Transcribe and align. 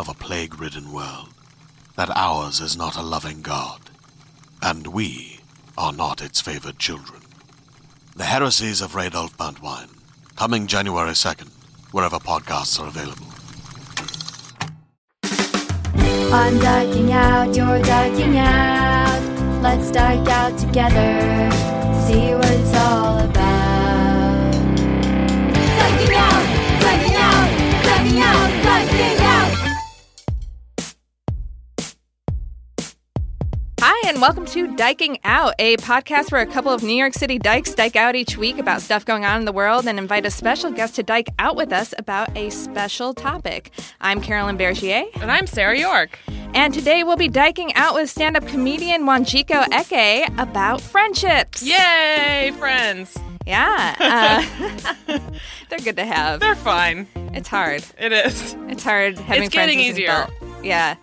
of 0.00 0.08
a 0.08 0.14
plague 0.14 0.58
ridden 0.58 0.90
world 0.94 1.28
that 1.94 2.08
ours 2.16 2.58
is 2.58 2.74
not 2.74 2.96
a 2.96 3.02
loving 3.02 3.42
God, 3.42 3.90
and 4.62 4.86
we 4.86 5.40
are 5.76 5.92
not 5.92 6.22
its 6.22 6.40
favored 6.40 6.78
children. 6.78 7.20
The 8.16 8.24
Heresies 8.24 8.80
of 8.80 8.92
Radolf 8.92 9.36
Burntwine, 9.36 9.90
coming 10.36 10.66
January 10.66 11.10
2nd, 11.10 11.50
wherever 11.92 12.16
podcasts 12.16 12.80
are 12.80 12.88
available. 12.88 13.26
I'm 16.32 16.58
ducking 16.58 17.12
out, 17.12 17.54
you're 17.54 17.82
ducking 17.82 18.38
out. 18.38 19.60
Let's 19.60 19.90
duck 19.90 20.26
out 20.28 20.58
together, 20.58 21.50
see 22.06 22.32
what 22.34 22.50
it's 22.50 22.74
all 22.74 23.18
about. 23.18 23.49
And 34.10 34.20
welcome 34.20 34.44
to 34.46 34.66
Dyking 34.66 35.20
Out, 35.22 35.54
a 35.60 35.76
podcast 35.76 36.32
where 36.32 36.40
a 36.40 36.46
couple 36.46 36.72
of 36.72 36.82
New 36.82 36.96
York 36.96 37.14
City 37.14 37.38
dykes 37.38 37.72
dike 37.74 37.94
out 37.94 38.16
each 38.16 38.36
week 38.36 38.58
about 38.58 38.82
stuff 38.82 39.04
going 39.04 39.24
on 39.24 39.38
in 39.38 39.44
the 39.44 39.52
world 39.52 39.86
and 39.86 40.00
invite 40.00 40.26
a 40.26 40.32
special 40.32 40.72
guest 40.72 40.96
to 40.96 41.04
dike 41.04 41.28
out 41.38 41.54
with 41.54 41.72
us 41.72 41.94
about 41.96 42.36
a 42.36 42.50
special 42.50 43.14
topic. 43.14 43.70
I'm 44.00 44.20
Carolyn 44.20 44.58
Bergier, 44.58 45.04
And 45.22 45.30
I'm 45.30 45.46
Sarah 45.46 45.78
York. 45.78 46.18
and 46.54 46.74
today 46.74 47.04
we'll 47.04 47.16
be 47.16 47.28
diking 47.28 47.72
out 47.76 47.94
with 47.94 48.10
stand 48.10 48.36
up 48.36 48.44
comedian 48.48 49.04
Wanjiko 49.04 49.64
Eke 49.72 50.28
about 50.40 50.80
friendships. 50.80 51.62
Yay, 51.62 52.52
friends. 52.58 53.16
Yeah. 53.46 53.94
Uh, 55.06 55.18
they're 55.68 55.78
good 55.78 55.96
to 55.96 56.04
have. 56.04 56.40
They're 56.40 56.56
fine. 56.56 57.06
It's 57.32 57.48
hard. 57.48 57.84
It 57.96 58.10
is. 58.10 58.56
It's 58.68 58.82
hard 58.82 59.18
having 59.20 59.44
It's 59.44 59.54
friends 59.54 59.70
getting 59.70 59.78
as 59.78 59.86
an 59.86 59.92
easier. 59.92 60.26
Yeah. 60.64 60.96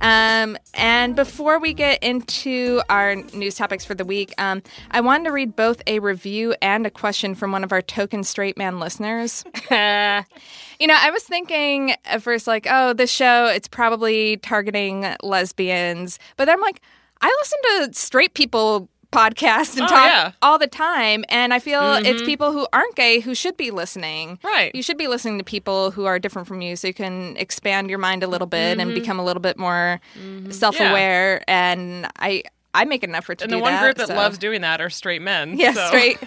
Um, 0.00 0.56
and 0.74 1.14
before 1.14 1.58
we 1.58 1.74
get 1.74 2.02
into 2.02 2.80
our 2.88 3.16
news 3.16 3.56
topics 3.56 3.84
for 3.84 3.94
the 3.94 4.04
week, 4.04 4.32
um, 4.38 4.62
I 4.90 5.00
wanted 5.00 5.24
to 5.24 5.32
read 5.32 5.56
both 5.56 5.82
a 5.86 5.98
review 5.98 6.54
and 6.62 6.86
a 6.86 6.90
question 6.90 7.34
from 7.34 7.52
one 7.52 7.64
of 7.64 7.72
our 7.72 7.82
token 7.82 8.24
straight 8.24 8.56
man 8.56 8.80
listeners. 8.80 9.44
you 9.70 10.86
know, 10.86 10.96
I 10.96 11.10
was 11.12 11.22
thinking 11.24 11.94
at 12.04 12.22
first, 12.22 12.46
like, 12.46 12.66
oh, 12.70 12.92
this 12.92 13.10
show, 13.10 13.46
it's 13.46 13.68
probably 13.68 14.38
targeting 14.38 15.14
lesbians. 15.22 16.18
But 16.36 16.46
then 16.46 16.56
I'm 16.56 16.62
like, 16.62 16.80
I 17.20 17.36
listen 17.42 17.88
to 17.88 17.98
straight 17.98 18.34
people 18.34 18.88
podcasts 19.12 19.74
and 19.76 19.82
Oh, 19.82 19.88
talk 19.88 20.06
yeah. 20.06 20.32
all 20.42 20.58
the 20.58 20.66
time. 20.66 21.24
And 21.28 21.52
I 21.52 21.58
feel 21.58 21.94
it's 21.94 22.08
mm-hmm. 22.08 22.26
people 22.26 22.52
who 22.52 22.66
aren't 22.72 22.94
gay 22.94 23.20
who 23.20 23.34
should 23.34 23.56
be 23.56 23.70
listening. 23.70 24.38
Right. 24.44 24.74
You 24.74 24.82
should 24.82 24.98
be 24.98 25.08
listening 25.08 25.38
to 25.38 25.44
people 25.44 25.90
who 25.90 26.04
are 26.04 26.18
different 26.18 26.48
from 26.48 26.60
you 26.60 26.76
so 26.76 26.86
you 26.88 26.94
can 26.94 27.36
expand 27.36 27.90
your 27.90 27.98
mind 27.98 28.22
a 28.22 28.26
little 28.26 28.46
bit 28.46 28.78
and 28.78 28.90
mm-hmm. 28.90 29.00
become 29.00 29.18
a 29.18 29.24
little 29.24 29.42
bit 29.42 29.58
more 29.58 30.00
mm-hmm. 30.18 30.50
self 30.50 30.78
aware. 30.78 31.42
And 31.48 32.06
I 32.18 32.44
I 32.72 32.84
make 32.84 33.02
an 33.02 33.14
effort 33.14 33.38
to 33.38 33.44
And 33.44 33.50
do 33.50 33.56
the 33.56 33.62
one 33.62 33.72
that. 33.72 33.82
group 33.82 33.96
that 33.96 34.08
so- 34.08 34.14
loves 34.14 34.38
doing 34.38 34.60
that 34.60 34.80
are 34.80 34.90
straight 34.90 35.22
men. 35.22 35.58
Yeah, 35.58 35.72
so. 35.72 35.86
straight 35.88 36.18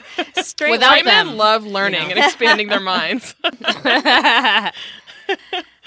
straight 0.44 0.72
Without 0.72 0.92
Straight 1.00 1.06
men 1.06 1.38
love 1.38 1.66
learning 1.66 2.12
and 2.12 2.20
expanding 2.20 2.68
their 2.68 2.80
minds. 2.94 3.36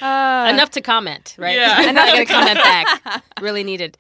Uh, 0.01 0.51
Enough 0.53 0.71
to 0.71 0.81
comment, 0.83 1.35
right? 1.39 1.57
Yeah. 1.57 1.75
I'm 1.79 1.95
not 1.95 2.09
going 2.09 2.27
to 2.27 2.33
comment 2.33 2.59
back. 2.59 3.23
Really 3.41 3.65
needed. 3.65 3.97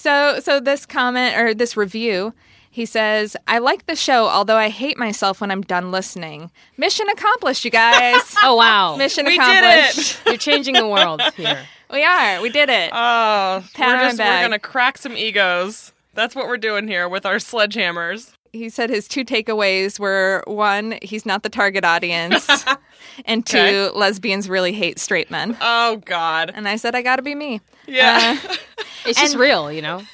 So, 0.00 0.40
so 0.40 0.60
this 0.60 0.86
comment 0.86 1.36
or 1.36 1.52
this 1.52 1.76
review, 1.76 2.32
he 2.70 2.86
says, 2.86 3.36
"I 3.46 3.58
like 3.58 3.84
the 3.84 3.94
show, 3.94 4.28
although 4.28 4.56
I 4.56 4.70
hate 4.70 4.96
myself 4.96 5.42
when 5.42 5.50
I'm 5.50 5.60
done 5.60 5.90
listening. 5.90 6.50
Mission 6.78 7.06
accomplished, 7.10 7.66
you 7.66 7.70
guys. 7.70 8.22
Oh 8.42 8.54
wow, 8.54 8.96
Mission 8.96 9.26
we 9.26 9.36
did 9.36 9.62
accomplished. 9.62 10.12
it. 10.12 10.20
you're 10.26 10.36
changing 10.38 10.72
the 10.74 10.88
world 10.88 11.20
here. 11.36 11.66
We 11.92 12.02
are. 12.02 12.40
We 12.40 12.48
did 12.48 12.70
it. 12.70 12.90
Oh, 12.94 13.62
Pat 13.74 13.88
on 13.88 13.96
we're 13.98 14.08
just 14.08 14.18
we're 14.18 14.40
gonna 14.42 14.58
crack 14.58 14.96
some 14.96 15.18
egos. 15.18 15.92
That's 16.14 16.34
what 16.34 16.46
we're 16.46 16.56
doing 16.56 16.88
here 16.88 17.06
with 17.06 17.26
our 17.26 17.36
sledgehammers. 17.36 18.32
He 18.52 18.68
said 18.68 18.90
his 18.90 19.06
two 19.08 19.24
takeaways 19.24 19.98
were 19.98 20.42
one, 20.46 20.98
he's 21.02 21.24
not 21.26 21.42
the 21.42 21.48
target 21.48 21.84
audience, 21.84 22.48
and 23.24 23.46
two, 23.46 23.58
Okay. 23.58 23.90
lesbians 23.98 24.48
really 24.48 24.72
hate 24.72 24.98
straight 24.98 25.30
men. 25.30 25.56
Oh 25.60 25.96
God. 26.04 26.50
And 26.54 26.68
I 26.68 26.76
said, 26.76 26.94
I 26.94 27.02
got 27.02 27.16
to 27.16 27.22
be 27.22 27.34
me. 27.34 27.60
Yeah. 27.86 28.36
Uh, 28.48 28.56
it's 29.06 29.20
just 29.20 29.36
real, 29.36 29.70
you 29.72 29.82
know. 29.82 30.02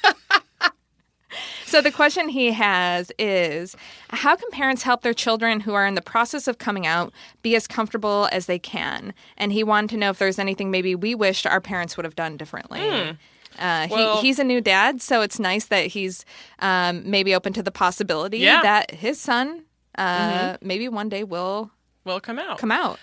So 1.65 1.81
the 1.81 1.91
question 1.91 2.29
he 2.29 2.53
has 2.53 3.11
is 3.19 3.75
how 4.11 4.37
can 4.37 4.49
parents 4.51 4.83
help 4.83 5.01
their 5.01 5.13
children 5.13 5.59
who 5.59 5.73
are 5.73 5.85
in 5.85 5.95
the 5.95 6.01
process 6.01 6.47
of 6.47 6.59
coming 6.59 6.87
out 6.87 7.11
be 7.41 7.57
as 7.57 7.67
comfortable 7.67 8.29
as 8.31 8.45
they 8.45 8.57
can? 8.57 9.13
And 9.35 9.51
he 9.51 9.65
wanted 9.65 9.89
to 9.89 9.97
know 9.97 10.09
if 10.11 10.17
there's 10.17 10.39
anything 10.39 10.71
maybe 10.71 10.95
we 10.95 11.13
wished 11.13 11.45
our 11.45 11.59
parents 11.59 11.97
would 11.97 12.05
have 12.05 12.15
done 12.15 12.37
differently. 12.37 12.79
Hmm. 12.79 13.11
Uh, 13.59 13.87
Well- 13.89 14.21
he, 14.21 14.27
he's 14.27 14.39
a 14.39 14.43
new 14.43 14.61
dad, 14.61 15.01
so 15.01 15.21
it's 15.21 15.39
nice 15.39 15.65
that 15.65 15.87
he's 15.87 16.25
um, 16.59 17.09
maybe 17.09 17.33
open 17.35 17.53
to 17.53 17.63
the 17.63 17.71
possibility 17.71 18.39
Yeah. 18.39 18.61
that 18.61 18.91
his 18.91 19.19
son 19.19 19.63
uh, 19.97 20.57
maybe 20.61 20.87
one 20.87 21.09
day 21.09 21.23
will 21.23 21.71
will 22.05 22.19
come 22.19 22.37
out. 22.39 22.59
come 22.59 22.71
out. 22.71 22.99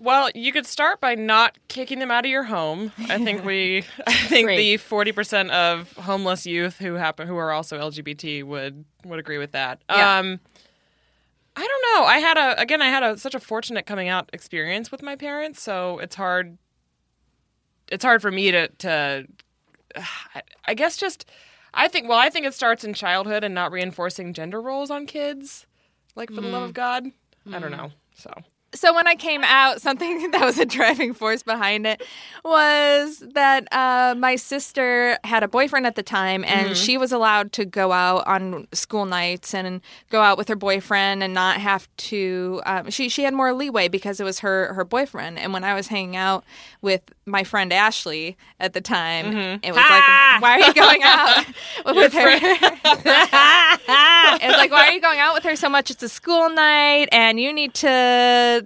Well, 0.00 0.30
you 0.34 0.52
could 0.52 0.66
start 0.66 1.00
by 1.00 1.14
not 1.16 1.58
kicking 1.68 1.98
them 1.98 2.10
out 2.10 2.24
of 2.24 2.30
your 2.30 2.44
home. 2.44 2.92
I 3.08 3.18
think 3.18 3.44
we, 3.44 3.84
I 4.06 4.12
think 4.12 4.46
Great. 4.46 4.56
the 4.56 4.76
forty 4.76 5.12
percent 5.12 5.50
of 5.50 5.92
homeless 5.94 6.46
youth 6.46 6.78
who 6.78 6.94
happen 6.94 7.26
who 7.28 7.36
are 7.36 7.52
also 7.52 7.78
LGBT 7.80 8.44
would 8.44 8.84
would 9.04 9.18
agree 9.18 9.38
with 9.38 9.52
that. 9.52 9.80
Yeah. 9.90 10.18
Um, 10.18 10.40
I 11.56 11.66
don't 11.66 11.82
know. 12.00 12.04
I 12.06 12.18
had 12.18 12.36
a 12.36 12.60
again. 12.60 12.80
I 12.82 12.88
had 12.88 13.02
a 13.02 13.16
such 13.18 13.34
a 13.34 13.40
fortunate 13.40 13.86
coming 13.86 14.08
out 14.08 14.30
experience 14.32 14.92
with 14.92 15.02
my 15.02 15.16
parents, 15.16 15.60
so 15.60 15.98
it's 15.98 16.14
hard. 16.14 16.58
It's 17.90 18.04
hard 18.04 18.22
for 18.22 18.30
me 18.30 18.50
to 18.52 18.68
to. 18.68 19.26
I- 20.66 20.74
guess 20.74 20.96
just. 20.96 21.28
I 21.74 21.88
think. 21.88 22.08
Well, 22.08 22.18
I 22.18 22.30
think 22.30 22.46
it 22.46 22.54
starts 22.54 22.82
in 22.82 22.94
childhood 22.94 23.44
and 23.44 23.54
not 23.54 23.72
reinforcing 23.72 24.32
gender 24.32 24.60
roles 24.60 24.90
on 24.90 25.06
kids, 25.06 25.66
like 26.16 26.30
for 26.30 26.40
the 26.40 26.48
love 26.48 26.62
mm. 26.62 26.66
of 26.66 26.74
God. 26.74 27.06
I 27.52 27.58
don't 27.58 27.72
mm. 27.72 27.76
know. 27.76 27.90
So 28.14 28.32
so 28.74 28.94
when 28.94 29.06
I 29.06 29.14
came 29.14 29.42
out, 29.44 29.80
something 29.80 30.30
that 30.32 30.42
was 30.42 30.58
a 30.58 30.66
driving 30.66 31.14
force 31.14 31.42
behind 31.42 31.86
it 31.86 32.02
was 32.44 33.22
that 33.34 33.66
uh, 33.72 34.14
my 34.16 34.36
sister 34.36 35.18
had 35.24 35.42
a 35.42 35.48
boyfriend 35.48 35.86
at 35.86 35.94
the 35.94 36.02
time, 36.02 36.44
and 36.44 36.76
she 36.76 36.98
was 36.98 37.12
allowed 37.12 37.52
to 37.52 37.64
go 37.64 37.92
out 37.92 38.26
on 38.26 38.66
school 38.72 39.06
nights 39.06 39.54
and 39.54 39.80
go 40.10 40.20
out 40.20 40.38
with 40.38 40.48
her 40.48 40.56
boyfriend 40.56 41.22
and 41.22 41.34
not 41.34 41.60
have 41.60 41.88
to. 41.96 42.60
Um, 42.66 42.90
she 42.90 43.08
she 43.08 43.22
had 43.22 43.34
more 43.34 43.52
leeway 43.52 43.88
because 43.88 44.20
it 44.20 44.24
was 44.24 44.40
her 44.40 44.72
her 44.74 44.84
boyfriend. 44.84 45.38
And 45.38 45.52
when 45.52 45.64
I 45.64 45.74
was 45.74 45.88
hanging 45.88 46.16
out 46.16 46.44
with 46.82 47.02
my 47.26 47.44
friend 47.44 47.72
Ashley 47.72 48.36
at 48.60 48.72
the 48.72 48.80
time, 48.80 49.60
it 49.62 49.72
was 49.72 49.76
like, 49.76 50.42
"Why 50.42 50.60
are 50.60 50.66
you 50.66 50.74
going 50.74 51.02
out 51.04 51.46
with 51.86 52.12
her?" 52.12 52.28
it 54.40 54.46
was 54.46 54.56
like, 54.56 54.70
why 54.70 54.88
are 54.88 54.92
you 54.92 55.00
going 55.00 55.18
out 55.18 55.34
with 55.34 55.44
her 55.44 55.56
so 55.56 55.68
much? 55.68 55.90
It's 55.90 56.02
a 56.02 56.08
school 56.08 56.50
night, 56.50 57.08
and 57.12 57.40
you 57.40 57.52
need 57.52 57.74
to, 57.74 58.57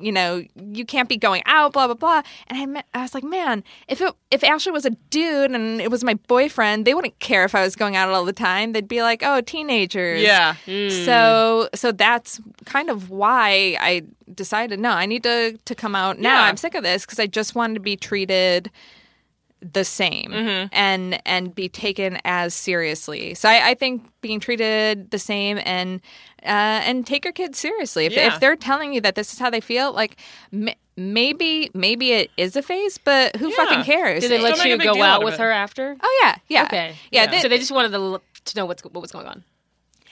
you 0.00 0.12
know, 0.12 0.44
you 0.54 0.84
can't 0.84 1.08
be 1.08 1.16
going 1.16 1.42
out, 1.46 1.72
blah 1.72 1.86
blah 1.86 1.94
blah. 1.94 2.22
And 2.46 2.58
I, 2.58 2.66
me- 2.66 2.82
I 2.94 3.02
was 3.02 3.14
like, 3.14 3.24
man, 3.24 3.64
if 3.88 4.00
it 4.00 4.14
if 4.30 4.44
Ashley 4.44 4.70
was 4.72 4.86
a 4.86 4.90
dude 4.90 5.50
and 5.50 5.80
it 5.80 5.90
was 5.90 6.04
my 6.04 6.14
boyfriend, 6.14 6.84
they 6.84 6.94
wouldn't 6.94 7.18
care 7.18 7.44
if 7.44 7.54
I 7.54 7.62
was 7.62 7.74
going 7.74 7.96
out 7.96 8.08
all 8.08 8.24
the 8.24 8.32
time. 8.32 8.72
They'd 8.72 8.86
be 8.88 9.02
like, 9.02 9.22
oh, 9.24 9.40
teenagers. 9.40 10.22
Yeah. 10.22 10.54
So 11.04 11.68
so 11.74 11.92
that's 11.92 12.40
kind 12.64 12.90
of 12.90 13.10
why 13.10 13.76
I 13.80 14.02
decided 14.34 14.78
no, 14.78 14.90
I 14.90 15.06
need 15.06 15.22
to 15.24 15.58
to 15.64 15.74
come 15.74 15.94
out 15.94 16.18
now. 16.18 16.42
Yeah. 16.42 16.48
I'm 16.48 16.56
sick 16.56 16.74
of 16.74 16.84
this 16.84 17.04
because 17.04 17.18
I 17.18 17.26
just 17.26 17.54
wanted 17.54 17.74
to 17.74 17.80
be 17.80 17.96
treated 17.96 18.70
the 19.60 19.84
same 19.84 20.30
Mm-hmm. 20.30 20.68
and 20.70 21.20
and 21.26 21.52
be 21.52 21.68
taken 21.68 22.20
as 22.24 22.54
seriously. 22.54 23.34
So 23.34 23.48
I, 23.48 23.70
I 23.70 23.74
think 23.74 24.06
being 24.20 24.38
treated 24.38 25.10
the 25.10 25.18
same 25.18 25.58
and 25.64 26.00
uh, 26.44 26.80
and 26.84 27.06
take 27.06 27.24
your 27.24 27.32
kids 27.32 27.58
seriously. 27.58 28.06
If, 28.06 28.12
Yeah. 28.14 28.34
if 28.34 28.40
they're 28.40 28.56
telling 28.56 28.92
you 28.94 29.00
that 29.02 29.14
this 29.14 29.32
is 29.32 29.38
how 29.38 29.50
they 29.50 29.60
feel, 29.60 29.92
like 29.92 30.16
m- 30.52 30.68
maybe 30.96 31.70
maybe 31.74 32.12
it 32.12 32.30
is 32.36 32.56
a 32.56 32.62
phase, 32.62 32.98
but 32.98 33.36
who 33.36 33.48
Yeah. 33.50 33.56
fucking 33.56 33.84
cares? 33.84 34.22
Did 34.22 34.30
they 34.30 34.40
let 34.40 34.58
make 34.58 34.66
you 34.66 34.78
go 34.78 35.02
out 35.02 35.20
out 35.20 35.24
with 35.24 35.34
it. 35.34 35.40
her 35.40 35.50
after? 35.50 35.96
oh 36.00 36.20
yeah, 36.22 36.36
yeah, 36.48 36.64
Okay. 36.64 36.96
yeah. 37.10 37.24
Yeah. 37.24 37.30
they- 37.30 37.40
So 37.40 37.48
they 37.48 37.58
just 37.58 37.72
wanted 37.72 37.92
to, 37.92 38.20
to 38.44 38.56
know 38.56 38.66
what's 38.66 38.82
what 38.84 38.94
was 39.00 39.12
going 39.12 39.26
on. 39.26 39.44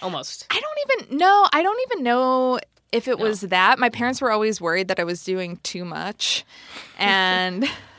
Almost. 0.03 0.47
I 0.51 0.61
don't 0.61 1.07
even 1.07 1.19
know. 1.19 1.47
I 1.53 1.63
don't 1.63 1.81
even 1.91 2.03
know 2.05 2.59
if 2.93 3.09
it 3.09 3.19
was 3.19 3.41
that. 3.41 3.79
My 3.79 3.89
parents 3.89 4.21
were 4.21 4.31
always 4.31 4.61
worried 4.61 4.89
that 4.89 5.01
I 5.01 5.05
was 5.05 5.25
doing 5.25 5.59
too 5.63 5.85
much, 5.85 6.45
and 6.99 7.67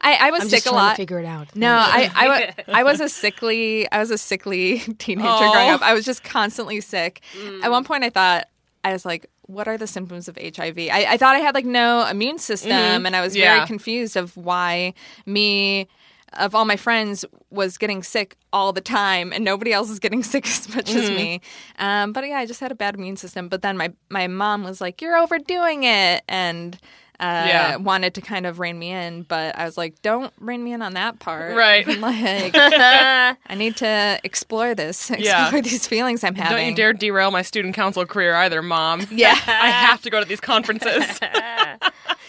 I, 0.00 0.14
I 0.28 0.30
was 0.30 0.42
I'm 0.42 0.48
sick 0.48 0.64
just 0.64 0.72
a 0.72 0.74
lot. 0.74 0.90
to 0.90 0.96
figure 0.96 1.18
it 1.18 1.26
out. 1.26 1.54
No, 1.56 1.72
I, 1.72 2.10
I, 2.14 2.28
wa- 2.28 2.64
I 2.74 2.82
was 2.82 3.00
a 3.00 3.08
sickly 3.08 3.90
I 3.90 3.98
was 3.98 4.10
a 4.10 4.18
sickly 4.18 4.78
teenager 4.98 5.28
Aw. 5.28 5.52
growing 5.52 5.70
oh. 5.70 5.74
up. 5.74 5.82
I 5.82 5.94
was 5.94 6.04
just 6.04 6.24
constantly 6.24 6.80
sick. 6.80 7.22
Mm. 7.40 7.62
At 7.62 7.70
one 7.70 7.84
point, 7.84 8.04
I 8.04 8.10
thought 8.10 8.46
I 8.84 8.92
was 8.92 9.04
like, 9.04 9.26
"What 9.42 9.68
are 9.68 9.76
the 9.78 9.86
symptoms 9.86 10.28
of 10.28 10.36
HIV?" 10.36 10.78
I, 10.78 11.06
I 11.10 11.16
thought 11.16 11.36
I 11.36 11.40
had 11.40 11.54
like 11.54 11.64
no 11.66 12.06
immune 12.06 12.36
mm-hmm. 12.36 12.38
system, 12.38 13.06
and 13.06 13.14
I 13.16 13.20
was 13.20 13.36
Yeah. 13.36 13.56
very 13.56 13.66
confused 13.66 14.16
of 14.16 14.36
why 14.36 14.94
me. 15.26 15.88
Of 16.34 16.54
all 16.54 16.66
my 16.66 16.76
friends, 16.76 17.24
was 17.50 17.78
getting 17.78 18.02
sick 18.02 18.36
all 18.52 18.74
the 18.74 18.82
time, 18.82 19.32
and 19.32 19.42
nobody 19.42 19.72
else 19.72 19.88
is 19.88 19.98
getting 19.98 20.22
sick 20.34 20.46
as 20.46 20.68
much 20.74 20.94
as 20.94 21.08
me. 21.08 21.38
Mm-hmm. 21.38 21.84
Um, 21.84 22.12
but 22.12 22.28
yeah, 22.28 22.36
I 22.36 22.44
just 22.44 22.60
had 22.60 22.70
a 22.70 22.74
bad 22.74 22.96
immune 22.96 23.16
system. 23.16 23.48
But 23.48 23.62
then 23.62 23.78
my 23.78 23.94
my 24.10 24.26
mom 24.26 24.62
was 24.62 24.78
like, 24.78 25.00
"You're 25.00 25.16
overdoing 25.16 25.84
it," 25.84 26.22
and 26.28 26.78
uh, 27.20 27.44
Yeah. 27.48 27.76
wanted 27.76 28.14
to 28.14 28.20
kind 28.20 28.46
of 28.46 28.58
rein 28.60 28.78
me 28.78 28.90
in, 28.92 29.22
but 29.22 29.56
I 29.58 29.64
was 29.64 29.76
like, 29.76 30.00
"Don't 30.02 30.32
rein 30.38 30.62
me 30.62 30.72
in 30.72 30.82
on 30.82 30.94
that 30.94 31.18
part." 31.18 31.56
Right. 31.56 31.86
like, 31.98 32.52
I 32.54 33.36
need 33.56 33.76
to 33.78 34.20
explore 34.24 34.74
this, 34.74 35.10
explore 35.10 35.24
Yeah. 35.54 35.60
these 35.60 35.86
feelings 35.86 36.22
I'm 36.24 36.34
having. 36.34 36.56
Don't 36.56 36.66
you 36.68 36.74
dare 36.74 36.92
derail 36.92 37.30
my 37.30 37.42
student 37.42 37.74
council 37.74 38.06
career 38.06 38.34
either, 38.34 38.62
mom. 38.62 39.06
Yeah, 39.10 39.32
I 39.46 39.70
have 39.70 40.02
to 40.02 40.10
go 40.10 40.20
to 40.20 40.26
these 40.26 40.40
conferences. 40.40 41.18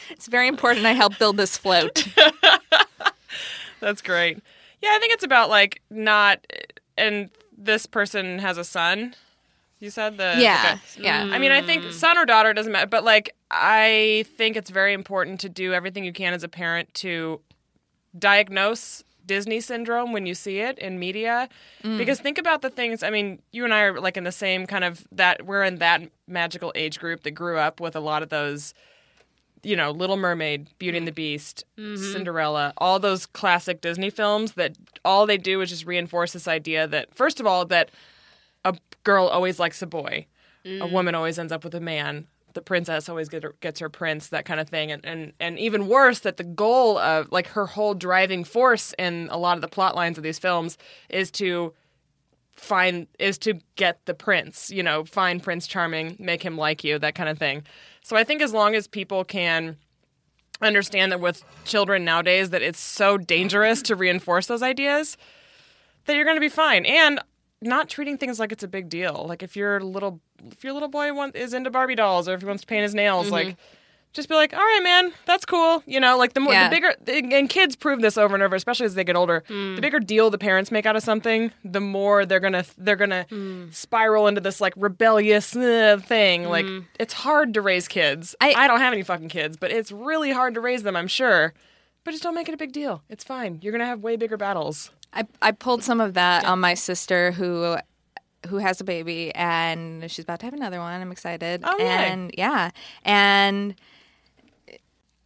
it's 0.09 0.27
very 0.27 0.47
important. 0.47 0.85
I 0.85 0.93
help 0.93 1.17
build 1.19 1.37
this 1.37 1.57
float. 1.57 2.07
That's 3.79 4.01
great. 4.01 4.39
Yeah, 4.81 4.89
I 4.93 4.99
think 4.99 5.13
it's 5.13 5.23
about 5.23 5.49
like 5.49 5.81
not, 5.89 6.45
and 6.97 7.29
this 7.57 7.85
person 7.85 8.39
has 8.39 8.57
a 8.57 8.63
son. 8.63 9.13
You 9.79 9.89
said 9.89 10.17
the 10.17 10.35
Yeah, 10.37 10.77
yeah. 10.97 11.29
I 11.31 11.39
mean, 11.39 11.51
I 11.51 11.61
think 11.61 11.91
son 11.93 12.17
or 12.17 12.25
daughter 12.25 12.53
doesn't 12.53 12.71
matter, 12.71 12.87
but 12.87 13.03
like 13.03 13.35
I 13.49 14.25
think 14.37 14.57
it's 14.57 14.69
very 14.69 14.93
important 14.93 15.39
to 15.41 15.49
do 15.49 15.73
everything 15.73 16.03
you 16.03 16.13
can 16.13 16.33
as 16.33 16.43
a 16.43 16.49
parent 16.49 16.93
to 16.95 17.39
diagnose 18.17 19.03
Disney 19.25 19.61
syndrome 19.61 20.11
when 20.11 20.25
you 20.25 20.33
see 20.33 20.59
it 20.59 20.77
in 20.79 20.99
media. 20.99 21.47
Mm. 21.83 21.97
Because 21.97 22.19
think 22.19 22.37
about 22.37 22.61
the 22.61 22.69
things, 22.69 23.03
I 23.03 23.09
mean, 23.09 23.41
you 23.51 23.63
and 23.63 23.73
I 23.73 23.81
are 23.83 24.01
like 24.01 24.17
in 24.17 24.23
the 24.23 24.31
same 24.31 24.65
kind 24.65 24.83
of 24.83 25.07
that 25.11 25.45
we're 25.45 25.63
in 25.63 25.77
that 25.77 26.01
magical 26.27 26.73
age 26.75 26.99
group 26.99 27.23
that 27.23 27.31
grew 27.31 27.57
up 27.57 27.79
with 27.79 27.95
a 27.95 27.99
lot 28.01 28.23
of 28.23 28.29
those 28.29 28.73
you 29.61 29.75
know, 29.75 29.91
Little 29.91 30.15
Mermaid, 30.15 30.69
Beauty 30.79 30.97
and 30.97 31.05
the 31.05 31.11
mm. 31.11 31.15
Beast, 31.15 31.65
mm-hmm. 31.77 32.01
Cinderella, 32.13 32.73
all 32.77 32.97
those 32.97 33.25
classic 33.25 33.81
Disney 33.81 34.09
films 34.09 34.53
that 34.53 34.77
all 35.03 35.25
they 35.25 35.37
do 35.37 35.59
is 35.61 35.69
just 35.69 35.85
reinforce 35.85 36.33
this 36.33 36.47
idea 36.47 36.87
that 36.87 37.13
first 37.13 37.39
of 37.39 37.45
all 37.45 37.65
that 37.65 37.89
a 38.65 38.75
girl 39.03 39.27
always 39.27 39.59
likes 39.59 39.81
a 39.81 39.87
boy, 39.87 40.25
a 40.65 40.87
woman 40.87 41.15
always 41.15 41.39
ends 41.39 41.51
up 41.51 41.63
with 41.63 41.73
a 41.73 41.79
man, 41.79 42.27
the 42.53 42.61
princess 42.61 43.09
always 43.09 43.29
get 43.29 43.43
her, 43.43 43.55
gets 43.61 43.79
her 43.79 43.89
prince, 43.89 44.27
that 44.27 44.45
kind 44.45 44.59
of 44.59 44.69
thing, 44.69 44.91
and, 44.91 45.05
and 45.05 45.33
and 45.39 45.57
even 45.59 45.87
worse 45.87 46.19
that 46.19 46.37
the 46.37 46.43
goal 46.43 46.97
of 46.97 47.31
like 47.31 47.47
her 47.47 47.65
whole 47.65 47.93
driving 47.93 48.43
force 48.43 48.93
in 48.97 49.29
a 49.31 49.37
lot 49.37 49.57
of 49.57 49.61
the 49.61 49.67
plot 49.67 49.95
lines 49.95 50.17
of 50.17 50.23
these 50.23 50.39
films 50.39 50.77
is 51.09 51.31
to 51.31 51.73
find 52.53 53.07
is 53.19 53.37
to 53.37 53.53
get 53.77 54.05
the 54.05 54.13
prince 54.13 54.69
you 54.69 54.83
know 54.83 55.05
find 55.05 55.41
prince 55.41 55.65
charming 55.65 56.17
make 56.19 56.43
him 56.43 56.57
like 56.57 56.83
you 56.83 56.99
that 56.99 57.15
kind 57.15 57.29
of 57.29 57.37
thing. 57.37 57.63
So 58.03 58.17
i 58.17 58.23
think 58.23 58.41
as 58.41 58.53
long 58.53 58.75
as 58.75 58.87
people 58.87 59.23
can 59.23 59.77
understand 60.61 61.11
that 61.11 61.19
with 61.21 61.43
children 61.65 62.03
nowadays 62.03 62.49
that 62.49 62.61
it's 62.61 62.79
so 62.79 63.17
dangerous 63.17 63.81
to 63.83 63.95
reinforce 63.95 64.47
those 64.47 64.61
ideas 64.61 65.17
that 66.05 66.15
you're 66.15 66.25
going 66.25 66.35
to 66.37 66.41
be 66.41 66.49
fine. 66.49 66.85
And 66.85 67.21
not 67.61 67.89
treating 67.89 68.17
things 68.17 68.39
like 68.39 68.51
it's 68.51 68.63
a 68.63 68.67
big 68.67 68.89
deal. 68.89 69.25
Like 69.27 69.43
if 69.43 69.55
your 69.55 69.79
little 69.81 70.21
if 70.51 70.63
your 70.63 70.73
little 70.73 70.89
boy 70.89 71.13
want, 71.13 71.35
is 71.35 71.53
into 71.53 71.69
barbie 71.69 71.95
dolls 71.95 72.27
or 72.27 72.33
if 72.33 72.41
he 72.41 72.47
wants 72.47 72.61
to 72.61 72.67
paint 72.67 72.83
his 72.83 72.95
nails 72.95 73.25
mm-hmm. 73.25 73.35
like 73.35 73.57
just 74.13 74.27
be 74.27 74.33
like 74.33 74.53
all 74.53 74.59
right 74.59 74.81
man 74.81 75.11
that's 75.25 75.45
cool 75.45 75.83
you 75.85 75.99
know 75.99 76.17
like 76.17 76.33
the 76.33 76.39
more 76.39 76.53
Yeah. 76.53 76.67
the 76.69 76.75
bigger 76.75 76.95
and 77.35 77.47
kids 77.47 77.75
prove 77.75 78.01
this 78.01 78.17
over 78.17 78.33
and 78.33 78.41
over 78.41 78.55
especially 78.55 78.85
as 78.85 78.95
they 78.95 79.03
get 79.03 79.15
older. 79.15 79.43
Hmm. 79.47 79.75
The 79.75 79.81
bigger 79.81 79.99
deal 79.99 80.29
the 80.29 80.37
parents 80.37 80.71
make 80.71 80.85
out 80.85 80.95
of 80.95 81.03
something 81.03 81.51
the 81.63 81.81
more 81.81 82.25
they're 82.25 82.39
gonna 82.39 82.65
they're 82.77 82.95
gonna 82.95 83.25
hmm. 83.29 83.65
spiral 83.71 84.27
into 84.27 84.41
this 84.41 84.61
like 84.61 84.73
rebellious 84.77 85.55
uh, 85.55 85.99
thing. 86.03 86.45
Like 86.45 86.65
hmm. 86.65 86.79
it's 86.99 87.13
hard 87.13 87.53
to 87.55 87.61
raise 87.61 87.87
kids. 87.87 88.35
I- 88.41 88.53
I 88.53 88.67
don't 88.67 88.79
have 88.79 88.93
any 88.93 89.03
fucking 89.03 89.29
kids 89.29 89.57
but 89.57 89.71
it's 89.71 89.91
really 89.91 90.31
hard 90.31 90.53
to 90.55 90.61
raise 90.61 90.83
them 90.83 90.95
i'm 90.95 91.07
sure. 91.07 91.53
But 92.05 92.11
just 92.11 92.23
don't 92.23 92.33
make 92.33 92.47
it 92.47 92.53
a 92.53 92.57
big 92.57 92.71
deal. 92.71 93.03
It's 93.09 93.25
fine. 93.25 93.59
You're 93.61 93.73
gonna 93.73 93.85
have 93.85 93.99
way 93.99 94.15
bigger 94.15 94.37
battles 94.37 94.89
I, 95.13 95.25
I 95.41 95.51
pulled 95.51 95.83
some 95.83 95.99
of 96.01 96.13
that 96.13 96.45
on 96.45 96.59
my 96.59 96.73
sister 96.75 97.31
who 97.31 97.77
who 98.47 98.57
has 98.57 98.79
a 98.79 98.83
baby 98.85 99.33
and 99.35 100.09
she's 100.09 100.23
about 100.23 100.39
to 100.39 100.45
have 100.45 100.53
another 100.53 100.79
one. 100.79 101.01
I'm 101.01 101.11
excited. 101.11 101.61
Oh, 101.63 101.77
yay. 101.77 101.85
and 101.87 102.31
yeah. 102.37 102.69
And 103.03 103.75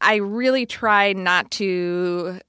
I 0.01 0.15
really 0.15 0.65
try 0.65 1.13
not 1.13 1.51
to 1.51 2.39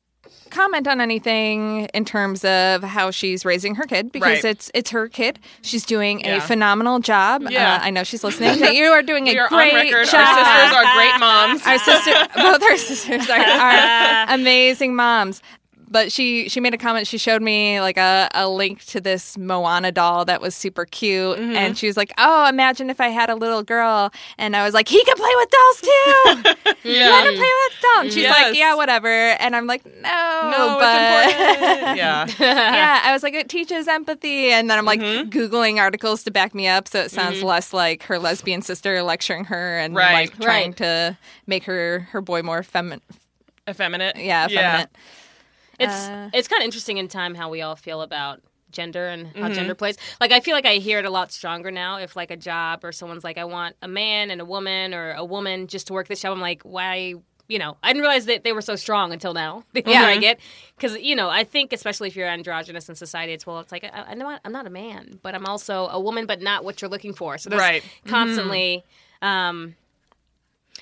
comment 0.50 0.86
on 0.88 1.00
anything 1.00 1.86
in 1.92 2.04
terms 2.04 2.44
of 2.44 2.82
how 2.82 3.10
she's 3.10 3.44
raising 3.44 3.74
her 3.74 3.84
kid 3.84 4.10
because 4.12 4.42
Right. 4.42 4.44
it's 4.44 4.70
it's 4.74 4.90
her 4.90 5.08
kid. 5.08 5.38
She's 5.62 5.84
doing 5.84 6.20
Yeah. 6.20 6.36
a 6.36 6.40
phenomenal 6.40 6.98
job. 7.00 7.42
Yeah. 7.50 7.74
Uh, 7.74 7.78
I 7.86 7.90
know 7.90 8.02
she's 8.04 8.24
listening. 8.24 8.58
You 8.74 8.86
are 8.86 9.02
doing 9.02 9.26
a 9.28 9.36
are 9.38 9.48
great 9.48 9.74
on 9.74 9.80
record 9.80 10.06
job. 10.08 10.20
our 10.20 10.44
sisters 10.44 10.76
are 10.76 10.94
great 10.96 11.18
moms 11.20 11.66
Our 11.66 11.78
sister, 11.78 12.12
both 12.36 12.62
our 12.62 12.76
sisters 12.90 13.28
are, 13.30 13.38
are 13.40 14.26
amazing 14.34 14.94
moms. 14.96 15.42
But 15.94 16.10
she 16.10 16.48
she 16.48 16.58
made 16.58 16.74
a 16.74 16.76
comment. 16.76 17.06
She 17.06 17.18
showed 17.18 17.40
me 17.40 17.80
like 17.80 17.96
a, 17.96 18.28
a 18.34 18.48
link 18.48 18.84
to 18.86 19.00
this 19.00 19.38
Moana 19.38 19.92
doll 19.92 20.24
that 20.24 20.40
was 20.40 20.52
super 20.56 20.84
cute, 20.84 21.38
Mm-hmm. 21.38 21.54
and 21.56 21.78
she 21.78 21.86
was 21.86 21.96
like, 21.96 22.12
"Oh, 22.18 22.48
imagine 22.48 22.90
if 22.90 23.00
I 23.00 23.08
had 23.08 23.30
a 23.30 23.36
little 23.36 23.62
girl." 23.62 24.10
And 24.36 24.56
I 24.56 24.64
was 24.64 24.74
like, 24.74 24.88
"He 24.88 25.02
can 25.04 25.14
play 25.16 25.30
with 25.36 25.50
dolls 25.50 25.80
too. 25.80 26.90
yeah 26.90 27.10
Let 27.14 27.26
him 27.28 27.34
play 27.36 27.52
with 27.62 27.80
dolls." 27.80 28.06
She's 28.12 28.24
Yes. 28.24 28.42
like, 28.42 28.56
"Yeah, 28.56 28.74
whatever." 28.74 29.06
And 29.08 29.54
I'm 29.54 29.68
like, 29.68 29.86
"No, 29.86 30.50
no 30.50 30.76
but 30.80 31.26
it's 31.30 31.32
important 31.32 31.96
yeah 31.96 32.26
yeah." 32.40 33.00
I 33.04 33.12
was 33.12 33.22
like, 33.22 33.34
"It 33.34 33.48
teaches 33.48 33.86
empathy," 33.86 34.50
and 34.50 34.68
then 34.68 34.76
I'm 34.78 34.84
like 34.84 34.98
Mm-hmm. 35.00 35.28
googling 35.30 35.78
articles 35.78 36.24
to 36.24 36.32
back 36.32 36.56
me 36.56 36.66
up, 36.66 36.88
so 36.88 36.98
it 37.02 37.12
sounds 37.12 37.40
less 37.42 37.72
like 37.72 38.02
her 38.04 38.18
lesbian 38.18 38.62
sister 38.62 39.00
lecturing 39.04 39.44
her 39.44 39.78
and 39.78 39.94
Right. 39.94 40.12
like 40.28 40.40
trying 40.40 40.70
Right. 40.70 40.76
to 40.78 41.18
make 41.46 41.62
her 41.64 42.08
her 42.10 42.20
boy 42.20 42.42
more 42.42 42.64
feminine. 42.64 43.00
effeminate 43.70 44.16
Yeah, 44.16 44.46
effeminate. 44.46 44.90
It's 45.78 46.08
Uh, 46.08 46.30
it's 46.32 46.48
kind 46.48 46.62
of 46.62 46.64
interesting 46.64 46.98
in 46.98 47.08
time 47.08 47.34
how 47.34 47.48
we 47.50 47.62
all 47.62 47.76
feel 47.76 48.02
about 48.02 48.40
gender 48.70 49.06
and 49.08 49.28
how 49.28 49.42
Mm-hmm. 49.44 49.52
gender 49.54 49.74
plays. 49.74 49.96
Like 50.20 50.32
I 50.32 50.40
feel 50.40 50.54
like 50.54 50.66
I 50.66 50.74
hear 50.76 50.98
it 50.98 51.04
a 51.04 51.10
lot 51.10 51.30
stronger 51.32 51.70
now. 51.70 51.98
If 51.98 52.16
like 52.16 52.30
a 52.30 52.36
job 52.36 52.84
or 52.84 52.92
someone's 52.92 53.22
like, 53.24 53.38
I 53.38 53.44
want 53.44 53.76
a 53.82 53.88
man 53.88 54.30
and 54.30 54.40
a 54.40 54.44
woman 54.44 54.92
or 54.94 55.12
a 55.12 55.24
woman 55.24 55.66
just 55.68 55.86
to 55.88 55.92
work 55.92 56.08
this 56.08 56.20
job. 56.22 56.32
I'm 56.32 56.40
like, 56.40 56.62
why? 56.62 57.14
You 57.46 57.58
know, 57.58 57.76
I 57.82 57.88
didn't 57.92 58.00
realize 58.00 58.24
that 58.24 58.42
they 58.42 58.52
were 58.54 58.62
so 58.62 58.74
strong 58.74 59.12
until 59.12 59.34
now. 59.34 59.64
The 59.74 59.84
older 59.84 59.98
Yeah. 60.00 60.06
I 60.06 60.16
get, 60.16 60.40
because 60.76 60.96
you 60.98 61.14
know, 61.14 61.28
I 61.28 61.44
think 61.44 61.72
especially 61.74 62.08
if 62.08 62.16
you're 62.16 62.26
androgynous 62.26 62.88
in 62.88 62.94
society, 62.94 63.32
it's 63.34 63.46
well, 63.46 63.60
it's 63.60 63.70
like 63.70 63.84
I, 63.84 64.04
I'm 64.08 64.18
not, 64.18 64.40
I'm 64.46 64.52
not 64.52 64.66
a 64.66 64.70
man, 64.70 65.20
but 65.22 65.34
I'm 65.34 65.44
also 65.46 65.86
a 65.88 66.00
woman, 66.00 66.24
but 66.26 66.40
not 66.40 66.64
what 66.64 66.80
you're 66.80 66.88
looking 66.88 67.12
for. 67.14 67.36
So 67.38 67.50
there's 67.50 67.60
Right. 67.60 67.84
constantly. 68.06 68.82
Um, 69.22 69.76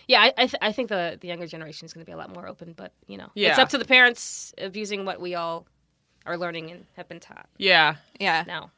Yeah, 0.08 0.20
I 0.20 0.26
I, 0.36 0.46
th- 0.46 0.54
I 0.60 0.72
think 0.72 0.88
the 0.88 1.18
the 1.20 1.28
younger 1.28 1.46
generation 1.46 1.86
is 1.86 1.92
going 1.92 2.04
to 2.04 2.08
be 2.08 2.12
a 2.12 2.16
lot 2.16 2.34
more 2.34 2.46
open, 2.48 2.72
but 2.76 2.92
you 3.06 3.16
know, 3.18 3.30
it's 3.34 3.58
up 3.58 3.68
to 3.70 3.78
the 3.78 3.84
parents 3.84 4.52
of 4.58 4.76
using 4.76 5.04
what 5.04 5.20
we 5.20 5.34
all 5.34 5.66
are 6.26 6.36
learning 6.38 6.70
and 6.70 6.86
have 6.96 7.08
been 7.08 7.18
taught 7.20 7.46
Yeah. 7.58 7.96
Yeah. 8.20 8.44
now. 8.46 8.70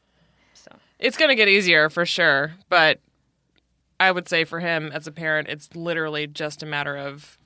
So 0.54 0.71
It's 0.99 1.16
going 1.19 1.28
to 1.28 1.35
get 1.35 1.49
easier 1.49 1.90
for 1.90 2.07
sure, 2.07 2.54
but 2.71 3.00
I 4.00 4.11
would 4.11 4.28
say 4.28 4.45
for 4.45 4.61
him 4.61 4.90
as 4.93 5.07
a 5.07 5.12
parent, 5.12 5.49
it's 5.49 5.75
literally 5.76 6.26
just 6.26 6.62
a 6.62 6.66
matter 6.66 6.97
of 6.97 7.37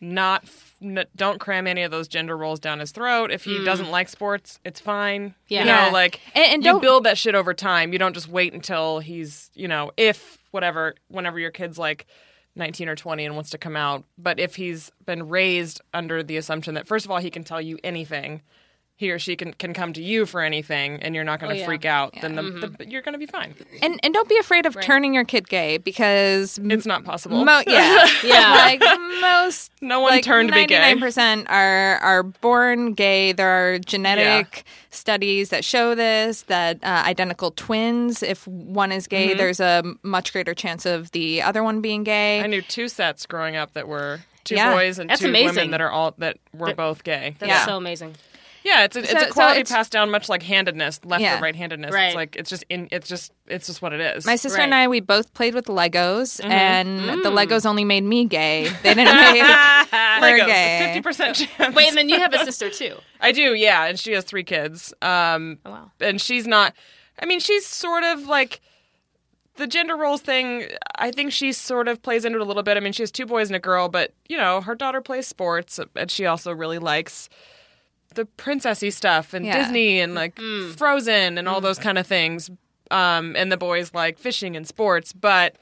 not 0.00 0.42
f- 0.44 0.74
n- 0.82 1.04
don't 1.14 1.38
cram 1.38 1.66
any 1.66 1.82
of 1.82 1.90
those 1.90 2.08
gender 2.08 2.36
roles 2.36 2.58
down 2.58 2.80
his 2.80 2.90
throat. 2.92 3.30
If 3.30 3.44
he 3.44 3.58
mm. 3.58 3.64
doesn't 3.64 3.90
like 3.90 4.08
sports, 4.08 4.58
it's 4.64 4.80
fine. 4.80 5.34
Yeah. 5.48 5.60
you 5.60 5.66
know, 5.66 5.72
Yeah. 5.72 5.90
like 5.90 6.20
And- 6.34 6.44
and 6.54 6.64
you 6.64 6.72
don't- 6.72 6.80
build 6.80 7.04
that 7.04 7.18
shit 7.18 7.34
over 7.34 7.54
time. 7.54 7.92
You 7.92 7.98
don't 7.98 8.14
just 8.14 8.28
wait 8.28 8.52
until 8.52 8.98
he's 9.00 9.50
you 9.54 9.68
know 9.68 9.92
if 9.96 10.38
whatever 10.50 10.94
whenever 11.08 11.38
your 11.38 11.50
kid's 11.50 11.78
like. 11.78 12.06
19 12.54 12.88
or 12.88 12.96
20 12.96 13.24
and 13.24 13.34
wants 13.34 13.50
to 13.50 13.58
come 13.58 13.76
out. 13.76 14.04
But 14.18 14.38
if 14.38 14.56
he's 14.56 14.90
been 15.06 15.28
raised 15.28 15.80
under 15.94 16.22
the 16.22 16.36
assumption 16.36 16.74
that, 16.74 16.86
first 16.86 17.04
of 17.04 17.10
all, 17.10 17.18
he 17.18 17.30
can 17.30 17.44
tell 17.44 17.60
you 17.60 17.78
anything, 17.82 18.42
he 19.02 19.10
or 19.10 19.18
she 19.18 19.34
can, 19.36 19.52
can 19.54 19.74
come 19.74 19.92
to 19.92 20.02
you 20.02 20.24
for 20.26 20.40
anything, 20.40 21.02
and 21.02 21.14
you're 21.14 21.24
not 21.24 21.40
going 21.40 21.50
to 21.50 21.56
Oh, 21.56 21.60
yeah. 21.60 21.66
freak 21.66 21.84
out, 21.84 22.14
then 22.22 22.36
the, 22.36 22.42
the, 22.78 22.86
you're 22.88 23.02
going 23.02 23.12
to 23.14 23.18
be 23.18 23.26
fine. 23.26 23.54
And 23.82 23.98
and 24.02 24.14
don't 24.14 24.28
be 24.28 24.38
afraid 24.38 24.64
of 24.64 24.80
turning 24.80 25.12
your 25.12 25.24
kid 25.24 25.48
gay 25.48 25.76
because 25.78 26.58
It's 26.62 26.86
not 26.86 27.04
possible. 27.04 27.44
Mo- 27.44 27.62
yeah, 27.66 28.06
Yeah. 28.24 28.52
Like 28.52 28.80
most, 29.20 29.72
No 29.82 30.00
one 30.00 30.12
like 30.12 30.24
turned 30.24 30.48
to 30.50 30.54
be 30.54 30.66
gay. 30.66 30.78
Ninety-nine 30.78 31.00
percent 31.00 31.46
are 31.50 31.96
are 31.98 32.22
born 32.22 32.94
gay. 32.94 33.32
There 33.32 33.48
are 33.50 33.78
genetic 33.80 34.64
studies 34.90 35.48
that 35.50 35.64
show 35.64 35.94
this. 35.94 36.42
That 36.42 36.78
uh, 36.84 37.02
identical 37.04 37.50
twins, 37.50 38.22
if 38.22 38.46
one 38.48 38.92
is 38.92 39.02
Mm-hmm. 39.08 39.10
gay, 39.30 39.34
there's 39.34 39.58
a 39.60 39.82
much 40.02 40.32
greater 40.32 40.54
chance 40.54 40.86
of 40.86 41.10
the 41.10 41.42
other 41.42 41.62
one 41.64 41.80
being 41.80 42.04
gay. 42.04 42.40
I 42.40 42.46
knew 42.46 42.62
two 42.62 42.86
sets 42.88 43.26
growing 43.26 43.56
up 43.56 43.72
that 43.72 43.88
were 43.88 44.20
two 44.44 44.54
Yeah. 44.54 44.72
boys 44.74 44.98
and 45.00 45.10
That's 45.10 45.20
two 45.20 45.28
amazing. 45.28 45.56
women 45.56 45.70
that 45.72 45.80
are 45.80 45.90
all 45.90 46.14
that 46.18 46.36
were 46.54 46.72
both 46.74 47.02
gay. 47.04 47.34
that's 47.40 47.50
Yeah. 47.50 47.64
so 47.66 47.76
amazing. 47.76 48.14
Yeah, 48.64 48.84
it's 48.84 48.96
a, 48.96 49.00
it's 49.00 49.10
So- 49.10 49.16
a 49.16 49.20
so 49.20 49.30
quality 49.30 49.60
it's- 49.60 49.72
passed 49.72 49.90
down, 49.92 50.10
much 50.10 50.28
like 50.28 50.42
handedness, 50.42 51.00
left 51.04 51.22
Yeah. 51.22 51.38
or 51.38 51.42
right 51.42 51.56
handedness. 51.56 51.92
Right. 51.92 52.06
It's 52.06 52.14
like 52.14 52.36
it's 52.36 52.48
just 52.50 52.64
in 52.68 52.88
it's 52.92 53.08
just 53.08 53.32
it's 53.46 53.66
just 53.66 53.82
what 53.82 53.92
it 53.92 54.00
is. 54.00 54.24
My 54.24 54.36
sister 54.36 54.58
Right. 54.58 54.64
and 54.64 54.74
I, 54.74 54.88
we 54.88 55.00
both 55.00 55.34
played 55.34 55.54
with 55.54 55.66
Legos, 55.66 56.40
Mm-hmm. 56.40 56.50
and 56.50 56.98
the 57.24 57.30
Mm. 57.30 57.46
Legos 57.46 57.66
only 57.66 57.84
made 57.84 58.04
me 58.04 58.24
gay. 58.24 58.68
They 58.82 58.94
didn't 58.94 59.14
make 59.14 59.42
her 59.90 60.46
gay. 60.46 60.78
Fifty 60.86 61.00
percent 61.02 61.36
chance. 61.36 61.74
Wait, 61.74 61.88
and 61.88 61.96
then 61.96 62.08
you 62.08 62.18
have 62.20 62.32
a 62.34 62.44
sister 62.44 62.70
too. 62.70 62.96
I 63.20 63.32
do, 63.32 63.54
yeah, 63.54 63.84
and 63.86 63.98
she 63.98 64.12
has 64.12 64.24
three 64.24 64.44
kids. 64.44 64.94
Um, 65.02 65.58
Oh, 65.66 65.70
wow. 65.70 65.90
and 66.00 66.20
she's 66.20 66.46
not. 66.46 66.74
I 67.20 67.26
mean, 67.26 67.40
she's 67.40 67.66
sort 67.66 68.04
of 68.04 68.26
like 68.26 68.60
the 69.56 69.66
gender 69.66 69.96
roles 69.96 70.22
thing. 70.22 70.66
I 70.96 71.10
think 71.10 71.30
she 71.32 71.52
sort 71.52 71.86
of 71.88 72.00
plays 72.02 72.24
into 72.24 72.38
it 72.38 72.42
a 72.42 72.44
little 72.44 72.62
bit. 72.62 72.76
I 72.76 72.80
mean, 72.80 72.92
she 72.92 73.02
has 73.02 73.10
two 73.10 73.26
boys 73.26 73.48
and 73.48 73.56
a 73.56 73.60
girl, 73.60 73.88
but 73.88 74.14
you 74.28 74.36
know, 74.36 74.60
her 74.62 74.74
daughter 74.74 75.00
plays 75.00 75.26
sports, 75.26 75.78
and 75.96 76.10
she 76.10 76.26
also 76.26 76.52
really 76.52 76.78
likes 76.78 77.28
the 78.14 78.26
princessy 78.38 78.92
stuff 78.92 79.34
and 79.34 79.44
Yeah. 79.46 79.58
Disney 79.62 80.00
and 80.00 80.14
like 80.14 80.38
Frozen 80.76 81.38
and 81.38 81.48
all 81.48 81.60
those 81.60 81.78
kind 81.78 81.98
of 81.98 82.06
things. 82.06 82.50
Um, 82.90 83.34
and 83.36 83.50
the 83.50 83.56
boys 83.56 83.94
like 83.94 84.18
fishing 84.18 84.54
and 84.54 84.66
sports, 84.66 85.12
but 85.14 85.56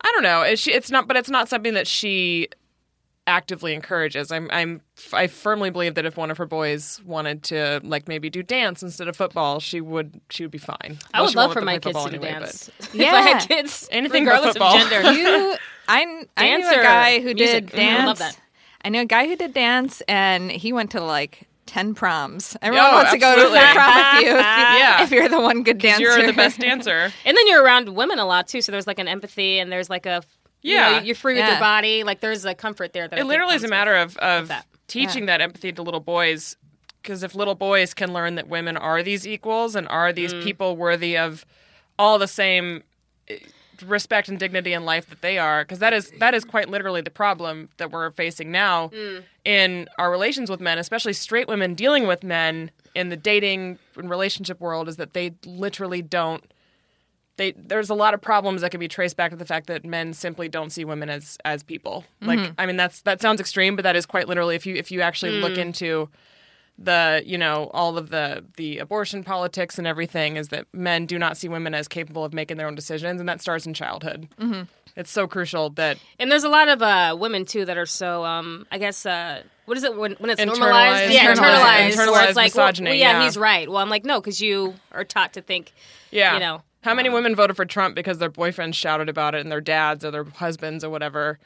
I 0.00 0.10
don't 0.12 0.24
know. 0.24 0.42
It's, 0.42 0.66
it's 0.66 0.90
not, 0.90 1.06
but 1.06 1.16
it's 1.16 1.30
not 1.30 1.48
something 1.48 1.74
that 1.74 1.86
she 1.86 2.48
actively 3.28 3.74
encourages. 3.74 4.32
I'm, 4.32 4.48
I'm, 4.50 4.80
I 5.12 5.26
firmly 5.28 5.70
believe 5.70 5.94
that 5.94 6.04
if 6.06 6.16
one 6.16 6.30
of 6.30 6.38
her 6.38 6.46
boys 6.46 7.00
wanted 7.04 7.42
to 7.44 7.80
like 7.84 8.08
maybe 8.08 8.28
do 8.30 8.42
dance 8.42 8.82
instead 8.82 9.06
of 9.06 9.16
football, 9.16 9.60
she 9.60 9.80
would, 9.80 10.20
she 10.30 10.42
would 10.44 10.50
be 10.50 10.58
fine. 10.58 10.98
I 11.14 11.20
Well, 11.20 11.26
would 11.28 11.36
love 11.36 11.52
for 11.52 11.60
my 11.60 11.74
kids 11.74 11.82
to 11.84 11.88
football 11.92 12.08
do 12.08 12.16
anyway, 12.16 12.40
Yeah. 12.92 13.04
If 13.04 13.14
I 13.14 13.20
had 13.20 13.46
kids, 13.48 13.88
Anything 13.92 14.24
regardless 14.24 14.52
football. 14.54 14.76
of 14.82 14.88
gender. 14.90 15.12
You, 15.12 15.56
I, 15.88 16.24
I 16.36 16.56
knew 16.56 16.68
a 16.68 16.72
guy 16.82 17.20
who 17.20 17.34
Music. 17.34 17.70
did 17.70 17.72
Mhm, 17.72 17.74
I 17.74 17.76
dance. 17.76 18.06
love 18.06 18.18
that. 18.18 18.40
I 18.84 18.88
knew 18.90 19.00
a 19.00 19.06
guy 19.06 19.26
who 19.26 19.36
did 19.36 19.52
dance, 19.54 20.02
and 20.08 20.50
he 20.50 20.72
went 20.72 20.90
to 20.92 21.00
like 21.02 21.47
ten 21.68 21.94
proms. 21.94 22.56
Everyone 22.62 22.88
Oh, 22.90 22.94
wants 22.94 23.12
to 23.12 23.18
go 23.18 23.34
to 23.36 23.40
absolutely. 23.42 23.60
the 23.60 23.66
prom 23.74 24.16
with 24.16 24.24
you 24.24 24.30
if, 24.30 24.36
you 24.36 24.42
Yeah. 24.78 25.02
if 25.04 25.10
you're 25.12 25.28
the 25.28 25.40
one 25.40 25.62
good 25.62 25.78
dancer. 25.78 26.02
You're 26.02 26.26
the 26.26 26.32
best 26.32 26.58
dancer. 26.58 27.12
And 27.24 27.36
then 27.36 27.46
you're 27.46 27.62
around 27.62 27.90
women 27.94 28.18
a 28.18 28.24
lot 28.26 28.48
too, 28.48 28.60
so 28.62 28.72
there's 28.72 28.86
like 28.86 28.98
an 28.98 29.06
empathy 29.08 29.58
and 29.60 29.70
there's 29.70 29.88
like 29.90 30.06
a 30.06 30.22
you 30.62 30.74
Yeah. 30.74 30.90
know, 30.98 30.98
you're 31.04 31.14
free 31.14 31.34
with 31.34 31.40
Yeah. 31.44 31.50
your 31.52 31.60
body. 31.60 32.02
Like 32.02 32.20
there's 32.20 32.44
a 32.44 32.54
comfort 32.54 32.92
there 32.92 33.06
that 33.06 33.14
it 33.14 33.18
think 33.20 33.28
literally 33.28 33.54
is 33.54 33.62
a 33.64 33.68
matter 33.68 33.94
of, 33.94 34.16
of 34.16 34.48
that. 34.48 34.66
teaching 34.88 35.26
that 35.26 35.40
empathy 35.40 35.70
to 35.72 35.82
little 35.82 36.00
boys 36.00 36.56
because 37.02 37.22
if 37.22 37.34
little 37.36 37.54
boys 37.54 37.94
can 37.94 38.12
learn 38.12 38.34
that 38.34 38.48
women 38.48 38.76
are 38.76 39.02
these 39.04 39.26
equals 39.26 39.76
and 39.76 39.86
are 39.88 40.12
these 40.12 40.34
Mm. 40.34 40.42
people 40.42 40.76
worthy 40.76 41.16
of 41.16 41.46
all 41.98 42.18
the 42.18 42.26
same 42.26 42.82
eh, 43.28 43.36
respect 43.82 44.28
and 44.28 44.38
dignity 44.38 44.72
in 44.72 44.84
life 44.84 45.08
that 45.08 45.20
they 45.22 45.38
are 45.38 45.62
because 45.64 45.78
that 45.78 45.92
is 45.92 46.10
that 46.18 46.34
is 46.34 46.44
quite 46.44 46.68
literally 46.68 47.00
the 47.00 47.10
problem 47.10 47.68
that 47.78 47.90
we're 47.90 48.10
facing 48.12 48.50
now 48.50 48.88
Mm. 48.88 49.22
in 49.44 49.88
our 49.98 50.10
relations 50.10 50.50
with 50.50 50.60
men 50.60 50.78
especially 50.78 51.12
straight 51.12 51.48
women 51.48 51.74
dealing 51.74 52.06
with 52.06 52.22
men 52.24 52.70
in 52.94 53.08
the 53.08 53.16
dating 53.16 53.78
and 53.96 54.10
relationship 54.10 54.60
world 54.60 54.88
is 54.88 54.96
that 54.96 55.12
they 55.12 55.32
literally 55.46 56.02
don't 56.02 56.44
they 57.36 57.52
there's 57.52 57.88
a 57.90 57.94
lot 57.94 58.14
of 58.14 58.20
problems 58.20 58.62
that 58.62 58.70
can 58.70 58.80
be 58.80 58.88
traced 58.88 59.16
back 59.16 59.30
to 59.30 59.36
the 59.36 59.46
fact 59.46 59.66
that 59.68 59.84
men 59.84 60.12
simply 60.12 60.48
don't 60.48 60.70
see 60.70 60.84
women 60.84 61.08
as 61.08 61.38
as 61.44 61.62
people. 61.62 62.04
Like 62.20 62.50
I 62.58 62.66
mean 62.66 62.76
that's 62.76 63.02
that 63.02 63.20
sounds 63.20 63.40
extreme, 63.40 63.76
but 63.76 63.82
that 63.84 63.94
is 63.94 64.06
quite 64.06 64.26
literally 64.26 64.56
if 64.56 64.66
you 64.66 64.74
if 64.74 64.90
you 64.90 65.02
actually 65.02 65.40
look 65.40 65.56
into 65.56 66.08
the 66.78 67.22
you 67.26 67.36
know 67.36 67.70
all 67.74 67.98
of 67.98 68.10
the 68.10 68.44
the 68.56 68.78
abortion 68.78 69.24
politics 69.24 69.78
and 69.78 69.86
everything 69.86 70.36
is 70.36 70.48
that 70.48 70.66
men 70.72 71.06
do 71.06 71.18
not 71.18 71.36
see 71.36 71.48
women 71.48 71.74
as 71.74 71.88
capable 71.88 72.24
of 72.24 72.32
making 72.32 72.56
their 72.56 72.66
own 72.68 72.74
decisions 72.76 73.18
and 73.20 73.28
that 73.28 73.40
starts 73.40 73.66
in 73.66 73.74
childhood. 73.74 74.28
Mm-hmm. 74.40 74.62
It's 74.96 75.10
so 75.10 75.26
crucial 75.26 75.70
that 75.70 75.98
And 76.18 76.30
there's 76.30 76.44
a 76.44 76.48
lot 76.48 76.68
of 76.68 76.82
uh, 76.82 77.16
women 77.18 77.44
too 77.44 77.64
that 77.64 77.76
are 77.78 77.86
so 77.86 78.24
um, 78.24 78.66
I 78.70 78.78
guess 78.78 79.04
uh, 79.06 79.42
what 79.66 79.76
is 79.76 79.84
it 79.84 79.96
when, 79.96 80.12
when 80.18 80.30
it's 80.30 80.40
Internalized- 80.40 80.58
normalized? 80.58 81.12
Yeah, 81.12 81.34
internalized- 81.34 81.90
internalized. 81.92 82.12
where 82.12 82.28
it's 82.28 82.36
like, 82.36 82.54
well, 82.54 82.66
misogyny, 82.66 82.90
well, 82.90 82.98
yeah, 82.98 83.18
yeah. 83.18 83.24
he's 83.24 83.36
right. 83.36 83.68
Well, 83.68 83.78
I'm 83.78 83.90
like, 83.90 84.04
no, 84.04 84.20
because 84.20 84.40
you 84.40 84.74
are 84.92 85.04
taught 85.04 85.34
to 85.34 85.40
think. 85.42 85.72
yeah, 86.10 86.34
You 86.34 86.40
know, 86.40 86.62
how 86.82 86.94
many 86.94 87.10
women 87.10 87.34
voted 87.36 87.54
for 87.56 87.64
Trump 87.64 87.94
because 87.94 88.18
their 88.18 88.30
boyfriends 88.30 88.74
shouted 88.74 89.08
about 89.08 89.34
it 89.34 89.40
and 89.40 89.52
their 89.52 89.60
dads 89.60 90.04
or 90.04 90.10
their 90.10 90.24
husbands 90.24 90.82
or 90.84 90.90
whatever 90.90 91.38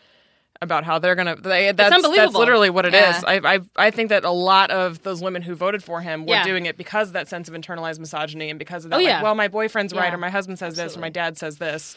about 0.63 0.85
how 0.85 0.99
they're 0.99 1.15
gonna. 1.15 1.37
They, 1.37 1.67
that's, 1.73 1.91
That's 1.91 2.05
unbelievable. 2.05 2.41
literally 2.41 2.71
what 2.71 2.87
it 2.87 2.95
is. 2.95 3.01
Yeah. 3.23 3.23
I, 3.27 3.55
I 3.57 3.61
I 3.77 3.91
think 3.91 4.09
that 4.09 4.25
a 4.25 4.31
lot 4.31 4.71
of 4.71 5.03
those 5.03 5.21
women 5.21 5.43
who 5.43 5.55
voted 5.55 5.83
for 5.85 6.01
him 6.01 6.25
were 6.25 6.33
Yeah. 6.35 6.45
doing 6.45 6.65
it 6.67 6.79
because 6.79 7.09
of 7.09 7.13
that 7.15 7.29
sense 7.29 7.49
of 7.49 7.55
internalized 7.55 7.99
misogyny 7.99 8.49
and 8.49 8.59
because 8.59 8.85
of 8.85 8.91
that. 8.91 8.97
Oh, 8.97 8.99
like, 9.01 9.07
yeah. 9.09 9.23
well, 9.23 9.35
my 9.35 9.49
boyfriend's 9.49 9.93
right 9.93 10.15
or 10.15 10.19
my 10.19 10.31
husband 10.31 10.59
says 10.59 10.77
this 10.77 10.97
or 10.97 11.01
my 11.01 11.11
dad 11.11 11.37
says 11.37 11.59
this. 11.59 11.97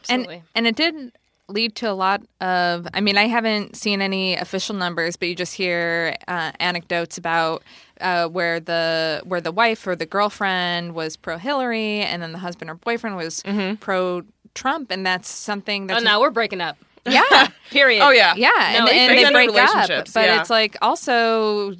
absolutely. 0.00 0.36
and 0.56 0.66
and 0.66 0.66
it 0.66 0.74
did 0.74 1.12
lead 1.48 1.74
to 1.76 1.90
a 1.90 1.92
lot 1.92 2.22
of 2.40 2.86
i 2.94 3.00
mean 3.00 3.18
i 3.18 3.26
haven't 3.26 3.76
seen 3.76 4.00
any 4.00 4.34
official 4.36 4.74
numbers 4.74 5.16
but 5.16 5.28
you 5.28 5.34
just 5.34 5.54
hear 5.54 6.16
uh, 6.28 6.50
anecdotes 6.60 7.18
about 7.18 7.62
uh, 8.00 8.26
where 8.28 8.58
the 8.60 9.20
where 9.24 9.40
the 9.40 9.52
wife 9.52 9.86
or 9.86 9.94
the 9.94 10.06
girlfriend 10.06 10.94
was 10.94 11.16
pro 11.16 11.36
hillary 11.36 12.00
and 12.00 12.22
then 12.22 12.32
the 12.32 12.38
husband 12.38 12.70
or 12.70 12.74
boyfriend 12.76 13.16
was 13.16 13.42
pro 13.80 14.22
trump 14.54 14.90
and 14.90 15.04
that's 15.04 15.28
something 15.28 15.84
oh, 15.84 15.86
that's 15.94 16.04
no, 16.04 16.20
we're 16.20 16.30
breaking 16.30 16.60
up. 16.60 16.76
Yeah 17.06 17.48
Period. 17.70 18.02
Oh 18.04 18.10
yeah, 18.10 18.34
yeah 18.36 18.50
and, 18.76 18.84
No, 18.84 18.90
and 18.90 19.10
they 19.18 19.24
they 19.24 19.30
break 19.30 19.48
up 19.50 19.54
relationships, 19.56 20.12
but 20.12 20.26
yeah. 20.26 20.40
it's 20.40 20.50
like 20.50 20.76
also 20.82 21.74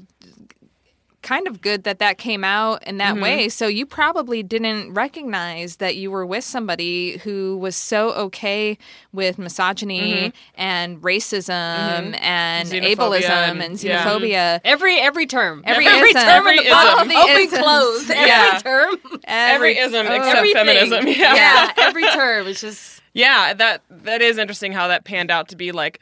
kind 1.23 1.47
of 1.47 1.61
good 1.61 1.85
that 1.85 2.01
that 2.01 2.19
came 2.19 2.43
out 2.43 2.83
in 2.85 2.97
that 2.97 3.13
Mm-hmm. 3.15 3.23
way 3.23 3.49
so 3.49 3.69
you 3.69 3.87
probably 3.87 4.43
didn't 4.43 4.93
recognize 4.93 5.77
that 5.77 5.95
you 5.95 6.11
were 6.11 6.27
with 6.27 6.43
somebody 6.43 7.19
who 7.19 7.57
was 7.59 7.77
so 7.77 8.11
okay 8.11 8.77
with 9.13 9.39
misogyny 9.39 10.33
and 10.57 11.01
racism 11.01 12.19
and 12.21 12.69
Mm-hmm. 12.69 12.85
Xenophobia 12.85 13.21
ableism 13.21 13.31
and- 13.31 13.63
and 13.63 13.85
yeah. 13.85 14.05
xenophobia 14.05 14.61
Every 14.65 14.99
every 14.99 15.27
term. 15.27 15.63
Every 15.65 15.87
every 15.87 16.09
ism. 16.11 16.23
term 16.23 16.47
in 16.49 16.57
the 16.57 16.63
Every 16.65 16.67
ism. 16.67 16.77
All 16.77 17.05
the 17.07 17.15
Open 17.17 17.37
isms. 17.37 17.59
close. 17.61 18.11
Every 18.11 18.27
Yeah. 18.27 18.59
term. 18.59 18.95
every 19.25 19.79
ism 19.79 20.07
oh, 20.09 20.15
except 20.15 20.37
Everything. 20.39 20.67
feminism. 20.67 21.07
Yeah. 21.07 21.35
Yeah, 21.37 21.73
every 21.77 22.09
term. 22.11 22.49
It's 22.49 22.61
just 22.61 23.02
Yeah, 23.15 23.53
that 23.55 23.83
that 23.91 24.23
is 24.23 24.39
interesting 24.39 24.73
how 24.73 24.89
that 24.89 25.05
panned 25.05 25.31
out 25.31 25.49
to 25.49 25.57
be 25.57 25.73
like 25.73 26.01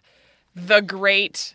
the 0.54 0.80
great. 0.80 1.54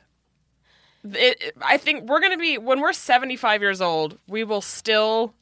It, 1.03 1.55
I 1.61 1.77
think 1.77 2.09
we're 2.09 2.19
gonna 2.19 2.37
be 2.37 2.57
when 2.57 2.81
we're 2.81 2.93
seventy 2.93 3.35
five 3.35 3.61
years 3.61 3.81
old. 3.81 4.17
We 4.27 4.43
will 4.43 4.61
still, 4.61 5.33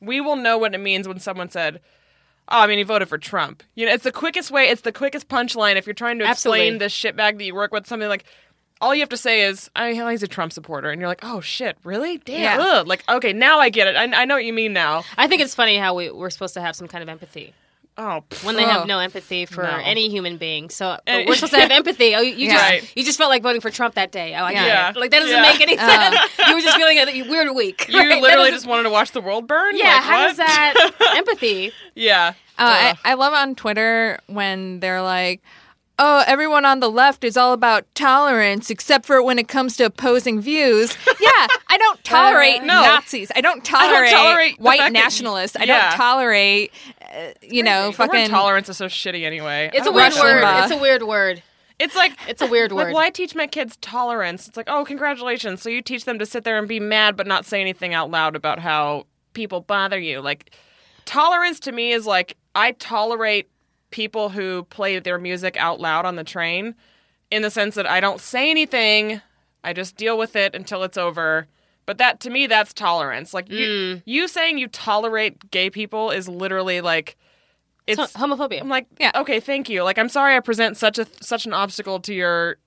we 0.00 0.20
will 0.20 0.36
know 0.36 0.58
what 0.58 0.74
it 0.74 0.78
means 0.78 1.06
when 1.06 1.20
someone 1.20 1.50
said, 1.50 1.80
"Oh, 2.48 2.60
I 2.60 2.66
mean, 2.66 2.78
he 2.78 2.84
voted 2.84 3.08
for 3.08 3.18
Trump." 3.18 3.62
You 3.74 3.86
know, 3.86 3.92
it's 3.92 4.04
the 4.04 4.12
quickest 4.12 4.50
way. 4.50 4.64
It's 4.68 4.82
the 4.82 4.92
quickest 4.92 5.28
punchline 5.28 5.76
if 5.76 5.86
you're 5.86 5.94
trying 5.94 6.18
to 6.18 6.28
explain 6.28 6.74
Absolutely. 6.74 6.78
this 6.78 6.94
shitbag 6.94 7.38
that 7.38 7.44
you 7.44 7.54
work 7.54 7.72
with. 7.72 7.86
Something 7.86 8.08
like. 8.08 8.24
All 8.82 8.94
you 8.94 9.02
have 9.02 9.10
to 9.10 9.18
say 9.18 9.42
is, 9.42 9.70
"I 9.76 9.92
he's 10.10 10.22
a 10.22 10.26
Trump 10.26 10.54
supporter," 10.54 10.88
and 10.88 10.98
you're 11.02 11.08
like, 11.08 11.20
"Oh 11.22 11.42
shit, 11.42 11.76
really? 11.84 12.16
Damn!" 12.16 12.40
Yeah. 12.40 12.56
Ugh. 12.58 12.86
Like, 12.86 13.04
okay, 13.10 13.34
now 13.34 13.58
I 13.58 13.68
get 13.68 13.86
it. 13.86 13.94
I, 13.94 14.04
I 14.22 14.24
know 14.24 14.36
what 14.36 14.46
you 14.46 14.54
mean 14.54 14.72
now. 14.72 15.04
I 15.18 15.28
think 15.28 15.42
it's 15.42 15.54
funny 15.54 15.76
how 15.76 15.92
we, 15.92 16.10
we're 16.10 16.30
supposed 16.30 16.54
to 16.54 16.62
have 16.62 16.74
some 16.74 16.88
kind 16.88 17.02
of 17.02 17.10
empathy 17.10 17.52
Oh, 18.02 18.24
pff. 18.30 18.44
when 18.44 18.56
they 18.56 18.62
have 18.62 18.86
no 18.86 18.98
empathy 18.98 19.44
for 19.44 19.62
No. 19.62 19.68
any 19.84 20.08
human 20.08 20.38
being. 20.38 20.70
So 20.70 20.98
but 21.04 21.26
we're 21.26 21.34
supposed 21.34 21.52
to 21.52 21.60
have 21.60 21.70
empathy. 21.80 22.14
Oh, 22.14 22.20
you, 22.20 22.34
you 22.34 22.50
just 22.50 22.62
Right. 22.62 22.92
you 22.96 23.04
just 23.04 23.18
felt 23.18 23.28
like 23.28 23.42
voting 23.42 23.60
for 23.60 23.68
Trump 23.70 23.94
that 23.96 24.10
day. 24.10 24.34
Oh, 24.34 24.44
I 24.44 24.54
get 24.54 24.66
Yeah. 24.66 24.88
it. 24.90 24.96
Like 24.96 25.10
that 25.10 25.20
doesn't 25.20 25.36
Yeah. 25.36 25.42
make 25.42 25.60
any 25.60 25.76
sense. 25.90 26.16
you 26.48 26.54
were 26.54 26.60
just 26.62 26.76
feeling 26.78 26.96
a 26.98 27.22
weird 27.28 27.54
week. 27.54 27.86
you 27.90 27.98
right? 27.98 28.08
That 28.08 28.22
literally 28.22 28.50
doesn't- 28.50 28.54
just 28.54 28.66
wanted 28.66 28.84
to 28.84 28.90
watch 28.90 29.12
the 29.12 29.20
world 29.20 29.46
burn. 29.46 29.76
yeah. 29.76 29.84
Like, 29.96 30.02
how 30.02 30.18
what? 30.22 30.28
does 30.28 30.36
that 30.38 31.14
empathy? 31.16 31.72
Yeah. 31.94 32.32
Uh, 32.58 32.62
I, 32.62 32.90
Ugh. 32.90 32.98
I 33.04 33.14
love 33.14 33.32
on 33.34 33.54
Twitter 33.54 34.18
when 34.26 34.80
they're 34.80 35.02
like, 35.02 35.42
oh, 36.02 36.24
everyone 36.26 36.64
on 36.64 36.80
the 36.80 36.90
left 36.90 37.22
is 37.24 37.36
all 37.36 37.52
about 37.52 37.84
tolerance, 37.94 38.70
except 38.70 39.04
for 39.06 39.22
when 39.22 39.38
it 39.38 39.46
comes 39.48 39.76
to 39.76 39.84
opposing 39.84 40.40
views. 40.40 40.96
yeah, 41.20 41.46
I 41.68 41.76
don't 41.78 42.02
tolerate 42.02 42.62
No. 42.62 42.80
Nazis. 42.82 43.30
I 43.36 43.40
don't 43.42 43.62
tolerate, 43.64 44.10
tolerate 44.10 44.58
white 44.58 44.80
fact 44.80 44.94
that- 44.94 44.98
nationalists. 44.98 45.56
I 45.56 45.66
don't 45.66 45.92
tolerate, 45.92 46.72
uh, 47.14 47.32
you 47.42 47.62
know, 47.62 47.82
The 47.84 47.88
word 47.90 47.96
fucking. 47.96 48.28
tolerance 48.30 48.68
is 48.68 48.78
so 48.78 48.86
shitty 48.86 49.24
anyway. 49.24 49.70
It's 49.74 49.86
a 49.86 49.92
weird 49.92 50.14
know. 50.14 50.22
word. 50.22 50.42
Limbaugh. 50.42 50.62
It's 50.64 50.72
a 50.72 50.78
weird 50.78 51.02
word. 51.02 51.42
It's 51.78 51.94
like 51.94 52.12
It's 52.28 52.42
a 52.42 52.46
weird 52.46 52.72
word. 52.72 52.76
like 52.78 52.86
word. 52.88 52.94
why 52.94 53.10
teach 53.10 53.34
my 53.34 53.46
kids 53.46 53.76
tolerance? 53.80 54.48
It's 54.48 54.56
like, 54.56 54.68
oh, 54.68 54.84
congratulations. 54.84 55.62
So 55.62 55.70
you 55.70 55.82
teach 55.82 56.04
them 56.06 56.18
to 56.18 56.26
sit 56.26 56.44
there 56.44 56.58
and 56.58 56.66
be 56.66 56.80
mad 56.80 57.16
but 57.16 57.26
not 57.26 57.44
say 57.46 57.60
anything 57.60 57.94
out 57.94 58.10
loud 58.10 58.36
about 58.36 58.58
how 58.58 59.06
people 59.34 59.60
bother 59.60 59.98
you. 59.98 60.20
Like 60.20 60.50
tolerance 61.04 61.60
to 61.60 61.72
me 61.72 61.92
is 61.92 62.06
like 62.06 62.36
I 62.54 62.72
tolerate 62.72 63.48
people 63.90 64.30
who 64.30 64.64
play 64.64 64.98
their 64.98 65.18
music 65.18 65.56
out 65.56 65.80
loud 65.80 66.04
on 66.04 66.16
the 66.16 66.24
train 66.24 66.74
in 67.30 67.42
the 67.42 67.50
sense 67.50 67.74
that 67.74 67.88
I 67.88 68.00
don't 68.00 68.20
say 68.20 68.50
anything. 68.50 69.20
I 69.62 69.72
just 69.72 69.96
deal 69.96 70.16
with 70.16 70.36
it 70.36 70.54
until 70.54 70.82
it's 70.82 70.96
over. 70.96 71.46
But 71.86 71.98
that 71.98 72.20
to 72.20 72.30
me 72.30 72.46
that's 72.46 72.72
tolerance. 72.72 73.34
Like 73.34 73.50
you 73.50 73.66
mm. 73.66 74.02
you 74.04 74.28
saying 74.28 74.58
you 74.58 74.68
tolerate 74.68 75.50
gay 75.50 75.70
people 75.70 76.10
is 76.10 76.28
literally 76.28 76.80
like 76.80 77.16
it's 77.86 78.00
It's 78.00 78.12
homophobia. 78.12 78.60
I'm 78.60 78.68
like, 78.68 78.86
Yeah. 78.98 79.12
okay, 79.16 79.40
thank 79.40 79.68
you. 79.68 79.82
Like, 79.82 79.98
I'm 79.98 80.08
sorry 80.08 80.36
I 80.36 80.40
present 80.40 80.76
such 80.76 80.98
a 80.98 81.06
such 81.20 81.46
an 81.46 81.52
obstacle 81.52 81.98
to 82.00 82.14
your 82.14 82.58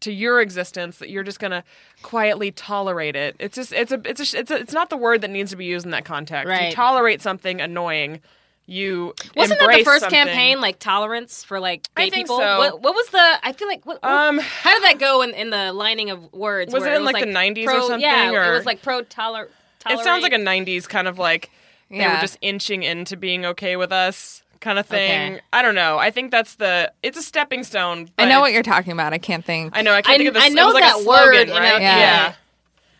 to 0.00 0.12
your 0.12 0.40
existence 0.40 0.98
that 0.98 1.10
you're 1.10 1.22
just 1.22 1.38
gonna 1.38 1.62
quietly 2.02 2.50
tolerate 2.52 3.16
it. 3.16 3.36
It's 3.38 3.56
just 3.56 3.72
it's 3.72 3.92
a 3.92 4.00
it's 4.04 4.32
a, 4.32 4.38
it's 4.38 4.50
a, 4.50 4.56
it's 4.56 4.72
not 4.72 4.88
the 4.88 4.96
word 4.96 5.20
that 5.20 5.30
needs 5.30 5.50
to 5.50 5.56
be 5.56 5.66
used 5.66 5.84
in 5.84 5.90
that 5.90 6.04
context. 6.06 6.48
Right. 6.48 6.70
You 6.70 6.72
tolerate 6.72 7.20
something 7.20 7.60
annoying. 7.60 8.20
You 8.66 9.14
Wasn't 9.34 9.58
that 9.58 9.68
the 9.76 9.82
first 9.84 10.00
something. 10.02 10.16
campaign 10.16 10.60
like 10.60 10.78
tolerance 10.78 11.42
for 11.42 11.58
like 11.58 11.88
I 11.96 12.04
gay 12.04 12.10
think 12.10 12.26
people? 12.26 12.38
so. 12.38 12.58
What, 12.58 12.80
what 12.82 12.94
was 12.94 13.08
the? 13.08 13.38
I 13.42 13.52
feel 13.52 13.66
like 13.66 13.84
what, 13.84 14.00
what- 14.02 14.10
Um, 14.12 14.38
how 14.38 14.72
did 14.74 14.84
that 14.84 14.98
go 15.00 15.22
in, 15.22 15.30
in 15.34 15.50
the 15.50 15.72
lining 15.72 16.10
of 16.10 16.32
words? 16.32 16.72
Was 16.72 16.82
where 16.82 16.94
it 16.94 16.98
in, 16.98 17.04
like, 17.04 17.24
the 17.24 17.32
90s 17.32 17.66
or 17.66 17.80
something, 17.82 18.00
Yeah, 18.00 18.30
or- 18.30 18.52
it 18.52 18.56
was 18.56 18.66
like 18.66 18.80
pro 18.82 19.02
toler. 19.02 19.48
Tolerance. 19.80 20.00
It 20.02 20.04
sounds 20.04 20.22
like 20.22 20.32
a 20.34 20.36
'90s 20.36 20.86
kind 20.88 21.08
of 21.08 21.18
like 21.18 21.50
they 21.90 22.06
were 22.06 22.20
just 22.20 22.36
inching 22.42 22.82
into 22.84 23.16
being 23.16 23.44
okay 23.46 23.76
with 23.76 23.90
us 23.92 24.42
kind 24.60 24.78
of 24.78 24.84
thing. 24.86 25.32
Okay. 25.36 25.40
I 25.54 25.62
don't 25.62 25.74
know. 25.74 25.96
I 25.98 26.10
think 26.10 26.30
that's 26.30 26.56
the 26.56 26.92
it's 27.02 27.16
a 27.18 27.22
stepping 27.22 27.64
stone. 27.64 28.10
I 28.18 28.26
know 28.26 28.40
what 28.40 28.52
you're 28.52 28.62
talking 28.62 28.92
about. 28.92 29.12
I 29.14 29.18
can't 29.18 29.42
think. 29.44 29.76
I 29.76 29.80
know. 29.82 29.92
I 29.94 30.02
can't 30.02 30.14
I- 30.14 30.18
think 30.18 30.28
of 30.28 30.34
this. 30.34 30.44
I 30.44 30.48
know 30.50 30.64
it 30.64 30.66
was 30.66 30.74
like 30.74 30.84
that 30.84 30.98
a 30.98 31.02
slogan, 31.02 31.24
word 31.26 31.34
in 31.48 31.50
a- 31.50 31.54
right? 31.54 31.80
Yeah. 31.80 31.98
yeah. 31.98 32.34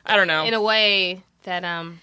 I 0.07 0.17
don't 0.17 0.27
know. 0.27 0.45
in 0.47 0.55
a 0.55 0.63
way 0.63 1.23
that 1.45 1.63
um. 1.65 2.01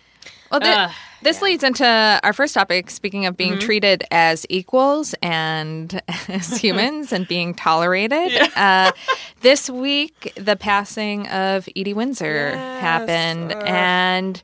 Well, 0.51 0.61
thi- 0.61 0.69
Ugh, 0.69 0.91
this 1.21 1.41
leads 1.41 1.63
into 1.63 1.85
our 2.23 2.33
first 2.33 2.53
topic. 2.53 2.89
Speaking 2.89 3.25
of 3.25 3.35
being 3.37 3.59
treated 3.59 4.03
as 4.11 4.45
equals 4.49 5.15
and 5.21 6.01
as 6.29 6.57
humans 6.61 7.11
and 7.11 7.27
being 7.27 7.53
tolerated, 7.53 8.31
uh, 8.55 8.91
this 9.41 9.69
week 9.69 10.33
the 10.35 10.55
passing 10.55 11.27
of 11.27 11.67
Edie 11.75 11.93
Windsor 11.93 12.55
happened, 12.55 13.53
and 13.53 14.41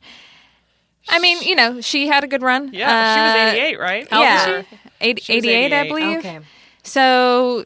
I 1.09 1.19
mean, 1.19 1.41
you 1.41 1.55
know, 1.55 1.81
she 1.81 2.07
had 2.07 2.23
a 2.23 2.27
good 2.27 2.41
run. 2.41 2.73
Yeah, 2.73 3.15
she 3.15 3.19
Uh, 3.19 3.45
was 3.45 3.53
88, 3.53 3.79
right? 3.79 4.07
How 4.09 4.21
yeah, 4.21 4.45
she? 4.61 4.77
Eight- 5.01 5.23
She 5.23 5.35
was 5.35 5.43
88, 5.45 5.73
I 5.73 5.87
believe. 5.87 6.17
Okay. 6.19 6.39
So, 6.83 7.63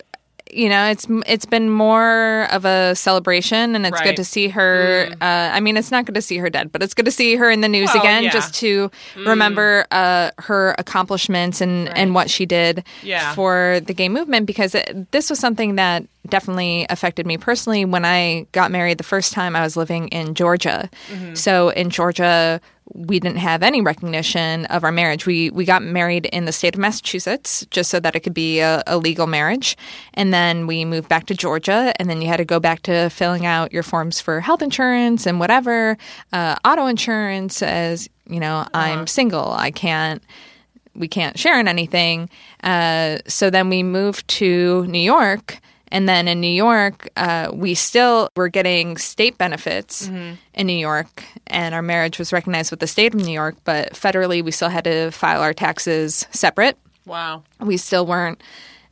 you 0.53 0.69
know, 0.69 0.85
it's 0.89 1.05
it's 1.25 1.45
been 1.45 1.69
more 1.69 2.47
of 2.51 2.65
a 2.65 2.95
celebration, 2.95 3.75
and 3.75 3.85
it's 3.85 3.93
Right. 3.93 4.05
good 4.05 4.15
to 4.17 4.23
see 4.23 4.47
her. 4.49 5.09
Uh, 5.21 5.25
I 5.53 5.59
mean, 5.59 5.77
it's 5.77 5.91
not 5.91 6.05
good 6.05 6.15
to 6.15 6.21
see 6.21 6.37
her 6.37 6.49
dead, 6.49 6.71
but 6.71 6.81
it's 6.83 6.93
good 6.93 7.05
to 7.05 7.11
see 7.11 7.35
her 7.35 7.49
in 7.49 7.61
the 7.61 7.67
news 7.67 7.89
Well, 7.93 8.03
again, 8.03 8.23
yeah. 8.23 8.29
just 8.31 8.53
to 8.55 8.89
remember 9.15 9.85
uh, 9.91 10.31
her 10.39 10.75
accomplishments 10.77 11.61
and 11.61 11.89
and 11.97 12.13
what 12.15 12.29
she 12.29 12.45
did 12.45 12.83
Yeah. 13.03 13.33
for 13.33 13.79
the 13.85 13.93
gay 13.93 14.09
movement. 14.09 14.45
Because 14.45 14.75
it, 14.75 15.11
this 15.11 15.29
was 15.29 15.39
something 15.39 15.75
that 15.75 16.03
definitely 16.29 16.85
affected 16.89 17.25
me 17.25 17.37
personally. 17.37 17.85
When 17.85 18.05
I 18.05 18.47
got 18.51 18.71
married 18.71 18.97
the 18.97 19.03
first 19.03 19.33
time, 19.33 19.55
I 19.55 19.61
was 19.61 19.75
living 19.77 20.07
in 20.09 20.33
Georgia. 20.33 20.89
So 21.33 21.69
in 21.69 21.89
Georgia, 21.89 22.61
we 22.93 23.19
didn't 23.19 23.37
have 23.37 23.63
any 23.63 23.81
recognition 23.81 24.65
of 24.67 24.83
our 24.83 24.91
marriage. 24.91 25.25
We 25.25 25.49
we 25.49 25.65
got 25.65 25.83
married 25.83 26.25
in 26.27 26.45
the 26.45 26.51
state 26.51 26.73
of 26.73 26.79
Massachusetts 26.79 27.65
just 27.69 27.89
so 27.89 27.99
that 27.99 28.15
it 28.15 28.21
could 28.21 28.33
be 28.33 28.59
a, 28.59 28.81
a 28.87 28.97
legal 28.97 29.27
marriage, 29.27 29.77
and 30.13 30.33
then 30.33 30.67
we 30.67 30.85
moved 30.85 31.09
back 31.09 31.25
to 31.27 31.33
Georgia, 31.33 31.93
and 31.99 32.09
then 32.09 32.21
you 32.21 32.27
had 32.27 32.37
to 32.37 32.45
go 32.45 32.59
back 32.59 32.81
to 32.83 33.09
filling 33.09 33.45
out 33.45 33.73
your 33.73 33.83
forms 33.83 34.21
for 34.21 34.39
health 34.39 34.61
insurance 34.61 35.25
and 35.27 35.39
whatever, 35.39 35.97
uh, 36.31 36.55
auto 36.63 36.85
insurance. 36.85 37.61
As 37.61 38.09
you 38.29 38.39
know, 38.39 38.65
I'm 38.73 39.07
single. 39.07 39.51
I 39.51 39.71
can't 39.71 40.23
we 40.95 41.07
can't 41.07 41.37
share 41.37 41.59
in 41.59 41.67
anything. 41.67 42.29
Uh, 42.63 43.17
so 43.27 43.49
then 43.49 43.69
we 43.69 43.83
moved 43.83 44.27
to 44.27 44.85
New 44.87 44.99
York. 44.99 45.59
And 45.91 46.07
then 46.07 46.27
in 46.27 46.41
New 46.41 46.47
York, 46.47 47.09
uh, 47.15 47.49
we 47.53 47.73
still 47.73 48.29
were 48.35 48.49
getting 48.49 48.97
state 48.97 49.37
benefits 49.37 50.07
in 50.53 50.67
New 50.67 50.73
York, 50.73 51.23
and 51.47 51.73
our 51.73 51.81
marriage 51.81 52.19
was 52.19 52.33
recognized 52.33 52.71
with 52.71 52.79
the 52.79 52.87
state 52.87 53.13
of 53.13 53.21
New 53.21 53.31
York. 53.31 53.55
But 53.63 53.93
federally, 53.93 54.43
we 54.43 54.51
still 54.51 54.69
had 54.69 54.83
to 54.83 55.11
file 55.11 55.41
our 55.41 55.53
taxes 55.53 56.27
separate. 56.31 56.77
Wow. 57.05 57.43
We 57.59 57.77
still 57.77 58.05
weren't 58.05 58.41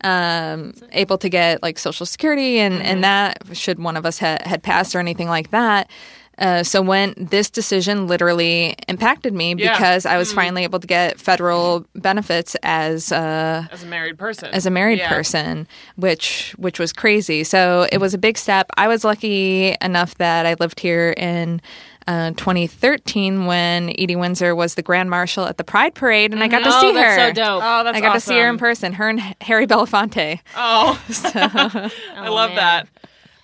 um, 0.01 0.73
able 0.91 1.17
to 1.17 1.29
get 1.29 1.61
like 1.63 1.79
Social 1.79 2.05
Security 2.05 2.59
and, 2.59 2.81
and 2.81 3.03
that 3.03 3.43
should 3.53 3.79
one 3.79 3.97
of 3.97 4.05
us 4.05 4.19
ha- 4.19 4.37
had 4.45 4.61
passed 4.61 4.95
or 4.95 4.99
anything 4.99 5.27
like 5.27 5.51
that. 5.51 5.89
Uh, 6.37 6.63
so 6.63 6.81
when 6.81 7.13
this 7.17 7.49
decision 7.49 8.07
literally 8.07 8.75
impacted 8.87 9.33
me 9.33 9.55
Yeah. 9.57 9.71
because 9.73 10.05
I 10.05 10.17
was 10.17 10.33
finally 10.33 10.63
able 10.63 10.79
to 10.79 10.87
get 10.87 11.19
federal 11.19 11.85
benefits 11.95 12.55
as 12.63 13.11
uh, 13.11 13.65
As 13.71 13.83
a 13.83 13.85
married 13.87 14.17
person. 14.17 14.49
as 14.53 14.65
a 14.65 14.69
married 14.69 14.99
Yeah. 14.99 15.09
person, 15.09 15.67
which 15.95 16.53
which 16.57 16.77
was 16.79 16.91
crazy. 16.91 17.43
So 17.45 17.87
it 17.91 17.99
was 17.99 18.13
a 18.13 18.17
big 18.17 18.37
step. 18.37 18.69
I 18.77 18.87
was 18.87 19.03
lucky 19.05 19.75
enough 19.81 20.15
that 20.15 20.45
I 20.45 20.55
lived 20.59 20.79
here 20.81 21.13
in 21.17 21.61
uh, 22.07 22.31
2013 22.31 23.45
when 23.47 23.89
Edie 23.97 24.15
Windsor 24.15 24.53
was 24.55 24.75
the 24.75 24.83
Grand 24.83 25.09
Marshal 25.09 25.45
at 25.45 25.57
the 25.57 25.63
Pride 25.63 25.95
Parade, 25.95 26.33
and 26.33 26.43
I 26.43 26.47
got 26.47 26.59
to 26.59 26.69
Oh, 26.71 26.81
see 26.81 26.91
that's 26.93 27.19
her. 27.19 27.27
so 27.29 27.33
dope. 27.33 27.63
Oh, 27.63 27.83
that's 27.83 27.97
I 27.97 28.01
got 28.01 28.13
to 28.13 28.19
see 28.19 28.37
her 28.37 28.47
in 28.47 28.57
person. 28.59 28.93
Her 28.93 29.09
and 29.09 29.19
Harry 29.41 29.65
Belafonte. 29.65 30.39
Oh, 30.55 31.01
I 32.15 32.29
love 32.29 32.51
man. 32.51 32.55
that. 32.57 32.87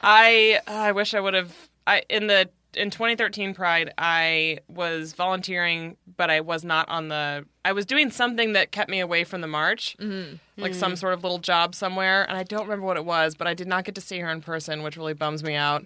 I 0.01 0.60
I 0.67 0.91
wish 0.91 1.13
I 1.13 1.19
would 1.19 1.34
have. 1.34 1.51
I 1.88 2.04
in 2.10 2.27
the 2.27 2.49
in 2.75 2.89
2013 2.89 3.53
Pride, 3.53 3.93
I 3.97 4.60
was 4.67 5.13
volunteering, 5.13 5.97
but 6.17 6.29
I 6.29 6.39
was 6.41 6.63
not 6.63 6.88
on 6.89 7.10
the. 7.10 7.45
I 7.65 7.73
was 7.73 7.86
doing 7.86 8.10
something 8.12 8.53
that 8.53 8.71
kept 8.71 8.89
me 8.89 8.99
away 8.99 9.23
from 9.23 9.41
the 9.41 9.47
march, 9.47 9.95
Mm-hmm. 9.99 10.36
like 10.62 10.73
some 10.73 10.95
sort 10.95 11.13
of 11.13 11.23
little 11.23 11.39
job 11.39 11.75
somewhere, 11.75 12.23
and 12.27 12.38
I 12.38 12.43
don't 12.43 12.63
remember 12.63 12.86
what 12.86 12.97
it 12.97 13.05
was. 13.05 13.36
But 13.36 13.47
I 13.47 13.53
did 13.53 13.67
not 13.67 13.84
get 13.86 13.95
to 13.95 14.01
see 14.01 14.19
her 14.19 14.29
in 14.29 14.41
person, 14.41 14.84
which 14.84 14.97
really 14.97 15.13
bums 15.13 15.43
me 15.43 15.55
out. 15.55 15.86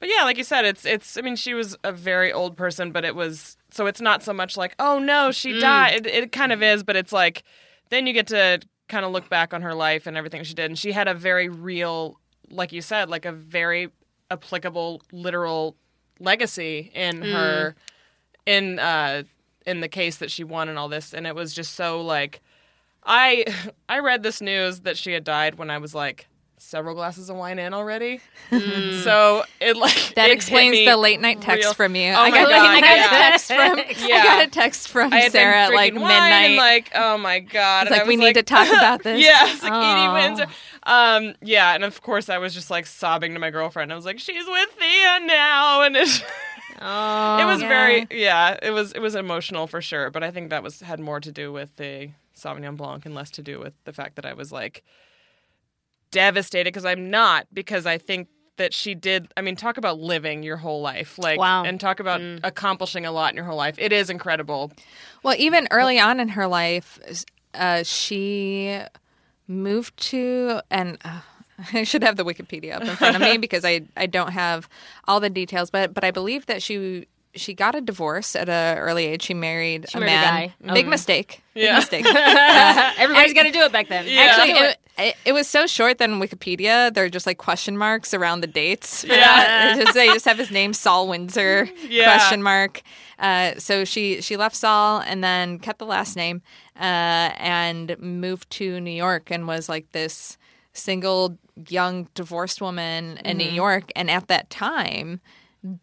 But 0.00 0.08
yeah, 0.08 0.24
like 0.24 0.36
you 0.36 0.44
said, 0.44 0.64
it's 0.64 0.84
it's. 0.84 1.16
I 1.16 1.20
mean, 1.22 1.36
she 1.36 1.54
was 1.54 1.76
a 1.84 1.92
very 1.92 2.32
old 2.32 2.56
person, 2.56 2.92
but 2.92 3.04
it 3.04 3.14
was 3.14 3.56
so 3.70 3.86
it's 3.86 4.00
not 4.00 4.22
so 4.22 4.32
much 4.32 4.56
like 4.56 4.74
oh 4.78 4.98
no, 4.98 5.28
Mm. 5.30 5.34
she 5.34 5.58
died. 5.60 5.94
It, 5.94 6.06
it 6.06 6.32
kind 6.32 6.52
of 6.52 6.62
is, 6.62 6.82
but 6.82 6.96
it's 6.96 7.12
like 7.12 7.42
then 7.90 8.06
you 8.06 8.12
get 8.12 8.26
to 8.28 8.60
kind 8.88 9.04
of 9.04 9.12
look 9.12 9.28
back 9.30 9.54
on 9.54 9.62
her 9.62 9.74
life 9.74 10.06
and 10.06 10.16
everything 10.16 10.42
she 10.44 10.54
did, 10.54 10.66
and 10.66 10.78
she 10.78 10.92
had 10.92 11.08
a 11.08 11.14
very 11.14 11.48
real, 11.48 12.18
like 12.50 12.72
you 12.72 12.82
said, 12.82 13.08
like 13.08 13.24
a 13.24 13.32
very 13.32 13.88
applicable, 14.30 15.02
literal 15.12 15.76
legacy 16.18 16.90
in 16.94 17.20
Mm. 17.20 17.32
her 17.32 17.74
in 18.46 18.78
uh 18.78 19.22
in 19.66 19.80
the 19.80 19.88
case 19.88 20.16
that 20.16 20.30
she 20.30 20.42
won 20.44 20.68
and 20.68 20.78
all 20.78 20.88
this, 20.88 21.14
and 21.14 21.26
it 21.26 21.34
was 21.34 21.52
just 21.54 21.74
so 21.74 22.00
like 22.00 22.40
I 23.04 23.44
I 23.88 23.98
read 24.00 24.22
this 24.22 24.40
news 24.40 24.80
that 24.80 24.96
she 24.96 25.12
had 25.12 25.24
died 25.24 25.56
when 25.56 25.70
I 25.70 25.78
was 25.78 25.94
like 25.94 26.26
several 26.58 26.94
glasses 26.94 27.28
of 27.28 27.36
wine 27.36 27.58
in 27.58 27.74
already. 27.74 28.20
So 29.02 29.44
it 29.60 29.76
like 29.76 29.92
Mm. 29.92 30.14
That 30.14 30.30
it 30.30 30.34
explains 30.34 30.76
the 30.86 30.96
late 30.96 31.20
night 31.20 31.40
text 31.40 31.64
real- 31.64 31.74
from 31.74 31.96
you. 31.96 32.12
Oh 32.12 32.20
I 32.20 32.30
got, 32.30 32.48
God, 32.48 32.52
I 32.74 32.80
got 32.80 32.96
yeah. 32.96 33.06
a 33.06 33.08
text 33.30 33.46
from 33.48 33.78
yeah. 34.08 34.16
I 34.16 34.24
got 34.24 34.46
a 34.46 34.50
text 34.50 34.88
from 34.88 35.10
Sarah 35.10 35.56
at 35.62 35.72
like 35.72 35.92
midnight. 35.94 36.10
and 36.32 36.56
like 36.56 36.90
oh 36.94 37.18
my 37.18 37.40
god, 37.40 37.86
It's 37.86 37.90
And 37.92 37.98
like, 38.00 38.06
we 38.08 38.16
was 38.16 38.24
need 38.26 38.34
to 38.34 38.42
talk 38.42 38.68
about 38.68 39.02
this. 39.02 39.24
yeah, 39.24 39.52
it's 39.52 39.62
like. 39.62 39.72
Edie 39.72 40.12
Windsor. 40.12 40.46
Um, 40.84 41.34
yeah, 41.40 41.74
and 41.74 41.84
of 41.84 42.02
course 42.02 42.28
I 42.28 42.38
was 42.38 42.54
just 42.54 42.70
like 42.70 42.86
sobbing 42.86 43.34
to 43.34 43.38
my 43.40 43.50
girlfriend. 43.50 43.92
I 43.92 43.96
was 43.96 44.04
like, 44.04 44.18
"She's 44.18 44.46
with 44.46 44.70
Thea 44.70 45.20
now," 45.24 45.82
and 45.82 45.96
it, 45.96 46.24
Oh, 46.80 47.38
it 47.40 47.44
was 47.44 47.60
yeah. 47.62 47.68
very 47.68 48.06
yeah, 48.10 48.58
it 48.62 48.70
was 48.72 48.92
it 48.92 48.98
was 49.00 49.14
emotional 49.14 49.66
for 49.66 49.80
sure. 49.80 50.10
But 50.10 50.22
I 50.24 50.30
think 50.30 50.50
that 50.50 50.62
was 50.62 50.80
had 50.80 50.98
more 51.00 51.20
to 51.20 51.30
do 51.30 51.52
with 51.52 51.76
the 51.76 52.10
Sauvignon 52.36 52.76
Blanc 52.76 53.06
and 53.06 53.14
less 53.14 53.30
to 53.32 53.42
do 53.42 53.60
with 53.60 53.74
the 53.84 53.92
fact 53.92 54.16
that 54.16 54.26
I 54.26 54.32
was 54.32 54.50
like 54.50 54.82
devastated 56.10 56.68
because 56.72 56.84
I'm 56.84 57.10
not 57.10 57.46
because 57.52 57.86
I 57.86 57.98
think 57.98 58.28
that 58.56 58.74
she 58.74 58.94
did. 58.94 59.28
I 59.36 59.40
mean, 59.40 59.56
talk 59.56 59.76
about 59.78 59.98
living 59.98 60.42
your 60.42 60.58
whole 60.58 60.82
life, 60.82 61.18
like, 61.18 61.38
Wow. 61.38 61.64
and 61.64 61.80
talk 61.80 62.00
about 62.00 62.20
accomplishing 62.44 63.06
a 63.06 63.12
lot 63.12 63.32
in 63.32 63.36
your 63.36 63.46
whole 63.46 63.56
life. 63.56 63.76
It 63.78 63.92
is 63.92 64.10
incredible. 64.10 64.70
Well, 65.22 65.34
even 65.38 65.68
early 65.70 65.98
on 65.98 66.20
in 66.20 66.28
her 66.28 66.46
life, 66.46 66.98
uh, 67.54 67.82
she 67.82 68.78
moved 69.52 69.96
to, 70.10 70.60
and 70.70 70.98
uh, 71.04 71.20
I 71.72 71.84
should 71.84 72.02
have 72.02 72.16
the 72.16 72.24
Wikipedia 72.24 72.74
up 72.76 72.82
in 72.82 72.96
front 72.96 73.16
of 73.16 73.22
me 73.22 73.36
because 73.46 73.64
I, 73.64 73.82
I 73.96 74.06
don't 74.06 74.32
have 74.32 74.68
all 75.06 75.20
the 75.20 75.30
details, 75.30 75.70
but 75.70 75.94
but 75.94 76.04
I 76.04 76.10
believe 76.10 76.46
that 76.46 76.62
she 76.62 77.06
she 77.34 77.54
got 77.54 77.74
a 77.74 77.80
divorce 77.80 78.36
at 78.36 78.48
a 78.50 78.76
early 78.78 79.06
age. 79.06 79.22
She 79.22 79.32
married 79.34 79.86
a 79.94 80.00
married 80.00 80.12
a 80.12 80.14
man. 80.14 80.52
guy. 80.64 80.74
Big 80.74 80.86
mistake. 80.86 81.42
Big 81.54 81.64
Yeah. 81.64 81.76
mistake. 81.76 82.04
Everybody's 82.98 83.32
got 83.32 83.44
to 83.44 83.50
do 83.52 83.60
it 83.60 83.72
back 83.72 83.88
then. 83.88 84.04
Yeah. 84.06 84.20
Actually, 84.36 84.50
it, 84.50 84.78
it, 85.02 85.16
it 85.24 85.32
was 85.32 85.46
so 85.48 85.66
short 85.66 85.98
that 85.98 86.08
in 86.10 86.18
Wikipedia 86.20 86.92
they're 86.92 87.08
just 87.08 87.26
like 87.26 87.38
question 87.38 87.76
marks 87.76 88.14
around 88.14 88.40
the 88.40 88.46
dates. 88.46 89.04
Yeah. 89.04 89.76
just, 89.76 89.94
they 89.94 90.06
just 90.08 90.24
have 90.24 90.38
his 90.38 90.50
name 90.50 90.72
Saul 90.72 91.08
Windsor 91.08 91.68
Yeah. 91.88 92.04
question 92.16 92.42
mark. 92.42 92.82
Uh, 93.18 93.52
so 93.58 93.84
she 93.84 94.20
she 94.20 94.36
left 94.36 94.56
Saul 94.56 95.00
and 95.00 95.22
then 95.22 95.58
kept 95.58 95.78
the 95.78 95.86
last 95.86 96.16
name 96.16 96.42
uh, 96.76 97.30
and 97.38 97.96
moved 98.00 98.48
to 98.50 98.80
New 98.80 98.90
York 98.90 99.30
and 99.30 99.46
was 99.46 99.68
like 99.68 99.92
this 99.92 100.38
single 100.72 101.36
young 101.68 102.08
divorced 102.14 102.60
woman 102.60 103.18
in 103.18 103.36
New 103.38 103.50
York. 103.50 103.90
And 103.94 104.10
at 104.10 104.28
that 104.28 104.50
time. 104.50 105.20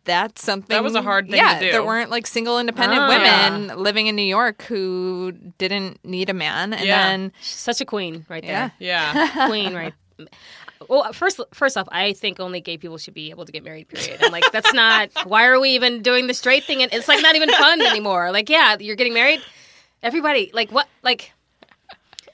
That's 0.03 0.43
something 0.43 0.75
That 0.75 0.83
was 0.83 0.95
a 0.95 1.01
hard 1.01 1.25
thing 1.25 1.33
to 1.33 1.37
yeah, 1.37 1.59
do. 1.59 1.71
There 1.71 1.85
weren't 1.85 2.09
like 2.09 2.27
single 2.27 2.59
independent 2.59 3.01
Oh, 3.01 3.07
women 3.07 3.81
living 3.81 4.07
in 4.07 4.15
New 4.15 4.21
York 4.23 4.63
who 4.63 5.31
didn't 5.57 6.03
need 6.03 6.29
a 6.29 6.33
man. 6.33 6.73
And 6.73 6.85
Yeah. 6.85 7.07
then 7.07 7.31
Such 7.41 7.79
a 7.79 7.85
queen 7.85 8.25
right 8.27 8.43
there. 8.43 8.73
Yeah. 8.79 9.45
queen, 9.47 9.73
right? 9.73 9.93
Well, 10.89 11.13
first, 11.13 11.39
first 11.53 11.77
off, 11.77 11.87
I 11.91 12.11
think 12.13 12.39
only 12.41 12.59
gay 12.59 12.77
people 12.77 12.97
should 12.97 13.13
be 13.13 13.29
able 13.29 13.45
to 13.45 13.51
get 13.53 13.63
married. 13.63 13.87
Period. 13.87 14.21
I'm 14.21 14.31
like, 14.33 14.51
that's 14.51 14.73
not. 14.73 15.11
Why 15.25 15.45
are 15.45 15.59
we 15.59 15.69
even 15.71 16.01
doing 16.01 16.27
the 16.27 16.33
straight 16.33 16.65
thing? 16.65 16.81
And 16.81 16.93
it's 16.93 17.07
like 17.07 17.21
not 17.21 17.35
even 17.35 17.49
fun 17.49 17.81
anymore. 17.81 18.31
Like, 18.31 18.49
yeah, 18.49 18.75
you're 18.79 18.95
getting 18.97 19.13
married. 19.13 19.41
Everybody, 20.03 20.51
like, 20.53 20.71
what? 20.71 20.87
Like, 21.03 21.31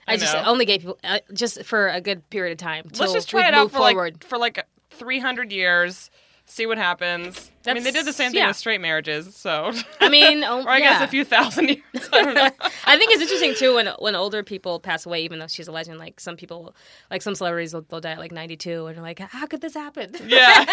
I, 0.08 0.14
I 0.14 0.18
just 0.18 0.36
only 0.36 0.66
gay 0.66 0.80
people, 0.80 0.98
uh, 1.04 1.20
just 1.34 1.64
for 1.64 1.90
a 1.90 2.02
good 2.02 2.28
period 2.30 2.52
of 2.54 2.58
time. 2.60 2.90
Let's 3.00 3.14
just 3.14 3.30
try 3.30 3.48
it 3.48 3.54
out 3.54 3.72
for 3.72 3.78
forward. 3.78 4.14
like 4.16 4.24
for 4.24 4.38
like 4.38 4.66
300 4.92 5.52
years. 5.52 6.10
See 6.46 6.66
what 6.66 6.78
happens. 6.78 7.52
I 7.68 7.74
mean, 7.74 7.84
they 7.84 7.92
did 7.92 8.06
the 8.06 8.14
same 8.14 8.32
thing 8.32 8.40
yeah. 8.42 8.48
with 8.48 8.58
straight 8.58 8.82
marriages, 8.82 9.36
so 9.36 9.72
I 10.00 10.10
mean, 10.10 10.44
oh, 10.48 10.64
or 10.64 10.70
I 10.70 10.78
yeah. 10.78 11.00
guess 11.00 11.02
a 11.04 11.08
few 11.08 11.24
thousand 11.26 11.70
years. 11.70 12.10
I 12.14 12.22
don't 12.24 12.34
know. 12.34 12.50
I 12.86 12.98
think 12.98 13.12
it's 13.12 13.22
interesting 13.22 13.56
too 13.56 13.76
when 13.76 13.88
when 14.00 14.16
older 14.16 14.44
people 14.44 14.80
pass 14.80 15.06
away, 15.06 15.24
even 15.24 15.40
though 15.40 15.48
she's 15.48 15.68
a 15.68 15.72
legend. 15.72 16.00
Like 16.00 16.20
some 16.20 16.36
people, 16.38 16.76
like 17.10 17.22
some 17.22 17.36
celebrities, 17.36 17.74
will, 17.74 17.82
they'll 17.90 18.02
die 18.02 18.12
at 18.12 18.20
like 18.20 18.32
ninety 18.32 18.56
two, 18.58 18.86
and 18.88 18.96
they're 18.96 19.04
like, 19.04 19.20
"How 19.20 19.46
could 19.48 19.62
this 19.62 19.74
happen?" 19.74 20.14
yeah, 20.28 20.66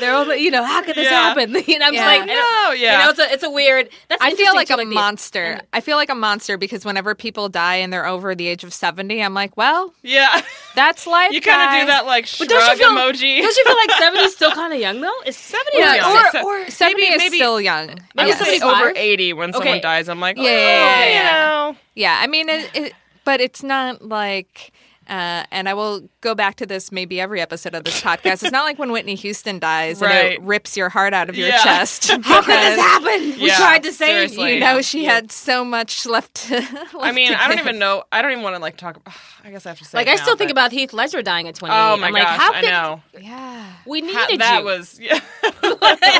they're 0.00 0.14
all, 0.14 0.34
you 0.34 0.50
know, 0.50 0.64
how 0.64 0.82
could 0.82 0.94
this 0.96 1.04
Yeah. 1.10 1.20
happen? 1.34 1.54
you 1.66 1.78
know, 1.78 1.86
I'm 1.86 1.94
Yeah. 1.94 2.06
just 2.06 2.18
like, 2.18 2.26
no, 2.28 2.72
yeah. 2.72 2.98
You 2.98 3.04
know, 3.04 3.10
it's 3.10 3.18
a 3.18 3.32
it's 3.32 3.42
a 3.44 3.50
weird. 3.50 3.88
That's 4.08 4.22
I 4.22 4.30
feel 4.30 4.46
interesting 4.50 4.56
like 4.56 4.68
too, 4.68 4.74
a 4.74 4.76
the- 4.78 4.84
monster. 4.94 5.60
I 5.72 5.80
feel 5.80 5.96
like 5.96 6.10
a 6.10 6.14
monster 6.14 6.56
because 6.56 6.84
whenever 6.84 7.14
people 7.14 7.48
die 7.48 7.76
and 7.76 7.92
they're 7.92 8.06
over 8.06 8.34
the 8.34 8.46
age 8.46 8.64
of 8.64 8.72
70, 8.72 9.22
I'm 9.22 9.34
like, 9.34 9.56
well, 9.56 9.92
yeah. 10.02 10.42
that's 10.74 11.06
life. 11.06 11.32
You 11.32 11.40
kind 11.40 11.62
of 11.74 11.80
do 11.80 11.86
that 11.86 12.06
like 12.06 12.24
But 12.24 12.28
shrug 12.28 12.48
don't 12.48 12.70
you 12.70 12.76
feel 12.84 12.90
emoji. 12.90 13.40
Don't 13.42 13.56
you 13.56 13.64
feel 13.64 13.76
like 13.76 13.90
seventy 13.92 14.24
is 14.24 14.32
still 14.34 14.50
kind 14.52 14.72
of 14.72 14.78
young 14.80 15.00
though? 15.00 15.20
Is 15.32 15.38
seventy 15.38 15.78
Yeah, 15.78 15.94
young? 15.94 16.44
Or, 16.44 16.60
or 16.62 16.70
70 16.70 17.00
maybe- 17.00 17.14
is 17.14 17.18
maybe- 17.18 17.36
still 17.36 17.58
young. 17.60 17.88
I 17.90 17.94
Maybe 18.14 18.28
would 18.30 18.38
say 18.38 18.58
75? 18.58 18.80
over 18.82 18.92
80 18.94 19.32
when 19.32 19.52
someone 19.54 19.80
dies. 19.80 20.08
I'm 20.10 20.20
like, 20.20 20.36
Yeah, 20.36 20.42
oh, 20.44 20.46
yeah, 20.46 21.04
yeah, 21.04 21.16
you 21.16 21.24
know. 21.72 21.76
Yeah, 21.94 22.18
I 22.20 22.26
mean, 22.26 22.48
it, 22.50 22.70
it, 22.74 22.92
but 23.24 23.40
it's 23.40 23.62
not 23.62 24.02
like, 24.02 24.72
uh, 25.08 25.44
and 25.50 25.68
I 25.68 25.74
will 25.74 26.08
go 26.20 26.34
back 26.34 26.56
to 26.56 26.66
this 26.66 26.92
maybe 26.92 27.20
every 27.20 27.40
episode 27.40 27.74
of 27.74 27.84
this 27.84 28.00
podcast. 28.00 28.42
It's 28.42 28.52
not 28.52 28.64
like 28.64 28.78
when 28.78 28.92
Whitney 28.92 29.14
Houston 29.16 29.58
dies 29.58 30.00
and 30.00 30.12
it 30.12 30.40
rips 30.42 30.76
your 30.76 30.88
heart 30.88 31.12
out 31.12 31.28
of 31.28 31.36
your 31.36 31.48
Yeah. 31.48 31.58
chest. 31.62 32.10
How 32.22 32.40
could 32.42 32.54
this 32.54 32.78
happen? 32.80 33.20
We 33.40 33.46
Yeah, 33.48 33.56
tried 33.56 33.82
to 33.82 33.92
say 33.92 34.06
seriously. 34.06 34.54
You 34.54 34.60
know, 34.60 34.80
she 34.82 35.04
had 35.04 35.32
so 35.32 35.64
much 35.64 36.06
left 36.06 36.34
to. 36.48 36.56
I 37.00 37.12
mean, 37.12 37.30
left 37.30 37.42
I 37.42 37.48
don't 37.48 37.56
give. 37.58 37.66
even 37.66 37.78
know. 37.78 38.04
I 38.12 38.22
don't 38.22 38.30
even 38.32 38.44
want 38.44 38.56
to 38.56 38.62
like 38.62 38.76
talk. 38.76 39.00
I 39.44 39.50
guess 39.50 39.66
I 39.66 39.70
have 39.70 39.78
to 39.78 39.84
say. 39.84 39.98
Like 39.98 40.06
it 40.06 40.10
I 40.10 40.14
now, 40.14 40.22
still 40.22 40.36
think 40.36 40.50
about 40.52 40.70
Heath 40.72 40.92
Ledger 40.92 41.20
dying 41.22 41.48
at 41.48 41.56
twenty 41.56 41.74
eight. 41.74 41.78
Oh 41.78 41.96
my 41.96 42.06
I'm 42.06 42.12
like, 42.12 42.22
gosh, 42.22 42.38
how 42.38 42.52
I 42.52 42.60
could 42.60 42.70
know. 42.70 43.02
Yeah. 43.20 43.66
we 43.86 44.00
needed 44.02 44.16
Ha- 44.16 44.36
that 44.38 44.58
you? 44.60 44.64
was 44.64 45.00
yeah. 45.02 45.18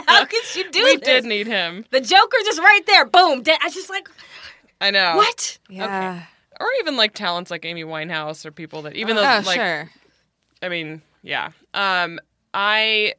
how 0.06 0.24
could 0.24 0.56
you 0.56 0.70
do 0.70 0.82
we 0.84 0.96
this? 0.96 1.04
did 1.06 1.24
need 1.24 1.46
him. 1.46 1.84
The 1.90 2.00
Joker 2.00 2.36
just 2.44 2.58
right 2.58 2.84
there, 2.86 3.04
boom. 3.04 3.42
Dead. 3.42 3.58
I 3.62 3.70
just 3.70 3.88
like 3.90 4.08
I 4.80 4.90
know. 4.90 5.16
what? 5.16 5.58
Yeah. 5.68 6.24
Or 6.62 6.68
even 6.80 6.96
like 6.96 7.14
talents 7.14 7.50
like 7.50 7.64
Amy 7.64 7.84
Winehouse 7.84 8.46
or 8.46 8.50
people 8.52 8.82
that 8.82 8.94
even 8.94 9.16
Oh, 9.18 9.20
though 9.22 9.46
like 9.46 9.56
sure. 9.56 9.90
I 10.62 10.68
mean, 10.68 11.02
yeah. 11.22 11.50
Um, 11.74 12.18
I. 12.54 13.14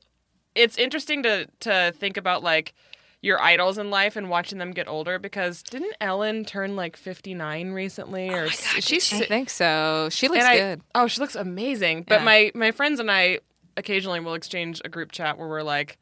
It's 0.56 0.78
interesting 0.78 1.24
to 1.24 1.48
to 1.62 1.94
think 1.98 2.16
about 2.18 2.44
like 2.44 2.74
your 3.22 3.42
idols 3.42 3.78
in 3.78 3.90
life 3.90 4.16
and 4.16 4.30
watching 4.30 4.58
them 4.60 4.72
get 4.72 4.88
older 4.88 5.18
because 5.18 5.64
didn't 5.64 5.96
Ellen 6.00 6.46
turn 6.46 6.76
like 6.76 6.96
fifty 6.96 7.34
nine 7.34 7.72
recently 7.72 8.30
or 8.30 8.46
s- 8.46 8.62
she's 8.84 9.12
I 9.14 9.26
think 9.26 9.50
so. 9.50 10.10
She 10.12 10.28
looks 10.28 10.44
I- 10.44 10.58
good. 10.58 10.82
oh, 10.94 11.08
she 11.08 11.20
looks 11.22 11.36
amazing. 11.36 12.04
But 12.08 12.20
Yeah. 12.20 12.26
my 12.26 12.52
my 12.54 12.72
friends 12.72 13.00
and 13.00 13.10
I 13.10 13.40
occasionally 13.78 14.20
will 14.20 14.36
exchange 14.36 14.82
a 14.86 14.90
group 14.90 15.12
chat 15.12 15.38
where 15.38 15.48
we're 15.48 15.64
like. 15.64 15.98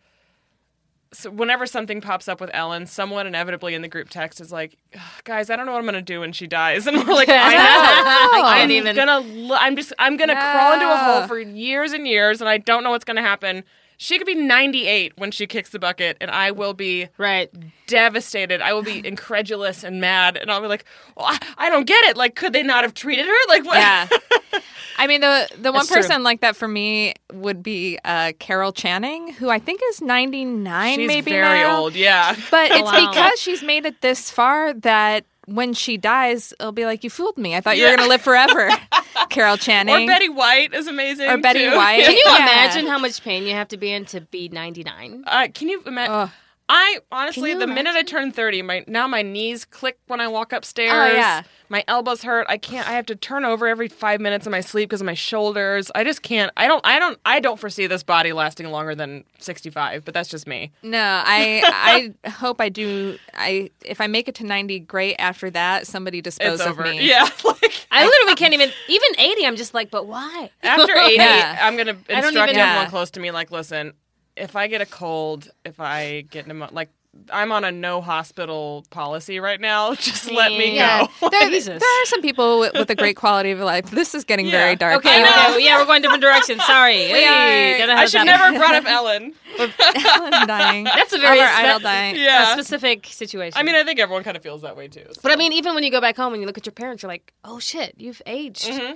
So 1.13 1.29
whenever 1.29 1.65
something 1.65 1.99
pops 1.99 2.29
up 2.29 2.39
with 2.39 2.49
Ellen, 2.53 2.85
someone 2.85 3.27
inevitably 3.27 3.73
in 3.75 3.81
the 3.81 3.89
group 3.89 4.09
text 4.09 4.39
is 4.39 4.49
like, 4.51 4.77
"Guys, 5.25 5.49
I 5.49 5.57
don't 5.57 5.65
know 5.65 5.73
what 5.73 5.79
I'm 5.79 5.85
gonna 5.85 6.01
do 6.01 6.21
when 6.21 6.31
she 6.31 6.47
dies," 6.47 6.87
and 6.87 6.95
we're 6.97 7.13
like, 7.13 7.27
"I 7.31 7.53
know, 7.53 8.43
I 8.47 8.61
I'm 8.61 8.71
even. 8.71 8.95
gonna, 8.95 9.53
I'm 9.55 9.75
just, 9.75 9.91
I'm 9.99 10.15
gonna 10.15 10.35
crawl 10.35 10.73
into 10.73 10.85
a 10.91 10.97
hole 10.97 11.27
for 11.27 11.37
years 11.37 11.91
and 11.91 12.07
years, 12.07 12.39
and 12.39 12.49
I 12.49 12.57
don't 12.57 12.83
know 12.83 12.91
what's 12.91 13.05
gonna 13.05 13.21
happen." 13.21 13.63
She 14.03 14.17
could 14.17 14.25
be 14.25 14.33
98 14.33 15.13
when 15.17 15.29
she 15.29 15.45
kicks 15.45 15.69
the 15.69 15.77
bucket, 15.77 16.17
and 16.19 16.31
I 16.31 16.49
will 16.49 16.73
be 16.73 17.07
Right. 17.19 17.51
devastated. 17.85 18.59
I 18.59 18.73
will 18.73 18.81
be 18.81 19.05
incredulous 19.07 19.83
and 19.83 20.01
mad, 20.01 20.37
and 20.37 20.49
I'll 20.51 20.59
be 20.59 20.65
like, 20.65 20.85
well, 21.15 21.27
I, 21.27 21.37
I 21.57 21.69
don't 21.69 21.85
get 21.85 22.03
it. 22.05 22.17
Like, 22.17 22.33
could 22.35 22.51
they 22.51 22.63
not 22.63 22.83
have 22.83 22.95
treated 22.95 23.27
her? 23.27 23.33
Like, 23.47 23.63
what? 23.63 23.77
Yeah. 23.77 24.07
I 24.97 25.05
mean, 25.05 25.21
the 25.21 25.47
the 25.55 25.71
one 25.71 25.79
That's 25.81 25.87
true. 25.89 25.97
person 25.97 26.23
like 26.23 26.41
that 26.41 26.55
for 26.55 26.67
me 26.67 27.13
would 27.31 27.61
be 27.61 27.99
uh, 28.03 28.33
Carol 28.39 28.71
Channing, 28.71 29.33
who 29.33 29.49
I 29.51 29.59
think 29.59 29.81
is 29.91 30.01
99 30.01 30.95
She's 30.97 31.07
maybe 31.07 31.31
very 31.31 31.59
now. 31.59 31.77
old. 31.81 31.93
Yeah. 31.95 32.35
But 32.49 32.71
it's 32.73 32.91
because 32.91 33.39
she's 33.39 33.61
made 33.61 33.85
it 33.85 34.01
this 34.01 34.31
far 34.31 34.73
that 34.73 35.25
when 35.45 35.73
she 35.73 35.97
dies, 35.97 36.53
it'll 36.59 36.71
be 36.71 36.85
like, 36.85 37.03
you 37.03 37.09
fooled 37.09 37.37
me. 37.37 37.55
I 37.55 37.61
thought 37.61 37.77
you 37.77 37.83
were 37.83 37.95
going 37.95 38.07
to 38.07 38.07
live 38.09 38.21
forever. 38.21 38.69
Carol 39.29 39.57
Channing. 39.57 40.03
Or 40.03 40.07
Betty 40.07 40.29
White 40.29 40.73
is 40.73 40.87
amazing. 40.87 41.29
Or 41.29 41.37
Betty 41.37 41.61
too. 41.69 41.75
White. 41.75 42.03
Can 42.05 42.13
you 42.13 42.23
Yeah. 42.25 42.35
imagine 42.37 42.87
how 42.87 42.97
much 42.99 43.21
pain 43.23 43.43
you 43.43 43.53
have 43.53 43.67
to 43.69 43.77
be 43.77 43.91
in 43.91 44.05
to 44.05 44.21
be 44.21 44.49
99? 44.49 45.23
Uh, 45.25 45.47
can 45.53 45.69
you 45.69 45.81
imagine? 45.85 46.31
Ugh. 46.71 46.77
I 46.81 46.99
honestly, 47.11 47.51
you 47.51 47.59
the 47.59 47.67
minute 47.67 47.95
I 47.95 48.03
turn 48.03 48.31
thirty, 48.31 48.61
my 48.61 48.83
now 48.87 49.07
my 49.07 49.21
knees 49.21 49.65
click 49.65 49.97
when 50.07 50.21
I 50.21 50.27
walk 50.27 50.51
oh, 50.53 50.57
upstairs. 50.57 50.93
Oh, 50.93 51.15
yeah. 51.15 51.43
my 51.69 51.83
elbows 51.87 52.23
hurt. 52.23 52.45
I 52.49 52.57
can't. 52.57 52.87
I 52.87 52.93
have 52.93 53.05
to 53.07 53.15
turn 53.15 53.43
over 53.43 53.67
every 53.67 53.87
five 53.89 54.21
minutes 54.21 54.45
in 54.45 54.51
my 54.51 54.61
sleep 54.61 54.89
because 54.89 55.01
of 55.01 55.05
my 55.05 55.13
shoulders. 55.13 55.91
I 55.93 56.03
just 56.03 56.21
can't. 56.21 56.51
I 56.55 56.67
don't. 56.67 56.85
I 56.85 56.97
don't. 56.97 57.19
I 57.25 57.39
don't 57.41 57.59
foresee 57.59 57.87
this 57.87 58.03
body 58.03 58.31
lasting 58.31 58.69
longer 58.71 58.95
than 58.95 59.25
sixty-five. 59.39 60.05
But 60.05 60.13
that's 60.13 60.29
just 60.29 60.47
me. 60.47 60.71
No, 60.81 60.99
I 61.25 62.13
I 62.23 62.29
hope 62.29 62.61
I 62.61 62.69
do. 62.69 63.17
I 63.33 63.69
if 63.83 63.99
I 63.99 64.07
make 64.07 64.27
it 64.27 64.35
to 64.35 64.45
90, 64.45 64.79
great. 64.79 65.15
After 65.19 65.49
that, 65.49 65.87
somebody 65.87 66.21
dispose 66.21 66.61
It's 66.61 66.69
of 66.69 66.79
me. 66.79 66.99
Yeah. 67.11 67.27
Like 67.43 67.85
I 67.91 68.05
literally 68.05 68.35
can't 68.35 68.53
even, 68.53 68.69
even 68.87 69.19
80, 69.19 69.45
I'm 69.45 69.55
just 69.57 69.73
like, 69.73 69.91
but 69.91 70.07
why? 70.07 70.49
after 70.63 70.95
eighty, 70.95 71.15
Yeah. 71.15 71.59
I'm 71.61 71.75
gonna 71.75 71.97
I 72.09 72.21
don't 72.21 72.25
instruct 72.25 72.51
even- 72.51 72.61
everyone 72.61 72.85
Yeah. 72.85 72.89
close 72.89 73.11
to 73.11 73.19
me. 73.19 73.31
Like, 73.31 73.51
listen, 73.51 73.93
if 74.35 74.55
I 74.55 74.67
get 74.67 74.81
a 74.81 74.85
cold, 74.85 75.49
if 75.65 75.79
I 75.79 76.21
get 76.29 76.47
pneumonia, 76.47 76.73
like. 76.73 76.89
I'm 77.29 77.51
on 77.51 77.65
a 77.65 77.73
no 77.73 77.99
hospital 77.99 78.85
policy 78.89 79.41
right 79.41 79.59
now. 79.59 79.93
Just 80.07 80.31
let 80.31 80.49
me 80.53 80.77
Yeah. 80.77 81.07
go. 81.19 81.27
There, 81.29 81.49
Jesus. 81.49 81.77
there 81.81 82.03
are 82.03 82.05
some 82.05 82.21
people 82.21 82.61
with, 82.61 82.71
with 82.73 82.89
a 82.89 82.95
great 82.95 83.17
quality 83.17 83.51
of 83.51 83.59
life. 83.59 83.91
This 83.91 84.15
is 84.15 84.23
getting 84.23 84.45
Yeah. 84.45 84.51
very 84.53 84.75
dark. 84.77 84.95
Okay, 84.99 85.21
I 85.21 85.23
know. 85.49 85.55
okay, 85.55 85.65
yeah, 85.65 85.77
we're 85.77 85.85
going 85.87 86.01
different 86.01 86.21
directions. 86.23 86.63
Sorry. 86.63 86.95
We 87.11 87.25
are- 87.25 87.77
Don't 87.79 87.87
know 87.89 87.95
how 87.97 88.01
I 88.03 88.05
should 88.05 88.23
never 88.25 88.43
have 88.45 88.55
brought 88.55 88.75
up 88.75 88.85
Ellen. 88.85 89.33
Ellen 89.59 90.47
dying. 90.47 90.85
That's 90.85 91.11
a 91.11 91.17
very 91.17 91.39
spe- 91.39 91.53
idol 91.57 91.79
dying. 91.79 92.15
a 92.15 92.19
Yeah. 92.19 92.53
specific 92.53 93.05
situation. 93.07 93.59
I 93.59 93.63
mean, 93.63 93.75
I 93.75 93.83
think 93.83 93.99
everyone 93.99 94.23
kind 94.23 94.37
of 94.37 94.43
feels 94.43 94.61
that 94.61 94.77
way 94.77 94.87
too. 94.87 95.03
so. 95.11 95.19
But 95.21 95.33
I 95.33 95.35
mean, 95.35 95.51
even 95.51 95.75
when 95.75 95.83
you 95.83 95.91
go 95.91 95.99
back 95.99 96.15
home 96.15 96.31
and 96.31 96.41
you 96.41 96.47
look 96.47 96.57
at 96.57 96.65
your 96.65 96.71
parents, 96.71 97.03
you're 97.03 97.11
like, 97.11 97.33
oh 97.43 97.59
shit, 97.59 97.95
you've 97.97 98.21
aged. 98.25 98.69
Mhm. 98.69 98.95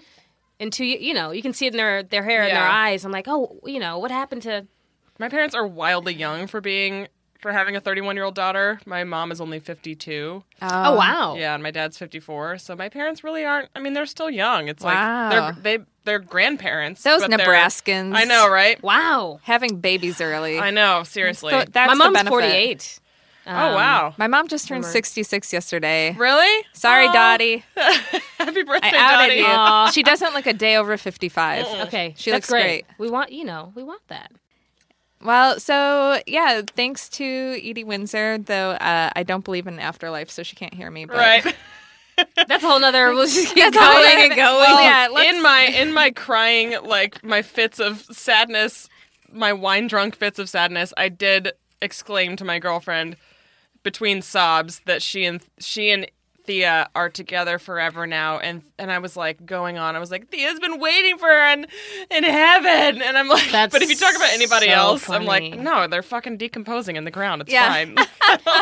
Into 0.57 0.85
you 0.85 1.13
know, 1.13 1.31
you 1.31 1.41
can 1.41 1.51
see 1.51 1.65
it 1.65 1.73
in 1.73 1.77
their 1.77 2.01
their 2.01 2.23
hair 2.23 2.43
and 2.43 2.55
their 2.55 2.63
eyes. 2.65 3.03
I'm 3.03 3.11
like, 3.11 3.25
oh, 3.27 3.59
you 3.65 3.77
know, 3.81 3.97
what 3.99 4.09
happened 4.09 4.43
to? 4.43 4.65
My 5.19 5.29
parents 5.29 5.55
are 5.55 5.65
wildly 5.65 6.13
young 6.13 6.47
for 6.47 6.61
being 6.61 7.07
for 7.41 7.51
having 7.51 7.75
a 7.75 7.79
31 7.81 8.15
year 8.15 8.25
old 8.25 8.33
daughter. 8.35 8.79
My 8.87 9.03
mom 9.03 9.31
is 9.31 9.39
only 9.39 9.59
52. 9.59 10.43
Oh, 10.63 10.95
wow. 10.95 11.35
Yeah, 11.35 11.53
and 11.53 11.61
my 11.61 11.69
dad's 11.69 11.97
54. 11.97 12.57
So 12.57 12.75
my 12.75 12.89
parents 12.89 13.23
really 13.23 13.45
aren't. 13.45 13.69
I 13.75 13.79
mean, 13.79 13.93
they're 13.93 14.05
still 14.07 14.29
young. 14.31 14.67
It's 14.67 14.83
Wow. 14.83 15.29
like 15.29 15.31
they're 15.63 15.77
they 15.79 15.83
they're 16.05 16.19
grandparents. 16.19 17.03
Those 17.03 17.21
but 17.21 17.31
Nebraskans. 17.31 18.15
I 18.15 18.23
know, 18.23 18.49
right? 18.49 18.81
Wow. 18.83 19.39
Having 19.43 19.79
babies 19.81 20.21
early. 20.21 20.59
I 20.59 20.71
know. 20.71 21.03
Seriously. 21.03 21.51
So 21.51 21.65
that's 21.71 21.87
My 21.89 21.93
mom's 21.93 22.13
benefit. 22.15 22.29
48. 22.31 22.99
oh 23.47 23.51
Um, 23.51 23.73
wow. 23.75 24.13
My 24.17 24.27
mom 24.27 24.47
just 24.47 24.67
turned 24.67 24.79
Remember. 24.83 24.91
66 24.93 25.53
yesterday. 25.53 26.15
Really? 26.17 26.65
Sorry, 26.73 27.07
Aw. 27.07 27.13
Dottie. 27.13 27.63
Happy 28.39 28.63
birthday, 28.63 28.89
I 28.91 29.23
outed 29.23 29.39
Dottie. 29.41 29.87
you. 29.89 29.93
She 29.93 30.01
doesn't 30.03 30.33
look 30.33 30.45
a 30.47 30.53
day 30.53 30.77
over 30.77 30.97
55. 30.97 31.65
Okay, 31.87 32.15
She 32.17 32.31
that's 32.31 32.49
looks 32.49 32.61
great. 32.63 32.85
We 32.97 33.09
want, 33.09 33.31
you 33.31 33.43
know, 33.45 33.71
we 33.75 33.83
want 33.83 34.01
that. 34.07 34.31
Well, 35.25 35.59
so 35.59 36.21
yeah, 36.27 36.61
thanks 36.75 37.09
to 37.09 37.59
Edie 37.63 37.83
Windsor, 37.83 38.37
though 38.37 38.71
uh, 38.71 39.09
I 39.15 39.23
don't 39.23 39.43
believe 39.43 39.67
in 39.67 39.79
afterlife, 39.79 40.29
so 40.29 40.43
she 40.43 40.55
can't 40.55 40.73
hear 40.73 40.91
me. 40.91 41.05
But 41.05 41.17
Right. 41.17 41.55
That's 42.47 42.63
a 42.63 42.67
whole 42.67 42.79
nother. 42.79 43.09
We'll 43.09 43.25
just 43.25 43.53
keep 43.53 43.73
That's 43.73 43.77
going 43.77 44.23
and 44.23 44.35
going. 44.35 44.39
Well, 44.39 44.81
yeah, 44.81 45.31
in 45.31 45.41
my 45.43 45.63
in 45.63 45.91
my 45.91 46.11
crying 46.11 46.75
like 46.83 47.23
my 47.23 47.41
fits 47.41 47.79
of 47.79 48.01
sadness 48.03 48.87
my 49.31 49.51
wine 49.51 49.87
drunk 49.87 50.15
fits 50.15 50.39
of 50.39 50.49
sadness 50.49 50.93
i 50.97 51.09
did 51.09 51.51
exclaim 51.81 52.35
to 52.37 52.45
my 52.45 52.59
girlfriend 52.59 53.17
between 53.83 54.21
sobs 54.21 54.81
that 54.85 55.01
she 55.01 55.25
and 55.25 55.41
she 55.59 55.91
and 55.91 56.09
Thea 56.45 56.89
are 56.95 57.09
together 57.09 57.59
forever 57.59 58.05
now, 58.07 58.39
and 58.39 58.61
and 58.77 58.91
I 58.91 58.99
was 58.99 59.15
like 59.17 59.45
going 59.45 59.77
on. 59.77 59.95
I 59.95 59.99
was 59.99 60.11
like, 60.11 60.29
Thea's 60.29 60.59
been 60.59 60.79
waiting 60.79 61.17
for 61.17 61.27
her 61.27 61.53
in 61.53 61.65
in 62.11 62.23
heaven, 62.23 63.01
and 63.01 63.17
I'm 63.17 63.27
like, 63.27 63.49
That's 63.51 63.71
but 63.71 63.81
if 63.81 63.89
you 63.89 63.95
talk 63.95 64.15
about 64.15 64.29
anybody 64.31 64.67
so 64.67 64.71
else, 64.73 65.09
I'm 65.09 65.25
like, 65.25 65.57
no, 65.57 65.87
they're 65.87 66.03
fucking 66.03 66.37
decomposing 66.37 66.95
in 66.95 67.03
the 67.03 67.11
ground. 67.11 67.41
It's 67.41 67.51
Yeah. 67.51 67.69
fine. 67.69 67.97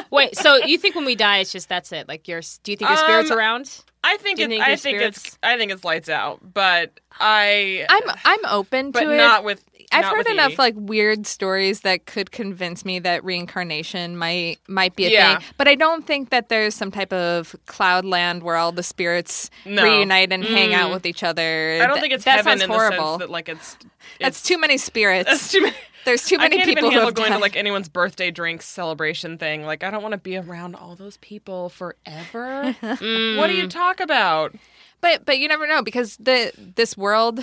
Wait, 0.11 0.37
so 0.37 0.55
you 0.57 0.77
think 0.77 0.95
when 0.95 1.05
we 1.05 1.15
die, 1.15 1.37
it's 1.39 1.51
just 1.51 1.69
that's 1.69 1.91
it? 1.91 2.07
Like, 2.07 2.27
your 2.27 2.41
do 2.63 2.71
you 2.71 2.77
think 2.77 2.89
your 2.89 2.97
spirit's 2.97 3.31
Um, 3.31 3.37
around? 3.37 3.81
I 4.05 4.17
think 4.17 4.35
Do 4.35 4.41
you 4.43 4.47
it, 4.47 4.51
think 4.51 4.63
I 4.63 4.75
think 4.75 5.01
it's 5.01 5.37
I 5.41 5.57
think 5.57 5.71
it's 5.71 5.85
lights 5.85 6.09
out, 6.09 6.39
but 6.53 6.99
I 7.19 7.85
I'm 7.89 8.03
I'm 8.25 8.45
open 8.49 8.91
but 8.91 8.99
to 9.01 9.05
it. 9.05 9.09
But 9.09 9.17
not 9.17 9.43
with. 9.45 9.63
I've 9.93 10.05
heard 10.05 10.27
enough 10.27 10.57
like 10.59 10.73
weird 10.77 11.25
stories 11.27 11.81
that 11.81 12.05
could 12.05 12.31
convince 12.31 12.83
me 12.85 12.99
that 12.99 13.23
reincarnation 13.23 14.17
might 14.17 14.59
might 14.67 14.95
be 14.95 15.05
a 15.05 15.09
Yeah. 15.09 15.37
thing, 15.39 15.47
but 15.57 15.67
I 15.67 15.75
don't 15.75 16.05
think 16.05 16.29
that 16.31 16.49
there's 16.49 16.75
some 16.75 16.91
type 16.91 17.13
of 17.13 17.55
cloud 17.65 18.05
land 18.05 18.43
where 18.43 18.55
all 18.55 18.71
the 18.71 18.83
spirits 18.83 19.49
No. 19.65 19.83
reunite 19.83 20.31
and 20.31 20.43
hang 20.43 20.73
out 20.73 20.89
mm. 20.89 20.93
with 20.93 21.05
each 21.05 21.23
other. 21.23 21.79
I 21.81 21.85
don't 21.85 21.95
Th- 21.95 22.01
think 22.01 22.13
it's 22.13 22.25
that 22.25 22.37
heaven 22.37 22.59
sounds 22.59 22.71
horrible. 22.71 23.13
sense 23.13 23.19
that 23.19 23.29
like 23.29 23.49
it's. 23.49 23.77
That's 24.19 24.39
it's 24.39 24.41
too 24.43 24.57
many 24.57 24.77
spirits. 24.77 25.29
That's 25.29 25.51
too 25.51 25.61
many. 25.61 25.75
There's 26.05 26.25
too 26.25 26.37
many 26.37 26.55
I 26.55 26.57
can't 26.57 26.67
people 26.67 26.87
even 26.87 26.99
handle 26.99 27.11
going 27.13 27.31
to 27.31 27.37
like 27.37 27.55
anyone's 27.55 27.87
birthday 27.87 28.29
drinks 28.29 28.65
celebration 28.67 29.37
thing. 29.37 29.63
Like 29.63 29.85
I 29.85 29.89
don't 29.91 30.01
want 30.01 30.11
to 30.11 30.17
be 30.17 30.35
around 30.35 30.75
all 30.75 30.95
those 30.95 31.15
people 31.17 31.69
forever. 31.69 32.75
What 32.81 33.47
do 33.47 33.53
you 33.53 33.67
talk 33.69 33.99
about? 34.01 34.53
But 35.03 35.25
but 35.25 35.37
you 35.37 35.47
never 35.49 35.67
know 35.67 35.83
because 35.83 36.15
the 36.17 36.51
this 36.57 36.95
world, 36.97 37.41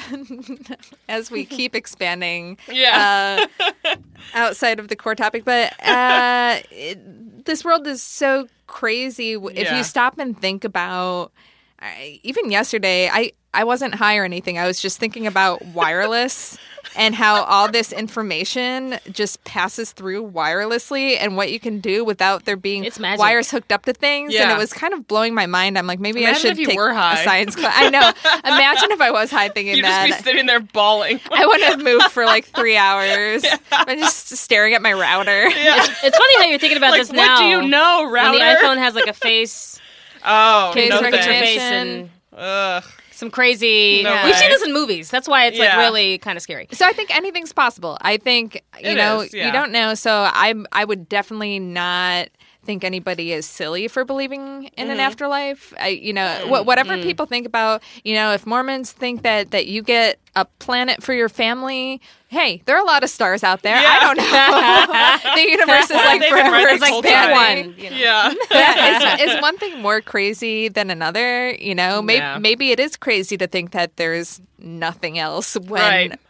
as 1.11 1.31
we 1.31 1.45
keep 1.45 1.75
expanding, 1.77 2.57
Yeah. 2.67 3.47
uh, 3.85 3.97
outside 4.35 4.81
of 4.81 4.89
the 4.89 4.97
core 4.97 5.15
topic, 5.15 5.45
but 5.45 5.75
uh, 5.85 6.61
it, 6.71 7.45
this 7.45 7.63
world 7.65 7.87
is 7.87 8.03
so 8.03 8.49
crazy. 8.67 9.35
If 9.35 9.53
Yeah. 9.57 9.77
you 9.77 9.85
stop 9.85 10.19
and 10.19 10.39
think 10.41 10.65
about, 10.65 11.33
I, 11.81 12.19
even 12.23 12.51
yesterday, 12.51 13.09
I 13.13 13.33
I 13.53 13.65
wasn't 13.65 13.95
high 13.95 14.17
or 14.17 14.25
anything. 14.25 14.59
I 14.59 14.67
was 14.67 14.81
just 14.81 14.99
thinking 14.99 15.27
about 15.27 15.63
wireless. 15.67 16.57
And 16.97 17.15
how 17.15 17.45
all 17.45 17.71
this 17.71 17.93
information 17.93 18.99
just 19.13 19.43
passes 19.45 19.93
through 19.93 20.31
wirelessly, 20.31 21.17
and 21.21 21.37
what 21.37 21.53
you 21.53 21.61
can 21.61 21.81
do 21.81 22.05
without 22.05 22.45
there 22.45 22.57
being 22.57 22.89
wires 23.17 23.51
hooked 23.51 23.73
up 23.73 23.85
to 23.87 23.93
things. 23.93 24.33
Yeah. 24.35 24.43
And 24.43 24.53
it 24.53 24.59
was 24.59 24.73
kind 24.73 24.93
of 24.93 25.07
blowing 25.07 25.35
my 25.35 25.47
mind. 25.47 25.79
I'm 25.79 25.87
like, 25.87 26.01
maybe 26.01 26.27
I 26.27 26.33
should 26.33 26.57
take 26.57 26.79
a 26.79 27.17
science 27.25 27.55
class. 27.55 27.75
I 27.77 27.91
know. 27.91 28.13
Imagine 28.45 28.91
if 28.91 29.01
I 29.01 29.11
was 29.11 29.31
high 29.31 29.49
thinking 29.49 29.77
You'd 29.77 29.85
just 29.85 30.07
be 30.07 30.25
sitting 30.25 30.47
there 30.47 30.61
bawling. 30.61 31.21
I 31.31 31.47
wouldn't 31.47 31.65
have 31.71 31.83
moved 31.83 32.11
for 32.11 32.25
like 32.25 32.45
three 32.57 32.77
hours. 32.77 33.45
I'm 33.71 33.99
just 33.99 34.29
staring 34.29 34.75
at 34.75 34.83
my 34.83 34.93
router. 34.93 35.49
Yeah. 35.49 35.87
It's 36.03 36.17
funny 36.17 36.37
how 36.39 36.45
you're 36.45 36.59
thinking 36.59 36.79
about 36.79 36.93
like, 36.93 37.01
this 37.03 37.09
what 37.09 37.17
now. 37.17 37.39
do 37.39 37.45
you 37.45 37.63
know, 37.63 38.05
When 38.05 38.13
router? 38.13 38.39
the 38.39 38.45
iPhone 38.45 38.79
has 38.79 38.95
like 38.95 39.07
a 39.07 39.13
face, 39.13 39.79
oh, 40.25 40.73
Face 40.73 40.91
no 40.91 41.01
your 41.01 41.13
face, 41.13 41.59
and 41.59 42.11
Ugh. 42.37 42.85
Some 43.21 43.31
crazy. 43.31 44.03
No 44.03 44.11
We've 44.25 44.25
way. 44.25 44.33
seen 44.33 44.51
this 44.51 44.63
in 44.65 44.73
movies. 44.73 45.11
That's 45.11 45.29
why 45.29 45.47
it's 45.47 45.59
like 45.59 45.69
Yeah. 45.69 45.79
really 45.79 46.19
kind 46.19 46.37
of 46.37 46.43
scary. 46.43 46.67
So 46.73 46.85
I 46.85 46.93
think 46.93 47.15
anything's 47.15 47.53
possible. 47.53 47.97
I 48.01 48.17
think 48.17 48.55
you 48.83 48.91
It 48.91 48.95
know 48.97 49.21
is, 49.21 49.33
yeah. 49.33 49.47
you 49.47 49.53
don't 49.53 49.71
know. 49.71 49.95
So 49.95 50.11
I 50.13 50.55
I 50.73 50.85
would 50.85 51.09
definitely 51.09 51.59
not 51.61 52.29
think 52.65 52.85
anybody 52.85 53.33
is 53.33 53.47
silly 53.47 53.89
for 53.89 54.05
believing 54.05 54.65
in 54.77 54.85
Mm-hmm. 54.85 54.91
an 54.91 55.01
afterlife. 55.01 55.73
I, 55.81 55.89
you 55.89 56.13
know 56.13 56.29
wh- 56.49 56.67
whatever 56.67 56.97
Mm. 56.97 57.03
people 57.03 57.27
think 57.27 57.47
about. 57.47 57.83
You 58.05 58.15
know 58.15 58.33
if 58.33 58.47
Mormons 58.47 58.91
think 58.93 59.23
that 59.23 59.51
that 59.53 59.67
you 59.67 59.83
get 59.83 60.19
a 60.35 60.45
planet 60.45 61.03
for 61.03 61.15
your 61.15 61.29
family. 61.29 62.01
Hey, 62.31 62.63
there 62.65 62.77
are 62.77 62.81
a 62.83 62.87
lot 62.87 63.03
of 63.03 63.11
stars 63.11 63.43
out 63.43 63.63
there. 63.63 63.75
I 63.77 63.99
don't 63.99 64.17
know. 64.17 65.35
the 65.35 65.51
universe 65.51 65.85
is 65.91 65.97
like 65.97 66.23
forever 66.23 66.53
right 66.53 66.73
It's 66.75 66.81
like 66.81 67.03
pick 67.03 67.31
one. 67.33 67.75
You 67.77 67.91
know? 67.91 67.97
Yeah. 67.97 68.33
yeah, 68.53 69.15
is, 69.17 69.33
is 69.35 69.43
one 69.43 69.59
thing 69.59 69.83
more 69.83 70.01
crazy 70.01 70.69
than 70.69 70.91
another? 70.91 71.51
You 71.55 71.75
know, 71.75 72.01
maybe 72.01 72.19
Yeah. 72.19 72.39
maybe 72.39 72.71
it 72.71 72.79
is 72.79 72.97
crazy 72.97 73.37
to 73.37 73.49
think 73.49 73.73
that 73.73 73.97
there's 73.97 74.41
nothing 74.61 75.19
else 75.19 75.57
when 75.57 75.83
Right. 75.83 76.21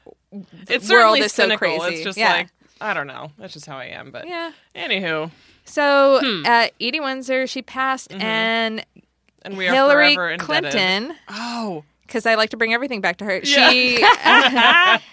It's 0.68 0.88
world 0.88 1.18
certainly 1.18 1.20
is 1.20 1.32
so 1.34 1.54
crazy. 1.58 1.84
It's 1.96 2.04
just 2.04 2.16
Yeah. 2.18 2.32
like 2.32 2.48
I 2.80 2.94
don't 2.94 3.06
know. 3.06 3.30
That's 3.36 3.52
just 3.52 3.66
how 3.66 3.76
I 3.76 3.86
am. 3.86 4.10
But 4.10 4.26
yeah. 4.26 4.52
anywho, 4.74 5.30
So 5.66 6.20
Hmm. 6.22 6.46
uh, 6.46 6.68
Edie 6.80 7.00
Windsor, 7.00 7.46
she 7.46 7.60
passed, 7.60 8.10
and 8.12 8.82
and 9.42 9.56
we 9.58 9.68
are 9.68 9.72
Hillary. 9.74 10.16
Clinton. 10.38 11.14
Oh, 11.28 11.84
Because 12.10 12.26
I 12.26 12.34
like 12.34 12.50
to 12.50 12.56
bring 12.56 12.74
everything 12.74 13.00
back 13.00 13.18
to 13.18 13.24
her. 13.24 13.40
Yeah. 13.44 13.70
She 13.70 14.04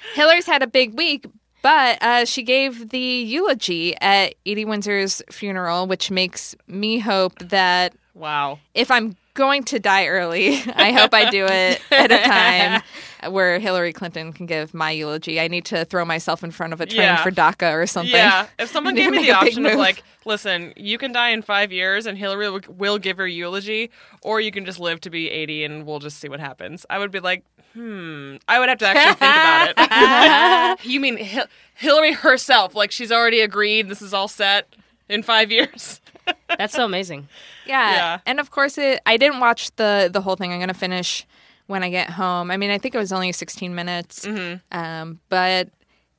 Hillary's 0.16 0.48
had 0.48 0.64
a 0.64 0.68
big 0.68 0.96
week, 0.98 1.28
but 1.62 2.02
uh, 2.02 2.26
she 2.26 2.42
gave 2.42 2.90
the 2.90 2.98
eulogy 2.98 3.96
at 4.02 4.34
Edie 4.48 4.66
Windsor's 4.66 5.22
funeral, 5.30 5.86
which 5.86 6.10
makes 6.10 6.56
me 6.66 6.98
hope 6.98 7.38
that 7.38 7.94
wow. 8.16 8.58
if 8.74 8.90
I'm 8.90 9.16
going 9.36 9.64
to 9.66 9.80
die 9.80 10.08
early, 10.08 10.56
I 10.76 10.92
hope 10.92 11.14
I 11.14 11.30
do 11.30 11.46
it 11.46 11.80
at 11.92 12.12
a 12.12 12.18
time 12.18 12.82
where 13.30 13.60
Hillary 13.60 13.93
Clinton 13.93 14.34
can 14.34 14.45
give 14.45 14.73
my 14.73 14.91
eulogy. 14.91 15.39
I 15.39 15.47
need 15.47 15.65
to 15.65 15.86
throw 15.86 16.06
myself 16.06 16.43
in 16.43 16.51
front 16.51 16.73
of 16.73 16.82
a 16.82 16.86
train 16.86 17.01
Yeah. 17.01 17.23
for 17.23 17.32
DACA 17.32 17.73
or 17.73 17.88
something. 17.88 18.13
Yeah, 18.13 18.47
if 18.60 18.69
someone 18.69 18.95
gave 19.01 19.12
me 19.12 19.19
the 19.19 19.32
option 19.32 19.65
of 19.65 19.75
like, 19.75 20.03
listen, 20.25 20.73
you 20.75 20.97
can 20.97 21.12
die 21.12 21.30
in 21.30 21.41
five 21.41 21.71
years 21.71 22.06
and 22.06 22.17
Hillary 22.17 22.49
will, 22.49 22.62
will 22.69 22.97
give 22.97 23.17
her 23.17 23.27
eulogy, 23.27 23.89
or 24.21 24.39
you 24.41 24.51
can 24.51 24.65
just 24.65 24.80
live 24.80 25.01
to 25.01 25.10
be 25.10 25.30
eighty 25.30 25.63
and 25.63 25.86
we'll 25.86 25.99
just 25.99 26.19
see 26.19 26.30
what 26.30 26.39
happens. 26.39 26.86
I 26.89 26.99
would 26.99 27.12
be 27.12 27.19
like, 27.19 27.43
hmm. 27.73 28.36
I 28.47 28.60
would 28.60 28.69
have 28.69 28.77
to 28.80 28.88
actually 28.88 29.15
think 29.15 29.89
about 29.89 30.80
it. 30.80 30.86
you 30.89 30.99
mean 30.99 31.17
Hil- 31.17 31.47
Hillary 31.75 32.13
herself? 32.13 32.75
Like 32.75 32.91
she's 32.91 33.12
already 33.12 33.41
agreed. 33.41 33.88
This 33.89 34.01
is 34.01 34.13
all 34.13 34.27
set 34.27 34.67
in 35.10 35.23
five 35.23 35.51
years. 35.51 36.01
That's 36.58 36.73
so 36.73 36.84
amazing. 36.86 37.30
Yeah. 37.65 37.91
Yeah. 37.93 38.19
And 38.25 38.39
of 38.39 38.51
course 38.51 38.77
it 38.77 38.99
I 39.06 39.17
didn't 39.17 39.39
watch 39.39 39.73
the 39.77 40.10
the 40.12 40.21
whole 40.21 40.36
thing. 40.36 40.51
I'm 40.51 40.60
going 40.60 40.67
to 40.67 40.73
finish 40.73 41.25
when 41.67 41.84
I 41.84 41.89
get 41.89 42.10
home. 42.10 42.49
I 42.51 42.58
mean, 42.58 42.71
I 42.71 42.77
think 42.77 42.95
it 42.95 42.97
was 42.97 43.12
only 43.13 43.32
16 43.32 43.73
minutes. 43.75 44.25
Mm-hmm. 44.25 44.77
Um, 44.77 45.19
but 45.30 45.69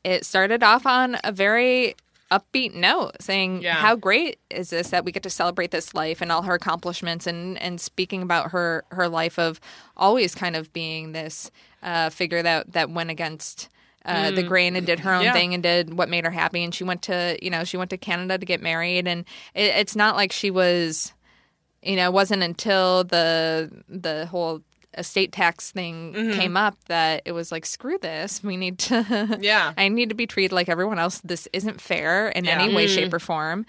it 0.04 0.24
started 0.24 0.62
off 0.62 0.86
on 0.86 1.16
a 1.24 1.32
very 1.32 1.94
upbeat 2.30 2.74
note 2.74 3.12
saying 3.20 3.62
Yeah. 3.62 3.74
how 3.74 3.96
great 3.96 4.38
is 4.50 4.68
this 4.70 4.90
that 4.90 5.02
we 5.04 5.12
get 5.12 5.22
to 5.22 5.30
celebrate 5.30 5.70
this 5.70 5.94
life 5.94 6.20
and 6.20 6.30
all 6.30 6.42
her 6.42 6.52
accomplishments 6.54 7.26
and 7.26 7.56
and 7.62 7.80
speaking 7.80 8.20
about 8.20 8.50
her 8.50 8.84
her 8.90 9.08
life 9.08 9.38
of 9.38 9.58
always 9.96 10.34
kind 10.34 10.54
of 10.54 10.70
being 10.74 11.12
this 11.12 11.50
uh, 11.82 12.10
figure 12.10 12.42
that 12.42 12.70
that 12.74 12.90
went 12.90 13.08
against 13.10 13.70
uh, 14.04 14.30
the 14.30 14.42
grain 14.42 14.76
and 14.76 14.84
did 14.86 15.00
her 15.00 15.14
own 15.14 15.22
Mm. 15.22 15.24
Yeah. 15.24 15.32
thing 15.32 15.54
and 15.54 15.62
did 15.62 15.96
what 15.96 16.10
made 16.10 16.24
her 16.26 16.30
happy 16.30 16.62
and 16.62 16.74
she 16.74 16.84
went 16.84 17.00
to 17.04 17.38
you 17.40 17.48
know 17.48 17.64
she 17.64 17.78
went 17.78 17.88
to 17.90 17.96
Canada 17.96 18.36
to 18.36 18.44
get 18.44 18.60
married 18.60 19.08
and 19.08 19.24
it, 19.54 19.74
it's 19.76 19.96
not 19.96 20.14
like 20.14 20.30
she 20.30 20.50
was 20.50 21.14
you 21.80 21.94
know, 21.94 22.06
it 22.06 22.12
wasn't 22.12 22.42
until 22.42 23.04
the 23.04 23.70
the 23.88 24.26
whole 24.26 24.60
estate 24.96 25.32
tax 25.32 25.70
thing 25.70 26.12
Mm-hmm. 26.14 26.38
came 26.40 26.56
up 26.56 26.76
that 26.86 27.22
it 27.24 27.32
was 27.32 27.52
like, 27.52 27.66
screw 27.66 27.98
this. 27.98 28.42
We 28.42 28.56
need 28.56 28.78
to. 28.80 29.38
Yeah. 29.40 29.72
I 29.76 29.88
need 29.88 30.08
to 30.08 30.14
be 30.14 30.26
treated 30.26 30.52
like 30.52 30.68
everyone 30.68 30.98
else. 30.98 31.20
This 31.22 31.46
isn't 31.52 31.80
fair 31.80 32.28
in 32.30 32.44
Yeah. 32.46 32.60
any 32.60 32.74
way, 32.74 32.86
shape, 32.86 33.12
or 33.12 33.18
form. 33.18 33.66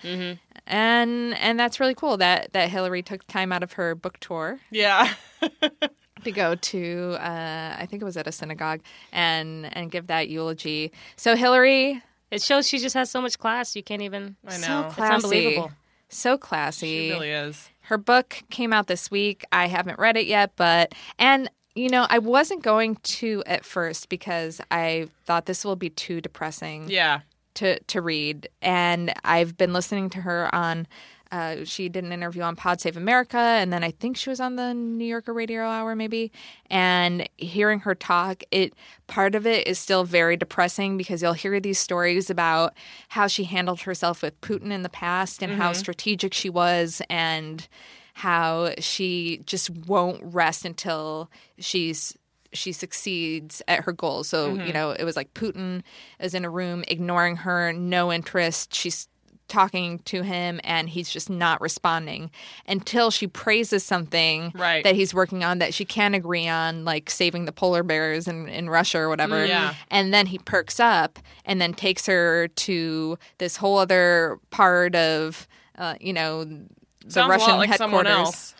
And 0.67 1.35
and 1.37 1.59
that's 1.59 1.79
really 1.79 1.95
cool 1.95 2.17
that 2.17 2.53
that 2.53 2.69
Hillary 2.69 3.01
took 3.01 3.25
time 3.27 3.51
out 3.51 3.63
of 3.63 3.73
her 3.73 3.95
book 3.95 4.19
tour 4.19 4.59
Yeah. 4.71 5.13
to 6.23 6.31
go 6.31 6.55
to 6.55 7.15
uh, 7.19 7.75
I 7.79 7.85
think 7.89 8.01
it 8.01 8.05
was 8.05 8.17
at 8.17 8.27
a 8.27 8.31
synagogue 8.31 8.81
and 9.11 9.65
and 9.75 9.89
give 9.91 10.07
that 10.07 10.29
eulogy. 10.29 10.91
So 11.15 11.35
Hillary, 11.35 12.01
It 12.31 12.41
shows 12.41 12.67
she 12.67 12.77
just 12.77 12.93
has 12.95 13.09
so 13.09 13.21
much 13.21 13.39
class. 13.39 13.75
You 13.75 13.83
can't 13.83 14.01
even. 14.03 14.35
I 14.47 14.57
know. 14.57 14.67
so 14.67 14.85
It's 14.87 14.95
classy, 14.95 15.13
unbelievable. 15.15 15.71
so 16.09 16.37
classy. 16.37 17.07
She 17.07 17.11
really 17.11 17.31
is. 17.31 17.69
Her 17.89 17.97
book 17.97 18.43
came 18.51 18.71
out 18.71 18.85
this 18.87 19.09
week. 19.09 19.43
I 19.51 19.67
haven't 19.67 19.99
read 19.99 20.15
it 20.15 20.27
yet, 20.27 20.53
but 20.55 20.93
and 21.17 21.49
you 21.75 21.89
know, 21.89 22.05
I 22.09 22.19
wasn't 22.19 22.61
going 22.63 22.95
to 22.95 23.41
at 23.45 23.63
first 23.65 24.09
because 24.09 24.59
I 24.71 25.07
thought 25.25 25.45
this 25.45 25.63
will 25.65 25.75
be 25.75 25.89
too 25.89 26.21
depressing 26.21 26.85
Yeah. 26.89 27.21
to 27.55 27.79
to 27.79 28.01
read. 28.01 28.47
And 28.61 29.13
I've 29.23 29.57
been 29.57 29.73
listening 29.73 30.09
to 30.11 30.21
her 30.21 30.53
on 30.53 30.87
uh, 31.31 31.63
she 31.63 31.89
did 31.89 32.03
an 32.03 32.11
interview 32.11 32.41
on 32.41 32.55
Pod 32.55 32.81
Save 32.81 32.97
America, 32.97 33.37
and 33.37 33.71
then 33.71 33.83
I 33.83 33.91
think 33.91 34.17
she 34.17 34.29
was 34.29 34.39
on 34.39 34.55
the 34.55 34.73
New 34.73 35.05
Yorker 35.05 35.33
Radio 35.33 35.63
Hour, 35.63 35.95
maybe. 35.95 36.31
And 36.69 37.29
hearing 37.37 37.81
her 37.81 37.93
talk, 37.95 38.43
it 38.51 38.73
part 39.07 39.35
of 39.35 39.45
it 39.45 39.67
is 39.67 39.77
still 39.77 40.03
very 40.03 40.37
depressing 40.37 40.97
because 40.97 41.21
you'll 41.21 41.33
hear 41.33 41.59
these 41.59 41.79
stories 41.79 42.29
about 42.29 42.73
how 43.09 43.27
she 43.27 43.43
handled 43.43 43.81
herself 43.81 44.21
with 44.21 44.39
Putin 44.41 44.71
in 44.71 44.81
the 44.81 44.89
past 44.89 45.43
and 45.43 45.53
how 45.53 45.73
strategic 45.73 46.33
she 46.33 46.49
was, 46.49 47.01
and 47.09 47.67
how 48.15 48.71
she 48.79 49.41
just 49.45 49.69
won't 49.69 50.21
rest 50.23 50.65
until 50.65 51.29
she's 51.57 52.17
she 52.51 52.71
succeeds 52.71 53.61
at 53.67 53.83
her 53.83 53.91
goals. 53.91 54.27
So, 54.27 54.55
you 54.55 54.73
know, 54.73 54.89
it 54.89 55.03
was 55.03 55.15
like 55.15 55.33
Putin 55.35 55.83
is 56.19 56.33
in 56.33 56.45
a 56.45 56.49
room 56.49 56.83
ignoring 56.87 57.35
her, 57.37 57.71
no 57.71 58.11
interest. 58.11 58.73
She's 58.73 59.07
talking 59.49 59.99
to 59.99 60.21
him 60.21 60.59
and 60.63 60.87
he's 60.89 61.09
just 61.09 61.29
not 61.29 61.59
responding 61.59 62.31
until 62.67 63.11
she 63.11 63.27
praises 63.27 63.83
something 63.83 64.51
Right. 64.55 64.83
that 64.83 64.95
he's 64.95 65.13
working 65.13 65.43
on 65.43 65.57
that 65.59 65.73
she 65.73 65.83
can 65.85 66.13
agree 66.13 66.47
on, 66.47 66.85
like 66.85 67.09
saving 67.09 67.45
the 67.45 67.51
polar 67.51 67.83
bears 67.83 68.27
in, 68.27 68.47
in 68.47 68.69
Russia 68.69 68.99
or 68.99 69.09
whatever. 69.09 69.45
Yeah. 69.45 69.73
And 69.91 70.13
then 70.13 70.27
he 70.27 70.37
perks 70.37 70.79
up 70.79 71.19
and 71.45 71.59
then 71.59 71.73
takes 71.73 72.05
her 72.05 72.47
to 72.47 73.17
this 73.39 73.57
whole 73.57 73.77
other 73.77 74.39
part 74.51 74.95
of, 74.95 75.47
uh, 75.77 75.95
you 75.99 76.13
know, 76.13 76.43
the 76.45 76.65
Sounds 77.07 77.29
Russian 77.29 77.57
like 77.57 77.69
headquarters. 77.69 78.53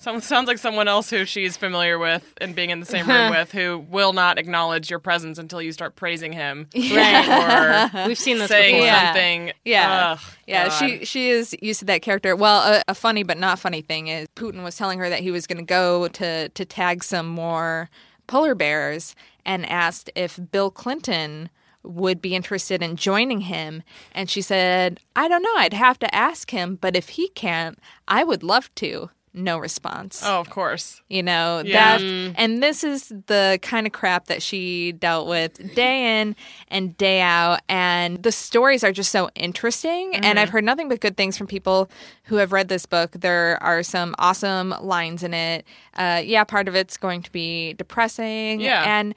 Someone 0.00 0.22
sounds 0.22 0.48
like 0.48 0.56
someone 0.56 0.88
else 0.88 1.10
who 1.10 1.26
she's 1.26 1.58
familiar 1.58 1.98
with 1.98 2.32
and 2.40 2.54
being 2.54 2.70
in 2.70 2.80
the 2.80 2.86
same 2.86 3.06
room 3.06 3.32
uh-huh. 3.32 3.40
with, 3.40 3.52
who 3.52 3.84
will 3.90 4.14
not 4.14 4.38
acknowledge 4.38 4.88
your 4.88 4.98
presence 4.98 5.36
until 5.36 5.60
you 5.60 5.72
start 5.72 5.94
praising 5.94 6.32
him 6.32 6.68
Right. 6.74 7.92
or 7.94 8.06
We've 8.08 8.16
seen 8.18 8.38
this 8.38 8.48
saying 8.48 8.76
before. 8.76 8.96
Something. 8.98 9.52
Yeah. 9.62 10.12
Ugh, 10.12 10.20
Yeah, 10.46 10.68
God. 10.68 10.78
she 10.78 11.04
she 11.04 11.28
is 11.28 11.54
used 11.60 11.80
to 11.80 11.84
that 11.84 12.00
character. 12.00 12.34
Well, 12.34 12.62
a, 12.62 12.82
a 12.88 12.94
funny 12.94 13.24
but 13.24 13.36
not 13.36 13.58
funny 13.58 13.82
thing 13.82 14.08
is 14.08 14.26
Putin 14.36 14.64
was 14.64 14.74
telling 14.74 14.98
her 15.00 15.10
that 15.10 15.20
he 15.20 15.30
was 15.30 15.46
going 15.46 15.58
to 15.58 15.64
go 15.64 16.08
to 16.08 16.48
to 16.48 16.64
tag 16.64 17.04
some 17.04 17.26
more 17.26 17.90
polar 18.26 18.54
bears 18.54 19.14
and 19.44 19.66
asked 19.66 20.08
if 20.14 20.40
Bill 20.50 20.70
Clinton 20.70 21.50
would 21.82 22.22
be 22.22 22.34
interested 22.34 22.82
in 22.82 22.96
joining 22.96 23.42
him 23.42 23.82
and 24.14 24.30
she 24.30 24.40
said, 24.40 24.98
"I 25.14 25.28
don't 25.28 25.42
know, 25.42 25.56
I'd 25.56 25.74
have 25.74 25.98
to 25.98 26.14
ask 26.14 26.52
him, 26.52 26.78
but 26.80 26.96
if 26.96 27.10
he 27.10 27.28
can't, 27.28 27.78
I 28.08 28.24
would 28.24 28.42
love 28.42 28.74
to." 28.76 29.10
No 29.32 29.58
response. 29.58 30.22
Oh, 30.24 30.40
of 30.40 30.50
course. 30.50 31.00
You 31.08 31.22
know, 31.22 31.62
Yeah. 31.64 31.98
that 31.98 32.34
and 32.36 32.60
this 32.60 32.82
is 32.82 33.12
the 33.26 33.60
kind 33.62 33.86
of 33.86 33.92
crap 33.92 34.26
that 34.26 34.42
she 34.42 34.90
dealt 34.90 35.28
with 35.28 35.74
day 35.76 36.20
in 36.20 36.34
and 36.68 36.96
day 36.98 37.20
out 37.20 37.60
and 37.68 38.20
the 38.24 38.32
stories 38.32 38.82
are 38.82 38.90
just 38.90 39.12
so 39.12 39.30
interesting 39.36 40.16
and 40.16 40.38
I've 40.40 40.48
heard 40.48 40.64
nothing 40.64 40.88
but 40.88 40.98
good 41.00 41.16
things 41.16 41.36
from 41.38 41.46
people 41.46 41.88
who 42.24 42.36
have 42.36 42.52
read 42.52 42.68
this 42.68 42.86
book. 42.86 43.12
There 43.12 43.56
are 43.62 43.84
some 43.84 44.16
awesome 44.18 44.74
lines 44.80 45.22
in 45.22 45.32
it. 45.32 45.64
Uh, 45.94 46.20
yeah, 46.24 46.42
part 46.42 46.66
of 46.66 46.74
it's 46.74 46.96
going 46.96 47.22
to 47.22 47.30
be 47.30 47.74
depressing 47.74 48.60
Yeah. 48.60 48.82
and 48.98 49.14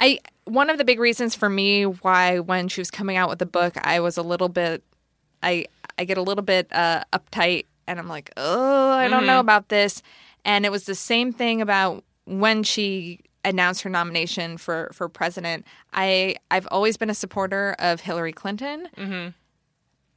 I 0.00 0.18
one 0.46 0.68
of 0.70 0.78
the 0.78 0.84
big 0.84 0.98
reasons 0.98 1.34
for 1.36 1.48
me 1.48 1.84
why 1.86 2.40
when 2.40 2.66
she 2.68 2.80
was 2.80 2.90
coming 2.90 3.16
out 3.16 3.28
with 3.28 3.38
the 3.38 3.46
book 3.46 3.74
I 3.84 4.00
was 4.00 4.16
a 4.16 4.22
little 4.22 4.48
bit 4.48 4.82
I 5.44 5.66
I 5.96 6.04
get 6.04 6.18
a 6.18 6.22
little 6.22 6.42
bit 6.44 6.66
uh, 6.72 7.04
uptight 7.12 7.66
and 7.88 7.98
I'm 7.98 8.06
like, 8.08 8.30
oh, 8.36 8.90
I 8.90 9.08
don't 9.08 9.26
know 9.26 9.40
about 9.40 9.68
this. 9.68 10.02
And 10.44 10.64
it 10.64 10.70
was 10.70 10.84
the 10.84 10.94
same 10.94 11.32
thing 11.32 11.60
about 11.60 12.04
when 12.26 12.62
she 12.62 13.20
announced 13.44 13.82
her 13.82 13.90
nomination 13.90 14.58
for 14.58 14.90
for 14.92 15.08
president. 15.08 15.64
I 15.92 16.36
I've 16.50 16.68
always 16.70 16.96
been 16.96 17.10
a 17.10 17.14
supporter 17.14 17.74
of 17.78 18.00
Hillary 18.02 18.32
Clinton. 18.32 18.88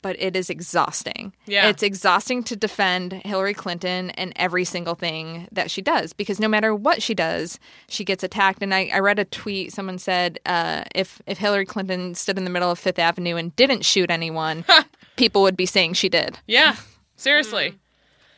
But 0.03 0.19
it 0.19 0.35
is 0.35 0.49
exhausting. 0.49 1.31
Yeah. 1.45 1.67
It's 1.67 1.83
exhausting 1.83 2.41
to 2.45 2.55
defend 2.55 3.13
Hillary 3.23 3.53
Clinton 3.53 4.09
and 4.11 4.33
every 4.35 4.65
single 4.65 4.95
thing 4.95 5.47
that 5.51 5.69
she 5.69 5.83
does 5.83 6.11
because 6.11 6.39
no 6.39 6.47
matter 6.47 6.73
what 6.73 7.03
she 7.03 7.13
does, 7.13 7.59
she 7.87 8.03
gets 8.03 8.23
attacked. 8.23 8.63
And 8.63 8.73
I, 8.73 8.89
I 8.91 8.97
read 8.97 9.19
a 9.19 9.25
tweet. 9.25 9.71
Someone 9.73 9.99
said 9.99 10.39
uh, 10.47 10.85
if 10.95 11.21
if 11.27 11.37
Hillary 11.37 11.67
Clinton 11.67 12.15
stood 12.15 12.39
in 12.39 12.45
the 12.45 12.49
middle 12.49 12.71
of 12.71 12.79
Fifth 12.79 12.97
Avenue 12.97 13.35
and 13.35 13.55
didn't 13.55 13.85
shoot 13.85 14.09
anyone, 14.09 14.65
people 15.17 15.43
would 15.43 15.55
be 15.55 15.67
saying 15.67 15.93
she 15.93 16.09
did. 16.09 16.39
Yeah, 16.47 16.77
seriously. 17.21 17.71
Mm. 17.71 17.77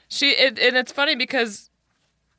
She 0.10 0.30
it, 0.32 0.60
and 0.60 0.78
it's 0.78 0.92
funny 0.92 1.16
because 1.16 1.70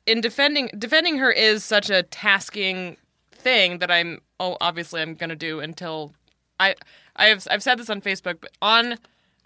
in 0.05 0.21
defending 0.21 0.69
defending 0.77 1.17
her 1.17 1.31
is 1.31 1.63
such 1.63 1.89
a 1.89 2.03
tasking 2.03 2.97
thing 3.31 3.79
that 3.79 3.91
I'm 3.91 4.21
oh 4.39 4.57
obviously 4.61 5.01
I'm 5.01 5.15
going 5.15 5.29
to 5.29 5.35
do 5.35 5.59
until 5.59 6.13
I 6.59 6.75
I've 7.15 7.47
I've 7.49 7.63
said 7.63 7.79
this 7.79 7.89
on 7.89 8.01
Facebook 8.01 8.37
but 8.41 8.51
on 8.61 8.97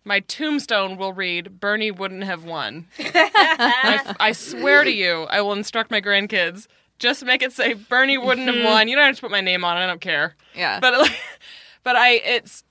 my 0.06 0.22
tombstone 0.22 0.98
will 0.98 1.14
read 1.14 1.60
Bernie 1.60 1.92
wouldn't 1.92 2.24
have 2.24 2.44
won. 2.44 2.88
I, 2.98 4.16
I 4.20 4.32
swear 4.32 4.84
to 4.84 4.92
you, 4.92 5.24
I 5.30 5.42
will 5.42 5.54
instruct 5.54 5.92
my 5.92 6.02
grandkids 6.02 6.68
just 7.00 7.24
make 7.24 7.42
it 7.42 7.54
say 7.54 7.74
Bernie 7.74 8.18
wouldn't 8.18 8.48
have 8.48 8.56
mm-hmm. 8.56 8.66
won. 8.66 8.88
You 8.88 8.96
don't 8.96 9.06
have 9.06 9.16
to 9.16 9.22
put 9.22 9.32
my 9.32 9.42
name 9.42 9.64
on 9.64 9.78
it. 9.78 9.82
I 9.82 9.88
don't 9.88 10.02
care. 10.02 10.36
Yeah. 10.54 10.80
But 10.80 11.00
like, 11.00 11.18
but 11.84 11.96
I 11.96 12.12
it's 12.12 12.64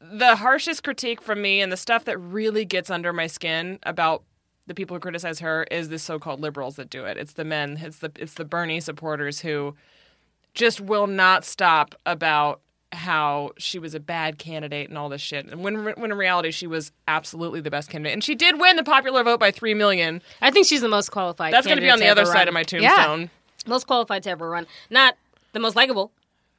the 0.00 0.36
harshest 0.36 0.84
critique 0.84 1.20
from 1.20 1.42
me 1.42 1.60
and 1.60 1.72
the 1.72 1.76
stuff 1.76 2.04
that 2.04 2.18
really 2.18 2.64
gets 2.64 2.90
under 2.90 3.12
my 3.12 3.26
skin 3.26 3.78
about 3.82 4.22
the 4.66 4.74
people 4.74 4.94
who 4.94 5.00
criticize 5.00 5.40
her 5.40 5.64
is 5.70 5.88
the 5.88 5.98
so-called 5.98 6.40
liberals 6.40 6.76
that 6.76 6.90
do 6.90 7.04
it. 7.04 7.16
It's 7.16 7.32
the 7.32 7.44
men, 7.44 7.78
it's 7.82 7.98
the 7.98 8.12
it's 8.16 8.34
the 8.34 8.44
Bernie 8.44 8.80
supporters 8.80 9.40
who 9.40 9.74
just 10.54 10.80
will 10.80 11.06
not 11.06 11.44
stop 11.44 11.94
about 12.06 12.60
how 12.92 13.52
she 13.58 13.78
was 13.78 13.94
a 13.94 14.00
bad 14.00 14.38
candidate 14.38 14.88
and 14.88 14.96
all 14.96 15.08
this 15.08 15.20
shit. 15.20 15.46
And 15.46 15.64
when 15.64 15.84
when 15.84 16.10
in 16.10 16.18
reality 16.18 16.50
she 16.50 16.66
was 16.66 16.92
absolutely 17.08 17.60
the 17.60 17.70
best 17.70 17.90
candidate. 17.90 18.12
And 18.12 18.22
she 18.22 18.34
did 18.34 18.60
win 18.60 18.76
the 18.76 18.84
popular 18.84 19.24
vote 19.24 19.40
by 19.40 19.50
3 19.50 19.74
million. 19.74 20.22
I 20.40 20.50
think 20.50 20.66
she's 20.66 20.80
the 20.80 20.88
most 20.88 21.10
qualified. 21.10 21.52
That's 21.52 21.66
going 21.66 21.78
to 21.78 21.82
be 21.82 21.90
on 21.90 21.98
the 21.98 22.08
other 22.08 22.24
to 22.24 22.26
side 22.26 22.48
of 22.48 22.54
my 22.54 22.60
run. 22.60 22.66
tombstone. 22.66 23.30
Most 23.66 23.86
qualified 23.86 24.22
to 24.24 24.30
ever 24.30 24.48
run. 24.48 24.66
Not 24.90 25.16
the 25.52 25.60
most 25.60 25.76
likable, 25.76 26.12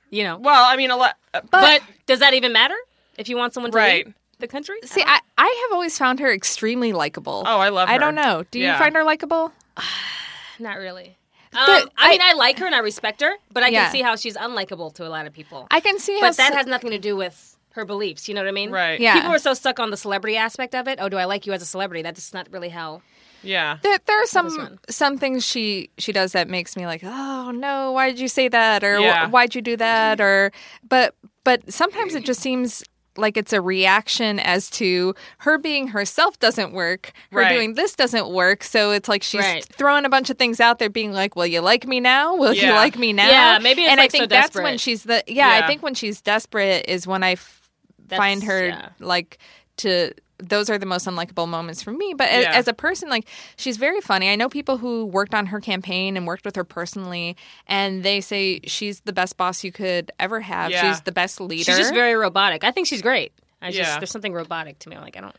you 0.10 0.23
know. 0.23 0.38
Well, 0.38 0.65
I 0.65 0.75
mean 0.75 0.91
a 0.91 0.97
lot 0.97 1.15
uh, 1.34 1.41
but, 1.49 1.82
does 2.06 2.19
that 2.19 2.34
even 2.34 2.52
matter 2.54 2.75
if 3.19 3.29
you 3.29 3.38
want 3.38 3.53
someone 3.53 3.71
to 3.71 3.77
Right. 3.77 4.05
lead 4.08 4.15
the 4.39 4.47
country? 4.47 4.77
See, 4.86 5.03
I, 5.05 5.19
I 5.38 5.65
have 5.67 5.73
always 5.75 5.97
found 5.97 6.19
her 6.19 6.32
extremely 6.34 6.93
likable. 6.93 7.43
Oh, 7.45 7.60
I 7.60 7.69
love 7.69 7.88
her. 7.89 7.93
I 7.95 7.97
don't 7.99 8.15
know. 8.15 8.45
Do 8.49 8.58
you 8.60 8.65
Yeah. 8.65 8.79
find 8.79 8.95
her 8.95 9.03
likable? 9.03 9.51
Not 10.60 10.77
really. 10.77 11.15
Um, 11.51 11.65
But 11.65 11.91
I, 11.97 12.12
mean, 12.12 12.21
I- 12.21 12.29
I 12.29 12.34
like 12.34 12.60
her 12.60 12.67
and 12.67 12.75
I 12.75 12.77
respect 12.79 13.21
her, 13.21 13.32
but 13.51 13.63
I 13.63 13.69
Yeah. 13.69 13.86
can 13.86 13.91
see 13.91 14.01
how 14.03 14.15
she's 14.15 14.38
unlikable 14.38 14.93
to 14.95 15.08
a 15.08 15.10
lot 15.10 15.25
of 15.25 15.34
people. 15.34 15.67
I 15.71 15.79
can 15.79 15.97
see 15.97 16.13
how. 16.19 16.27
but 16.27 16.38
that 16.38 16.51
s- 16.51 16.58
has 16.60 16.67
nothing 16.67 16.91
to 16.91 16.99
do 16.99 17.15
with 17.15 17.58
her 17.71 17.86
beliefs. 17.86 18.27
You 18.29 18.36
know 18.36 18.41
what 18.41 18.47
I 18.47 18.51
mean? 18.51 18.69
Right. 18.69 18.99
Yeah. 18.99 19.13
People 19.15 19.32
are 19.32 19.39
so 19.39 19.55
stuck 19.55 19.79
on 19.79 19.89
the 19.89 19.97
celebrity 19.97 20.38
aspect 20.38 20.75
of 20.75 20.88
it. 20.88 20.99
Oh, 21.01 21.10
do 21.10 21.17
I 21.17 21.25
like 21.25 21.47
you 21.47 21.53
as 21.53 21.63
a 21.63 21.65
celebrity? 21.65 22.03
That's 22.03 22.36
not 22.36 22.47
really 22.51 22.69
how. 22.69 23.01
Yeah. 23.41 23.77
there, 23.82 23.97
there 24.05 24.21
are 24.21 24.27
some 24.27 24.77
some 24.89 25.17
things 25.17 25.43
she 25.43 25.89
she 25.97 26.12
does 26.12 26.34
that 26.34 26.47
makes 26.49 26.75
me 26.77 26.86
like, 26.86 27.01
oh 27.03 27.49
no, 27.51 27.93
why 27.93 28.10
did 28.10 28.19
you 28.19 28.27
say 28.27 28.47
that, 28.49 28.84
or 28.84 28.99
Yeah. 28.99 29.27
Why'd 29.27 29.55
you 29.55 29.63
do 29.63 29.75
that, 29.77 30.21
or 30.21 30.51
but 30.88 31.15
but 31.43 31.71
sometimes 31.73 32.13
it 32.13 32.25
just 32.25 32.41
seems 32.41 32.84
like 33.19 33.38
it's 33.38 33.53
a 33.53 33.62
reaction 33.62 34.39
as 34.39 34.69
to 34.71 35.13
her 35.39 35.58
being 35.58 35.88
herself 35.89 36.39
doesn't 36.39 36.73
work, 36.73 37.12
her 37.32 37.39
Right. 37.39 37.53
doing 37.53 37.73
this 37.75 37.95
doesn't 37.95 38.29
work, 38.29 38.63
so 38.63 38.91
it's 38.91 39.08
like 39.10 39.23
she's 39.23 39.41
Right. 39.41 39.65
throwing 39.65 40.05
a 40.05 40.10
bunch 40.10 40.29
of 40.29 40.38
things 40.38 40.60
out 40.60 40.79
there, 40.79 40.89
being 40.89 41.12
like, 41.13 41.36
"Will 41.36 41.45
you 41.45 41.62
like 41.62 41.86
me 41.88 41.99
now? 41.99 42.36
Will 42.36 42.53
you 42.53 42.71
like 42.71 42.97
me 42.97 43.13
now?" 43.13 43.29
Yeah, 43.29 43.60
maybe 43.62 43.84
it's, 43.84 43.91
and 43.91 43.99
like, 43.99 44.05
I 44.05 44.10
think 44.10 44.23
so 44.23 44.27
that's 44.27 44.55
when 44.55 44.77
she's 44.77 45.03
the 45.03 45.23
yeah, 45.27 45.58
Yeah. 45.58 45.63
I 45.63 45.67
think 45.67 45.84
when 45.84 45.93
she's 45.93 46.21
desperate 46.21 46.86
is 46.88 47.05
when 47.05 47.23
I 47.23 47.34
f- 47.34 47.69
find 48.10 48.43
her 48.43 48.67
yeah. 48.69 48.89
like 48.99 49.38
to 49.77 50.12
those 50.41 50.69
are 50.69 50.78
the 50.78 50.86
most 50.86 51.06
unlikable 51.06 51.47
moments 51.47 51.82
for 51.84 51.91
me 51.91 52.13
but 52.17 52.32
Yeah. 52.32 52.52
as 52.54 52.67
a 52.67 52.73
person 52.73 53.10
like 53.10 53.28
she's 53.58 53.78
very 53.78 53.99
funny 54.02 54.30
i 54.30 54.36
know 54.36 54.47
people 54.49 54.78
who 54.78 55.06
worked 55.06 55.34
on 55.36 55.47
her 55.47 55.60
campaign 55.60 56.15
and 56.17 56.25
worked 56.25 56.45
with 56.45 56.56
her 56.56 56.63
personally 56.63 57.36
and 57.67 58.04
they 58.04 58.21
say 58.21 58.60
she's 58.65 59.02
the 59.02 59.13
best 59.13 59.36
boss 59.38 59.63
you 59.63 59.71
could 59.71 60.12
ever 60.19 60.39
have 60.41 60.71
Yeah. 60.71 60.89
she's 60.91 61.02
the 61.02 61.12
best 61.12 61.41
leader 61.41 61.63
She's 61.65 61.78
just 61.78 61.93
very 61.93 62.15
robotic. 62.15 62.63
I 62.63 62.71
think 62.71 62.88
she's 62.88 63.02
great. 63.02 63.34
I 63.62 63.71
just 63.71 63.89
Yeah. 63.91 63.99
there's 63.99 64.12
something 64.12 64.34
robotic 64.34 64.80
to 64.80 64.89
me. 64.89 64.95
I'm 64.95 65.02
like 65.04 65.17
I 65.17 65.21
don't. 65.21 65.36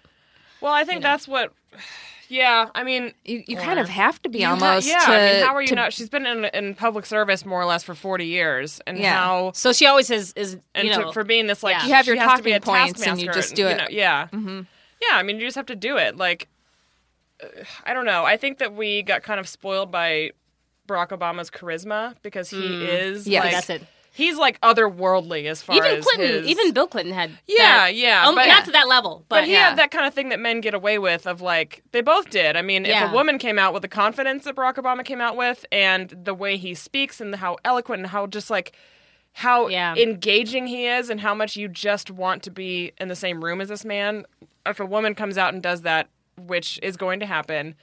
Well, 0.61 0.73
I 0.73 0.85
think 0.85 1.01
that's 1.03 1.27
what 1.27 1.53
Yeah, 2.29 2.69
I 2.77 2.85
mean, 2.85 3.13
you, 3.25 3.43
you 3.49 3.57
kind 3.57 3.81
of 3.81 3.89
have 3.89 4.23
to 4.23 4.29
be 4.29 4.41
you 4.41 4.47
ha- 4.47 4.53
almost 4.53 4.87
yeah, 4.87 4.99
to, 5.01 5.11
I 5.13 5.33
mean, 5.33 5.45
how 5.45 5.55
are 5.57 5.63
you 5.63 5.67
to- 5.69 5.75
not? 5.75 5.93
She's 5.93 6.09
been 6.09 6.27
in, 6.27 6.45
in 6.45 6.75
public 6.77 7.05
service 7.07 7.45
more 7.45 7.61
or 7.61 7.65
less 7.65 7.83
for 7.83 7.95
40 7.97 8.27
years. 8.27 8.81
And 8.87 8.99
Yeah. 8.99 9.17
how 9.17 9.51
So 9.55 9.73
she 9.73 9.87
always 9.87 10.07
has 10.09 10.33
is 10.37 10.57
and 10.75 10.87
you 10.87 10.95
to- 10.95 11.01
know 11.01 11.13
for 11.13 11.25
being 11.25 11.47
this 11.49 11.63
like 11.65 11.77
yeah. 11.77 11.87
You 11.87 11.95
have 11.95 12.05
she 12.05 12.13
your 12.13 12.21
has 12.21 12.39
to 12.39 12.45
be 12.45 12.51
talking 12.53 12.63
a 12.63 12.85
points 12.85 13.07
and 13.07 13.21
you 13.21 13.33
just 13.33 13.55
do 13.57 13.67
it. 13.67 13.79
know, 13.79 13.87
yeah 13.91 14.29
mm-hmm. 14.33 14.61
Yeah 15.01 15.17
i 15.17 15.23
mean 15.23 15.39
you 15.39 15.47
just 15.47 15.57
have 15.57 15.67
to 15.67 15.77
do 15.77 15.97
it 15.97 16.17
like 16.17 16.49
uh, 17.43 17.47
i 17.85 17.93
don't 17.95 18.05
know 18.07 18.25
i 18.25 18.37
think 18.37 18.59
that 18.59 18.75
we 18.75 19.03
got 19.03 19.23
kind 19.23 19.41
of 19.41 19.49
spoiled 19.49 19.91
by 19.91 20.31
barack 20.89 21.09
obama's 21.11 21.51
charisma 21.51 22.15
because 22.23 22.51
he 22.51 22.85
is 22.85 23.27
Yeah, 23.27 23.41
like, 23.41 23.53
that's 23.53 23.71
it. 23.71 23.83
he's 24.13 24.37
like 24.37 24.61
otherworldly 24.61 25.47
as 25.47 25.63
far 25.63 25.77
Even 25.77 25.99
as 25.99 26.05
Clinton, 26.05 26.43
his- 26.43 26.47
even 26.49 26.73
Bill 26.73 26.89
Clinton 26.89 27.15
had 27.15 27.31
Yeah, 27.47 27.87
that- 27.87 27.95
yeah, 27.95 28.27
um, 28.27 28.35
but- 28.35 28.49
not 28.49 28.65
to 28.65 28.73
that 28.73 28.89
level, 28.89 29.25
but, 29.29 29.37
But 29.43 29.45
he 29.45 29.53
yeah. 29.53 29.69
had 29.69 29.79
that 29.79 29.93
kind 29.93 30.05
of 30.07 30.13
thing 30.15 30.31
that 30.31 30.41
men 30.41 30.61
get 30.61 30.75
away 30.75 30.99
with 30.99 31.27
of 31.29 31.41
like 31.41 31.83
they 31.93 32.01
both 32.01 32.29
did. 32.31 32.57
I 32.57 32.63
mean, 32.63 32.85
if 32.87 33.01
a 33.01 33.13
woman 33.13 33.39
came 33.39 33.57
out 33.59 33.73
with 33.73 33.83
the 33.83 33.89
confidence 33.89 34.45
that 34.45 34.57
Barack 34.57 34.75
Obama 34.75 35.05
came 35.05 35.21
out 35.21 35.37
with 35.37 35.65
and 35.71 36.11
the 36.11 36.35
way 36.35 36.57
he 36.57 36.75
speaks 36.75 37.21
and 37.21 37.37
how 37.37 37.57
eloquent 37.65 38.01
and 38.01 38.09
how 38.11 38.27
just 38.27 38.51
like 38.51 38.73
how 39.35 39.69
Yeah. 39.69 39.95
engaging 39.97 40.67
he 40.67 40.87
is 40.87 41.09
and 41.11 41.21
how 41.21 41.35
much 41.35 41.57
you 41.57 41.69
just 41.69 42.11
want 42.11 42.43
to 42.45 42.51
be 42.51 42.93
in 42.99 43.09
the 43.09 43.17
same 43.17 43.43
room 43.45 43.61
as 43.61 43.69
this 43.69 43.85
man, 43.85 44.25
if 44.67 44.81
a 44.81 44.87
woman 44.87 45.15
comes 45.15 45.39
out 45.39 45.55
and 45.55 45.63
does 45.63 45.83
that, 45.83 46.09
which 46.39 46.79
is 46.83 46.97
going 46.97 47.21
to 47.21 47.27
happen, 47.27 47.75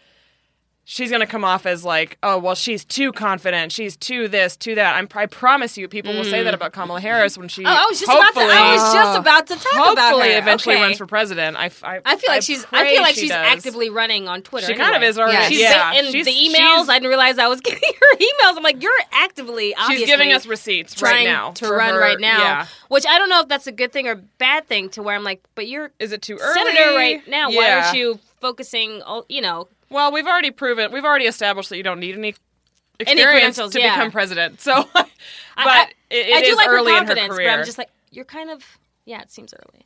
she's 0.89 1.09
going 1.09 1.19
to 1.19 1.27
come 1.27 1.43
off 1.43 1.65
as 1.65 1.83
like, 1.83 2.17
oh, 2.23 2.37
well, 2.37 2.55
she's 2.55 2.85
too 2.85 3.11
confident. 3.11 3.73
She's 3.73 3.97
too 3.97 4.29
this, 4.29 4.55
too 4.55 4.73
that. 4.75 4.95
I'm, 4.95 5.07
I 5.15 5.25
promise 5.25 5.77
you, 5.77 5.89
people 5.89 6.13
will 6.13 6.23
say 6.23 6.43
that 6.43 6.53
about 6.53 6.71
Kamala 6.71 7.01
Harris 7.01 7.37
when 7.37 7.49
she. 7.49 7.65
Oh, 7.65 7.69
I 7.69 7.85
was 7.89 7.99
just 7.99 8.09
about 8.09 8.33
to. 8.33 8.39
I 8.39 8.71
was 8.73 8.93
just 8.93 9.19
about 9.19 9.47
to 9.47 9.55
talk 9.55 9.91
about 9.93 9.97
hopefully 10.13 10.29
eventually 10.29 10.75
Okay. 10.75 10.83
runs 10.83 10.97
for 10.97 11.05
president. 11.05 11.57
I, 11.57 11.65
I, 11.83 11.99
I 12.05 12.15
feel 12.15 12.29
like 12.33 12.41
she's. 12.41 12.65
I 12.71 12.89
feel 12.89 13.01
like 13.01 13.15
she 13.15 13.21
she's 13.21 13.29
does. 13.31 13.57
actively 13.57 13.89
running 13.89 14.27
on 14.29 14.41
Twitter. 14.41 14.67
She 14.67 14.75
kind 14.75 14.95
of 14.95 15.03
is 15.03 15.19
already. 15.19 15.53
She's 15.55 15.59
yeah, 15.59 15.91
in 15.93 16.11
she's, 16.11 16.25
the 16.25 16.31
emails. 16.31 16.87
I 16.87 16.95
didn't 16.99 17.09
realize 17.09 17.37
I 17.37 17.47
was 17.49 17.59
getting 17.59 17.81
her 17.99 18.15
emails. 18.17 18.55
I'm 18.57 18.63
like, 18.63 18.81
you're 18.81 18.91
actively, 19.11 19.75
obviously, 19.75 19.97
She's 19.97 20.07
giving 20.07 20.31
us 20.31 20.45
receipts 20.47 21.01
right 21.01 21.25
now 21.25 21.51
to 21.51 21.69
run 21.69 21.93
her- 21.95 21.99
right 21.99 22.19
now. 22.19 22.39
Yeah. 22.39 22.65
Which 22.87 23.05
I 23.05 23.17
don't 23.17 23.27
know 23.29 23.41
if 23.41 23.49
that's 23.49 23.67
a 23.67 23.73
good 23.73 23.91
thing 23.91 24.07
or 24.07 24.15
bad 24.15 24.67
thing. 24.67 24.89
To 24.91 25.03
where 25.03 25.15
I'm 25.15 25.23
like, 25.25 25.43
but 25.53 25.67
you're 25.67 25.91
Is 25.99 26.13
it 26.13 26.21
too 26.21 26.37
early? 26.41 26.53
senator 26.53 26.95
right 26.95 27.27
now. 27.27 27.49
Why 27.51 27.73
aren't 27.73 27.97
you 27.97 28.19
focusing? 28.39 29.01
oh, 29.05 29.25
You 29.27 29.41
know, 29.41 29.67
Well, 29.89 30.11
we've 30.11 30.27
already 30.27 30.51
proven. 30.51 30.91
We've 30.91 31.05
already 31.05 31.25
established 31.25 31.69
that 31.69 31.77
you 31.77 31.83
don't 31.83 31.99
need 31.99 32.15
any 32.15 32.35
experience 32.99 33.55
credentials, 33.57 33.73
to 33.73 33.79
yeah. 33.79 33.95
become 33.95 34.11
president. 34.11 34.61
So, 34.61 34.87
but 34.93 35.07
I, 35.55 35.65
I, 35.65 35.85
it, 36.09 36.27
it 36.27 36.35
I 36.35 36.41
do 36.41 36.47
is 36.51 36.57
like 36.57 36.67
early 36.67 36.91
her 36.91 36.97
in 36.97 37.03
her 37.03 37.07
confidence, 37.07 37.35
career. 37.35 37.47
but 37.49 37.59
I'm 37.59 37.65
just 37.65 37.77
like, 37.77 37.89
you're 38.11 38.25
kind 38.25 38.49
of. 38.49 38.63
Yeah, 39.05 39.21
it 39.21 39.31
seems 39.31 39.53
early. 39.53 39.85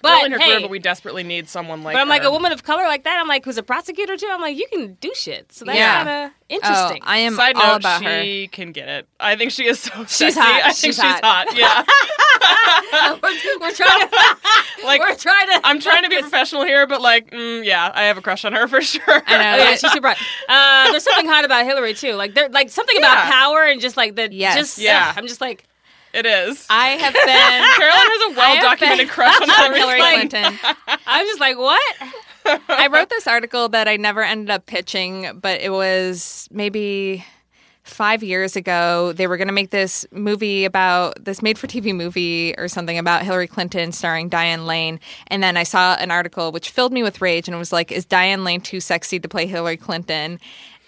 But 0.00 0.12
early 0.12 0.26
in 0.26 0.32
her 0.32 0.38
hey, 0.38 0.46
career, 0.50 0.60
but 0.60 0.70
we 0.70 0.78
desperately 0.78 1.22
need 1.24 1.48
someone 1.48 1.82
like. 1.82 1.94
but 1.94 2.00
I'm 2.00 2.08
like 2.08 2.22
her. 2.22 2.28
a 2.28 2.30
woman 2.30 2.52
of 2.52 2.62
color 2.62 2.84
like 2.84 3.04
that. 3.04 3.18
I'm 3.18 3.26
like 3.28 3.44
who's 3.44 3.58
a 3.58 3.62
prosecutor 3.62 4.16
too. 4.16 4.28
I'm 4.30 4.40
like 4.40 4.56
you 4.56 4.66
can 4.72 4.94
do 5.00 5.12
shit. 5.14 5.52
So 5.52 5.64
that's 5.64 5.76
Yeah. 5.78 6.04
kind 6.04 6.08
of 6.08 6.30
Oh, 6.50 6.54
interesting. 6.54 7.02
I 7.04 7.18
am 7.18 7.34
Side 7.34 7.56
all 7.56 7.72
note, 7.72 7.76
about 7.80 8.02
her. 8.04 8.22
she 8.22 8.48
can 8.48 8.72
get 8.72 8.88
it. 8.88 9.06
I 9.20 9.36
think 9.36 9.50
she 9.50 9.66
is 9.66 9.80
so 9.80 9.90
She's 10.04 10.34
sexy. 10.34 10.40
hot. 10.40 10.62
I 10.64 10.72
think 10.72 10.76
She's 10.76 10.94
she's, 10.94 10.98
hot. 11.20 11.48
hot. 11.48 11.56
Yeah. 11.56 11.84
we're, 13.22 13.58
we're 13.60 13.72
trying 13.72 14.08
to 14.08 14.16
like 14.84 15.00
we're 15.00 15.14
trying 15.16 15.46
to. 15.48 15.60
I'm 15.64 15.80
trying 15.80 16.02
to 16.04 16.08
be 16.08 16.18
professional 16.20 16.64
here, 16.64 16.86
but 16.86 17.00
like, 17.00 17.30
mm, 17.30 17.64
yeah, 17.64 17.90
I 17.94 18.04
have 18.04 18.16
a 18.18 18.22
crush 18.22 18.44
on 18.44 18.52
her 18.52 18.66
for 18.68 18.80
sure. 18.80 19.02
I 19.06 19.38
know. 19.38 19.62
Oh, 19.62 19.64
yeah, 19.70 19.76
she's 19.76 19.90
super 19.92 20.08
hot. 20.08 20.18
Uh, 20.48 20.90
there's 20.90 21.02
something 21.04 21.26
hot 21.26 21.44
about 21.44 21.64
Hillary 21.64 21.94
too. 21.94 22.12
Like 22.14 22.34
there, 22.34 22.48
like 22.48 22.70
something 22.70 22.96
about 22.96 23.30
power 23.30 23.64
and 23.64 23.80
just 23.80 23.96
like 23.96 24.14
the 24.16 24.32
Yes. 24.32 24.56
just 24.56 24.78
Yeah. 24.78 25.12
I'm 25.16 25.26
just 25.26 25.40
like 25.40 25.64
It 26.14 26.26
is. 26.26 26.66
I 26.70 26.88
have 26.88 27.12
been 27.12 27.22
Carolyn 27.76 28.06
has 28.08 28.32
a 28.32 28.36
well 28.38 28.60
documented 28.62 29.08
crush 29.08 29.40
on 29.40 29.74
Hillary 29.74 30.00
Clinton. 30.00 30.58
I'm 31.06 31.26
just 31.26 31.40
like 31.40 31.58
what? 31.58 31.96
I 32.68 32.86
wrote 32.90 33.10
this 33.10 33.26
article 33.26 33.68
that 33.70 33.88
I 33.88 33.96
never 33.96 34.22
ended 34.22 34.50
up 34.50 34.66
pitching, 34.66 35.38
but 35.40 35.60
it 35.60 35.70
was 35.70 36.48
maybe 36.50 37.24
five 37.84 38.22
years 38.22 38.56
ago. 38.56 39.12
They 39.12 39.26
were 39.26 39.36
going 39.36 39.48
to 39.48 39.54
make 39.54 39.70
this 39.70 40.06
movie 40.12 40.64
about 40.64 41.22
this 41.24 41.42
made 41.42 41.58
for 41.58 41.66
TV 41.66 41.94
movie 41.94 42.54
or 42.56 42.68
something 42.68 42.96
about 42.98 43.22
Hillary 43.22 43.46
Clinton 43.46 43.92
starring 43.92 44.28
Diane 44.30 44.66
Lane. 44.66 45.00
And 45.26 45.42
then 45.42 45.56
I 45.58 45.62
saw 45.62 45.94
an 45.94 46.10
article 46.10 46.52
which 46.52 46.70
filled 46.70 46.92
me 46.92 47.02
with 47.02 47.20
rage 47.20 47.48
and 47.48 47.54
it 47.54 47.58
was 47.58 47.72
like, 47.72 47.92
Is 47.92 48.04
Diane 48.06 48.44
Lane 48.44 48.60
too 48.62 48.80
sexy 48.80 49.18
to 49.20 49.28
play 49.28 49.46
Hillary 49.46 49.76
Clinton? 49.76 50.40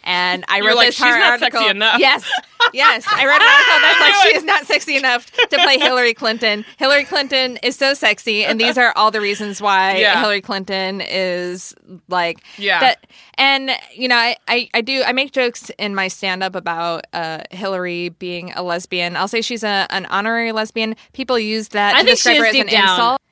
And 0.02 0.44
I 0.48 0.58
You're 0.58 0.68
wrote 0.68 0.76
like, 0.76 0.88
this 0.88 0.94
"She's 0.96 1.04
not 1.04 1.40
article. 1.42 1.60
sexy 1.60 1.70
enough. 1.70 2.00
Yes, 2.00 2.24
yes. 2.72 3.04
I 3.08 3.26
read 3.26 3.40
an 3.40 3.48
article 3.48 3.80
that's 3.80 4.00
like 4.00 4.14
she 4.30 4.36
is 4.36 4.44
not 4.44 4.66
sexy 4.66 4.96
enough 4.96 5.30
to 5.30 5.58
play 5.58 5.78
Hillary 5.78 6.14
Clinton. 6.14 6.64
Hillary 6.78 7.04
Clinton 7.04 7.58
is 7.62 7.76
so 7.76 7.94
sexy, 7.94 8.44
and 8.44 8.60
these 8.60 8.76
are 8.78 8.92
all 8.96 9.10
the 9.10 9.20
reasons 9.20 9.60
why 9.60 9.96
Yeah. 10.00 10.20
Hillary 10.20 10.40
Clinton 10.40 11.00
is 11.00 11.74
like 12.08 12.42
Yeah. 12.58 12.80
that. 12.80 13.06
And 13.36 13.70
you 13.94 14.08
know, 14.08 14.16
I, 14.16 14.36
I, 14.48 14.68
I 14.74 14.80
do 14.80 15.02
I 15.02 15.12
make 15.12 15.32
jokes 15.32 15.70
in 15.78 15.94
my 15.94 16.08
stand 16.08 16.42
up 16.42 16.54
about 16.54 17.06
uh, 17.12 17.42
Hillary 17.50 18.10
being 18.10 18.52
a 18.52 18.62
lesbian. 18.62 19.16
I'll 19.16 19.28
say 19.28 19.40
she's 19.42 19.64
a, 19.64 19.86
an 19.90 20.06
honorary 20.06 20.52
lesbian. 20.52 20.94
People 21.12 21.38
use 21.38 21.68
that 21.68 21.94
I 21.96 22.02
to 22.02 22.06
describe 22.10 22.36
her 22.38 22.46
as 22.46 22.52
deep 22.52 22.66
an 22.66 22.72
down. 22.72 22.88
insult. 22.90 23.22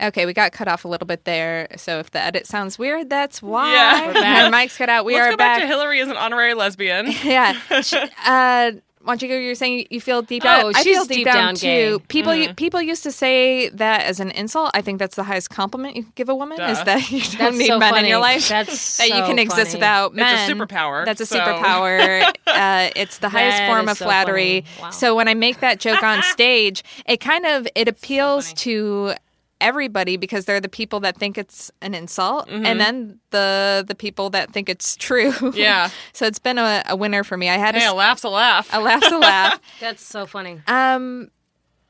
Okay, 0.00 0.26
we 0.26 0.32
got 0.32 0.52
cut 0.52 0.68
off 0.68 0.84
a 0.84 0.88
little 0.88 1.06
bit 1.06 1.24
there. 1.24 1.66
So 1.76 1.98
if 1.98 2.10
the 2.12 2.20
edit 2.20 2.46
sounds 2.46 2.78
weird, 2.78 3.10
that's 3.10 3.42
why. 3.42 3.72
Yeah. 3.72 4.06
We're. 4.06 4.44
Our 4.46 4.50
mics 4.52 4.76
cut 4.78 4.88
out. 4.88 5.04
We 5.04 5.14
Let's 5.14 5.26
are 5.26 5.30
go 5.32 5.36
back. 5.36 5.60
to 5.60 5.66
Hillary 5.66 6.00
as 6.00 6.08
an 6.08 6.16
honorary 6.16 6.54
lesbian. 6.54 7.06
yeah. 7.24 7.52
Sh- 7.82 7.94
uh, 8.26 8.72
why 9.02 9.12
don't 9.14 9.22
you 9.22 9.28
go? 9.28 9.34
You're 9.36 9.54
saying 9.54 9.86
you 9.90 10.00
feel 10.00 10.20
deep 10.22 10.42
Oh, 10.44 10.46
down. 10.46 10.72
I 10.76 10.82
she's 10.82 10.94
feel 10.96 11.04
deep, 11.04 11.16
deep 11.18 11.24
down, 11.26 11.34
down 11.36 11.54
too. 11.54 11.98
gay. 11.98 12.04
People, 12.08 12.54
people 12.56 12.82
used 12.82 13.02
to 13.04 13.10
say 13.12 13.70
that 13.70 14.02
as 14.02 14.20
an 14.20 14.30
insult. 14.32 14.70
I 14.74 14.82
think 14.82 14.98
that's 14.98 15.16
the 15.16 15.22
highest 15.22 15.48
compliment 15.50 15.96
you 15.96 16.02
could 16.04 16.14
give 16.14 16.28
a 16.28 16.34
woman 16.34 16.60
is 16.60 16.82
that 16.84 17.10
you 17.10 17.20
don't 17.22 17.38
That's 17.38 17.56
need 17.56 17.66
so 17.68 17.78
men 17.78 17.96
in 17.96 18.04
your 18.06 18.18
life. 18.18 18.48
That's 18.48 18.96
that 18.98 19.08
you 19.08 19.14
so 19.14 19.26
can 19.26 19.38
exist 19.38 19.70
funny. 19.70 19.74
without 19.78 20.12
a 20.12 20.16
men. 20.16 20.50
superpower, 20.50 21.04
That's 21.06 21.20
a 21.22 21.26
so- 21.26 21.38
superpower. 21.38 22.22
uh, 22.46 22.90
it's 22.96 23.18
the 23.18 23.28
highest 23.30 23.58
That 23.58 23.68
form 23.68 23.88
of 23.88 23.96
so 23.96 24.04
flattery. 24.04 24.64
Wow. 24.80 24.90
So 24.90 25.14
when 25.16 25.26
I 25.26 25.34
make 25.34 25.60
that 25.60 25.80
joke 25.80 26.02
on 26.02 26.22
stage, 26.24 26.82
it 27.06 27.18
kind 27.20 27.46
of 27.46 27.66
it 27.74 27.88
appeals 27.88 28.48
funny. 28.48 28.56
to 28.56 29.14
everybody 29.60 30.16
because 30.16 30.44
they're 30.44 30.60
the 30.60 30.68
people 30.68 31.00
that 31.00 31.16
think 31.16 31.36
it's 31.36 31.70
an 31.82 31.94
insult 31.94 32.48
Mm-hmm. 32.48 32.64
and 32.66 32.80
then 32.80 33.18
the 33.30 33.84
the 33.86 33.94
people 33.94 34.30
that 34.30 34.52
think 34.52 34.68
it's 34.68 34.94
true 34.96 35.32
Yeah. 35.54 35.90
so 36.12 36.26
it's 36.26 36.38
been 36.38 36.58
a, 36.58 36.82
a 36.86 36.94
winner 36.96 37.24
for 37.24 37.36
me 37.36 37.48
i 37.48 37.56
had 37.58 37.74
Hey, 37.74 37.84
a, 37.86 37.92
a 37.92 37.94
laugh's 37.94 38.22
a 38.24 38.28
laugh. 38.28 38.68
a 38.72 38.80
laugh's 38.80 39.10
a 39.10 39.18
laugh 39.30 39.60
That's 39.80 40.04
so 40.04 40.26
funny. 40.26 40.60
um 40.68 41.30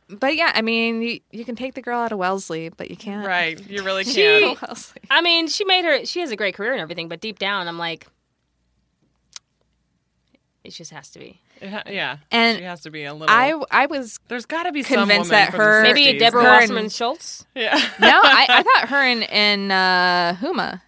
but 0.09 0.35
yeah 0.37 0.53
i 0.55 0.63
mean 0.63 1.03
you, 1.03 1.21
you 1.31 1.45
can 1.45 1.57
take 1.57 1.75
the 1.75 1.83
girl 1.83 2.01
out 2.01 2.11
of 2.13 2.19
wellesley 2.19 2.71
but 2.71 2.91
you 2.91 2.97
can't 2.97 3.27
right. 3.27 3.61
You 3.69 3.83
really 3.91 4.05
She- 4.05 4.15
can't. 4.15 4.63
wellesley 4.63 5.03
I 5.11 5.21
mean, 5.21 5.47
she 5.49 5.65
made 5.67 5.85
her. 5.85 6.05
She 6.07 6.21
has 6.21 6.31
a 6.31 6.37
great 6.37 6.55
career 6.55 6.73
and 6.73 6.81
everything, 6.81 7.09
but 7.09 7.21
deep 7.21 7.39
down, 7.39 7.67
I'm 7.69 7.79
like, 7.79 8.07
it 10.65 10.71
just 10.71 10.91
has 10.91 11.11
to 11.11 11.19
be. 11.19 11.41
It 11.61 11.71
ha- 11.71 11.83
yeah. 11.89 12.19
And 12.31 12.59
she 12.59 12.65
has 12.65 12.81
to 12.83 12.91
be 12.91 13.05
a 13.05 13.13
little. 13.13 13.35
i 13.35 13.55
i 13.71 13.87
was 13.87 14.19
There's 14.29 14.47
got 14.47 14.65
to 14.65 14.73
be 14.73 14.83
some 14.83 14.99
convinced 15.01 15.31
woman 15.31 15.31
that 15.31 15.51
from 15.51 15.59
the 15.59 15.65
her- 15.65 15.83
Maybe 15.83 16.19
Deborah 16.19 16.43
her 16.43 16.47
that- 16.49 16.63
and- 16.65 16.71
Wasserman 16.71 16.89
Schultz. 16.91 17.47
Yeah. 17.55 17.75
no 18.01 18.09
I, 18.23 18.47
I 18.49 18.63
thought 18.63 18.89
her 18.89 19.05
in 19.05 19.23
in 19.25 19.71
uh 19.71 20.37
huma 20.41 20.81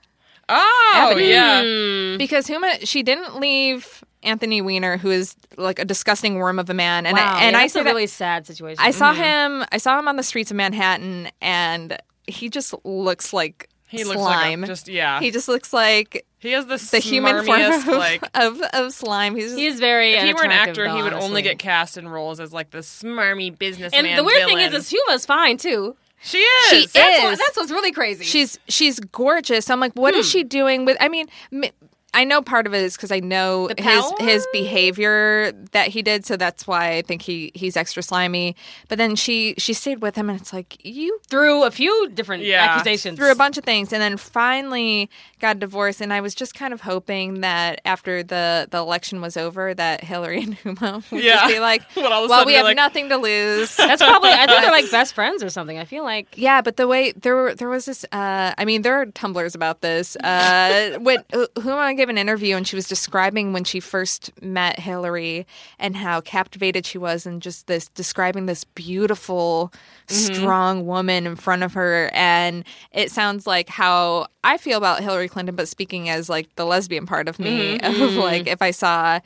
Oh 0.48 1.08
Ebony. 1.12 1.30
yeah. 1.30 1.62
Hmm. 1.62 2.16
because 2.18 2.46
huma 2.46 2.86
she 2.86 3.02
didn't 3.02 3.38
leave 3.40 4.02
anthony 4.22 4.60
weiner 4.60 4.98
who 4.98 5.10
is 5.10 5.34
like 5.56 5.78
a 5.78 5.84
disgusting 5.84 6.34
worm 6.34 6.58
of 6.58 6.68
a 6.68 6.74
man 6.74 7.06
and 7.06 7.16
wow, 7.16 7.36
I, 7.38 7.44
and 7.44 7.52
yeah, 7.54 7.58
i 7.58 7.62
that's 7.62 7.72
say 7.72 7.80
a 7.80 7.84
that- 7.84 7.90
really 7.90 8.06
sad 8.06 8.46
situation. 8.46 8.76
I 8.84 8.90
saw 8.90 9.14
him. 9.14 9.64
I 9.72 9.78
saw 9.78 9.98
him 9.98 10.08
on 10.08 10.16
the 10.16 10.22
streets 10.22 10.50
of 10.50 10.58
Manhattan, 10.58 11.30
and 11.40 11.96
he 12.26 12.50
just 12.50 12.74
looks 12.84 13.32
like 13.32 13.69
He 13.90 14.04
looks 14.04 14.20
slime. 14.20 14.60
like 14.60 14.68
a, 14.68 14.72
just 14.72 14.88
yeah. 14.88 15.20
he 15.20 15.30
just 15.30 15.48
looks 15.48 15.72
like 15.72 16.24
he 16.38 16.52
has 16.52 16.66
the, 16.66 16.76
the 16.92 16.98
human 17.00 17.44
form 17.44 17.58
smarmiest, 17.60 17.80
of, 17.88 17.98
like. 17.98 18.22
of, 18.34 18.62
of 18.72 18.92
slime. 18.92 19.34
He's 19.34 19.46
just, 19.46 19.58
He 19.58 19.70
very. 19.70 20.12
If 20.14 20.22
he 20.24 20.32
were 20.32 20.40
an 20.44 20.50
unattractive, 20.52 20.70
actor, 20.86 20.88
he 20.88 20.98
though, 20.98 21.04
would 21.04 21.12
only 21.12 21.42
get 21.42 21.58
cast 21.58 21.96
in 21.98 22.08
roles 22.08 22.40
as 22.40 22.52
like 22.52 22.70
the 22.70 22.78
smarmy 22.78 23.56
businessman. 23.58 24.06
And 24.06 24.18
the 24.18 24.24
weird 24.24 24.46
thing 24.46 24.56
villain. 24.58 24.72
is, 24.74 24.84
is 24.86 24.90
Huma's 24.90 25.26
fine 25.26 25.56
too. 25.58 25.96
she 26.22 26.38
is. 26.38 26.68
She 26.70 26.86
That's, 26.86 27.22
what, 27.22 27.32
is. 27.32 27.38
that's 27.38 27.56
what's 27.56 27.70
really 27.72 27.92
crazy. 27.92 28.24
she's 28.24 28.58
she's 28.68 29.00
gorgeous. 29.00 29.68
I'm 29.70 29.80
like, 29.80 29.92
what 29.94 30.14
is 30.14 30.26
Hmm. 30.26 30.30
she 30.30 30.44
doing 30.44 30.84
with? 30.84 30.96
I 31.00 31.08
mean. 31.08 31.26
m- 31.52 31.64
I 32.12 32.24
know 32.24 32.42
part 32.42 32.66
of 32.66 32.74
it 32.74 32.82
is 32.82 32.96
because 32.96 33.12
I 33.12 33.20
know 33.20 33.68
his 33.78 34.04
his 34.18 34.46
behavior 34.52 35.52
that 35.72 35.88
he 35.88 36.02
did, 36.02 36.24
so 36.26 36.36
that's 36.36 36.66
why 36.66 36.92
I 36.94 37.02
think 37.02 37.22
he 37.22 37.52
he's 37.54 37.76
extra 37.76 38.02
slimy. 38.02 38.56
But 38.88 38.98
then 38.98 39.14
she 39.16 39.54
she 39.58 39.72
stayed 39.74 40.00
with 40.02 40.16
him, 40.16 40.28
and 40.30 40.40
it's 40.40 40.52
like 40.52 40.84
you 40.84 41.20
through 41.28 41.64
a 41.64 41.70
few 41.70 42.08
different 42.14 42.42
Yeah. 42.44 42.64
accusations. 42.64 43.18
through 43.18 43.30
a 43.30 43.34
bunch 43.36 43.58
of 43.58 43.64
things 43.64 43.92
and 43.92 44.00
then 44.02 44.16
finally 44.16 45.08
got 45.40 45.58
divorced 45.58 46.00
and 46.00 46.12
i 46.12 46.20
was 46.20 46.34
just 46.34 46.54
kind 46.54 46.72
of 46.74 46.80
hoping 46.82 47.40
that 47.40 47.80
after 47.84 48.22
the 48.22 48.68
the 48.70 48.78
election 48.78 49.20
was 49.20 49.36
over 49.36 49.72
that 49.74 50.02
hillary 50.04 50.42
and 50.42 50.58
huma 50.58 51.02
would 51.12 51.22
Yeah. 51.24 51.40
just 51.40 51.54
be 51.54 51.60
like 51.60 51.82
Would 51.96 52.06
all 52.06 52.24
of 52.24 52.30
a 52.30 52.32
well 52.32 52.44
we 52.46 52.54
have 52.54 52.64
like- 52.64 52.76
nothing 52.76 53.08
to 53.08 53.16
lose 53.16 53.74
That's 53.76 54.02
probably. 54.02 54.30
I 54.30 54.46
think 54.46 54.60
they're 54.62 54.70
like 54.70 54.90
best 54.90 55.14
friends 55.14 55.42
or 55.42 55.48
something. 55.50 55.78
I 55.78 55.84
feel 55.84 56.04
like. 56.04 56.28
yeah 56.36 56.60
but 56.60 56.76
the 56.76 56.86
way 56.86 57.12
there 57.12 57.54
there 57.54 57.68
was 57.68 57.84
this 57.86 58.04
uh 58.12 58.52
i 58.58 58.64
mean 58.64 58.82
there 58.82 58.94
are 59.00 59.06
Tumblrs 59.06 59.54
about 59.54 59.80
this 59.80 60.16
uh 60.16 60.98
when 61.00 61.18
uh, 61.32 61.46
huma 61.56 61.78
gave 62.00 62.08
an 62.08 62.16
interview 62.16 62.56
and 62.56 62.66
she 62.66 62.76
was 62.76 62.88
describing 62.88 63.52
when 63.52 63.62
she 63.62 63.78
first 63.78 64.30
met 64.42 64.78
hillary 64.78 65.46
and 65.78 65.96
how 65.96 66.18
captivated 66.20 66.86
she 66.86 66.96
was 66.96 67.26
and 67.26 67.42
just 67.42 67.66
this 67.66 67.88
describing 67.88 68.46
this 68.46 68.64
beautiful 68.64 69.70
mm-hmm. 70.08 70.34
strong 70.34 70.86
woman 70.86 71.26
in 71.26 71.36
front 71.36 71.62
of 71.62 71.74
her 71.74 72.10
and 72.14 72.64
it 72.92 73.10
sounds 73.10 73.46
like 73.46 73.68
how 73.68 74.26
i 74.44 74.56
feel 74.56 74.78
about 74.78 75.02
hillary 75.02 75.28
clinton 75.28 75.54
but 75.54 75.68
speaking 75.68 76.08
as 76.08 76.30
like 76.30 76.54
the 76.56 76.64
lesbian 76.64 77.04
part 77.04 77.28
of 77.28 77.38
me 77.38 77.76
mm-hmm. 77.76 77.84
of 77.84 78.10
mm-hmm. 78.10 78.18
like 78.18 78.46
if 78.46 78.62
i 78.62 78.70
saw 78.70 79.20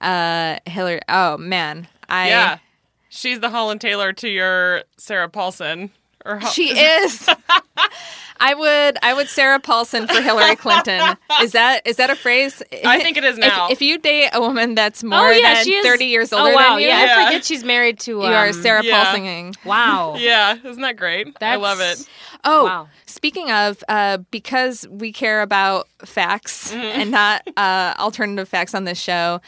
uh 0.00 0.56
hillary 0.66 1.00
oh 1.08 1.36
man 1.36 1.88
i 2.08 2.28
yeah. 2.28 2.58
She's 3.14 3.40
the 3.40 3.50
Holland 3.50 3.82
Taylor 3.82 4.14
to 4.14 4.28
your 4.28 4.84
Sarah 4.96 5.28
Paulson. 5.28 5.90
Or 6.24 6.38
Ho- 6.38 6.48
She 6.48 6.70
is. 6.78 7.28
I 8.42 8.54
would 8.54 8.98
I 9.02 9.14
would 9.14 9.28
Sarah 9.28 9.60
Paulson 9.60 10.06
for 10.08 10.20
Hillary 10.20 10.56
Clinton. 10.56 11.16
Is 11.40 11.52
that 11.52 11.86
is 11.86 11.96
that 11.96 12.10
a 12.10 12.16
phrase? 12.16 12.62
I 12.84 13.00
think 13.00 13.16
it 13.16 13.24
is 13.24 13.38
If- 13.38 13.44
now. 13.44 13.68
If, 13.70 13.80
you 13.80 13.98
date 13.98 14.30
a 14.32 14.40
woman 14.40 14.74
that's 14.74 15.02
more 15.04 15.28
oh 15.28 15.30
yeah, 15.30 15.62
than 15.62 15.82
thirty 15.82 16.06
years 16.06 16.32
older 16.32 16.50
Oh 16.50 16.54
wow, 16.54 16.70
than 16.74 16.80
you, 16.82 16.88
yeah, 16.88 17.04
Yeah. 17.04 17.16
I 17.18 17.24
forget 17.26 17.44
she's 17.44 17.62
married 17.64 17.98
to. 18.00 18.10
you 18.12 18.22
are 18.22 18.48
um, 18.48 18.52
Sarah 18.52 18.82
yeah. 18.84 19.04
Paulsoning. 19.14 19.54
Wow. 19.64 20.14
yeah, 20.18 20.56
isn't 20.64 20.82
that 20.82 20.96
great? 20.96 21.36
I 21.40 21.56
love 21.56 21.80
it. 21.80 22.06
Oh, 22.44 22.64
Wow. 22.64 22.88
speaking 23.06 23.52
of, 23.52 23.84
uh, 23.88 24.18
because 24.32 24.86
we 24.90 25.12
care 25.12 25.42
about 25.42 25.86
facts 26.04 26.72
Mm-hmm. 26.72 27.00
and 27.00 27.10
not 27.12 27.46
uh, 27.56 27.94
alternative 27.98 28.48
facts 28.48 28.74
on 28.74 28.82
this 28.84 28.98
show, 29.00 29.40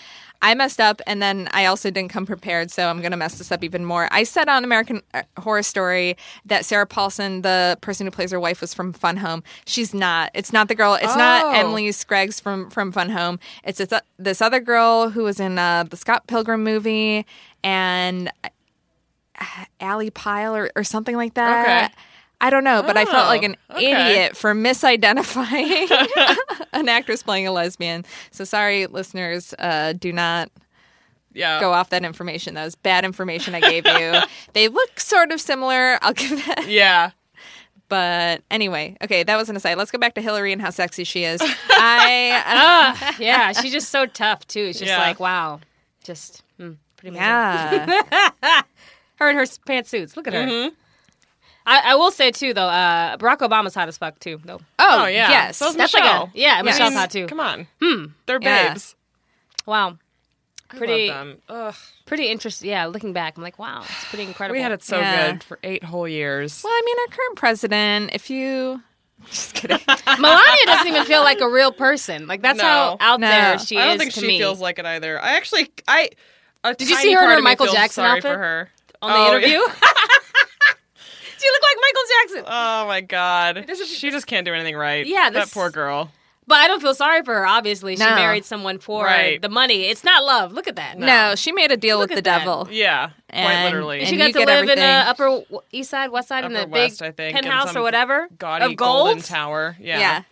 I 0.43 0.55
messed 0.55 0.79
up, 0.81 1.01
and 1.07 1.23
then 1.23 1.49
I 1.53 1.65
also 1.67 1.91
didn't 1.91 2.11
come 2.11 2.27
prepared, 2.27 2.71
so 2.71 2.89
I'm 2.91 3.01
going 3.01 3.13
to 3.13 3.17
mess 3.17 3.39
this 3.39 3.51
up 3.51 3.65
even 3.65 3.85
more. 3.85 4.09
I 4.11 4.25
said 4.25 4.49
on 4.49 4.63
American 4.63 5.01
uh, 5.15 5.23
Horror 5.39 5.63
Story 5.63 6.17
that 6.45 6.67
Sarah 6.67 6.87
Paulson, 6.87 7.41
the 7.43 7.79
person 7.81 8.07
who 8.07 8.11
plays 8.11 8.31
her 8.31 8.39
wife, 8.39 8.61
was 8.61 8.75
from 8.75 8.93
Fun 8.93 9.17
Home. 9.17 9.43
She's 9.65 9.95
not. 9.95 10.31
It's 10.35 10.53
not 10.53 10.69
the 10.69 10.75
girl. 10.75 10.95
It's 10.95 11.15
Oh. 11.15 11.17
not 11.17 11.57
Emily 11.57 11.89
Skeggs 11.89 12.43
from 12.43 12.69
from 12.69 12.93
Fun 12.93 13.09
Home. 13.11 13.39
It's 13.65 13.79
this, 13.79 13.93
this 14.19 14.43
other 14.43 14.61
girl 14.61 15.09
who 15.11 15.23
was 15.25 15.41
in 15.41 15.59
uh, 15.59 15.85
the 15.85 15.97
Scott 15.97 16.27
Pilgrim 16.27 16.63
movie 16.63 17.25
and 17.63 18.31
uh, 18.45 19.45
Allie 19.81 20.11
Pyle 20.11 20.55
or, 20.55 20.71
or 20.77 20.85
something 20.85 21.17
like 21.17 21.35
that. 21.35 21.87
Okay. 21.91 21.95
I 22.47 22.51
don't 22.51 22.63
know, 22.63 22.83
but 22.83 22.97
I 22.99 23.07
felt 23.07 23.25
Oh, 23.25 23.29
like 23.29 23.43
an 23.43 23.57
okay. 23.71 24.11
idiot 24.11 24.37
for 24.37 24.53
misidentifying 24.55 25.89
an 26.75 26.89
actress 26.91 27.23
playing 27.23 27.47
a 27.47 27.53
lesbian. 27.53 28.05
So 28.33 28.45
sorry, 28.45 28.87
listeners. 28.87 29.55
Uh, 29.59 29.95
do 29.95 30.13
not 30.13 30.51
Yeah. 31.33 31.59
go 31.59 31.73
off 31.73 31.89
that 31.89 32.05
information. 32.05 32.53
That 32.55 32.65
was 32.65 32.75
bad 32.75 33.05
information 33.07 33.55
I 33.55 33.61
gave 33.61 33.87
you. 33.87 34.21
they 34.53 34.69
look 34.69 35.01
sort 35.01 35.33
of 35.33 35.41
similar. 35.41 35.99
I'll 36.03 36.13
give 36.13 36.45
that. 36.47 36.67
Yeah. 36.69 37.13
But 37.89 38.43
anyway, 38.51 38.97
okay, 39.03 39.23
that 39.23 39.37
was 39.37 39.49
an 39.49 39.57
aside. 39.57 39.79
Let's 39.79 39.91
go 39.91 39.99
back 39.99 40.15
to 40.17 40.21
Hillary 40.21 40.53
and 40.53 40.61
how 40.61 40.71
sexy 40.71 41.05
she 41.05 41.25
is. 41.25 41.41
I 41.43 42.43
Ah, 42.45 43.17
yeah, 43.19 43.53
she's 43.53 43.73
just 43.73 43.89
so 43.91 44.05
tough 44.07 44.47
too. 44.47 44.61
It's 44.61 44.79
just 44.79 44.89
Yeah. 44.91 44.99
like 44.99 45.19
wow, 45.21 45.61
just 46.03 46.43
mm, 46.61 46.77
pretty 46.97 47.17
amazing. 47.17 47.89
yeah. 47.89 48.63
Her 49.17 49.29
and 49.29 49.39
her 49.39 49.45
pantsuits. 49.45 50.17
Look 50.17 50.27
at 50.27 50.35
her. 50.35 50.41
Mm-hmm. 50.47 50.75
I, 51.67 51.93
I 51.93 51.95
will 51.95 52.11
say 52.11 52.31
too 52.31 52.53
though, 52.55 52.69
uh, 52.69 53.17
Barack 53.17 53.39
Obama's 53.39 53.75
hot 53.75 53.89
as 53.89 53.97
fuck 53.99 54.19
too. 54.19 54.41
Though 54.45 54.61
Oh, 54.79 55.03
Oh 55.03 55.07
yeah, 55.07 55.31
yes. 55.31 55.57
So 55.57 55.69
is 55.69 55.77
that's 55.77 55.95
Michelle. 55.95 56.25
like 56.27 56.35
a 56.35 56.39
yeah, 56.39 56.63
Michelle's 56.63 56.95
I 56.95 56.99
hot 57.01 57.11
too. 57.11 57.27
Come 57.27 57.41
on, 57.41 57.67
hmm. 57.83 58.07
they're 58.27 58.39
Yeah. 58.43 58.69
babes. 58.71 58.95
Wow, 59.67 59.97
I 60.71 60.77
pretty 60.77 61.09
love 61.09 61.27
them. 61.27 61.39
Ugh. 61.49 61.75
pretty 62.07 62.29
interesting. 62.29 62.69
Yeah, 62.69 62.87
looking 62.87 63.13
back, 63.15 63.37
I'm 63.37 63.43
like, 63.43 63.59
wow, 63.59 63.81
it's 63.83 64.05
pretty 64.07 64.25
incredible. 64.25 64.57
We 64.59 64.63
had 64.63 64.73
it 64.73 64.83
so 64.83 64.99
Yeah. 64.99 65.33
good 65.33 65.43
for 65.43 65.59
eight 65.63 65.83
whole 65.85 66.07
years. 66.07 66.63
Well, 66.63 66.73
I 66.73 66.83
mean, 66.85 66.97
our 67.01 67.17
current 67.17 67.37
president, 67.37 68.11
if 68.13 68.29
you. 68.31 68.83
Just 69.31 69.55
kidding. 69.55 69.79
Melania 70.19 70.67
doesn't 70.67 70.89
even 70.89 71.05
feel 71.07 71.23
like 71.23 71.41
a 71.41 71.49
real 71.49 71.73
person. 71.73 72.27
Like 72.27 72.43
that's 72.43 72.61
how 72.61 72.99
out 73.01 73.21
No. 73.21 73.29
there 73.29 73.59
she 73.59 73.77
is. 73.77 73.81
I 73.81 73.85
don't 73.87 73.95
is 73.95 74.01
think 74.01 74.13
to 74.15 74.21
she 74.21 74.27
me. 74.27 74.39
feels 74.39 74.61
like 74.61 74.79
it 74.79 74.85
either. 74.85 75.19
I 75.23 75.37
actually, 75.37 75.71
I. 75.89 76.11
A 76.63 76.75
Did 76.75 76.89
you 76.91 76.97
see 76.97 77.13
her 77.15 77.25
in 77.25 77.31
her 77.31 77.43
Michael 77.43 77.67
Jackson 77.67 78.05
outfit? 78.05 78.23
for 78.23 78.37
her 78.39 78.71
on 79.03 79.11
the 79.13 79.17
Oh, 79.19 79.37
interview. 79.37 79.59
she 81.45 81.51
looked 81.53 81.65
like 81.65 81.77
Michael 81.81 82.03
Jackson. 82.09 82.45
Oh 82.49 82.87
my 82.87 83.01
god, 83.01 83.67
she 83.87 84.11
just 84.11 84.27
can't 84.27 84.45
do 84.45 84.55
anything 84.55 84.77
right. 84.77 85.07
Yeah, 85.07 85.31
that 85.31 85.41
this- 85.45 85.55
poor 85.55 85.71
girl. 85.71 86.11
But 86.47 86.57
I 86.57 86.69
don't 86.69 86.83
feel 86.83 86.93
sorry 86.95 87.23
for 87.23 87.33
her. 87.33 87.47
Obviously, 87.47 87.97
she 87.97 88.05
No. 88.05 88.15
married 88.17 88.45
someone 88.45 88.79
for 88.79 89.03
Right. 89.05 89.41
the 89.41 89.49
money. 89.49 89.85
It's 89.87 90.05
not 90.05 90.25
love. 90.25 90.53
Look 90.53 90.69
at 90.69 90.77
that. 90.77 90.99
no. 90.99 91.35
she 91.37 91.53
made 91.53 91.73
a 91.73 91.77
deal 91.79 91.97
Look 91.99 92.11
with 92.11 92.19
at 92.19 92.25
the 92.25 92.31
that. 92.31 92.39
devil. 92.41 92.69
Yeah, 92.71 93.09
quite 93.33 93.41
And- 93.41 93.65
literally. 93.65 94.01
And 94.01 94.09
and 94.09 94.11
she 94.11 94.17
got 94.19 94.27
you 94.27 94.33
to 94.35 94.39
live 94.41 94.49
everything. 94.51 94.73
in 94.73 94.81
the 94.81 95.09
upper 95.09 95.25
w- 95.25 95.47
east 95.73 95.89
side, 95.89 96.11
west 96.11 96.29
side, 96.29 96.45
in 96.45 96.55
Upper 96.55 96.67
the 96.67 96.67
big 96.67 96.73
West, 96.91 97.01
I 97.01 97.13
think, 97.13 97.35
in 97.39 97.45
penthouse 97.45 97.69
some 97.73 97.79
or 97.79 97.83
whatever 97.83 98.29
Gaudy 98.39 98.65
of 98.67 98.77
gold. 98.77 99.07
golden 99.07 99.23
tower. 99.23 99.75
Yeah. 99.81 99.99
Yeah. 99.99 100.23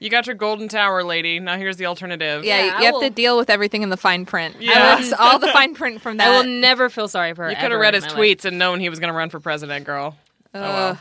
You 0.00 0.10
got 0.10 0.26
your 0.26 0.36
golden 0.36 0.68
tower, 0.68 1.02
lady. 1.02 1.40
Now 1.40 1.56
here's 1.56 1.78
the 1.78 1.86
alternative. 1.86 2.44
Yeah, 2.44 2.58
Yeah, 2.58 2.64
you 2.66 2.70
I 2.72 2.82
have 2.84 2.94
will- 2.96 3.00
to 3.00 3.08
deal 3.10 3.38
with 3.38 3.48
everything 3.48 3.82
in 3.82 3.88
the 3.88 3.96
fine 3.96 4.26
print. 4.26 4.56
Yeah. 4.60 4.74
That's 4.96 5.14
all 5.14 5.38
the 5.38 5.48
fine 5.48 5.74
print 5.74 6.02
from 6.02 6.18
that. 6.18 6.28
I 6.28 6.36
will 6.36 6.44
never 6.46 6.90
feel 6.90 7.08
sorry 7.08 7.32
for 7.32 7.44
her. 7.44 7.48
You 7.48 7.56
could 7.56 7.62
have 7.62 7.72
ever 7.72 7.80
read 7.80 7.94
in 7.94 8.02
his 8.02 8.12
my 8.12 8.20
life. 8.20 8.28
tweets 8.38 8.44
and 8.44 8.58
known 8.58 8.80
he 8.80 8.90
was 8.90 8.98
going 9.00 9.08
to 9.10 9.16
run 9.16 9.30
for 9.30 9.40
president, 9.40 9.86
girl. 9.86 10.14
Oh 10.54 10.60
well. 10.60 10.98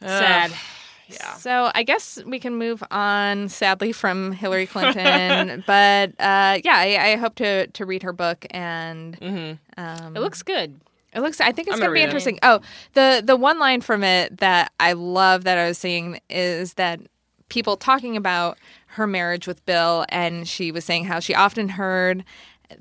Sad. 0.00 0.52
Yeah. 1.08 1.34
So 1.34 1.70
I 1.74 1.82
guess 1.82 2.22
we 2.24 2.38
can 2.40 2.56
move 2.56 2.82
on, 2.90 3.48
sadly, 3.48 3.92
from 3.92 4.32
Hillary 4.32 4.66
Clinton. 4.66 5.62
but 5.66 6.10
uh, 6.18 6.58
yeah, 6.64 6.76
I, 6.76 7.12
I 7.12 7.16
hope 7.16 7.34
to 7.36 7.66
to 7.66 7.84
read 7.86 8.02
her 8.02 8.12
book, 8.12 8.46
and 8.50 9.58
um, 9.76 10.16
It 10.16 10.20
looks 10.20 10.42
good. 10.42 10.80
it 11.12 11.20
looks. 11.20 11.40
I 11.40 11.52
think 11.52 11.68
it's 11.68 11.76
going 11.78 11.88
to 11.90 11.94
be 11.94 12.00
read 12.00 12.02
it. 12.02 12.04
interesting. 12.04 12.38
Oh, 12.42 12.60
the 12.94 13.22
the 13.24 13.36
one 13.36 13.58
line 13.58 13.80
from 13.80 14.02
it 14.02 14.38
that 14.38 14.72
I 14.80 14.94
love 14.94 15.44
that 15.44 15.58
I 15.58 15.68
was 15.68 15.78
seeing 15.78 16.18
is 16.30 16.74
that 16.74 17.00
people 17.48 17.76
talking 17.76 18.16
about 18.16 18.56
her 18.86 19.06
marriage 19.06 19.46
with 19.46 19.64
Bill, 19.66 20.06
and 20.08 20.48
she 20.48 20.72
was 20.72 20.84
saying 20.84 21.04
how 21.04 21.20
she 21.20 21.34
often 21.34 21.68
heard 21.68 22.24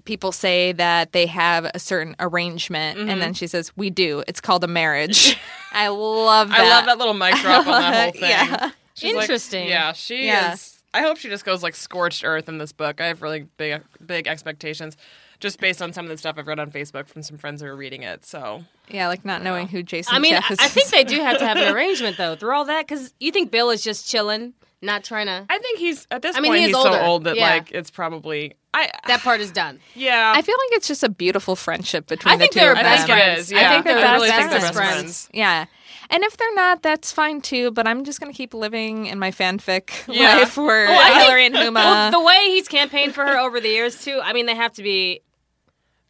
people 0.06 0.32
say 0.32 0.72
that 0.74 1.12
they 1.12 1.26
have 1.28 1.66
a 1.74 1.80
certain 1.80 2.16
arrangement, 2.20 2.98
Mm-hmm. 3.00 3.10
and 3.10 3.22
then 3.22 3.34
she 3.34 3.48
says, 3.48 3.72
"We 3.76 3.90
do. 3.90 4.24
It's 4.28 4.42
called 4.42 4.64
a 4.64 4.68
marriage." 4.68 5.38
I 5.74 5.88
love 5.90 6.50
that. 6.50 6.60
I 6.60 6.70
love 6.70 6.86
that 6.86 6.98
little 6.98 7.14
mic 7.14 7.36
drop 7.36 7.66
on 7.68 7.82
that 7.82 8.04
whole 8.04 8.12
thing. 8.22 8.30
Yeah. 8.30 8.72
She's 8.94 9.14
like- 9.16 9.24
Interesting. 9.24 9.68
yeah, 9.68 9.94
she 9.94 10.26
Yeah. 10.26 10.54
is. 10.54 10.78
I 10.94 11.02
hope 11.02 11.18
she 11.18 11.30
just 11.30 11.46
goes 11.46 11.64
like 11.64 11.74
scorched 11.76 12.26
earth 12.26 12.50
in 12.50 12.58
this 12.58 12.74
book. 12.74 13.00
I 13.00 13.06
have 13.08 13.22
really 13.22 13.48
big, 13.58 13.82
big 14.06 14.28
expectations, 14.28 14.98
just 15.42 15.60
based 15.60 15.82
on 15.82 15.92
some 15.92 16.06
of 16.06 16.10
the 16.10 16.18
stuff 16.18 16.36
I've 16.38 16.48
read 16.48 16.60
on 16.60 16.72
Facebook 16.72 17.08
from 17.10 17.22
some 17.24 17.38
friends 17.38 17.62
who 17.62 17.68
are 17.68 17.76
reading 17.76 18.04
it. 18.04 18.26
So 18.26 18.64
Yeah, 18.90 19.10
like 19.10 19.26
not 19.26 19.44
knowing 19.44 19.68
who 19.68 19.84
Jason 19.84 20.16
I 20.16 20.20
mean, 20.20 20.32
Jeff 20.36 20.46
I, 20.50 20.54
is. 20.54 20.60
I 20.60 20.68
think 20.70 20.88
they 20.90 21.04
do 21.04 21.20
have 21.20 21.38
to 21.40 21.46
have 21.46 21.58
an 21.58 21.74
arrangement 21.76 22.16
though 22.18 22.36
through 22.38 22.56
all 22.56 22.66
that 22.66 22.88
because 22.88 23.14
you 23.20 23.32
think 23.34 23.52
Bill 23.52 23.70
is 23.72 23.84
just 23.84 24.08
chilling, 24.10 24.54
not 24.82 25.04
trying 25.04 25.26
to. 25.26 25.46
I 25.50 25.58
think 25.60 25.80
he's 25.80 26.08
at 26.12 26.22
this 26.22 26.38
I 26.38 26.40
mean, 26.40 26.52
point 26.52 26.60
he 26.62 26.68
he's 26.68 26.76
is 26.78 26.82
so 26.82 26.88
older. 26.90 27.02
old 27.04 27.24
that 27.26 27.36
Yeah. 27.36 27.50
like 27.50 27.72
it's 27.72 27.92
probably 27.92 28.54
I 28.74 28.90
That 29.08 29.20
part 29.20 29.42
is 29.42 29.52
done. 29.52 29.80
yeah. 29.96 30.32
I 30.34 30.42
feel 30.42 30.56
like 30.56 30.78
it's 30.78 30.88
just 30.88 31.04
a 31.04 31.10
beautiful 31.10 31.58
friendship 31.58 32.08
between 32.08 32.34
I 32.34 32.38
think 32.38 32.54
the 32.54 32.60
2 32.60 32.64
they're 32.66 32.72
of 32.72 32.78
I 32.78 32.84
them. 32.84 32.92
best 32.94 33.06
friends. 33.08 33.40
is. 33.52 33.54
I 33.54 33.70
think 33.70 33.84
they're 33.86 33.98
I 33.98 34.02
best 34.02 34.14
really 34.14 34.30
think 34.30 34.50
best 34.52 34.62
best 34.62 34.74
friends. 34.74 34.94
friends. 34.96 35.30
Yeah. 35.34 35.66
And 36.14 36.24
if 36.24 36.36
they're 36.36 36.54
not, 36.56 36.82
that's 36.84 37.12
fine 37.12 37.40
too. 37.42 37.72
But 37.72 37.88
I'm 37.88 38.04
just 38.06 38.20
gonna 38.20 38.32
keep 38.34 38.54
living 38.54 39.08
in 39.08 39.18
my 39.20 39.32
fanfic 39.32 39.92
Yeah. 40.14 40.38
life 40.38 40.56
where 40.58 40.88
Well, 40.88 41.00
I 41.00 41.10
think- 41.10 41.22
Hillary 41.24 41.46
and 41.48 41.56
Huma. 41.56 41.74
Well, 41.76 42.12
the 42.12 42.22
way 42.22 42.40
he's 42.48 42.68
campaigned 42.68 43.14
for 43.16 43.26
her 43.26 43.38
over 43.40 43.60
the 43.60 43.70
years 43.70 44.04
too. 44.04 44.20
I 44.24 44.32
mean, 44.34 44.46
they 44.46 44.56
have 44.56 44.74
to 44.74 44.84
be. 44.84 45.22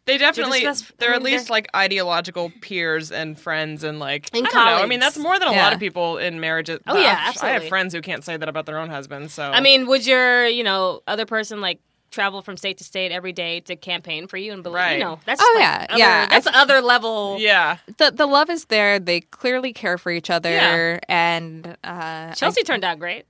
They 0.04 0.18
definitely 0.18 0.60
just 0.62 0.84
best- 0.88 0.98
they're 0.98 1.12
I 1.12 1.16
at 1.16 1.22
least 1.22 1.46
they're- 1.46 1.52
like 1.54 1.68
ideological 1.76 2.50
peers 2.60 3.12
and 3.12 3.38
friends 3.38 3.84
and 3.84 3.98
like 4.00 4.28
And 4.34 4.46
I 4.46 4.50
don't 4.50 4.66
know. 4.66 4.82
I 4.82 4.86
mean, 4.86 4.98
that's 5.00 5.16
more 5.18 5.38
than 5.38 5.48
a 5.48 5.52
Yeah. 5.52 5.62
lot 5.64 5.72
of 5.72 5.78
people 5.78 6.18
in 6.18 6.40
marriages. 6.40 6.80
Oh, 6.86 6.96
yeah, 6.96 7.00
I 7.02 7.14
have 7.14 7.28
absolutely. 7.36 7.68
friends 7.68 7.94
who 7.94 8.00
can't 8.02 8.24
say 8.24 8.36
that 8.36 8.48
about 8.48 8.66
their 8.66 8.78
own 8.78 8.88
husbands. 8.90 9.32
So 9.32 9.44
I 9.50 9.60
mean, 9.60 9.86
would 9.86 10.04
your 10.06 10.46
you 10.46 10.64
know 10.64 11.02
other 11.06 11.24
person 11.26 11.60
like 11.60 11.78
travel 12.10 12.42
from 12.42 12.58
state 12.58 12.76
to 12.76 12.84
state 12.84 13.10
every 13.10 13.32
day 13.32 13.60
to 13.60 13.74
campaign 13.74 14.26
for 14.26 14.36
you 14.36 14.52
and 14.52 14.62
believe 14.62 14.74
Right. 14.76 14.98
you 14.98 15.04
know 15.04 15.18
that's 15.24 15.40
Oh, 15.42 15.52
like 15.54 15.62
yeah, 15.62 15.86
other- 15.88 15.98
yeah. 15.98 16.26
that's 16.26 16.46
other 16.52 16.80
level. 16.82 17.36
yeah, 17.40 17.76
the 17.98 18.10
the 18.10 18.26
love 18.26 18.50
is 18.50 18.64
there. 18.66 18.98
They 18.98 19.20
clearly 19.20 19.72
care 19.72 19.96
for 19.98 20.10
each 20.10 20.28
other, 20.30 20.50
Yeah. 20.50 20.98
and 21.08 21.76
uh, 21.84 22.34
Chelsea 22.34 22.64
turned 22.64 22.84
out 22.84 22.98
great. 22.98 23.24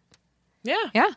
yeah, 0.65 0.85
yeah. 0.95 1.11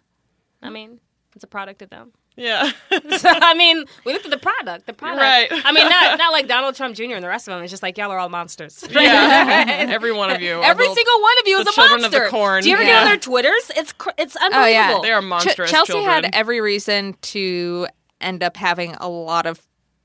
I 0.62 0.70
mean, 0.70 0.99
it's 1.34 1.43
a 1.43 1.47
product 1.47 1.82
of 1.82 1.89
them. 1.89 2.12
Yeah. 2.36 2.72
So, 3.18 3.30
I 3.32 3.54
mean, 3.54 3.86
we 4.06 4.14
looked 4.14 4.26
at 4.26 4.32
the 4.32 4.38
product. 4.38 4.86
The 4.88 4.94
product. 4.94 5.22
Right. 5.22 5.48
I 5.52 5.72
mean, 5.72 5.88
not 5.90 6.18
not 6.18 6.32
like 6.32 6.48
Donald 6.48 6.76
Trump 6.76 6.96
Jr. 6.96 7.14
and 7.16 7.24
the 7.24 7.28
rest 7.28 7.48
of 7.48 7.54
them. 7.54 7.64
It's 7.64 7.72
just 7.72 7.84
like 7.84 7.98
y'all 7.98 8.12
are 8.12 8.18
all 8.20 8.30
monsters. 8.30 8.84
yeah. 8.90 9.66
Every 9.90 10.12
one 10.12 10.30
of 10.32 10.42
you. 10.42 10.62
Every 10.62 10.84
little- 10.84 10.96
single 10.96 11.22
one 11.22 11.34
of 11.42 11.48
you 11.48 11.60
is 11.60 11.68
a 11.68 11.72
children 11.72 12.04
of 12.06 12.12
the 12.12 12.18
monster. 12.20 12.30
corn. 12.32 12.64
Do 12.64 12.70
you 12.70 12.76
ever 12.76 12.84
get 12.84 12.98
on 13.02 13.06
their 13.06 13.18
Twitters? 13.18 13.72
It's 13.76 13.94
cr- 13.94 14.10
it's 14.18 14.36
Oh 14.40 14.46
unbelievable. 14.46 14.72
yeah, 14.72 15.00
They 15.02 15.12
are 15.12 15.22
Ch- 15.22 15.26
monstrous 15.26 15.72
Chelsea 15.72 15.94
children. 15.94 16.24
had 16.26 16.30
every 16.36 16.62
reason 16.62 17.16
to 17.22 17.88
end 18.22 18.44
up 18.44 18.58
having 18.58 18.96
a 18.96 19.08
lot 19.10 19.46
of 19.46 19.62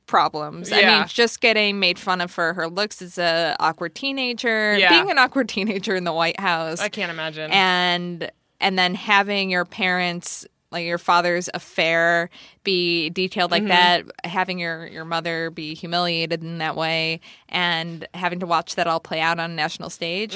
problems. 0.06 0.72
I 0.72 0.82
mean, 0.82 1.04
just 1.06 1.40
getting 1.40 1.78
made 1.78 1.98
fun 1.98 2.20
of 2.20 2.30
for 2.30 2.52
her 2.54 2.68
looks 2.68 3.00
as 3.00 3.16
a 3.18 3.54
awkward 3.60 3.94
teenager, 3.94 4.76
Yeah. 4.76 4.90
being 4.90 5.10
an 5.10 5.18
awkward 5.18 5.48
teenager 5.48 5.94
in 5.94 6.04
the 6.04 6.12
White 6.12 6.38
House, 6.40 6.80
I 6.80 6.88
can't 6.88 7.10
imagine. 7.12 7.50
and 7.52 8.30
and 8.60 8.78
then 8.78 8.94
having 8.94 9.50
your 9.50 9.64
parents 9.64 10.46
like 10.72 10.84
your 10.86 10.98
father's 10.98 11.48
affair 11.54 12.30
be 12.64 13.10
detailed 13.10 13.50
Mm-hmm. 13.50 13.68
like 13.68 13.76
that 13.76 14.28
having 14.30 14.58
your 14.58 14.86
your 14.86 15.04
mother 15.04 15.50
be 15.50 15.74
humiliated 15.74 16.42
in 16.42 16.58
that 16.58 16.76
way 16.76 17.20
and 17.48 18.06
having 18.14 18.40
to 18.40 18.46
watch 18.46 18.76
that 18.76 18.86
all 18.86 19.00
play 19.00 19.20
out 19.20 19.38
on 19.38 19.50
a 19.50 19.54
national 19.54 19.90
stage 19.90 20.34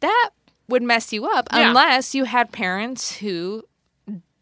that 0.00 0.30
would 0.68 0.82
mess 0.82 1.12
you 1.12 1.26
up 1.26 1.48
Mm-hmm. 1.48 1.60
Yeah. 1.60 1.68
unless 1.68 2.14
you 2.14 2.24
had 2.24 2.52
parents 2.52 3.16
who 3.16 3.64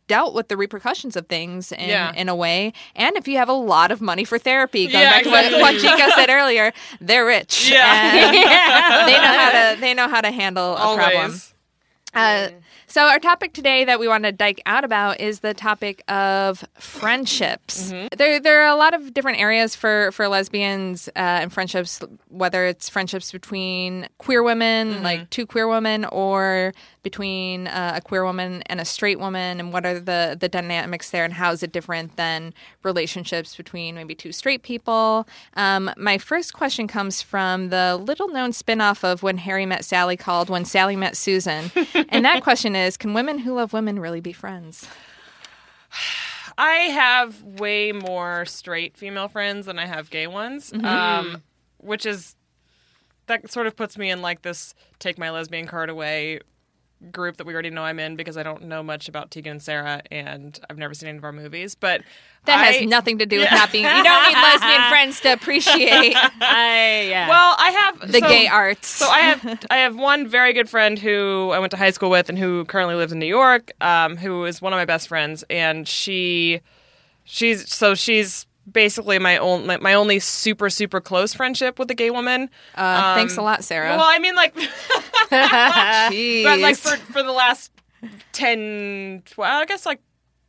dealt 0.07 0.35
with 0.35 0.49
the 0.49 0.57
repercussions 0.57 1.15
of 1.15 1.27
things 1.29 1.71
in, 1.71 1.89
Yeah. 1.89 2.13
in 2.15 2.29
a 2.29 2.35
way 2.35 2.73
and 2.97 3.17
if 3.17 3.29
you 3.29 3.37
have 3.37 3.49
a 3.49 3.53
lot 3.55 3.93
of 3.93 4.01
money 4.01 4.25
for 4.25 4.39
therapy 4.39 4.87
going 4.89 5.05
Yeah, 5.05 5.11
back 5.13 5.23
to 5.23 5.31
what, 5.31 5.45
exactly. 5.45 5.63
what 5.63 5.75
chico 5.99 6.11
said 6.17 6.29
earlier 6.39 6.73
they're 7.01 7.25
rich 7.25 7.71
Yeah. 7.71 8.17
and 8.17 8.35
they 9.09 9.15
know 9.15 9.39
how 9.39 9.51
to 9.75 9.81
they 9.81 9.95
know 9.95 10.09
how 10.09 10.21
to 10.21 10.31
handle 10.33 10.77
a 10.77 10.95
problem 10.97 11.41
uh, 12.13 12.49
so 12.91 13.03
our 13.03 13.21
topic 13.21 13.53
today 13.53 13.85
that 13.85 14.01
we 14.01 14.09
want 14.09 14.25
to 14.25 14.33
dyke 14.33 14.61
out 14.67 14.83
about 14.83 15.21
is 15.21 15.41
the 15.41 15.55
topic 15.55 16.03
of 16.09 16.65
friendships. 16.75 17.93
There, 18.17 18.41
there 18.41 18.63
are 18.63 18.69
a 18.69 18.77
lot 18.77 18.95
of 18.95 19.15
different 19.15 19.39
areas 19.39 19.77
for 19.77 20.11
for 20.11 20.27
lesbians 20.27 21.09
uh, 21.09 21.13
and 21.43 21.53
friendships, 21.53 22.01
whether 22.29 22.67
it's 22.67 22.89
friendships 22.89 23.31
between 23.31 24.09
queer 24.19 24.43
women, 24.43 25.05
like 25.05 25.31
two 25.31 25.47
queer 25.47 25.69
women, 25.69 26.05
or 26.07 26.75
between 27.05 27.69
uh, 27.69 27.93
a 27.95 28.01
queer 28.01 28.25
woman 28.25 28.63
and 28.67 28.81
a 28.81 28.85
straight 28.85 29.21
woman, 29.21 29.61
and 29.61 29.73
what 29.73 29.87
are 29.87 30.01
the 30.01 30.37
the 30.39 30.49
dynamics 30.49 31.11
there, 31.11 31.25
and 31.25 31.35
how 31.35 31.53
is 31.53 31.63
it 31.63 31.71
different 31.71 32.17
than 32.17 32.53
relationships 32.83 33.55
between 33.57 33.95
maybe 33.95 34.17
two 34.17 34.33
straight 34.33 34.63
people? 34.65 35.29
Um, 35.55 35.93
my 35.97 36.19
first 36.19 36.55
question 36.55 36.89
comes 36.89 37.23
from 37.23 37.69
the 37.69 37.97
little 37.97 38.29
known 38.29 38.53
spin 38.53 38.81
off 38.81 39.05
of 39.05 39.23
When 39.23 39.39
Harry 39.39 39.65
Met 39.65 39.85
Sally 39.85 40.17
called 40.17 40.51
When 40.51 40.65
Sally 40.65 40.97
Met 40.97 41.17
Susan. 41.17 41.71
and 42.09 42.25
that 42.25 42.43
question 42.49 42.75
is 42.75 42.80
Can 42.97 43.15
women 43.15 43.39
who 43.39 43.55
love 43.55 43.73
women 43.73 43.99
really 43.99 44.21
be 44.21 44.33
friends? 44.33 44.87
I 46.59 46.73
have 46.73 47.43
way 47.43 47.93
more 47.93 48.45
straight 48.45 48.97
female 48.97 49.29
friends 49.29 49.67
than 49.67 49.79
I 49.79 49.87
have 49.87 50.11
gay 50.11 50.27
ones, 50.27 50.71
Mm-hmm. 50.73 50.85
um, 50.87 51.43
which 51.79 52.05
is 52.05 52.37
that 53.27 53.51
sort 53.51 53.67
of 53.67 53.77
puts 53.77 53.97
me 53.97 54.11
in 54.11 54.21
like 54.23 54.43
this 54.43 54.75
take 54.99 55.17
my 55.19 55.31
lesbian 55.31 55.67
card 55.67 55.89
away 55.89 56.41
group 57.11 57.39
that 57.39 57.47
we 57.47 57.55
already 57.55 57.71
know 57.71 57.83
I'm 57.83 57.99
in 57.99 58.15
because 58.17 58.37
I 58.37 58.43
don't 58.43 58.65
know 58.65 58.83
much 58.83 59.09
about 59.09 59.31
Tegan 59.31 59.53
and 59.53 59.63
Sara 59.63 60.03
and 60.11 60.59
I've 60.69 60.77
never 60.77 60.93
seen 60.93 61.09
any 61.09 61.17
of 61.19 61.25
our 61.25 61.33
movies. 61.33 61.75
But 61.75 62.03
That 62.45 62.59
I- 62.59 62.65
has 62.73 62.87
nothing 62.87 63.19
to 63.19 63.27
do 63.27 63.39
with 63.39 63.51
not 63.51 63.73
being. 63.73 63.85
You 63.85 64.03
don't 64.05 64.29
need 64.29 64.35
lesbian 64.43 64.89
friends 64.91 65.21
to 65.21 65.33
appreciate 65.33 66.15
I 66.15 67.07
yeah. 67.09 67.29
Well, 67.29 67.57
I 67.59 67.71
have 67.71 68.13
the 68.13 68.19
so- 68.21 68.29
gay 68.29 68.49
arts. 68.49 68.89
So 68.89 69.07
I 69.09 69.21
have 69.21 69.65
I 69.71 69.79
have 69.79 69.97
one 69.97 70.29
very 70.29 70.53
good 70.53 70.69
friend 70.69 70.99
who 70.99 71.51
I 71.55 71.59
went 71.59 71.71
to 71.71 71.77
high 71.77 71.91
school 71.91 72.11
with 72.11 72.29
and 72.29 72.39
who 72.39 72.65
currently 72.67 72.95
lives 72.97 73.13
in 73.13 73.19
New 73.19 73.27
York, 73.27 73.71
um, 73.81 74.17
who 74.17 74.45
is 74.45 74.61
one 74.61 74.73
of 74.73 74.77
my 74.77 74.85
best 74.85 75.09
friends, 75.09 75.43
and 75.49 75.89
she 75.89 76.61
she's 77.25 77.73
so 77.73 77.95
she's 77.95 78.47
basically 78.73 79.19
my 79.19 79.37
only 79.37 79.77
my 79.79 79.95
only 79.95 80.19
super 80.19 80.71
super 80.71 81.01
close 81.01 81.35
friendship 81.35 81.79
with 81.79 81.91
a 81.91 81.95
gay 81.95 82.11
woman. 82.11 82.49
uh, 82.75 83.15
thanks 83.15 83.37
a 83.37 83.41
Um, 83.41 83.45
lot, 83.45 83.65
Sarah. 83.65 83.97
Well, 83.97 84.07
I 84.09 84.19
mean 84.19 84.35
like 84.35 84.55
but 85.31 86.59
like 86.61 86.77
for 86.77 86.97
for 87.13 87.23
the 87.23 87.33
last 87.33 87.71
10 88.33 89.23
12, 89.27 89.53
I 89.63 89.65
guess 89.67 89.87
like 89.87 90.01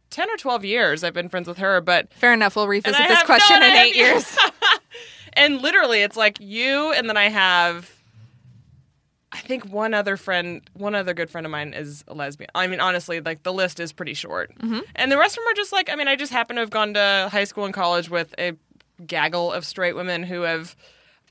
10 0.10 0.30
or 0.30 0.38
12 0.38 0.66
years 0.66 1.04
I've 1.04 1.14
been 1.14 1.30
friends 1.30 1.48
with 1.48 1.58
her, 1.60 1.82
but 1.82 2.14
Fair 2.14 2.34
enough. 2.34 2.56
We'll 2.56 2.68
revisit 2.68 2.98
this 3.08 3.18
have- 3.18 3.26
question 3.26 3.60
no, 3.60 3.66
in 3.68 3.74
eight 3.74 3.94
uh, 3.96 3.98
years. 3.98 4.38
and 5.34 5.62
literally 5.62 6.02
it's 6.02 6.18
like 6.18 6.38
you 6.40 6.92
and 6.94 7.08
then 7.10 7.18
I 7.18 7.30
have 7.30 7.90
I 9.34 9.40
think 9.40 9.66
one 9.66 9.94
other 9.94 10.18
friend, 10.18 10.62
one 10.74 10.94
other 10.94 11.14
good 11.14 11.30
friend 11.30 11.46
of 11.46 11.52
mine 11.52 11.74
is 11.74 12.04
a 12.08 12.14
lesbian. 12.14 12.50
I 12.54 12.68
mean, 12.68 12.82
honestly, 12.82 13.22
like 13.22 13.44
the 13.44 13.54
list 13.54 13.80
is 13.80 13.94
pretty 13.94 14.14
short, 14.14 14.54
mm-hmm. 14.58 14.80
and 14.96 15.12
the 15.12 15.18
rest 15.18 15.38
of 15.38 15.44
them 15.44 15.52
are 15.52 15.56
just 15.56 15.72
like. 15.72 15.90
I 15.90 15.96
mean, 15.96 16.08
I 16.08 16.16
just 16.16 16.34
happen 16.34 16.58
to 16.58 16.62
have 16.62 16.70
gone 16.70 16.94
to 16.96 17.30
high 17.32 17.46
school 17.46 17.66
and 17.66 17.74
college 17.74 18.10
with 18.10 18.36
a 18.38 18.54
gaggle 19.06 19.52
of 19.52 19.66
straight 19.66 19.96
women 19.96 20.24
who 20.24 20.42
have, 20.42 20.76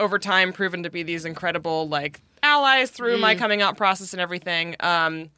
over 0.01 0.19
time, 0.19 0.53
proven 0.53 0.83
to 0.85 0.91
be 0.91 1.03
these 1.03 1.25
incredible 1.25 1.89
like 1.89 2.21
allies 2.43 2.91
through 2.91 3.19
my 3.19 3.35
mm. 3.35 3.39
coming 3.39 3.61
out 3.61 3.77
process 3.77 4.13
and 4.13 4.21
everything. 4.21 4.77
Um, 4.81 5.31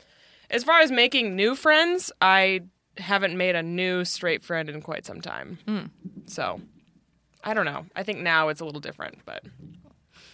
as 0.50 0.62
far 0.62 0.80
as 0.80 0.92
making 0.92 1.34
new 1.34 1.56
friends, 1.56 2.12
I 2.20 2.60
haven't 2.98 3.36
made 3.36 3.56
a 3.56 3.62
new 3.62 4.04
straight 4.04 4.44
friend 4.44 4.68
in 4.68 4.82
quite 4.82 5.04
some 5.06 5.20
time. 5.20 5.58
Hmm. 5.66 5.86
So, 6.26 6.60
I 7.42 7.54
don't 7.54 7.64
know. 7.64 7.86
I 7.96 8.02
think 8.02 8.20
now 8.20 8.48
it's 8.48 8.60
a 8.60 8.64
little 8.64 8.80
different, 8.80 9.18
but 9.24 9.42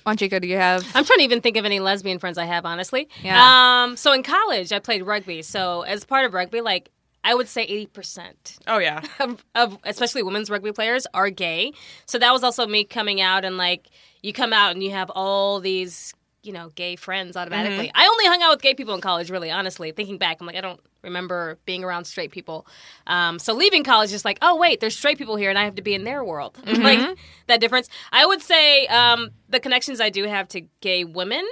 Wanchiko, 0.09 0.41
do 0.41 0.49
you 0.49 0.57
have? 0.57 0.85
I'm 0.95 1.05
trying 1.05 1.19
to 1.19 1.25
even 1.25 1.41
think 1.41 1.57
of 1.57 1.65
any 1.65 1.81
lesbian 1.81 2.19
friends 2.19 2.39
I 2.39 2.45
have, 2.47 2.65
honestly. 2.65 3.09
Yeah. 3.23 3.85
Um, 3.85 3.97
so 3.97 4.13
in 4.13 4.23
college, 4.23 4.73
I 4.73 4.79
played 4.79 5.03
rugby. 5.03 5.43
So 5.43 5.83
as 5.83 6.05
part 6.05 6.25
of 6.25 6.33
rugby, 6.35 6.61
like 6.61 6.91
I 7.25 7.35
would 7.35 7.49
say 7.49 7.67
80% 7.87 8.59
oh 8.69 8.79
yeah, 8.79 9.03
of, 9.21 9.45
of 9.55 9.79
especially 9.85 10.23
women's 10.23 10.51
rugby 10.51 10.73
players 10.73 11.07
are 11.13 11.31
gay. 11.31 11.73
So 12.07 12.19
that 12.19 12.33
was 12.33 12.43
also 12.43 12.67
me 12.67 12.85
coming 12.85 13.21
out 13.21 13.45
and 13.45 13.57
like 13.57 13.91
you 14.23 14.33
come 14.33 14.53
out 14.53 14.73
and 14.73 14.83
you 14.83 14.93
have 14.93 15.11
all 15.15 15.61
these 15.61 16.15
you 16.43 16.53
know 16.53 16.71
gay 16.75 16.97
friends 16.97 17.37
automatically. 17.37 17.91
I 17.95 18.07
only 18.07 18.25
hung 18.27 18.43
out 18.43 18.51
with 18.51 18.63
gay 18.63 18.75
people 18.75 18.95
in 18.95 19.01
college, 19.01 19.31
really. 19.31 19.51
Honestly, 19.51 19.93
thinking 19.93 20.19
back, 20.19 20.39
I'm 20.41 20.47
like 20.47 20.57
I 20.57 20.61
don't 20.61 20.81
remember 21.09 21.59
being 21.65 21.85
around 21.85 22.05
straight 22.05 22.31
people. 22.31 22.67
Um, 23.07 23.39
so 23.39 23.53
leaving 23.55 23.85
college, 23.85 24.13
is 24.13 24.25
like 24.25 24.39
oh 24.43 24.57
wait, 24.57 24.81
there's 24.81 24.97
straight 24.97 25.19
people 25.19 25.37
here, 25.37 25.51
and 25.51 25.59
I 25.59 25.65
have 25.65 25.75
to 25.77 25.83
be 25.83 25.95
in 25.95 26.05
their 26.05 26.25
world. 26.25 26.59
like 26.67 27.19
that 27.47 27.61
difference. 27.61 27.89
I 28.13 28.27
would 28.27 28.43
say 28.43 28.87
um, 28.87 29.31
the 29.49 29.61
connections 29.61 30.01
I 30.01 30.11
do 30.11 30.25
have 30.25 30.49
to 30.49 30.63
gay 30.81 31.05
women 31.05 31.47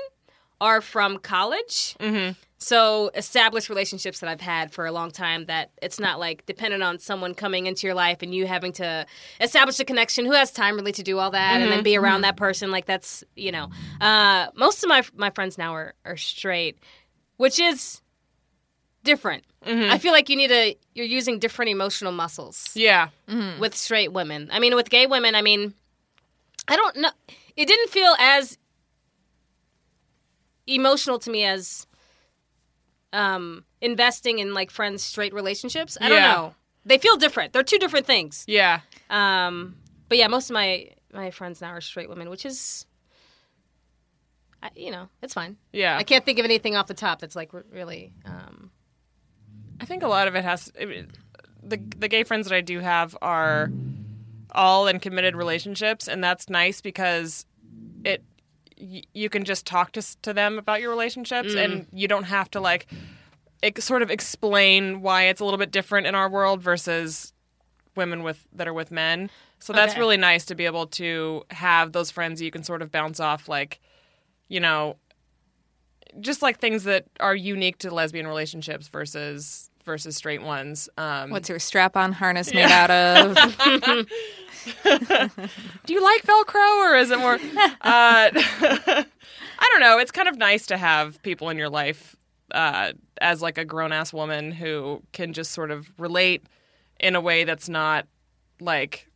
are 0.60 0.80
from 0.80 1.18
college. 1.18 1.96
So 2.58 3.10
established 3.14 3.68
relationships 3.68 4.20
that 4.20 4.30
I've 4.30 4.40
had 4.40 4.72
for 4.72 4.86
a 4.86 4.92
long 4.92 5.10
time 5.10 5.44
that 5.44 5.72
it's 5.82 6.00
not 6.00 6.18
like 6.18 6.46
dependent 6.46 6.82
on 6.82 6.98
someone 6.98 7.34
coming 7.34 7.66
into 7.66 7.86
your 7.86 7.94
life 7.94 8.22
and 8.22 8.34
you 8.34 8.46
having 8.46 8.72
to 8.74 9.04
establish 9.42 9.78
a 9.78 9.84
connection. 9.84 10.24
Who 10.24 10.32
has 10.32 10.50
time 10.52 10.76
really 10.76 10.92
to 10.92 11.02
do 11.02 11.18
all 11.18 11.32
that 11.32 11.60
and 11.60 11.70
then 11.70 11.82
be 11.82 11.98
around 11.98 12.22
that 12.22 12.38
person? 12.38 12.70
Like 12.70 12.86
that's 12.86 13.22
you 13.34 13.52
know, 13.52 13.68
uh, 14.00 14.46
most 14.56 14.82
of 14.82 14.88
my 14.88 15.04
my 15.14 15.28
friends 15.30 15.58
now 15.58 15.74
are 15.74 15.94
are 16.06 16.16
straight, 16.16 16.78
which 17.36 17.60
is 17.60 18.00
different. 19.06 19.44
I 19.64 19.98
feel 19.98 20.12
like 20.12 20.28
you 20.28 20.36
need 20.36 20.48
to 20.48 20.76
you're 20.94 21.06
using 21.06 21.38
different 21.40 21.70
emotional 21.70 22.12
muscles 22.12 22.68
yeah. 22.74 23.08
with 23.58 23.74
straight 23.74 24.12
women. 24.12 24.48
I 24.52 24.60
mean, 24.60 24.74
with 24.76 24.90
gay 24.90 25.06
women, 25.06 25.34
I 25.34 25.42
mean, 25.42 25.74
I 26.68 26.76
don't 26.76 26.96
know. 26.98 27.10
It 27.56 27.66
didn't 27.66 27.88
feel 27.90 28.14
as 28.18 28.58
emotional 30.66 31.18
to 31.20 31.30
me 31.30 31.44
as 31.44 31.86
um, 33.12 33.64
investing 33.80 34.38
in 34.38 34.54
like 34.54 34.70
friends' 34.70 35.02
straight 35.02 35.32
relationships. 35.34 35.96
I 36.00 36.08
don't 36.08 36.18
Yeah. 36.18 36.32
know. 36.32 36.54
They 36.84 36.98
feel 36.98 37.16
different. 37.16 37.52
They're 37.52 37.64
two 37.64 37.78
different 37.78 38.06
things. 38.06 38.44
Yeah. 38.46 38.80
Um, 39.10 39.76
but 40.08 40.18
yeah, 40.18 40.28
most 40.28 40.50
of 40.50 40.54
my 40.54 40.90
my 41.12 41.30
friends 41.30 41.60
now 41.60 41.70
are 41.70 41.80
straight 41.80 42.08
women, 42.08 42.28
which 42.30 42.44
is, 42.44 42.84
I, 44.62 44.70
you 44.76 44.90
know, 44.90 45.08
it's 45.22 45.34
fine. 45.34 45.56
Yeah. 45.72 45.96
I 45.96 46.02
can't 46.04 46.24
think 46.24 46.38
of 46.38 46.44
anything 46.44 46.76
off 46.76 46.86
the 46.86 46.94
top 46.94 47.20
that's 47.20 47.34
like 47.34 47.52
re- 47.52 47.62
really. 47.72 48.12
Um, 48.24 48.70
I 49.80 49.84
think 49.84 50.02
a 50.02 50.08
lot 50.08 50.28
of 50.28 50.34
it 50.34 50.44
has 50.44 50.72
I 50.80 50.84
mean, 50.84 51.08
the 51.62 51.78
the 51.98 52.08
gay 52.08 52.24
friends 52.24 52.48
that 52.48 52.54
I 52.54 52.60
do 52.60 52.80
have 52.80 53.16
are 53.22 53.70
all 54.52 54.86
in 54.86 55.00
committed 55.00 55.36
relationships, 55.36 56.08
and 56.08 56.22
that's 56.22 56.48
nice 56.48 56.80
because 56.80 57.44
it 58.04 58.22
y- 58.80 59.02
you 59.12 59.28
can 59.28 59.44
just 59.44 59.66
talk 59.66 59.92
to 59.92 60.02
to 60.22 60.32
them 60.32 60.58
about 60.58 60.80
your 60.80 60.90
relationships, 60.90 61.54
and 61.54 61.82
mm. 61.82 61.86
you 61.92 62.08
don't 62.08 62.24
have 62.24 62.50
to 62.52 62.60
like 62.60 62.86
ex- 63.62 63.84
sort 63.84 64.02
of 64.02 64.10
explain 64.10 65.02
why 65.02 65.24
it's 65.24 65.40
a 65.40 65.44
little 65.44 65.58
bit 65.58 65.70
different 65.72 66.06
in 66.06 66.14
our 66.14 66.28
world 66.30 66.62
versus 66.62 67.32
women 67.96 68.22
with 68.22 68.46
that 68.52 68.68
are 68.68 68.74
with 68.74 68.90
men. 68.90 69.30
So 69.58 69.72
that's 69.72 69.92
Okay. 69.92 70.00
really 70.00 70.16
nice 70.18 70.44
to 70.46 70.54
be 70.54 70.66
able 70.66 70.86
to 70.88 71.44
have 71.50 71.92
those 71.92 72.10
friends 72.10 72.42
you 72.42 72.50
can 72.50 72.62
sort 72.62 72.82
of 72.82 72.90
bounce 72.90 73.20
off, 73.20 73.48
like 73.48 73.80
you 74.48 74.60
know, 74.60 74.96
just 76.20 76.42
like 76.42 76.58
things 76.58 76.84
that 76.84 77.04
are 77.20 77.34
unique 77.34 77.78
to 77.78 77.90
lesbian 77.92 78.26
relationships 78.26 78.88
versus 78.88 79.70
versus 79.84 80.16
straight 80.16 80.42
ones. 80.42 80.88
Um, 80.98 81.30
What's 81.30 81.48
your 81.48 81.58
strap-on 81.60 82.12
harness 82.12 82.52
made 82.52 82.64
out 82.70 82.90
of? 82.90 83.36
do 85.86 85.92
you 85.94 86.02
like 86.02 86.22
Velcro 86.22 86.76
or 86.90 86.96
is 86.96 87.10
it 87.10 87.18
more? 87.18 87.34
uh, 87.34 87.38
I 88.32 89.04
don't 89.70 89.80
know. 89.80 89.98
It's 89.98 90.10
kind 90.10 90.28
of 90.28 90.36
nice 90.38 90.66
to 90.66 90.76
have 90.76 91.20
people 91.22 91.48
in 91.50 91.56
your 91.56 91.68
life 91.68 92.16
uh, 92.52 92.92
as 93.20 93.42
like 93.42 93.58
a 93.58 93.64
grown 93.64 93.92
ass 93.92 94.12
woman 94.12 94.50
who 94.52 95.02
can 95.12 95.32
just 95.32 95.52
sort 95.52 95.70
of 95.70 95.88
relate 95.98 96.42
in 97.00 97.14
a 97.14 97.20
way 97.20 97.44
that's 97.44 97.68
not 97.68 98.06
like 98.60 99.08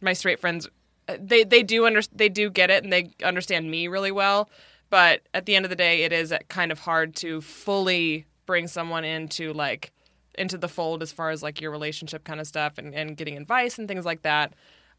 my 0.00 0.12
straight 0.12 0.38
friends. 0.38 0.68
uh, 1.08 1.16
They 1.20 1.44
they 1.44 1.62
do 1.62 1.86
under 1.86 2.02
they 2.14 2.28
do 2.28 2.50
get 2.50 2.70
it 2.70 2.84
and 2.84 2.92
they 2.92 3.10
understand 3.24 3.70
me 3.70 3.88
really 3.88 4.12
well. 4.12 4.48
But 4.92 5.22
at 5.32 5.46
the 5.46 5.56
end 5.56 5.64
of 5.64 5.70
the 5.70 5.76
day, 5.76 6.02
it 6.02 6.12
is 6.12 6.34
kind 6.48 6.70
of 6.70 6.78
hard 6.78 7.16
to 7.16 7.40
fully 7.40 8.26
bring 8.44 8.68
someone 8.68 9.04
into 9.04 9.54
like 9.54 9.90
into 10.34 10.58
the 10.58 10.68
fold 10.68 11.02
as 11.02 11.10
far 11.10 11.30
as 11.30 11.42
like 11.42 11.62
your 11.62 11.70
relationship 11.70 12.24
kind 12.24 12.38
of 12.38 12.46
stuff 12.46 12.76
and, 12.76 12.94
and 12.94 13.16
getting 13.16 13.38
advice 13.38 13.78
and 13.78 13.88
things 13.88 14.04
like 14.04 14.20
that. 14.20 14.52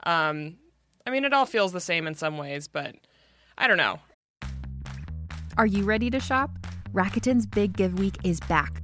Um, 0.04 0.56
I 1.06 1.12
mean, 1.12 1.26
it 1.26 1.32
all 1.32 1.46
feels 1.46 1.74
the 1.74 1.80
same 1.80 2.08
in 2.08 2.16
some 2.16 2.40
ways, 2.40 2.68
but 2.68 2.96
I 3.56 3.68
don't 3.68 3.78
know. 3.78 4.00
Are 5.60 5.68
you 5.68 5.84
ready 5.84 6.10
to 6.10 6.20
shop? 6.20 6.50
Rakuten's 6.92 7.46
Big 7.46 7.78
Give 7.78 8.00
Week 8.00 8.16
is 8.24 8.40
back. 8.40 8.84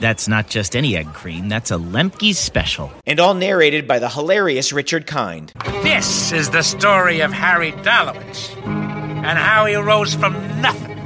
That's 0.00 0.26
not 0.28 0.48
just 0.48 0.74
any 0.74 0.96
egg 0.96 1.12
cream, 1.12 1.48
that's 1.50 1.70
a 1.70 1.74
Lemke's 1.76 2.38
special. 2.38 2.90
and 3.06 3.20
all 3.20 3.34
narrated 3.34 3.86
by 3.86 3.98
the 3.98 4.08
hilarious 4.08 4.72
Richard 4.72 5.06
Kind. 5.06 5.52
This 5.82 6.32
is 6.32 6.48
the 6.50 6.62
story 6.62 7.20
of 7.20 7.32
Harry 7.32 7.72
Dalowitz 7.72 8.56
and 8.66 9.38
how 9.38 9.66
he 9.66 9.74
rose 9.74 10.14
from 10.14 10.32
nothing 10.62 10.96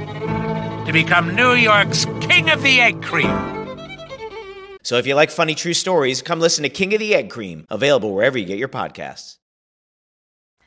to 0.85 0.91
become 0.93 1.35
New 1.35 1.53
York's 1.53 2.05
King 2.21 2.49
of 2.49 2.63
the 2.63 2.79
Egg 2.79 3.03
Cream. 3.03 3.29
So 4.83 4.97
if 4.97 5.05
you 5.05 5.15
like 5.15 5.29
funny 5.29 5.55
true 5.55 5.73
stories, 5.73 6.21
come 6.21 6.39
listen 6.39 6.63
to 6.63 6.69
King 6.69 6.93
of 6.93 6.99
the 7.01 7.15
Egg 7.15 7.29
Cream, 7.29 7.65
available 7.69 8.13
wherever 8.13 8.37
you 8.37 8.45
get 8.45 8.57
your 8.57 8.69
podcasts. 8.69 9.37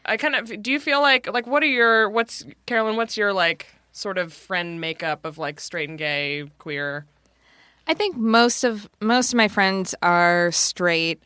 I 0.05 0.17
kind 0.19 0.35
of 0.35 0.63
do 0.63 0.71
you 0.71 0.81
feel 0.81 1.01
like 1.01 1.33
like 1.33 1.47
what 1.47 1.63
are 1.63 1.67
your 1.67 2.11
what's 2.11 2.45
Carolyn? 2.67 2.97
What's 2.97 3.17
your 3.17 3.33
like 3.33 3.67
sort 3.93 4.19
of 4.19 4.33
friend 4.35 4.81
makeup 4.81 5.25
of 5.25 5.39
like 5.39 5.61
straight 5.61 5.89
and 5.89 5.99
gay, 5.99 6.51
queer? 6.59 7.07
I 7.89 7.95
think 7.95 8.17
most 8.17 8.65
of 8.65 8.89
most 9.01 9.33
of 9.33 9.37
my 9.37 9.49
friends 9.49 9.95
are 10.03 10.53
straight, 10.53 11.23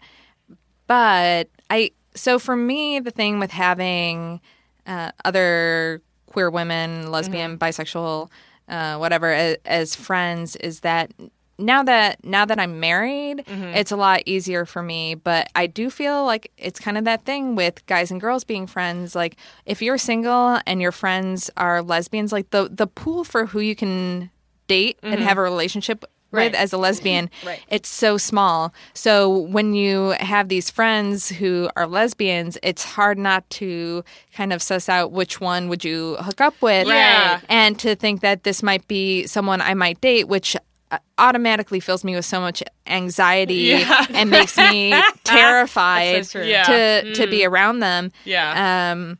but 0.86 1.48
I 1.70 1.90
so 2.14 2.38
for 2.38 2.56
me 2.56 3.00
the 3.00 3.10
thing 3.10 3.38
with 3.38 3.50
having 3.50 4.40
uh, 4.86 5.10
other 5.24 6.02
queer 6.26 6.50
women, 6.50 7.10
lesbian, 7.10 7.58
bisexual, 7.58 8.30
uh, 8.68 8.96
whatever 8.96 9.30
as, 9.32 9.56
as 9.64 9.94
friends 9.94 10.56
is 10.56 10.80
that 10.80 11.12
now 11.58 11.82
that 11.82 12.24
now 12.24 12.44
that 12.44 12.58
I'm 12.58 12.80
married, 12.80 13.44
it's 13.74 13.90
a 13.92 13.96
lot 13.96 14.22
easier 14.26 14.64
for 14.64 14.82
me. 14.82 15.14
But 15.14 15.48
I 15.54 15.66
do 15.66 15.90
feel 15.90 16.24
like 16.24 16.50
it's 16.56 16.80
kind 16.80 16.96
of 16.96 17.04
that 17.04 17.24
thing 17.24 17.54
with 17.54 17.84
guys 17.86 18.10
and 18.10 18.20
girls 18.20 18.44
being 18.44 18.66
friends. 18.66 19.14
Like 19.14 19.36
if 19.66 19.82
you're 19.82 19.98
single 19.98 20.60
and 20.66 20.80
your 20.80 20.92
friends 20.92 21.50
are 21.56 21.82
lesbians, 21.82 22.32
like 22.32 22.50
the 22.50 22.68
the 22.70 22.86
pool 22.86 23.24
for 23.24 23.46
who 23.46 23.60
you 23.60 23.74
can 23.76 24.30
date 24.68 24.98
and 25.02 25.20
Mhm. 25.20 25.24
have 25.24 25.38
a 25.38 25.42
relationship 25.42 26.04
Right. 26.32 26.50
with 26.50 26.54
as 26.60 26.72
a 26.72 26.78
lesbian, 26.78 27.30
Right. 27.46 27.60
it's 27.68 27.88
so 27.88 28.16
small. 28.16 28.72
So 28.94 29.28
when 29.28 29.74
you 29.74 30.14
have 30.18 30.48
these 30.48 30.70
friends 30.70 31.28
who 31.28 31.68
are 31.76 31.86
lesbians, 31.86 32.58
it's 32.62 32.82
hard 32.84 33.18
not 33.18 33.48
to 33.50 34.02
kind 34.34 34.52
of 34.52 34.62
suss 34.62 34.88
out 34.88 35.12
which 35.12 35.40
one 35.40 35.68
would 35.68 35.84
you 35.84 36.16
hook 36.20 36.40
up 36.40 36.54
with, 36.62 36.88
Yeah. 36.88 37.40
and 37.48 37.78
to 37.80 37.94
think 37.94 38.22
that 38.22 38.44
this 38.44 38.62
might 38.62 38.88
be 38.88 39.26
someone 39.26 39.60
I 39.60 39.74
might 39.74 40.00
date, 40.00 40.26
which 40.28 40.56
uh, 40.90 40.98
automatically 41.18 41.80
fills 41.80 42.02
me 42.04 42.14
with 42.14 42.24
so 42.24 42.40
much 42.40 42.62
anxiety 42.86 43.54
Yeah. 43.54 44.06
and 44.10 44.28
makes 44.30 44.56
me 44.56 44.92
terrified 45.24 46.26
so. 46.26 46.40
Yeah. 46.42 46.64
to 46.64 47.14
to 47.14 47.26
Mm. 47.26 47.30
be 47.30 47.44
around 47.46 47.80
them. 47.80 48.10
Yeah. 48.24 48.92
Um, 48.92 49.18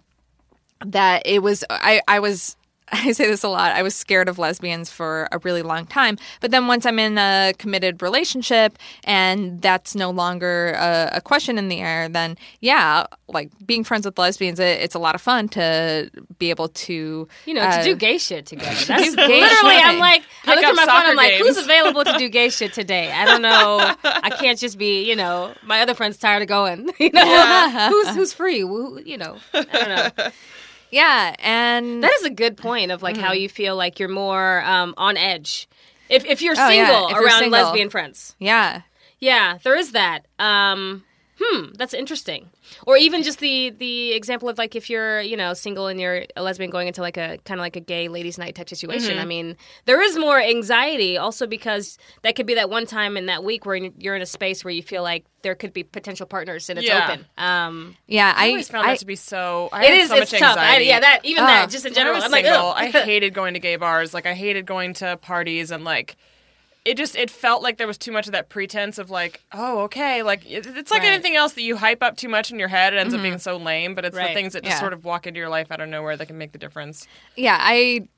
that 0.85 1.23
it 1.27 1.43
was 1.43 1.65
I 1.71 2.01
I 2.09 2.19
was 2.21 2.57
I 2.95 3.13
say 3.13 3.27
this 3.27 3.43
a 3.43 3.49
lot. 3.49 3.73
I 3.73 3.83
was 3.83 3.95
scared 3.95 4.29
of 4.29 4.39
lesbians 4.39 4.91
for 4.91 5.27
a 5.33 5.39
really 5.39 5.63
long 5.63 5.87
time. 5.87 6.19
But 6.41 6.51
then 6.51 6.67
once 6.67 6.85
I'm 6.85 6.99
in 6.99 7.17
a 7.17 7.55
committed 7.59 8.03
relationship 8.03 8.79
and 9.05 9.63
that's 9.63 9.95
no 9.95 10.11
longer 10.11 10.75
a, 10.77 11.11
a 11.15 11.21
question 11.23 11.57
in 11.57 11.69
the 11.69 11.81
air, 11.81 12.09
then 12.09 12.37
yeah, 12.61 13.07
like 13.29 13.51
being 13.65 13.83
friends 13.83 14.05
with 14.05 14.19
lesbians, 14.19 14.61
it, 14.61 14.81
it's 14.83 14.95
a 14.95 14.99
lot 14.99 15.15
of 15.15 15.23
fun 15.23 15.49
to 15.51 16.11
be 16.39 16.51
able 16.51 16.69
to, 16.69 17.27
You 17.47 17.55
know, 17.55 17.63
uh, 17.63 17.79
to 17.79 17.83
do 17.83 17.97
gay 17.97 18.19
shit 18.19 18.45
together. 18.45 18.75
That's 18.87 19.11
do 19.11 19.17
gay 19.17 19.41
literally. 19.41 19.75
shit. 19.77 19.87
I'm 19.87 19.99
like, 19.99 20.23
I 20.45 20.55
look 20.55 20.65
at 20.65 20.75
my 20.75 20.85
phone. 20.85 21.07
I'm 21.07 21.17
like, 21.17 21.35
who's 21.35 21.57
available 21.57 22.05
to 22.05 22.19
do 22.19 22.29
gay 22.29 22.51
shit 22.51 22.75
today? 22.75 23.11
I 23.11 23.25
don't 23.25 23.43
know. 23.43 23.95
I 24.05 24.29
can't 24.31 24.59
just 24.59 24.77
be, 24.77 25.09
you 25.09 25.17
know, 25.17 25.55
my 25.65 25.81
other 25.81 25.95
friend's 25.95 26.19
tired 26.19 26.43
of 26.43 26.49
going. 26.49 26.91
You 27.03 27.11
know, 27.11 27.89
who's 27.91 28.15
who's 28.15 28.33
free? 28.33 28.61
Who, 28.61 29.01
you 29.05 29.19
know, 29.19 29.37
I 29.53 29.63
don't 29.65 30.17
know. 30.17 30.31
Yeah, 30.93 31.35
and 31.41 32.05
That 32.05 32.13
is 32.21 32.25
a 32.25 32.31
good 32.31 32.57
point 32.57 32.93
of 32.93 33.03
like 33.03 33.17
how 33.17 33.33
you 33.33 33.49
feel 33.49 33.75
like 33.75 33.99
you're 33.99 34.09
more 34.09 34.63
um, 34.65 34.95
on 34.97 35.17
edge. 35.17 35.67
If 36.09 36.25
if 36.25 36.41
you're 36.43 36.55
Oh, 36.57 36.69
yeah, 36.69 36.87
single 36.87 37.07
if 37.09 37.13
you're 37.15 37.25
around 37.25 37.39
single. 37.41 37.61
lesbian 37.61 37.91
friends. 37.91 38.37
yeah, 38.39 38.83
Yeah, 39.19 39.59
there 39.65 39.75
is 39.77 39.93
that. 39.93 40.27
Um, 40.39 41.03
hmm, 41.41 41.73
that's 41.75 41.95
interesting. 41.95 42.51
Or 42.87 42.97
even 42.97 43.23
just 43.23 43.39
the 43.39 43.71
the 43.71 44.13
example 44.13 44.49
of 44.49 44.59
like 44.59 44.75
if 44.77 44.89
you're 44.91 45.21
you 45.21 45.37
know 45.37 45.55
single 45.55 45.87
and 45.87 46.01
you're 46.01 46.25
a 46.37 46.43
lesbian 46.43 46.71
going 46.71 46.89
into 46.89 47.01
like 47.01 47.17
a 47.17 47.39
kind 47.45 47.59
of 47.61 47.63
like 47.63 47.77
a 47.77 47.81
gay 47.81 48.09
ladies' 48.09 48.39
night 48.39 48.55
type 48.55 48.69
situation. 48.69 49.19
I 49.19 49.25
mean, 49.25 49.57
there 49.87 50.01
is 50.01 50.17
more 50.19 50.41
anxiety 50.41 51.17
also 51.19 51.47
because 51.47 51.99
that 52.23 52.37
could 52.37 52.47
be 52.47 52.55
that 52.55 52.71
one 52.71 52.87
time 52.87 53.17
in 53.17 53.27
that 53.27 53.45
week 53.45 53.67
where 53.67 53.77
you're 53.77 54.17
in 54.17 54.23
a 54.23 54.27
space 54.27 54.65
where 54.65 54.73
you 54.73 54.83
feel 54.83 55.03
like 55.03 55.25
there 55.43 55.55
could 55.55 55.73
be 55.73 55.83
potential 55.83 56.27
partners 56.27 56.71
and 56.71 56.79
it's 56.79 56.87
Yeah. 56.89 57.05
open. 57.11 57.27
Um, 57.37 57.97
yeah. 58.07 58.33
I 58.37 58.47
I, 58.47 58.49
always 58.51 58.69
found 58.69 58.87
I 58.87 58.91
that 58.93 59.01
to 59.01 59.07
be 59.07 59.17
so. 59.17 59.69
I 59.73 59.85
it 59.85 59.91
had 59.91 59.99
is 59.99 60.09
so 60.09 60.15
much 60.17 60.33
it's 60.33 60.41
tough. 60.41 60.57
I, 60.59 60.79
yeah, 60.79 61.01
that 61.01 61.21
even 61.25 61.43
Oh. 61.43 61.47
that 61.47 61.71
just 61.71 61.85
in 61.85 61.91
When 61.91 61.95
general. 61.97 62.15
I 62.15 62.19
was 62.19 62.25
I'm 62.27 62.31
like, 62.31 62.45
single, 62.45 62.69
ugh. 62.71 62.77
I 62.77 62.87
hated 62.91 63.35
going 63.35 63.55
to 63.55 63.61
gay 63.61 63.77
bars. 63.77 64.15
Like 64.15 64.27
I 64.27 64.35
hated 64.35 64.67
going 64.67 64.95
to 64.95 65.17
parties 65.17 65.71
and 65.71 65.85
like 65.85 66.17
it 66.85 66.97
just 66.97 67.15
it 67.15 67.31
felt 67.31 67.63
like 67.63 67.77
there 67.77 67.87
was 67.87 67.99
too 67.99 68.13
much 68.13 68.27
of 68.27 68.33
that 68.33 68.49
pretense 68.49 68.99
of 68.99 69.11
like, 69.11 69.41
oh, 69.53 69.81
okay, 69.83 70.23
like 70.23 70.43
it's 70.45 70.91
like 70.91 71.03
Right. 71.03 71.13
anything 71.13 71.37
else 71.37 71.53
that 71.53 71.63
you 71.63 71.77
hype 71.77 72.03
up 72.03 72.17
too 72.17 72.29
much 72.29 72.51
in 72.51 72.59
your 72.59 72.69
head. 72.69 72.93
It 72.93 72.99
ends 72.99 73.15
up 73.15 73.19
mm-hmm. 73.19 73.25
being 73.31 73.39
so 73.39 73.57
lame. 73.57 73.95
But 73.95 74.05
it's 74.05 74.17
Right. 74.17 74.29
the 74.29 74.35
things 74.35 74.55
that 74.55 74.65
just 74.65 74.77
Yeah. 74.77 74.81
sort 74.81 74.93
of 74.93 75.05
walk 75.05 75.27
into 75.27 75.39
your 75.39 75.49
life 75.49 75.71
out 75.71 75.81
of 75.81 75.89
nowhere 75.89 76.17
that 76.17 76.27
can 76.27 76.39
make 76.39 76.53
the 76.53 76.59
difference. 76.59 77.07
yeah, 77.37 77.57
I 77.61 78.09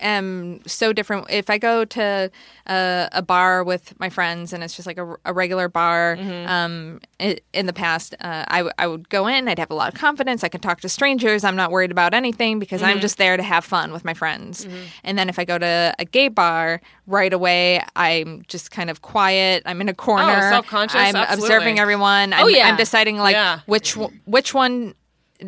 am 0.00 0.60
so 0.66 0.92
different. 0.92 1.30
If 1.30 1.50
I 1.50 1.58
go 1.58 1.84
to 1.84 2.30
a, 2.66 3.08
a 3.12 3.22
bar 3.22 3.62
with 3.64 3.98
my 4.00 4.08
friends 4.08 4.52
and 4.52 4.62
it's 4.64 4.74
just 4.74 4.86
like 4.86 4.98
a, 4.98 5.16
a 5.24 5.32
regular 5.32 5.68
bar, 5.68 6.16
um, 6.46 7.00
i 7.20 7.38
in 7.52 7.66
the 7.66 7.72
past, 7.72 8.14
uh, 8.20 8.44
I, 8.48 8.58
w- 8.58 8.72
I 8.78 8.86
would 8.86 9.08
go 9.08 9.26
in, 9.26 9.48
I'd 9.48 9.58
have 9.58 9.70
a 9.70 9.74
lot 9.74 9.92
of 9.92 9.98
confidence. 9.98 10.42
I 10.44 10.48
could 10.48 10.62
talk 10.62 10.80
to 10.80 10.88
strangers. 10.88 11.44
I'm 11.44 11.56
not 11.56 11.70
worried 11.70 11.90
about 11.90 12.14
anything 12.14 12.58
because 12.58 12.82
I'm 12.82 13.00
just 13.00 13.18
there 13.18 13.36
to 13.36 13.42
have 13.42 13.64
fun 13.64 13.92
with 13.92 14.04
my 14.04 14.14
friends. 14.14 14.66
And 15.04 15.18
then 15.18 15.28
if 15.28 15.38
I 15.38 15.44
go 15.44 15.58
to 15.58 15.94
a 15.98 16.04
gay 16.04 16.28
bar, 16.28 16.80
right 17.06 17.32
away, 17.32 17.82
I'm 17.96 18.42
just 18.48 18.70
kind 18.70 18.88
of 18.90 19.02
quiet. 19.02 19.62
I'm 19.66 19.80
in 19.80 19.88
a 19.88 19.94
corner. 19.94 20.40
self-conscious? 20.50 20.96
I'm 20.96 21.16
Absolutely. 21.16 21.44
observing 21.54 21.78
everyone. 21.78 22.32
I'm, 22.32 22.44
Oh, 22.44 22.48
yeah. 22.48 22.68
I'm 22.68 22.76
deciding 22.76 23.18
like 23.18 23.34
Yeah. 23.34 23.60
which 23.66 23.96
which 24.24 24.54
one. 24.54 24.94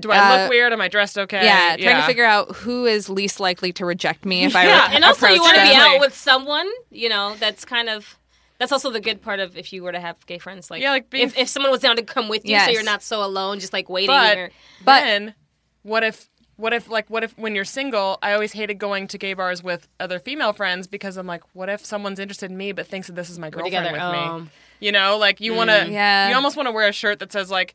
Do 0.00 0.10
I 0.10 0.18
Uh, 0.18 0.38
look 0.42 0.50
weird? 0.50 0.72
Am 0.72 0.80
I 0.80 0.88
dressed 0.88 1.18
okay? 1.18 1.44
Yeah, 1.44 1.76
trying 1.76 1.96
to 2.00 2.06
figure 2.06 2.24
out 2.24 2.54
who 2.56 2.86
is 2.86 3.08
least 3.08 3.40
likely 3.40 3.72
to 3.74 3.84
reject 3.84 4.24
me 4.24 4.44
if 4.44 4.54
I 4.56 4.64
Yeah, 4.66 4.88
re- 4.88 4.94
and 4.96 5.04
also 5.04 5.28
you 5.28 5.40
want 5.40 5.56
to 5.56 5.62
be 5.62 5.74
out 5.74 6.00
with 6.00 6.14
someone, 6.14 6.68
you 6.90 7.08
know, 7.08 7.34
that's 7.38 7.64
kind 7.64 7.88
of 7.88 8.18
that's 8.58 8.70
also 8.70 8.90
the 8.90 9.00
good 9.00 9.20
part 9.20 9.40
of 9.40 9.56
if 9.58 9.72
you 9.72 9.82
were 9.82 9.90
to 9.92 9.98
have 10.00 10.24
gay 10.26 10.38
friends. 10.38 10.70
Like, 10.70 10.80
Yeah, 10.80 10.90
like 10.90 11.10
being- 11.10 11.26
if, 11.26 11.36
if 11.36 11.48
someone 11.48 11.72
was 11.72 11.80
down 11.80 11.96
to 11.96 12.02
come 12.02 12.28
with 12.28 12.44
you, 12.44 12.52
Yes. 12.52 12.66
so 12.66 12.70
you're 12.70 12.84
not 12.84 13.02
so 13.02 13.22
alone, 13.24 13.58
just 13.58 13.72
like 13.72 13.88
waiting. 13.88 14.08
But, 14.14 14.38
or, 14.38 14.50
But- 14.84 15.00
then, 15.00 15.34
what 15.82 16.02
if? 16.04 16.28
What 16.56 16.72
if, 16.72 16.88
like, 16.88 17.10
what 17.10 17.24
if 17.24 17.36
when 17.36 17.56
you're 17.56 17.64
single? 17.64 18.16
I 18.22 18.32
always 18.32 18.52
hated 18.52 18.74
going 18.78 19.08
to 19.08 19.18
gay 19.18 19.34
bars 19.34 19.60
with 19.64 19.88
other 19.98 20.20
female 20.20 20.52
friends 20.52 20.86
because 20.86 21.16
I'm 21.16 21.26
like, 21.26 21.42
what 21.52 21.68
if 21.68 21.84
someone's 21.84 22.20
interested 22.20 22.48
in 22.48 22.56
me 22.56 22.70
but 22.70 22.86
thinks 22.86 23.08
that 23.08 23.14
this 23.14 23.28
is 23.28 23.40
my 23.40 23.50
girlfriend 23.50 23.90
with 23.90 24.00
Oh. 24.00 24.38
me? 24.42 24.50
You 24.78 24.92
know, 24.92 25.18
like 25.18 25.40
you 25.40 25.52
want 25.52 25.70
to, 25.70 25.88
Yeah. 25.90 26.28
you 26.28 26.34
almost 26.36 26.56
want 26.56 26.68
to 26.68 26.70
wear 26.72 26.86
a 26.86 26.92
shirt 26.92 27.18
that 27.18 27.32
says 27.32 27.50
like, 27.50 27.74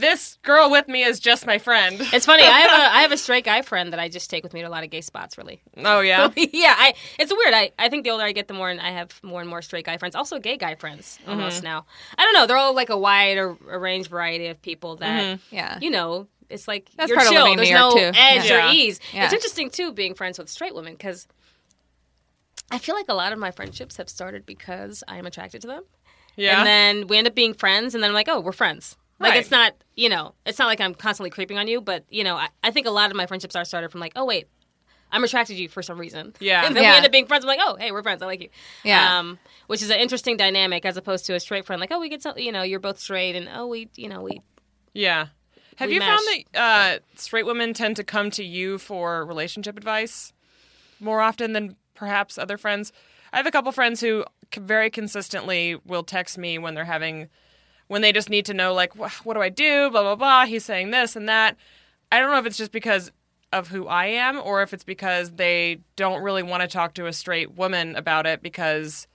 this 0.00 0.38
girl 0.42 0.70
with 0.70 0.88
me 0.88 1.02
is 1.02 1.20
just 1.20 1.46
my 1.46 1.58
friend. 1.58 1.96
it's 2.12 2.26
funny. 2.26 2.42
I 2.42 2.60
have 2.60 2.70
a 2.70 2.94
I 2.96 3.02
have 3.02 3.12
a 3.12 3.16
straight 3.16 3.44
guy 3.44 3.62
friend 3.62 3.92
that 3.92 4.00
I 4.00 4.08
just 4.08 4.30
take 4.30 4.42
with 4.42 4.52
me 4.52 4.62
to 4.62 4.68
a 4.68 4.70
lot 4.70 4.84
of 4.84 4.90
gay 4.90 5.00
spots. 5.00 5.38
Really, 5.38 5.60
oh 5.76 6.00
yeah, 6.00 6.30
yeah. 6.36 6.74
I 6.76 6.94
it's 7.18 7.32
weird. 7.32 7.54
I, 7.54 7.70
I 7.78 7.88
think 7.88 8.04
the 8.04 8.10
older 8.10 8.24
I 8.24 8.32
get, 8.32 8.48
the 8.48 8.54
more 8.54 8.70
I 8.70 8.90
have 8.90 9.20
more 9.22 9.40
and 9.40 9.48
more 9.48 9.62
straight 9.62 9.84
guy 9.86 9.96
friends. 9.98 10.14
Also, 10.14 10.38
gay 10.38 10.56
guy 10.56 10.74
friends 10.74 11.18
mm-hmm. 11.20 11.30
almost 11.30 11.62
now. 11.62 11.86
I 12.18 12.24
don't 12.24 12.34
know. 12.34 12.46
They're 12.46 12.56
all 12.56 12.74
like 12.74 12.90
a 12.90 12.98
wide 12.98 13.38
or 13.38 13.56
a 13.70 13.78
range 13.78 14.08
variety 14.08 14.46
of 14.46 14.60
people 14.62 14.96
that 14.96 15.22
mm-hmm. 15.38 15.54
Yeah. 15.54 15.78
you 15.80 15.90
know. 15.90 16.26
It's 16.48 16.66
like 16.66 16.90
That's 16.96 17.08
you're 17.08 17.16
part 17.16 17.28
of 17.28 17.32
chill. 17.32 17.42
living 17.44 17.58
There's 17.58 17.70
New 17.70 17.76
York, 17.76 17.94
no 17.94 18.10
too. 18.10 18.18
edge 18.18 18.50
Yeah. 18.50 18.70
or 18.70 18.72
ease. 18.72 18.98
Yeah. 19.12 19.24
It's 19.26 19.32
interesting 19.34 19.70
too 19.70 19.92
being 19.92 20.14
friends 20.14 20.36
with 20.36 20.48
straight 20.48 20.74
women 20.74 20.94
because 20.94 21.28
I 22.72 22.78
feel 22.78 22.96
like 22.96 23.06
a 23.08 23.14
lot 23.14 23.32
of 23.32 23.38
my 23.38 23.52
friendships 23.52 23.96
have 23.98 24.08
started 24.08 24.46
because 24.46 25.04
I 25.06 25.18
am 25.18 25.26
attracted 25.26 25.60
to 25.62 25.68
them. 25.68 25.84
yeah. 26.36 26.58
And 26.58 26.66
then 26.66 27.06
we 27.06 27.18
end 27.18 27.26
up 27.26 27.34
being 27.34 27.54
friends, 27.54 27.94
and 27.94 28.02
then 28.02 28.10
I'm 28.10 28.14
like, 28.14 28.28
oh, 28.28 28.40
we're 28.40 28.52
friends. 28.52 28.96
Like, 29.20 29.32
Right. 29.32 29.40
it's 29.40 29.50
not, 29.50 29.74
you 29.96 30.08
know, 30.08 30.34
it's 30.46 30.58
not 30.58 30.66
like 30.66 30.80
I'm 30.80 30.94
constantly 30.94 31.30
creeping 31.30 31.58
on 31.58 31.68
you, 31.68 31.80
but, 31.80 32.04
you 32.08 32.24
know, 32.24 32.36
I, 32.36 32.48
I 32.62 32.70
think 32.70 32.86
a 32.86 32.90
lot 32.90 33.10
of 33.10 33.16
my 33.16 33.26
friendships 33.26 33.54
are 33.54 33.64
started 33.64 33.90
from 33.92 34.00
like, 34.00 34.12
oh, 34.16 34.24
wait, 34.24 34.48
I'm 35.12 35.22
attracted 35.24 35.56
to 35.56 35.62
you 35.62 35.68
for 35.68 35.82
some 35.82 35.98
reason. 35.98 36.32
Yeah. 36.40 36.62
And 36.66 36.74
then 36.74 36.82
Yeah. 36.84 36.92
we 36.92 36.96
end 36.96 37.06
up 37.06 37.12
being 37.12 37.26
friends. 37.26 37.44
I'm 37.44 37.48
like, 37.48 37.58
oh, 37.62 37.76
hey, 37.76 37.92
we're 37.92 38.02
friends. 38.02 38.22
I 38.22 38.26
like 38.26 38.40
you. 38.42 38.48
Yeah. 38.82 39.18
Um, 39.18 39.38
which 39.66 39.82
is 39.82 39.90
an 39.90 39.98
interesting 40.00 40.36
dynamic 40.38 40.84
as 40.86 40.96
opposed 40.96 41.26
to 41.26 41.34
a 41.34 41.40
straight 41.40 41.66
friend. 41.66 41.80
Like, 41.80 41.92
oh, 41.92 42.00
we 42.00 42.08
get 42.08 42.22
some, 42.22 42.38
you 42.38 42.50
know, 42.50 42.62
you're 42.62 42.80
both 42.80 42.98
straight, 42.98 43.36
and 43.36 43.48
oh, 43.54 43.66
we, 43.66 43.88
you 43.94 44.08
know, 44.08 44.22
we. 44.22 44.40
yeah. 44.94 45.26
Have 45.76 45.88
We 45.88 45.94
you 45.94 46.00
mesh. 46.00 46.08
found 46.08 46.44
that 46.52 46.60
uh, 46.60 46.98
straight 47.16 47.46
women 47.46 47.72
tend 47.74 47.96
to 47.96 48.04
come 48.04 48.30
to 48.32 48.44
you 48.44 48.76
for 48.78 49.24
relationship 49.24 49.76
advice 49.78 50.32
more 51.00 51.20
often 51.22 51.52
than 51.54 51.76
perhaps 51.94 52.36
other 52.38 52.58
friends? 52.58 52.92
I 53.32 53.38
have 53.38 53.46
a 53.46 53.50
couple 53.50 53.72
friends 53.72 54.00
who 54.00 54.24
very 54.54 54.90
consistently 54.90 55.76
will 55.86 56.02
text 56.02 56.36
me 56.36 56.58
when 56.58 56.74
they're 56.74 56.84
having, 56.84 57.28
when 57.90 58.02
they 58.02 58.12
just 58.12 58.30
need 58.30 58.46
to 58.46 58.54
know, 58.54 58.72
like, 58.72 58.94
what 58.94 59.34
do 59.34 59.40
I 59.40 59.48
do? 59.48 59.90
Blah, 59.90 60.02
blah, 60.02 60.14
blah. 60.14 60.46
He's 60.46 60.64
saying 60.64 60.92
this 60.92 61.16
and 61.16 61.28
that. 61.28 61.56
I 62.12 62.20
don't 62.20 62.30
know 62.30 62.38
if 62.38 62.46
it's 62.46 62.56
just 62.56 62.70
because 62.70 63.10
of 63.52 63.66
who 63.66 63.88
I 63.88 64.06
am 64.06 64.40
or 64.40 64.62
if 64.62 64.72
it's 64.72 64.84
because 64.84 65.32
they 65.32 65.80
don't 65.96 66.22
really 66.22 66.44
want 66.44 66.60
to 66.60 66.68
talk 66.68 66.94
to 66.94 67.06
a 67.06 67.12
straight 67.12 67.56
woman 67.56 67.96
about 67.96 68.26
it 68.26 68.42
because 68.42 69.08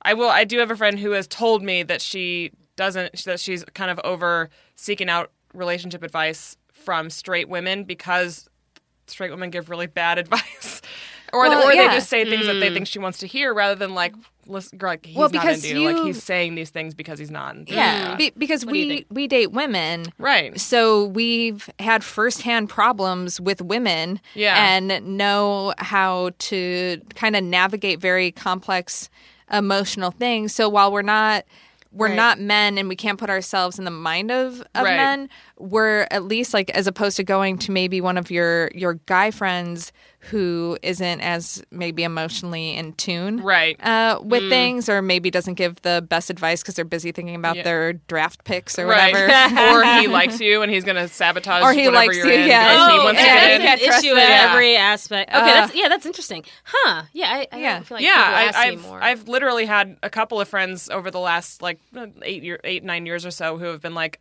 I 0.00 0.14
will. 0.14 0.30
I 0.30 0.44
do 0.44 0.58
have 0.60 0.70
a 0.70 0.76
friend 0.76 0.98
who 0.98 1.10
has 1.10 1.26
told 1.26 1.62
me 1.62 1.82
that 1.82 2.00
she 2.00 2.50
doesn't. 2.76 3.24
That 3.24 3.40
she's 3.40 3.62
kind 3.74 3.90
of 3.90 4.00
over 4.04 4.48
seeking 4.74 5.10
out 5.10 5.30
relationship 5.52 6.02
advice 6.02 6.56
from 6.72 7.10
straight 7.10 7.50
women 7.50 7.84
because 7.84 8.48
straight 9.06 9.30
women 9.30 9.50
give 9.50 9.68
really 9.68 9.86
bad 9.86 10.16
advice, 10.26 10.80
or 11.30 11.40
Well, 11.40 11.62
or 11.62 11.74
yeah. 11.74 11.88
they 11.88 11.96
just 11.96 12.08
say 12.08 12.24
things 12.24 12.46
that 12.46 12.54
they 12.54 12.70
mm. 12.70 12.72
think 12.72 12.86
she 12.86 12.98
wants 12.98 13.18
to 13.18 13.26
hear 13.26 13.52
rather 13.52 13.74
than 13.74 13.94
like, 13.94 14.14
listen, 14.46 14.78
like 14.80 15.04
he's 15.06 15.16
Well, 15.16 15.28
not 15.28 15.32
because 15.32 15.64
into 15.64 15.80
you. 15.80 15.92
Like 15.92 16.04
he's 16.04 16.22
saying 16.22 16.54
these 16.54 16.70
things 16.70 16.94
because 16.94 17.18
he's 17.18 17.30
not. 17.30 17.56
into 17.56 17.74
Yeah, 17.74 18.12
you. 18.12 18.16
be, 18.16 18.30
because 18.36 18.64
What 18.64 18.72
we 18.72 19.06
we 19.10 19.26
date 19.28 19.52
women, 19.52 20.06
Right. 20.18 20.58
So 20.60 21.04
we've 21.06 21.68
had 21.78 22.02
firsthand 22.04 22.68
problems 22.68 23.40
with 23.40 23.60
women, 23.62 24.20
Yeah. 24.34 24.54
and 24.76 25.16
know 25.16 25.74
how 25.78 26.30
to 26.38 27.00
kind 27.14 27.36
of 27.36 27.44
navigate 27.44 28.00
very 28.00 28.30
complex 28.32 29.08
emotional 29.52 30.10
things. 30.10 30.54
So 30.54 30.68
while 30.68 30.90
we're 30.92 31.02
not 31.02 31.44
we're 31.92 32.08
Right. 32.08 32.16
not 32.16 32.38
men 32.38 32.76
and 32.76 32.88
we 32.90 32.96
can't 32.96 33.18
put 33.18 33.30
ourselves 33.30 33.78
in 33.78 33.86
the 33.86 33.90
mind 33.90 34.30
of, 34.30 34.60
of 34.74 34.84
Right. 34.84 34.96
men, 34.96 35.30
we're 35.58 36.06
at 36.10 36.24
least 36.24 36.52
like 36.52 36.68
as 36.70 36.86
opposed 36.86 37.16
to 37.16 37.24
going 37.24 37.56
to 37.58 37.72
maybe 37.72 38.00
one 38.00 38.18
of 38.18 38.30
your 38.30 38.70
your 38.74 38.94
guy 39.06 39.30
friends 39.30 39.92
who 40.30 40.76
isn't 40.82 41.20
as 41.20 41.62
maybe 41.70 42.02
emotionally 42.02 42.74
in 42.74 42.92
tune 42.94 43.40
right 43.42 43.80
uh, 43.82 44.18
with 44.22 44.42
Mm. 44.42 44.48
things 44.50 44.88
or 44.88 45.00
maybe 45.00 45.30
doesn't 45.30 45.54
give 45.54 45.80
the 45.82 46.04
best 46.08 46.30
advice 46.30 46.62
because 46.62 46.74
they're 46.74 46.84
busy 46.84 47.10
thinking 47.12 47.36
about 47.36 47.56
Yeah. 47.56 47.62
their 47.62 47.92
draft 47.94 48.44
picks 48.44 48.78
or 48.78 48.86
right 48.86 49.12
whatever 49.14 49.32
or 49.78 49.84
he 50.00 50.08
likes 50.18 50.40
you 50.40 50.62
and 50.62 50.70
he's 50.70 50.84
gonna 50.84 51.08
sabotage 51.08 51.62
Or 51.62 51.72
he 51.72 51.88
likes 51.88 52.16
you're 52.16 52.26
you, 52.26 52.32
in 52.42 52.48
yeah. 52.48 52.72
because 52.74 52.92
he 52.92 52.98
Oh, 52.98 53.04
wants 53.04 53.20
to 53.20 53.26
yeah, 53.26 53.34
get 53.34 53.60
in. 53.60 53.62
that's 53.66 53.82
an 53.82 53.88
issue 54.04 54.10
in 54.12 54.18
Yeah. 54.18 54.48
every 54.50 54.76
aspect. 54.76 55.30
Okay, 55.30 55.38
Uh, 55.40 55.44
that's 55.46 55.74
yeah, 55.74 55.88
that's 55.88 56.06
interesting, 56.06 56.44
huh? 56.64 57.02
Yeah, 57.12 57.28
I, 57.30 57.48
I 57.52 57.58
Yeah. 57.60 57.80
feel 57.82 57.96
like 57.96 58.04
yeah, 58.04 58.12
I, 58.16 58.42
ask 58.44 58.58
I've 58.58 58.82
more. 58.82 59.02
I've 59.02 59.28
literally 59.28 59.64
had 59.66 59.96
a 60.02 60.10
couple 60.10 60.40
of 60.40 60.48
friends 60.48 60.90
over 60.90 61.10
the 61.10 61.20
last 61.20 61.62
like 61.62 61.78
eight 62.22 62.42
year 62.42 62.58
eight 62.64 62.84
nine 62.84 63.06
years 63.06 63.24
or 63.24 63.30
so 63.30 63.56
who 63.58 63.66
have 63.66 63.80
been 63.80 63.94
like, 63.94 64.20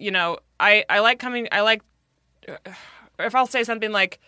you 0.00 0.10
know, 0.10 0.38
I 0.58 0.84
I 0.88 1.00
like 1.00 1.18
coming. 1.18 1.48
I 1.52 1.60
like 1.60 1.82
if 3.18 3.34
I'll 3.34 3.46
say 3.46 3.64
something 3.64 3.92
like. 3.92 4.18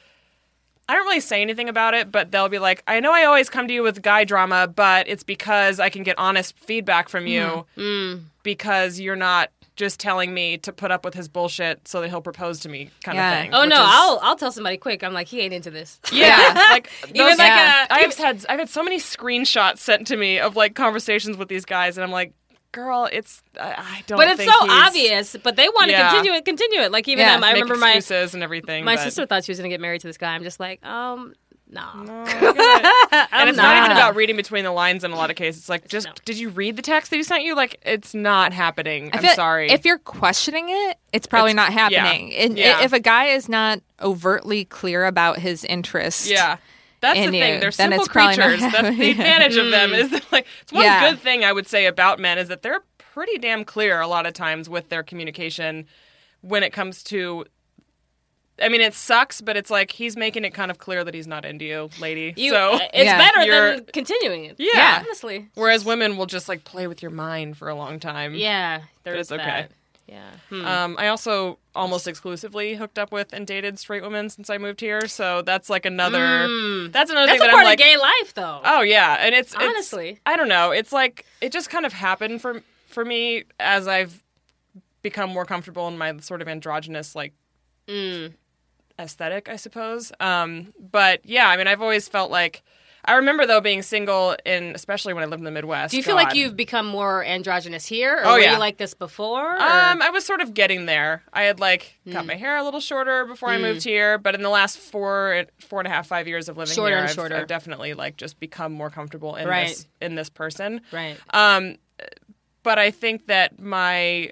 I 0.88 0.94
don't 0.96 1.06
really 1.06 1.20
say 1.20 1.40
anything 1.40 1.68
about 1.68 1.94
it, 1.94 2.10
but 2.10 2.32
they'll 2.32 2.48
be 2.48 2.58
like, 2.58 2.82
I 2.88 2.98
know 2.98 3.12
I 3.12 3.24
always 3.24 3.48
come 3.48 3.68
to 3.68 3.72
you 3.72 3.84
with 3.84 4.02
guy 4.02 4.24
drama, 4.24 4.66
but 4.66 5.06
it's 5.08 5.22
because 5.22 5.78
I 5.78 5.88
can 5.90 6.02
get 6.02 6.18
honest 6.18 6.58
feedback 6.58 7.08
from 7.08 7.26
you 7.28 7.64
Mm. 7.78 8.24
because 8.42 8.98
you're 8.98 9.16
not 9.16 9.50
just 9.76 10.00
telling 10.00 10.34
me 10.34 10.58
to 10.58 10.72
put 10.72 10.90
up 10.90 11.04
with 11.04 11.14
his 11.14 11.28
bullshit 11.28 11.86
so 11.86 12.00
that 12.00 12.10
he'll 12.10 12.20
propose 12.20 12.58
to 12.60 12.68
me 12.68 12.90
kind 13.04 13.16
Yeah. 13.16 13.30
of 13.32 13.40
thing. 13.42 13.54
Oh 13.54 13.64
no, 13.64 13.76
is- 13.76 13.80
I'll 13.90 14.18
I'll 14.22 14.36
tell 14.36 14.50
somebody 14.52 14.76
quick. 14.76 15.04
I'm 15.04 15.14
like, 15.14 15.28
he 15.28 15.40
ain't 15.40 15.54
into 15.54 15.70
this. 15.70 16.00
yeah, 16.12 16.52
like 16.70 16.90
Even 17.14 17.26
like 17.28 17.38
yeah. 17.38 17.86
a- 17.88 17.94
I've 17.94 18.14
had 18.18 18.44
I've 18.48 18.58
had 18.58 18.68
so 18.68 18.82
many 18.82 18.98
screenshots 18.98 19.78
sent 19.78 20.08
to 20.08 20.16
me 20.16 20.40
of 20.40 20.56
like 20.56 20.74
conversations 20.74 21.36
with 21.36 21.48
these 21.48 21.64
guys, 21.64 21.96
and 21.96 22.04
I'm 22.04 22.10
like, 22.10 22.34
girl, 22.72 23.08
it's 23.12 23.42
I, 23.60 23.74
I 23.78 24.02
don't. 24.06 24.18
but 24.18 24.28
it's 24.28 24.38
think 24.38 24.50
so 24.52 24.64
he's- 24.66 24.88
obvious. 24.88 25.36
But 25.42 25.56
they 25.56 25.68
want 25.68 25.86
to 25.86 25.92
Yeah. 25.92 26.10
continue 26.10 26.32
it, 26.32 26.44
continue 26.44 26.80
it. 26.80 26.90
Like 26.92 27.06
even 27.08 27.24
Yeah, 27.26 27.36
um, 27.36 27.44
I 27.44 27.52
make 27.52 27.62
remember 27.62 27.76
my 27.80 27.92
excuses 27.94 28.34
and 28.34 28.42
everything. 28.42 28.84
My 28.84 28.96
but- 28.96 29.02
sister 29.04 29.26
thought 29.26 29.44
she 29.44 29.52
was 29.52 29.58
gonna 29.58 29.68
get 29.68 29.80
married 29.80 30.00
to 30.00 30.06
this 30.06 30.18
guy. 30.18 30.34
I'm 30.34 30.42
just 30.42 30.58
like, 30.58 30.84
um, 30.84 31.34
no. 31.70 31.80
and 31.94 33.48
it's 33.48 33.56
not 33.56 33.78
even 33.78 33.92
about 33.92 34.14
reading 34.14 34.36
between 34.36 34.64
the 34.64 34.70
lines 34.72 35.04
in 35.04 35.10
a 35.10 35.16
lot 35.16 35.30
of 35.30 35.36
cases. 35.36 35.60
It's 35.62 35.68
like, 35.70 35.88
just 35.88 36.06
did 36.26 36.38
you 36.38 36.50
read 36.50 36.76
the 36.76 36.82
text 36.82 37.10
that 37.10 37.16
he 37.16 37.22
sent 37.22 37.44
you? 37.44 37.54
Like, 37.54 37.80
it's 37.84 38.12
not 38.14 38.52
happening. 38.52 39.10
I 39.14 39.18
I'm 39.18 39.34
sorry. 39.34 39.70
If 39.70 39.84
you're 39.86 39.98
questioning 39.98 40.66
it, 40.68 40.98
it's 41.14 41.26
probably 41.26 41.52
It's- 41.52 41.68
not 41.68 41.72
happening. 41.72 42.32
yeah. 42.32 42.38
And 42.44 42.58
Yeah. 42.58 42.82
If 42.82 42.92
a 42.92 43.00
guy 43.00 43.26
is 43.26 43.48
not 43.48 43.80
overtly 44.02 44.64
clear 44.66 45.06
about 45.06 45.38
his 45.38 45.64
interest, 45.64 46.28
Yeah. 46.28 46.56
That's 47.02 47.18
the 47.18 47.24
in 47.24 47.30
thing. 47.32 47.54
you, 47.54 47.60
They're 47.60 47.70
simple 47.70 48.00
it's 48.00 48.08
creatures. 48.08 48.60
That's 48.60 48.96
the 48.96 49.10
advantage 49.10 49.56
of 49.58 49.70
them 49.70 49.90
hmm. 49.90 49.96
is 49.96 50.10
that, 50.12 50.32
like 50.32 50.46
it's 50.62 50.72
one 50.72 50.84
Yeah. 50.84 51.10
good 51.10 51.18
thing 51.20 51.44
I 51.44 51.52
would 51.52 51.66
say 51.66 51.84
about 51.84 52.18
men 52.18 52.38
is 52.38 52.48
that 52.48 52.62
they're 52.62 52.80
pretty 52.96 53.36
damn 53.36 53.64
clear 53.66 54.00
a 54.00 54.06
lot 54.06 54.24
of 54.24 54.32
times 54.32 54.70
with 54.70 54.88
their 54.88 55.02
communication 55.02 55.84
when 56.40 56.62
it 56.62 56.72
comes 56.72 57.02
to 57.04 57.44
I 58.60 58.68
mean 58.68 58.80
it 58.80 58.94
sucks, 58.94 59.40
but 59.40 59.56
it's 59.56 59.70
like 59.70 59.90
he's 59.90 60.16
making 60.16 60.44
it 60.44 60.50
kind 60.54 60.70
of 60.70 60.78
clear 60.78 61.02
that 61.04 61.14
he's 61.14 61.26
not 61.26 61.44
into 61.44 61.64
you, 61.64 61.88
lady. 62.00 62.32
You, 62.36 62.50
so 62.52 62.74
uh, 62.74 62.78
it's 62.94 63.10
better 63.12 63.42
you're- 63.44 63.76
than 63.76 63.86
continuing 63.92 64.44
it. 64.44 64.56
yeah. 64.58 65.02
honestly. 65.04 65.48
Whereas 65.54 65.84
women 65.84 66.16
will 66.16 66.26
just 66.26 66.48
like 66.48 66.64
play 66.64 66.86
with 66.86 67.02
your 67.02 67.10
mind 67.10 67.56
for 67.56 67.68
a 67.68 67.74
long 67.74 67.98
time. 67.98 68.34
Yeah, 68.34 68.82
but 69.02 69.10
there's 69.10 69.20
it's 69.20 69.32
okay. 69.32 69.44
that. 69.44 69.70
Yeah. 70.12 70.30
Hmm. 70.50 70.64
Um, 70.66 70.96
I 70.98 71.08
also 71.08 71.58
almost 71.74 72.06
exclusively 72.06 72.74
hooked 72.74 72.98
up 72.98 73.12
with 73.12 73.32
and 73.32 73.46
dated 73.46 73.78
straight 73.78 74.02
women 74.02 74.28
since 74.28 74.50
I 74.50 74.58
moved 74.58 74.80
here, 74.80 75.08
so 75.08 75.40
that's 75.42 75.70
like 75.70 75.86
another. 75.86 76.18
Mm. 76.18 76.92
That's 76.92 77.10
another 77.10 77.26
That's 77.26 77.38
thing 77.38 77.46
that 77.48 77.50
part 77.52 77.60
I'm 77.66 77.66
of 77.66 77.70
like. 77.70 77.78
gay 77.78 77.96
life, 77.96 78.34
though. 78.34 78.60
Oh 78.64 78.82
yeah, 78.82 79.16
and 79.20 79.34
it's, 79.34 79.54
it's 79.54 79.62
Honestly. 79.62 80.18
I 80.26 80.36
don't 80.36 80.48
know. 80.48 80.70
It's 80.70 80.92
like 80.92 81.24
it 81.40 81.50
just 81.52 81.70
kind 81.70 81.86
of 81.86 81.92
happened 81.94 82.42
for 82.42 82.62
for 82.88 83.04
me 83.04 83.44
as 83.58 83.88
I've 83.88 84.22
become 85.00 85.30
more 85.30 85.44
comfortable 85.46 85.88
in 85.88 85.96
my 85.96 86.18
sort 86.18 86.42
of 86.42 86.48
androgynous 86.48 87.14
like 87.16 87.32
Mm. 87.88 88.34
aesthetic, 88.98 89.48
I 89.48 89.56
suppose. 89.56 90.12
Um, 90.20 90.72
but 90.78 91.20
yeah, 91.24 91.48
I 91.48 91.56
mean, 91.56 91.66
I've 91.68 91.82
always 91.82 92.06
felt 92.08 92.30
like 92.30 92.62
I 93.04 93.14
remember 93.14 93.46
though 93.46 93.60
being 93.60 93.82
single 93.82 94.36
in 94.46 94.72
especially 94.76 95.12
when 95.12 95.24
I 95.24 95.26
lived 95.26 95.40
in 95.40 95.44
the 95.44 95.50
Midwest. 95.50 95.90
Do 95.90 95.96
you 95.96 96.04
feel 96.04 96.14
like 96.14 96.34
you've 96.36 96.56
become 96.56 96.86
more 96.86 97.24
androgynous 97.24 97.84
here, 97.84 98.18
or 98.18 98.26
Oh, 98.26 98.32
were 98.34 98.38
yeah. 98.40 98.52
you 98.52 98.58
like 98.58 98.76
this 98.76 98.94
before? 98.94 99.54
or- 99.56 99.60
Um, 99.60 100.00
I 100.00 100.10
was 100.10 100.24
sort 100.24 100.40
of 100.40 100.54
getting 100.54 100.86
there. 100.86 101.22
I 101.32 101.42
had 101.42 101.58
like 101.58 101.98
cut 102.12 102.22
Mm. 102.24 102.28
my 102.28 102.34
hair 102.36 102.56
a 102.56 102.62
little 102.62 102.78
shorter 102.78 103.24
before 103.24 103.48
I 103.48 103.56
Mm. 103.58 103.62
moved 103.62 103.82
here, 103.84 104.18
but 104.18 104.36
in 104.36 104.42
the 104.42 104.48
last 104.50 104.78
four 104.78 105.46
four 105.58 105.80
and 105.80 105.88
a 105.88 105.90
half 105.90 106.06
five 106.06 106.28
years 106.28 106.48
of 106.48 106.56
living 106.56 106.74
Shorter 106.74 106.90
here, 106.96 107.04
and 107.04 107.34
I've. 107.34 107.40
I've 107.42 107.46
definitely 107.48 107.94
like 107.94 108.16
just 108.16 108.38
become 108.38 108.72
more 108.72 108.88
comfortable 108.90 109.34
in 109.34 109.48
Right. 109.48 109.68
this 109.68 109.86
in 110.00 110.14
this 110.14 110.30
person. 110.30 110.80
Right. 110.92 111.16
Um, 111.34 111.76
but 112.62 112.78
I 112.78 112.92
think 112.92 113.26
that 113.26 113.58
my 113.58 114.30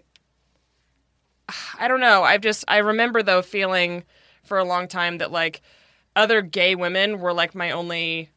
I 1.80 1.88
don't 1.88 2.00
know. 2.00 2.22
I've 2.22 2.40
just 2.42 2.64
I 2.68 2.78
remember 2.78 3.22
though 3.22 3.42
feeling 3.42 4.04
for 4.44 4.58
a 4.58 4.64
long 4.64 4.86
time 4.86 5.18
that 5.18 5.32
like 5.32 5.60
other 6.14 6.40
gay 6.42 6.76
women 6.76 7.18
were 7.18 7.32
like 7.32 7.54
my 7.56 7.72
only 7.72 8.30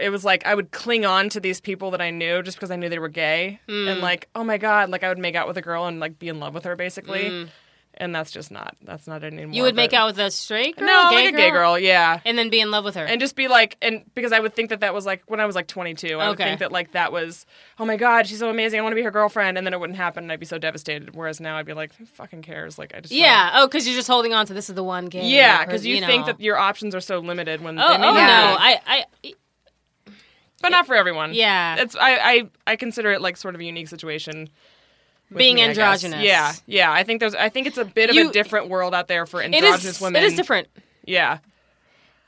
it 0.00 0.10
was 0.10 0.24
like 0.24 0.46
I 0.46 0.54
would 0.54 0.70
cling 0.70 1.04
on 1.04 1.28
to 1.30 1.40
these 1.40 1.60
people 1.60 1.90
that 1.92 2.00
I 2.00 2.10
knew 2.10 2.42
just 2.42 2.56
because 2.56 2.70
I 2.70 2.76
knew 2.76 2.88
they 2.88 2.98
were 2.98 3.08
gay 3.08 3.58
Mm. 3.68 3.88
and 3.90 4.00
like 4.00 4.28
oh 4.34 4.44
my 4.44 4.58
god 4.58 4.90
like 4.90 5.02
I 5.04 5.08
would 5.08 5.18
make 5.18 5.34
out 5.34 5.46
with 5.48 5.56
a 5.56 5.62
girl 5.62 5.86
and 5.86 6.00
like 6.00 6.18
be 6.18 6.28
in 6.28 6.38
love 6.40 6.54
with 6.54 6.64
her 6.64 6.76
basically 6.76 7.24
Mm. 7.24 7.48
and 7.94 8.14
that's 8.14 8.30
just 8.30 8.50
not 8.50 8.74
that's 8.82 9.06
not 9.06 9.22
anymore. 9.22 9.54
you 9.54 9.62
would 9.64 9.74
make 9.76 9.92
out 9.92 10.06
with 10.06 10.18
a 10.18 10.30
straight 10.30 10.76
girl, 10.76 10.86
no 10.86 11.10
gay 11.10 11.24
like 11.26 11.34
a 11.34 11.36
gay 11.36 11.50
girl 11.50 11.78
yeah 11.78 12.20
and 12.24 12.38
then 12.38 12.48
be 12.48 12.58
in 12.60 12.70
love 12.70 12.84
with 12.84 12.94
her. 12.94 13.04
and 13.04 13.20
just 13.20 13.36
be 13.36 13.48
like 13.48 13.76
and 13.82 14.02
because 14.14 14.32
I 14.32 14.40
would 14.40 14.54
think 14.54 14.70
that 14.70 14.80
that 14.80 14.94
was 14.94 15.04
like 15.04 15.22
when 15.26 15.40
I 15.40 15.46
was 15.46 15.54
like 15.54 15.66
22 15.66 16.18
I 16.18 16.28
would 16.30 16.38
think 16.38 16.60
that 16.60 16.72
like 16.72 16.92
that 16.92 17.12
was 17.12 17.44
oh 17.78 17.84
my 17.84 17.96
god 17.96 18.26
she's 18.26 18.38
so 18.38 18.48
amazing 18.48 18.80
I 18.80 18.82
want 18.82 18.92
to 18.92 18.96
be 18.96 19.02
her 19.02 19.10
girlfriend 19.10 19.58
and 19.58 19.66
then 19.66 19.74
it 19.74 19.80
wouldn't 19.80 19.98
happen 19.98 20.24
and 20.24 20.32
I'd 20.32 20.40
be 20.40 20.46
so 20.46 20.58
devastated 20.58 21.14
whereas 21.14 21.38
now 21.40 21.56
I'd 21.58 21.66
be 21.66 21.74
like 21.74 21.94
who 21.96 22.06
fucking 22.06 22.42
cares 22.42 22.78
like 22.78 22.94
I 22.94 23.00
just 23.00 23.12
yeah. 23.12 23.50
Oh, 23.54 23.66
because 23.66 23.86
you're 23.86 23.96
just 23.96 24.08
holding 24.08 24.32
on 24.32 24.46
to 24.46 24.54
this 24.54 24.68
is 24.70 24.74
the 24.74 24.84
one 24.84 25.06
gay. 25.06 25.28
yeah 25.28 25.64
because 25.64 25.84
you, 25.84 26.00
think 26.00 26.20
know. 26.26 26.32
that 26.32 26.40
your 26.40 26.56
options 26.56 26.94
are 26.94 27.00
so 27.00 27.18
limited 27.18 27.60
when 27.62 27.78
Oh, 27.78 27.84
oh 27.86 27.96
no. 27.98 28.08
I, 28.08 28.80
I, 28.86 29.04
but 30.62 30.70
not 30.70 30.86
for 30.86 30.94
everyone 30.94 31.34
Yeah. 31.34 31.76
it's 31.78 31.94
I, 31.96 32.16
I 32.16 32.48
I 32.66 32.76
consider 32.76 33.12
it 33.12 33.20
like 33.20 33.36
sort 33.36 33.54
of 33.54 33.60
a 33.60 33.64
unique 33.64 33.88
situation 33.88 34.48
Being 35.34 35.56
me, 35.56 35.62
androgynous. 35.62 36.22
yeah 36.22 36.52
yeah 36.66 36.90
I 36.92 37.02
think 37.02 37.20
there's 37.20 37.34
I 37.34 37.48
think 37.50 37.66
it's 37.66 37.78
a 37.78 37.84
bit 37.84 38.08
of 38.10 38.16
You- 38.16 38.30
a 38.30 38.32
different 38.32 38.68
world 38.68 38.94
out 38.94 39.08
there 39.08 39.26
for 39.26 39.42
androgynous 39.42 39.84
is. 39.96 40.00
women 40.00 40.22
It 40.22 40.26
is 40.26 40.34
different. 40.34 40.68
yeah 41.04 41.38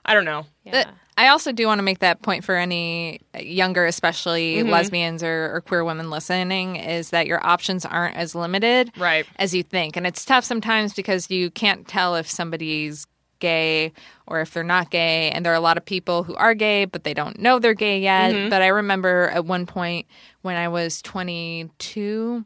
I 0.05 0.13
don't 0.15 0.25
know 0.27 0.47
But 0.71 0.89
I 1.17 1.29
also 1.29 1.53
do 1.53 1.67
want 1.69 1.79
to 1.79 1.83
make 1.85 2.01
that 2.01 2.23
point 2.23 2.43
for 2.45 2.57
any 2.57 3.21
younger, 3.39 3.87
especially 3.87 4.57
Mhm. 4.57 4.69
lesbians 4.69 5.23
or, 5.23 5.55
or 5.55 5.61
queer 5.61 5.85
women 5.85 6.11
listening, 6.11 6.75
is 6.75 7.11
that 7.11 7.29
your 7.29 7.41
options 7.47 7.87
aren't 7.87 8.17
as 8.17 8.35
limited 8.35 8.91
right. 8.99 9.25
as 9.37 9.55
you 9.55 9.63
think. 9.63 9.97
And 9.97 10.09
it's 10.09 10.25
tough 10.25 10.45
sometimes 10.45 10.93
because 10.93 11.31
you 11.31 11.51
can't 11.53 11.87
tell 11.87 12.17
if 12.17 12.29
somebody's 12.29 13.07
gay 13.49 13.93
or 14.27 14.41
if 14.41 14.49
they're 14.53 14.65
not 14.77 14.91
gay. 14.91 15.31
And 15.33 15.45
there 15.45 15.53
are 15.53 15.63
a 15.65 15.67
lot 15.69 15.77
of 15.77 15.85
people 15.85 16.23
who 16.25 16.35
are 16.37 16.55
gay, 16.55 16.85
but 16.87 17.05
they 17.05 17.15
don't 17.15 17.39
know 17.39 17.59
they're 17.59 17.75
gay 17.89 17.99
yet. 18.01 18.33
Mhm. 18.35 18.51
But 18.51 18.61
I 18.63 18.69
remember 18.69 19.29
at 19.39 19.45
one 19.45 19.67
point 19.67 20.07
when 20.43 20.57
I 20.57 20.69
was 20.69 21.03
22, 21.03 22.45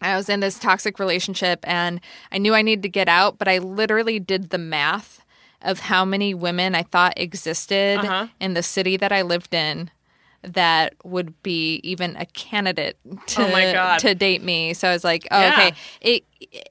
I 0.00 0.16
was 0.16 0.28
in 0.28 0.40
this 0.40 0.58
toxic 0.58 0.98
relationship 0.98 1.60
and 1.64 2.00
I 2.30 2.38
knew 2.38 2.54
I 2.54 2.62
needed 2.62 2.82
to 2.82 2.88
get 2.88 3.08
out, 3.08 3.38
but 3.38 3.48
I 3.48 3.58
literally 3.58 4.18
did 4.20 4.50
the 4.50 4.58
math 4.58 5.22
of 5.62 5.80
how 5.80 6.04
many 6.04 6.34
women 6.34 6.74
I 6.74 6.82
thought 6.82 7.14
existed 7.16 8.00
Uh-huh. 8.00 8.26
in 8.40 8.54
the 8.54 8.62
city 8.62 8.96
that 8.98 9.10
I 9.12 9.22
lived 9.22 9.54
in 9.54 9.90
that 10.42 10.94
would 11.02 11.42
be 11.42 11.80
even 11.82 12.14
a 12.16 12.26
candidate 12.26 12.96
to 13.34 13.42
Oh 13.42 13.48
my 13.48 13.72
God. 13.72 13.98
to 14.00 14.14
date 14.14 14.42
me. 14.42 14.74
So 14.74 14.88
I 14.88 14.92
was 14.92 15.02
like, 15.02 15.26
oh, 15.30 15.40
Yeah. 15.40 15.52
okay, 15.52 15.72
it, 16.00 16.22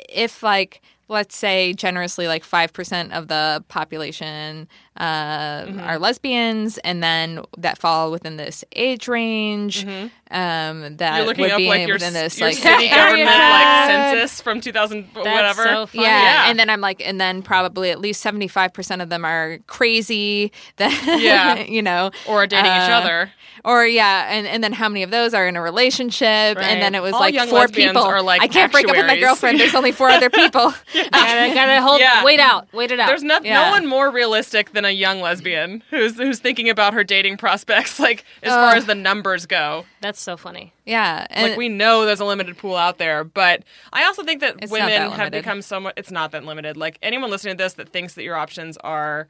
if 0.08 0.44
like 0.44 0.82
let's 1.08 1.36
say 1.38 1.74
generously 1.74 2.28
like 2.28 2.44
5% 2.44 3.12
of 3.12 3.28
the 3.28 3.64
population 3.68 4.68
uh, 4.98 5.66
Mm-hmm. 5.66 5.80
are 5.82 6.00
lesbians 6.00 6.78
and 6.80 7.04
then 7.04 7.42
that 7.58 7.78
fall 7.78 8.12
within 8.12 8.38
this 8.38 8.64
age 8.74 9.08
range 9.08 9.86
um, 9.86 10.98
that 10.98 11.00
Mm-hmm. 11.00 11.16
You're 11.18 11.26
looking 11.26 11.42
would 11.44 11.52
up 11.52 11.58
be 11.58 11.68
like 11.70 11.88
your, 11.88 11.98
this 11.98 12.40
your 12.40 12.50
like 12.50 12.58
city 12.58 12.90
government 12.96 13.26
like 13.28 13.88
census 13.90 14.42
from 14.42 14.62
2000 14.62 15.04
whatever. 15.14 15.64
so 15.64 15.86
funny. 15.88 16.04
Yeah. 16.04 16.22
Yeah. 16.46 16.50
and 16.50 16.58
then 16.60 16.70
I'm 16.70 16.82
like, 16.82 17.02
and 17.06 17.20
then 17.20 17.42
probably 17.42 17.92
at 17.92 18.00
least 18.00 18.22
seventy 18.22 18.48
five 18.48 18.74
percent 18.74 19.02
of 19.02 19.10
them 19.10 19.26
are 19.26 19.60
crazy. 19.68 20.52
That 20.78 21.20
Yeah. 21.22 21.60
you 21.76 21.82
know, 21.82 22.12
Or 22.28 22.48
dating 22.48 22.66
each 22.66 22.90
uh, 22.90 22.94
other. 23.02 23.32
or 23.64 23.86
yeah, 23.86 24.28
and 24.32 24.46
and 24.48 24.64
then 24.64 24.74
how 24.74 24.88
many 24.90 25.04
of 25.04 25.12
those 25.12 25.34
are 25.34 25.48
in 25.48 25.56
a 25.56 25.62
relationship? 25.62 26.58
Right. 26.58 26.64
And 26.66 26.82
then 26.82 26.96
it 26.96 27.02
was 27.02 27.14
All 27.14 27.20
like 27.20 27.34
young 27.34 27.48
four 27.50 27.68
people. 27.68 28.02
are, 28.04 28.22
like, 28.22 28.42
I 28.42 28.48
can't 28.48 28.72
break 28.72 28.88
up 28.88 28.96
with 28.96 29.08
my 29.08 29.18
girlfriend. 29.20 29.60
There's 29.60 29.76
only 29.76 29.92
four 29.92 30.10
other 30.10 30.30
people. 30.30 30.74
gotta, 30.94 31.54
gotta 31.54 31.82
hold. 31.82 32.00
Yeah. 32.00 32.24
Wait 32.24 32.40
out. 32.40 32.68
Wait 32.74 32.92
it 32.92 33.00
out. 33.00 33.08
There's 33.08 33.24
no, 33.24 33.40
Yeah. 33.44 33.66
no 33.66 33.72
one 33.72 33.86
more 33.88 34.10
realistic 34.12 34.72
than 34.74 34.85
a 34.86 34.92
young 34.92 35.22
lesbian 35.22 35.84
who's 35.90 36.16
who's 36.18 36.40
thinking 36.40 36.70
about 36.70 36.94
her 36.94 37.04
dating 37.04 37.38
prospects, 37.38 38.00
like 38.00 38.24
as 38.44 38.52
far 38.52 38.76
as 38.76 38.86
the 38.86 38.96
numbers 38.96 39.46
go. 39.46 39.86
That's 40.02 40.22
so 40.22 40.38
funny. 40.38 40.74
yeah, 40.86 41.28
and 41.30 41.50
like 41.50 41.58
we 41.58 41.70
know 41.70 42.06
there's 42.06 42.20
a 42.20 42.26
limited 42.26 42.58
pool 42.58 42.76
out 42.76 42.98
there, 42.98 43.24
but 43.24 43.64
I 43.92 44.06
also 44.06 44.24
think 44.24 44.42
that 44.42 44.70
women 44.70 44.88
that 44.90 45.12
have 45.12 45.32
become 45.32 45.62
so 45.62 45.80
much. 45.80 45.94
It's 45.98 46.12
not 46.12 46.32
that 46.32 46.44
limited. 46.46 46.78
Like 46.78 46.98
anyone 47.02 47.30
listening 47.32 47.58
to 47.58 47.64
this 47.64 47.74
that 47.74 47.90
thinks 47.90 48.14
that 48.16 48.24
your 48.24 48.36
options 48.36 48.78
are 48.78 49.28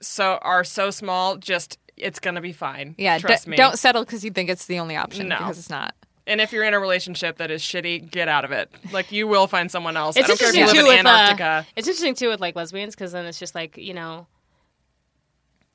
so 0.00 0.38
are 0.42 0.64
so 0.64 0.90
small, 0.90 1.36
just 1.36 1.78
it's 1.96 2.18
gonna 2.20 2.40
be 2.40 2.52
fine. 2.52 2.94
yeah, 2.98 3.18
trust 3.18 3.44
d- 3.46 3.52
me. 3.52 3.56
don't 3.56 3.78
settle 3.78 4.04
because 4.04 4.24
you 4.24 4.30
think 4.30 4.50
it's 4.50 4.66
the 4.66 4.78
only 4.78 4.96
option 4.96 5.28
No. 5.28 5.38
because 5.38 5.58
it's 5.58 5.70
not. 5.70 5.94
And 6.28 6.40
if 6.40 6.52
you're 6.52 6.64
in 6.64 6.74
a 6.74 6.80
relationship 6.80 7.38
that 7.38 7.52
is 7.52 7.62
shitty, 7.62 8.10
get 8.10 8.26
out 8.28 8.44
of 8.44 8.50
it. 8.50 8.68
Like 8.92 9.12
you 9.12 9.28
will 9.28 9.46
find 9.46 9.70
someone 9.70 9.96
else. 9.96 10.16
It's 10.16 10.24
I 10.24 10.28
don't 10.28 10.38
care 10.38 10.48
if 10.48 10.54
interesting 10.56 10.76
you 10.80 10.86
too 10.86 10.90
in 10.90 10.96
with 10.98 11.06
uh, 11.06 11.08
Antarctica. 11.08 11.66
it's 11.76 11.86
interesting 11.86 12.14
too 12.16 12.28
with 12.30 12.40
like 12.40 12.56
lesbians 12.56 12.94
because 12.96 13.12
then 13.12 13.24
it's 13.26 13.38
just 13.38 13.54
like 13.54 13.76
you 13.76 13.94
know. 13.94 14.26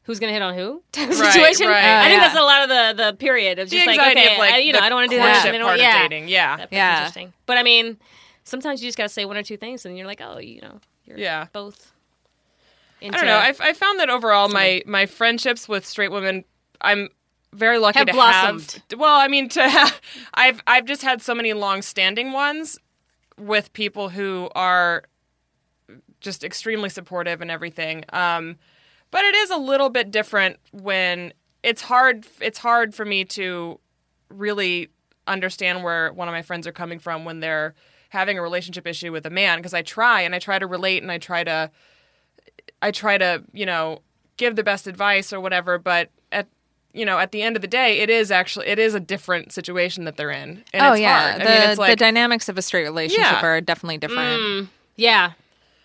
Who's 0.03 0.19
gonna 0.19 0.33
hit 0.33 0.41
on 0.41 0.55
who? 0.55 0.81
Type 0.91 1.09
of 1.11 1.19
Right, 1.19 1.31
situation. 1.33 1.67
right. 1.67 1.83
I 1.83 2.07
think 2.07 2.21
yeah. 2.21 2.27
that's 2.27 2.39
a 2.39 2.43
lot 2.43 2.63
of 2.63 2.69
the 2.97 3.03
the 3.03 3.13
period 3.17 3.59
of 3.59 3.69
The 3.69 3.75
just 3.77 3.87
like 3.87 3.99
okay, 3.99 4.33
of, 4.33 4.39
like, 4.39 4.53
I, 4.53 4.57
you 4.57 4.73
know, 4.73 4.79
I 4.79 4.89
don't 4.89 4.97
want 4.97 5.09
to 5.11 5.15
do 5.15 5.21
that. 5.21 5.45
and 5.45 5.53
then, 5.55 5.61
part 5.61 5.75
of 5.75 5.81
yeah, 5.81 6.01
dating, 6.07 6.27
yeah. 6.27 6.57
That- 6.57 6.59
that's 6.69 6.73
Yeah. 6.73 6.97
interesting. 6.97 7.33
But 7.45 7.57
I 7.57 7.63
mean, 7.63 7.97
sometimes 8.43 8.81
you 8.81 8.87
just 8.87 8.97
gotta 8.97 9.09
say 9.09 9.25
one 9.25 9.37
or 9.37 9.43
two 9.43 9.57
things, 9.57 9.85
and 9.85 9.97
you're 9.97 10.07
like, 10.07 10.21
oh, 10.21 10.39
you 10.39 10.61
know, 10.61 10.79
you're 11.05 11.17
Yeah. 11.19 11.47
both. 11.53 11.91
I 13.03 13.09
don't 13.09 13.25
know. 13.25 13.37
I've, 13.37 13.59
I 13.61 13.73
found 13.73 13.99
that 13.99 14.09
overall, 14.09 14.47
my 14.49 14.81
my 14.85 15.05
friendships 15.07 15.67
with 15.67 15.85
straight 15.85 16.11
women, 16.11 16.45
I'm 16.81 17.09
very 17.53 17.79
lucky 17.79 17.97
Have 17.99 18.07
to 18.07 18.13
blossomed. 18.13 18.81
have. 18.89 18.99
Well, 18.99 19.15
I 19.19 19.27
mean, 19.27 19.49
to 19.49 19.67
have, 19.67 19.99
I've 20.35 20.61
I've 20.67 20.85
just 20.85 21.01
had 21.01 21.21
so 21.21 21.33
many 21.35 21.53
long-standing 21.53 22.31
ones 22.31 22.77
with 23.37 23.73
people 23.73 24.09
who 24.09 24.49
are 24.55 25.03
just 26.19 26.43
extremely 26.43 26.89
supportive 26.89 27.41
and 27.41 27.49
everything. 27.49 28.05
Um, 28.13 28.57
but 29.11 29.23
it 29.23 29.35
is 29.35 29.49
a 29.51 29.57
little 29.57 29.89
bit 29.89 30.09
different 30.11 30.57
when 30.71 31.33
it's 31.63 31.81
hard. 31.83 32.25
It's 32.39 32.57
hard 32.57 32.95
for 32.95 33.05
me 33.05 33.25
to 33.25 33.79
really 34.29 34.89
understand 35.27 35.83
where 35.83 36.11
one 36.13 36.27
of 36.27 36.31
my 36.31 36.41
friends 36.41 36.65
are 36.65 36.71
coming 36.71 36.97
from 36.99 37.25
when 37.25 37.39
they're 37.41 37.75
having 38.09 38.37
a 38.37 38.41
relationship 38.41 38.87
issue 38.87 39.11
with 39.11 39.25
a 39.25 39.29
man 39.29 39.59
because 39.59 39.73
I 39.73 39.81
try 39.83 40.21
and 40.21 40.33
I 40.35 40.39
try 40.39 40.59
to 40.59 40.67
relate 40.67 41.01
and 41.01 41.11
I 41.11 41.17
try 41.17 41.43
to 41.43 41.69
I 42.81 42.91
try 42.91 43.17
to, 43.17 43.43
you 43.53 43.65
know, 43.65 44.01
give 44.37 44.55
the 44.55 44.63
best 44.63 44.87
advice 44.87 45.31
or 45.31 45.39
whatever, 45.39 45.77
but 45.77 46.09
at 46.31 46.47
you 46.93 47.05
know, 47.05 47.19
at 47.19 47.31
the 47.31 47.41
end 47.41 47.55
of 47.55 47.61
the 47.61 47.67
day, 47.69 47.99
it 47.99 48.09
is 48.09 48.31
actually 48.31 48.67
it 48.67 48.79
is 48.79 48.95
a 48.95 48.99
different 48.99 49.51
situation 49.51 50.05
that 50.05 50.17
they're 50.17 50.31
in. 50.31 50.63
And 50.73 50.83
oh 50.85 50.91
it's 50.93 51.01
yeah, 51.01 51.29
hard. 51.31 51.41
the 51.41 51.49
I 51.49 51.59
mean, 51.59 51.69
it's 51.69 51.79
like, 51.79 51.91
the 51.91 51.95
dynamics 51.95 52.49
of 52.49 52.57
a 52.57 52.61
straight 52.61 52.83
relationship 52.83 53.31
Yeah. 53.31 53.45
are 53.45 53.61
definitely 53.61 53.97
different. 53.99 54.41
Mm, 54.41 54.67
yeah. 54.97 55.31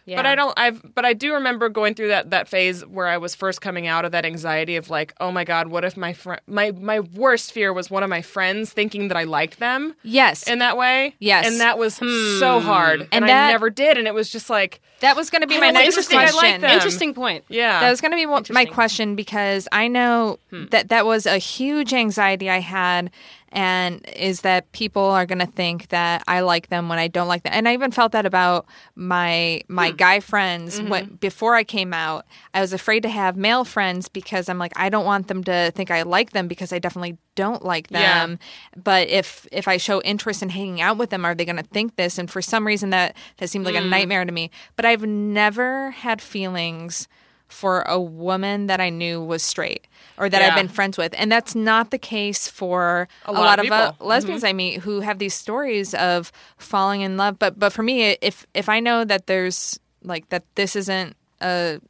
Yeah. 0.06 0.16
But 0.16 0.26
I 0.26 0.34
don't. 0.36 0.56
I've. 0.56 0.94
But 0.94 1.04
I 1.04 1.12
do 1.14 1.34
remember 1.34 1.68
going 1.68 1.94
through 1.94 2.08
that 2.08 2.30
that 2.30 2.46
phase 2.46 2.86
where 2.86 3.08
I 3.08 3.18
was 3.18 3.34
first 3.34 3.60
coming 3.60 3.88
out 3.88 4.04
of 4.04 4.12
that 4.12 4.24
anxiety 4.24 4.76
of 4.76 4.88
like, 4.88 5.12
oh 5.18 5.32
my 5.32 5.42
god, 5.42 5.66
what 5.66 5.84
if 5.84 5.96
my 5.96 6.12
friend, 6.12 6.40
my 6.46 6.70
my 6.70 7.00
worst 7.00 7.50
fear 7.50 7.72
was 7.72 7.90
one 7.90 8.04
of 8.04 8.08
my 8.08 8.22
friends 8.22 8.72
thinking 8.72 9.08
that 9.08 9.16
I 9.16 9.24
liked 9.24 9.58
them 9.58 9.96
Yes, 10.04 10.48
in 10.48 10.60
that 10.60 10.76
way. 10.76 11.16
Yes. 11.18 11.46
and 11.46 11.60
that 11.60 11.76
was 11.76 11.94
so 11.94 12.04
hmm. 12.04 12.66
hard, 12.66 13.00
and, 13.00 13.08
And 13.12 13.24
I 13.24 13.50
never 13.50 13.68
did, 13.68 13.98
and 13.98 14.06
it 14.06 14.14
was 14.14 14.30
just 14.30 14.48
like, 14.48 14.80
that 15.00 15.16
was 15.16 15.28
going 15.28 15.42
to 15.42 15.48
be 15.48 15.58
my 15.58 15.66
don't 15.66 15.74
next 15.74 15.86
interesting. 15.88 16.18
I 16.18 16.24
like 16.26 16.32
question. 16.34 16.60
them. 16.60 16.70
Interesting 16.70 17.12
point. 17.12 17.44
yeah, 17.48 17.80
That 17.80 17.90
was 17.90 18.00
going 18.00 18.12
to 18.12 18.16
be 18.16 18.52
my 18.52 18.64
question 18.64 19.16
because 19.16 19.66
I 19.72 19.88
know 19.88 20.38
hmm. 20.50 20.66
that 20.66 20.88
that 20.88 21.04
was 21.04 21.26
a 21.26 21.38
huge 21.38 21.92
anxiety 21.92 22.48
I 22.48 22.60
had, 22.60 23.10
and 23.56 24.06
is 24.14 24.42
that 24.42 24.70
people 24.72 25.02
are 25.02 25.24
going 25.24 25.38
to 25.38 25.46
think 25.46 25.88
that 25.88 26.22
I 26.28 26.40
like 26.40 26.68
them 26.68 26.90
when 26.90 26.98
I 26.98 27.08
don't 27.08 27.26
like 27.26 27.42
them, 27.42 27.54
and 27.54 27.66
I 27.66 27.72
even 27.72 27.90
felt 27.90 28.12
that 28.12 28.26
about 28.26 28.66
my 28.94 29.62
my 29.66 29.90
hmm. 29.90 29.96
guy 29.96 30.20
friends 30.20 30.78
mm-hmm. 30.78 30.90
when 30.90 31.06
before 31.16 31.54
I 31.54 31.64
came 31.64 31.94
out. 31.94 32.26
I 32.52 32.60
was 32.60 32.74
afraid 32.74 33.02
to 33.04 33.08
have 33.08 33.34
male 33.34 33.64
friends 33.64 34.10
because 34.10 34.50
I'm 34.50 34.58
like 34.58 34.74
I 34.76 34.90
don't 34.90 35.06
want 35.06 35.28
them 35.28 35.42
to 35.44 35.72
think 35.74 35.90
I 35.90 36.02
like 36.02 36.32
them 36.32 36.48
because 36.48 36.70
I 36.70 36.78
definitely 36.78 37.16
don't 37.34 37.64
like 37.64 37.88
Yeah. 37.90 38.26
them. 38.26 38.38
But 38.76 39.08
if 39.08 39.48
if 39.50 39.66
I 39.66 39.78
show 39.78 40.02
interest 40.02 40.42
in 40.42 40.50
hanging 40.50 40.82
out 40.82 40.98
with 40.98 41.08
them, 41.08 41.24
are 41.24 41.34
they 41.34 41.46
going 41.46 41.56
to 41.56 41.62
think 41.62 41.96
this? 41.96 42.18
And 42.18 42.30
for 42.30 42.42
some 42.42 42.66
reason 42.66 42.90
that 42.90 43.16
that 43.38 43.48
seemed 43.48 43.64
like 43.64 43.74
a 43.74 43.80
hmm. 43.80 43.88
nightmare 43.88 44.26
to 44.26 44.32
me. 44.32 44.50
But 44.76 44.84
I've 44.84 45.06
never 45.06 45.92
had 45.92 46.20
feelings 46.20 47.08
for 47.48 47.82
a 47.82 48.00
woman 48.00 48.66
that 48.66 48.80
I 48.80 48.90
knew 48.90 49.22
was 49.22 49.42
straight 49.42 49.86
or 50.18 50.28
that 50.28 50.42
I've 50.42 50.54
been 50.56 50.68
friends 50.68 50.96
with. 50.98 51.14
And 51.16 51.30
that's 51.30 51.54
not 51.54 51.90
the 51.90 51.98
case 51.98 52.48
for 52.48 53.06
a, 53.26 53.32
lot 53.32 53.40
lot, 53.40 53.58
of 53.60 53.70
uh, 53.70 53.92
people. 53.92 54.06
lesbians 54.06 54.42
I 54.44 54.52
meet 54.52 54.80
who 54.80 55.00
have 55.00 55.18
these 55.18 55.34
stories 55.34 55.94
of 55.94 56.32
falling 56.58 57.02
in 57.02 57.16
love. 57.16 57.38
But 57.38 57.58
but 57.58 57.72
for 57.72 57.82
me, 57.82 58.16
if 58.20 58.46
if 58.54 58.68
I 58.68 58.80
know 58.80 59.04
that 59.04 59.26
there's 59.26 59.78
like 60.02 60.28
that 60.30 60.42
this 60.54 60.74
isn't 60.76 61.16
a 61.40 61.80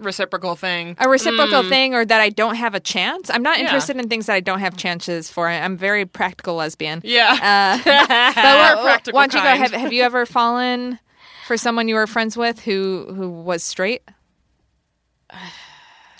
reciprocal 0.00 0.56
thing. 0.56 0.96
a 0.98 1.08
reciprocal 1.08 1.62
thing 1.68 1.94
or 1.94 2.04
that 2.04 2.20
I 2.20 2.30
don't 2.30 2.56
have 2.56 2.74
a 2.74 2.80
chance. 2.80 3.30
I'm 3.30 3.42
not 3.42 3.58
Yeah. 3.58 3.64
interested 3.64 3.96
in 3.96 4.08
things 4.08 4.26
that 4.26 4.34
I 4.34 4.40
don't 4.40 4.60
have 4.60 4.76
chances 4.76 5.30
for. 5.30 5.46
I'm 5.48 5.76
very 5.76 6.06
practical 6.06 6.54
lesbian. 6.56 7.00
Yeah, 7.04 7.32
Uh, 7.34 7.82
but 8.34 8.76
We're 8.76 8.82
practical 8.82 9.16
why 9.18 9.26
don't 9.26 9.38
you 9.38 9.42
go? 9.48 9.56
Have, 9.56 9.72
have 9.72 9.92
you 9.92 10.02
ever 10.02 10.26
fallen 10.26 10.98
for 11.46 11.56
someone 11.56 11.86
you 11.88 11.94
were 11.96 12.06
friends 12.06 12.36
with 12.36 12.60
who 12.60 13.06
who 13.14 13.28
was 13.30 13.62
straight? 13.62 14.02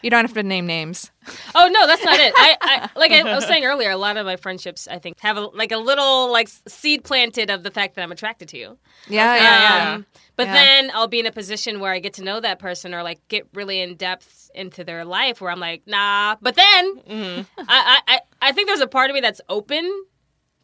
You 0.03 0.11
don't 0.11 0.25
have 0.25 0.35
to 0.35 0.43
name 0.43 0.67
names. 0.67 1.13
Oh 1.55 1.69
no, 1.69 1.87
that's 1.87 2.05
not 2.05 2.19
it. 2.19 2.35
I, 2.37 2.57
I 2.61 2.99
like 2.99 3.13
I 3.13 3.23
was 3.37 3.45
saying 3.47 3.65
earlier. 3.65 3.91
A 3.91 3.97
lot 3.97 4.17
of 4.17 4.27
my 4.27 4.35
friendships, 4.35 4.89
I 4.89 4.99
think, 4.99 5.21
have 5.21 5.37
a, 5.37 5.43
like 5.43 5.71
a 5.71 5.77
little 5.77 6.33
like 6.33 6.49
seed 6.67 7.05
planted 7.05 7.51
of 7.51 7.63
the 7.63 7.71
fact 7.71 7.95
that 7.95 8.03
I'm 8.03 8.11
attracted 8.11 8.49
to 8.49 8.59
you. 8.59 8.79
Yeah, 9.07 9.37
yeah, 9.37 9.61
yeah. 9.61 9.93
Um, 9.95 10.07
but 10.35 10.47
Yeah. 10.49 10.55
then 10.55 10.91
I'll 10.93 11.07
be 11.07 11.21
in 11.21 11.27
a 11.27 11.31
position 11.33 11.79
where 11.79 11.93
I 11.93 12.01
get 12.01 12.15
to 12.15 12.25
know 12.25 12.41
that 12.41 12.59
person 12.59 12.95
or 12.95 13.05
like 13.05 13.21
get 13.29 13.47
really 13.55 13.81
in 13.81 13.95
depth 13.95 14.51
into 14.57 14.83
their 14.83 15.05
life 15.05 15.41
where 15.41 15.53
I'm 15.53 15.61
like, 15.61 15.83
nah. 15.87 16.35
But 16.43 16.57
then 16.57 16.97
Mm-hmm. 17.09 17.61
I, 17.69 18.01
I, 18.09 18.15
I, 18.15 18.21
I 18.49 18.53
think 18.53 18.67
there's 18.67 18.81
a 18.81 18.89
part 18.89 19.09
of 19.09 19.15
me 19.15 19.21
that's 19.21 19.41
open 19.49 20.05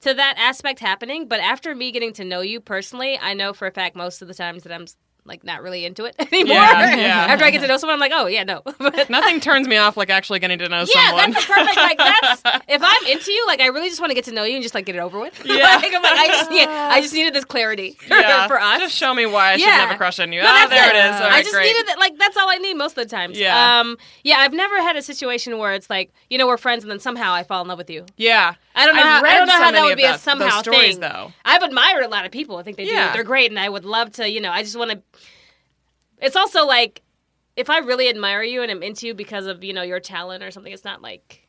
to 0.01 0.15
that 0.15 0.35
aspect 0.37 0.81
happening. 0.81 1.29
But 1.29 1.39
after 1.41 1.77
me 1.77 1.93
getting 1.93 2.13
to 2.15 2.25
know 2.25 2.41
you 2.41 2.61
personally, 2.61 3.17
I 3.21 3.35
know 3.35 3.53
for 3.53 3.69
a 3.69 3.73
fact 3.73 3.95
most 3.95 4.21
of 4.21 4.27
the 4.27 4.35
times 4.35 4.65
that 4.65 4.73
I'm 4.73 4.87
like 5.25 5.45
not 5.45 5.63
really 5.63 5.85
into 5.85 6.05
it 6.05 6.15
anymore. 6.33 6.55
Yeah, 6.55 6.97
yeah. 6.97 7.27
after 7.29 7.45
I 7.45 7.51
get 7.51 7.61
to 7.61 7.67
know 7.67 7.77
someone, 7.77 7.95
I'm 7.95 8.01
like, 8.01 8.13
oh 8.15 8.27
yeah, 8.27 8.45
no. 8.45 8.63
But 8.79 9.11
nothing 9.11 9.41
turns 9.41 9.69
me 9.69 9.77
off 9.77 9.97
like 9.97 10.11
actually 10.11 10.39
getting 10.39 10.59
to 10.59 10.69
know 10.69 10.85
yeah, 10.93 11.07
someone. 11.07 11.29
Yeah, 11.29 11.35
that's 11.35 11.47
perfect. 11.47 11.77
Like 11.77 11.99
that's 11.99 12.43
if 12.69 12.83
I'm 12.83 13.07
into 13.07 13.33
you, 13.33 13.47
like 13.47 13.61
I 13.61 13.67
really 13.67 13.89
just 13.89 14.01
want 14.01 14.11
to 14.11 14.15
get 14.15 14.25
to 14.25 14.33
know 14.33 14.45
you 14.45 14.55
and 14.55 14.63
just 14.63 14.75
like 14.75 14.87
get 14.87 14.95
it 14.97 15.01
over 15.01 15.19
with. 15.21 15.41
Yeah. 15.45 15.57
like, 15.77 15.93
I'm 15.95 16.03
like, 16.03 16.19
I 16.19 16.29
just 16.29 16.53
yeah, 16.53 16.89
I 16.91 17.01
just 17.01 17.13
needed 17.15 17.35
this 17.35 17.45
clarity 17.45 17.97
yeah, 18.09 18.47
for 18.49 18.61
us. 18.61 18.81
Just 18.81 18.95
show 18.95 19.13
me 19.13 19.27
why 19.27 19.53
I 19.53 19.57
should 19.57 19.67
Yeah. 19.67 19.77
never 19.79 19.97
crush 19.97 20.19
on 20.21 20.33
you. 20.33 20.41
No, 20.41 20.49
ah, 20.49 20.67
there 20.71 20.89
it 20.91 20.97
is. 20.97 21.21
All 21.21 21.27
I 21.27 21.31
right, 21.31 21.45
just 21.45 21.55
great. 21.55 21.67
needed 21.67 21.89
it. 21.91 21.99
Like 21.99 22.17
that's 22.19 22.37
all 22.37 22.49
I 22.49 22.57
need 22.57 22.75
most 22.75 22.97
of 22.97 23.05
the 23.09 23.11
times. 23.11 23.39
Yeah. 23.39 23.81
Um. 23.81 23.99
Yeah. 24.25 24.39
I've 24.39 24.53
never 24.53 24.81
had 24.81 24.97
a 24.97 25.03
situation 25.03 25.59
where 25.59 25.75
it's 25.75 25.91
like 25.91 26.13
you 26.31 26.39
know 26.39 26.47
we're 26.47 26.57
friends 26.57 26.85
and 26.85 26.91
then 26.91 27.01
somehow 27.01 27.33
I 27.33 27.43
fall 27.43 27.61
in 27.63 27.69
love 27.69 27.79
with 27.79 27.91
you. 27.91 28.07
Yeah, 28.17 28.55
I 28.75 28.87
don't 28.87 28.97
know. 28.97 29.03
How, 29.03 29.25
I 29.25 29.35
don't 29.35 29.47
know 29.47 29.55
so 29.55 29.63
how 29.63 29.71
that 29.73 29.85
would 29.85 29.97
be 29.97 30.05
a 30.05 30.17
somehow 30.19 30.61
stories, 30.63 30.93
thing. 30.97 31.01
though. 31.01 31.33
I've 31.45 31.63
admired 31.63 32.05
a 32.05 32.09
lot 32.09 32.25
of 32.25 32.31
people. 32.33 32.57
I 32.57 32.63
think 32.63 32.77
they 32.77 32.85
do. 32.85 32.93
Yeah. 32.93 33.13
They're 33.13 33.25
great, 33.25 33.51
and 33.51 33.59
I 33.59 33.69
would 33.69 33.85
love 33.85 34.13
to. 34.13 34.29
You 34.29 34.41
know, 34.41 34.51
I 34.51 34.63
just 34.63 34.77
want 34.79 34.91
to. 34.93 35.03
It's 36.21 36.37
also 36.37 36.67
like 36.67 37.03
if 37.57 37.69
I 37.71 37.79
really 37.79 38.09
admire 38.09 38.43
you 38.43 38.63
and 38.63 38.71
I'm 38.71 38.83
into 38.83 39.07
you 39.07 39.15
because 39.15 39.47
of 39.47 39.65
you 39.65 39.73
know 39.73 39.83
your 39.83 40.01
talent 40.01 40.43
or 40.45 40.51
something. 40.51 40.73
It's 40.73 40.85
not 40.85 41.03
like 41.03 41.47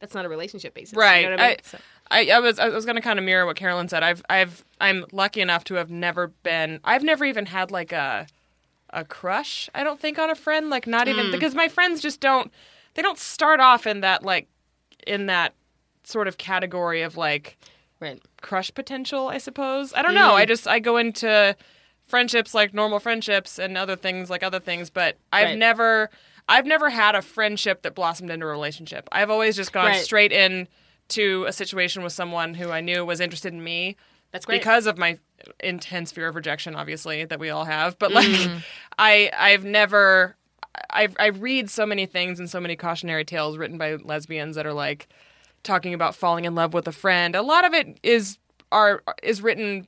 that's 0.00 0.14
not 0.14 0.24
a 0.24 0.28
relationship 0.28 0.74
basis. 0.74 0.96
Right. 0.96 1.22
You 1.24 1.30
know 1.30 1.34
I 1.36 1.48
mean? 1.48 1.56
I- 1.62 1.68
So- 1.68 1.78
I, 2.10 2.28
I 2.28 2.40
was 2.40 2.58
I 2.58 2.68
was 2.68 2.84
going 2.84 2.96
to 2.96 3.00
kind 3.00 3.18
of 3.18 3.24
mirror 3.24 3.46
what 3.46 3.56
Carolyn 3.56 3.88
said. 3.88 4.02
I've 4.02 4.22
I've 4.28 4.64
I'm 4.80 5.06
lucky 5.12 5.40
enough 5.40 5.64
to 5.64 5.74
have 5.76 5.90
never 5.90 6.26
been. 6.28 6.78
I've 6.84 7.02
never 7.02 7.24
even 7.24 7.46
had 7.46 7.70
like 7.70 7.90
a 7.92 8.26
a 8.90 9.02
crush. 9.04 9.70
I 9.74 9.82
don't 9.82 9.98
think 9.98 10.18
on 10.18 10.28
a 10.28 10.34
friend. 10.34 10.68
Like 10.68 10.86
not 10.86 11.08
even 11.08 11.26
Mm. 11.26 11.32
because 11.32 11.54
my 11.54 11.68
friends 11.68 12.02
just 12.02 12.20
don't. 12.20 12.52
They 12.94 13.00
don't 13.00 13.18
start 13.18 13.60
off 13.60 13.86
in 13.86 14.00
that 14.02 14.24
like 14.24 14.46
in 15.06 15.24
that 15.26 15.54
sort 16.04 16.28
of 16.28 16.36
category 16.36 17.00
of 17.00 17.16
like 17.16 17.56
right. 17.98 18.20
crush 18.42 18.74
potential. 18.74 19.28
I 19.28 19.38
suppose. 19.38 19.94
I 19.94 20.02
don't 20.02 20.14
know. 20.14 20.32
Mm. 20.32 20.34
I 20.34 20.44
just 20.44 20.68
I 20.68 20.80
go 20.80 20.98
into 20.98 21.56
friendships 22.12 22.52
like 22.52 22.74
normal 22.74 23.00
friendships 23.00 23.58
and 23.58 23.78
other 23.78 23.96
things 23.96 24.28
like 24.28 24.42
other 24.42 24.60
things, 24.60 24.90
but 24.90 25.16
I've 25.32 25.46
Right. 25.48 25.58
never 25.58 26.10
I've 26.46 26.66
never 26.66 26.90
had 26.90 27.14
a 27.14 27.22
friendship 27.22 27.80
that 27.82 27.94
blossomed 27.94 28.30
into 28.30 28.44
a 28.44 28.48
relationship. 28.50 29.08
I've 29.12 29.30
always 29.30 29.56
just 29.56 29.72
gone 29.72 29.86
Right. 29.86 30.04
straight 30.04 30.30
in 30.32 30.68
to 31.08 31.44
a 31.46 31.52
situation 31.52 32.02
with 32.02 32.12
someone 32.12 32.52
who 32.54 32.70
I 32.70 32.80
knew 32.82 33.04
was 33.06 33.20
interested 33.20 33.52
in 33.54 33.64
me 33.64 33.96
That's 34.32 34.44
great. 34.44 34.60
because 34.60 34.86
of 34.86 34.98
my 34.98 35.18
intense 35.62 36.12
fear 36.12 36.28
of 36.28 36.34
rejection 36.36 36.76
obviously 36.76 37.24
that 37.24 37.40
we 37.40 37.48
all 37.50 37.64
have 37.64 37.98
but 37.98 38.12
like 38.12 38.28
Mm. 38.28 38.62
i 38.98 39.30
i've 39.36 39.64
never 39.64 40.36
I, 40.90 41.08
I 41.18 41.26
read 41.26 41.68
so 41.68 41.84
many 41.84 42.06
things 42.06 42.38
and 42.38 42.48
so 42.48 42.60
many 42.60 42.76
cautionary 42.76 43.24
tales 43.24 43.56
written 43.58 43.76
by 43.76 43.94
lesbians 43.96 44.54
that 44.56 44.66
are 44.66 44.72
like 44.72 45.08
talking 45.64 45.94
about 45.94 46.14
falling 46.14 46.44
in 46.44 46.54
love 46.54 46.74
with 46.74 46.86
a 46.86 46.92
friend 46.92 47.34
a 47.34 47.42
lot 47.42 47.64
of 47.64 47.72
it 47.74 47.98
is 48.04 48.38
are 48.70 49.02
is 49.22 49.42
written 49.42 49.86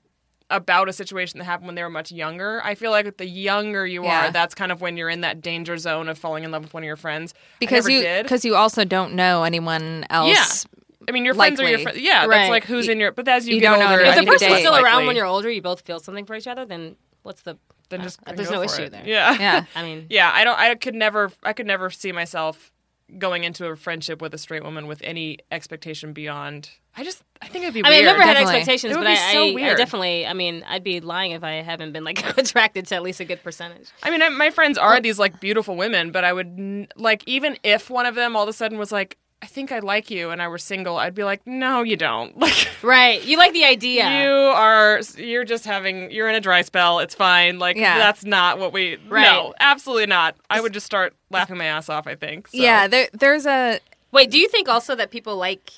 about 0.56 0.88
a 0.88 0.92
situation 0.92 1.38
that 1.38 1.44
happened 1.44 1.66
when 1.66 1.74
they 1.74 1.82
were 1.82 1.90
much 1.90 2.10
younger 2.12 2.60
i 2.64 2.74
feel 2.74 2.90
like 2.90 3.16
the 3.16 3.26
younger 3.26 3.86
you 3.86 4.04
Yeah. 4.04 4.28
are 4.28 4.30
that's 4.30 4.54
kind 4.54 4.70
of 4.72 4.80
when 4.80 4.96
you're 4.96 5.10
in 5.10 5.20
that 5.22 5.40
danger 5.40 5.76
zone 5.78 6.08
of 6.08 6.16
falling 6.18 6.44
in 6.44 6.50
love 6.50 6.62
with 6.62 6.74
one 6.74 6.82
of 6.82 6.86
your 6.86 6.96
friends 6.96 7.34
I 7.36 7.38
Because 7.60 7.84
never 7.84 7.90
you 7.90 8.02
did. 8.02 8.22
because 8.24 8.44
you 8.44 8.54
also 8.56 8.84
don't 8.84 9.14
know 9.14 9.44
anyone 9.44 10.06
else. 10.10 10.64
Yeah. 10.68 10.70
I 11.08 11.12
mean, 11.12 11.24
your 11.26 11.34
friends 11.34 11.60
are 11.60 11.68
your 11.68 11.80
friends. 11.80 11.98
Yeah, 12.00 12.24
Right. 12.24 12.28
that's 12.38 12.50
like 12.50 12.64
who's 12.64 12.88
in 12.88 12.98
your. 12.98 13.12
But 13.12 13.28
as 13.28 13.46
you, 13.46 13.56
You 13.56 13.60
get 13.60 13.70
don't 13.70 13.78
know 13.80 13.90
older, 13.90 14.02
their 14.04 14.12
If 14.12 14.20
the 14.20 14.24
person's 14.24 14.58
still 14.60 14.72
less 14.72 14.82
around 14.82 15.06
when 15.06 15.16
you're 15.16 15.26
older, 15.26 15.50
you 15.50 15.60
both 15.60 15.82
feel 15.82 16.00
something 16.00 16.24
for 16.24 16.34
each 16.34 16.46
other. 16.46 16.64
Then 16.64 16.96
what's 17.24 17.42
the? 17.42 17.58
then 17.90 18.00
just 18.02 18.20
uh, 18.26 18.32
there's 18.32 18.50
no 18.50 18.62
issue 18.62 18.82
it. 18.84 18.92
there. 18.92 19.02
Yeah, 19.04 19.36
Yeah. 19.38 19.64
I 19.76 19.82
mean, 19.82 20.06
yeah. 20.08 20.30
I 20.32 20.44
don't. 20.44 20.58
I 20.58 20.74
could 20.76 20.94
never. 20.94 21.30
I 21.42 21.52
could 21.52 21.66
never 21.66 21.90
see 21.90 22.10
myself 22.12 22.72
going 23.18 23.44
into 23.44 23.66
a 23.66 23.76
friendship 23.76 24.22
with 24.22 24.34
a 24.34 24.38
straight 24.38 24.62
woman 24.62 24.86
with 24.86 25.00
any 25.02 25.38
expectation 25.50 26.12
beyond. 26.12 26.70
I 26.96 27.04
just. 27.04 27.22
I 27.42 27.48
think 27.48 27.64
it'd 27.64 27.74
be. 27.74 27.84
I 27.84 27.90
mean, 27.90 28.04
weird. 28.04 28.08
I 28.08 28.12
never 28.12 28.22
had 28.22 28.36
expectations, 28.36 28.92
It 28.92 28.96
would 28.96 29.04
but 29.04 29.14
be 29.14 29.20
I, 29.20 29.32
so 29.32 29.58
I, 29.58 29.72
I 29.72 29.74
definitely. 29.74 30.26
I 30.26 30.32
mean, 30.32 30.64
I'd 30.66 30.84
be 30.84 31.00
lying 31.00 31.32
if 31.32 31.44
I 31.44 31.62
haven't 31.62 31.92
been 31.92 32.04
like 32.04 32.38
attracted 32.38 32.86
to 32.88 32.94
at 32.94 33.02
least 33.02 33.20
a 33.20 33.24
good 33.24 33.42
percentage. 33.42 33.88
I 34.02 34.10
mean, 34.10 34.22
I, 34.22 34.28
my 34.28 34.50
friends 34.50 34.78
are 34.78 35.00
these 35.00 35.18
like 35.18 35.40
beautiful 35.40 35.76
women, 35.76 36.12
but 36.12 36.24
I 36.24 36.32
would 36.32 36.92
like 36.96 37.22
even 37.26 37.58
if 37.62 37.90
one 37.90 38.06
of 38.06 38.14
them 38.14 38.36
all 38.36 38.44
of 38.44 38.48
a 38.48 38.52
sudden 38.52 38.78
was 38.78 38.92
like, 38.92 39.18
I 39.44 39.46
think 39.46 39.72
I 39.72 39.80
like 39.80 40.10
you 40.10 40.30
and 40.30 40.40
I 40.40 40.48
were 40.48 40.56
single, 40.56 40.96
I'd 40.96 41.14
be 41.14 41.22
like, 41.22 41.46
no, 41.46 41.82
you 41.82 41.98
don't. 41.98 42.34
Like, 42.44 42.68
Right. 42.82 43.22
You 43.22 43.36
like 43.36 43.52
the 43.52 43.66
idea. 43.66 44.22
you 44.22 44.30
are, 44.30 45.02
you're 45.18 45.44
just 45.44 45.66
having, 45.66 46.10
you're 46.10 46.30
in 46.30 46.34
a 46.34 46.40
dry 46.40 46.62
spell. 46.62 47.00
It's 47.00 47.14
fine. 47.14 47.58
Like, 47.58 47.76
Yeah. 47.76 47.98
that's 47.98 48.24
not 48.24 48.58
what 48.58 48.72
we, 48.72 48.96
Right. 49.06 49.22
no, 49.24 49.52
absolutely 49.60 50.06
not. 50.06 50.34
I 50.48 50.62
would 50.62 50.72
just 50.72 50.86
start 50.86 51.14
laughing 51.28 51.58
my 51.58 51.66
ass 51.66 51.90
off, 51.90 52.06
I 52.06 52.14
think. 52.14 52.48
So. 52.48 52.56
Yeah, 52.56 52.88
there, 52.88 53.08
there's 53.12 53.44
a 53.44 53.80
Wait, 54.12 54.30
do 54.30 54.38
you 54.38 54.48
think 54.48 54.66
also 54.66 54.94
that 54.94 55.10
people 55.10 55.36
like? 55.36 55.72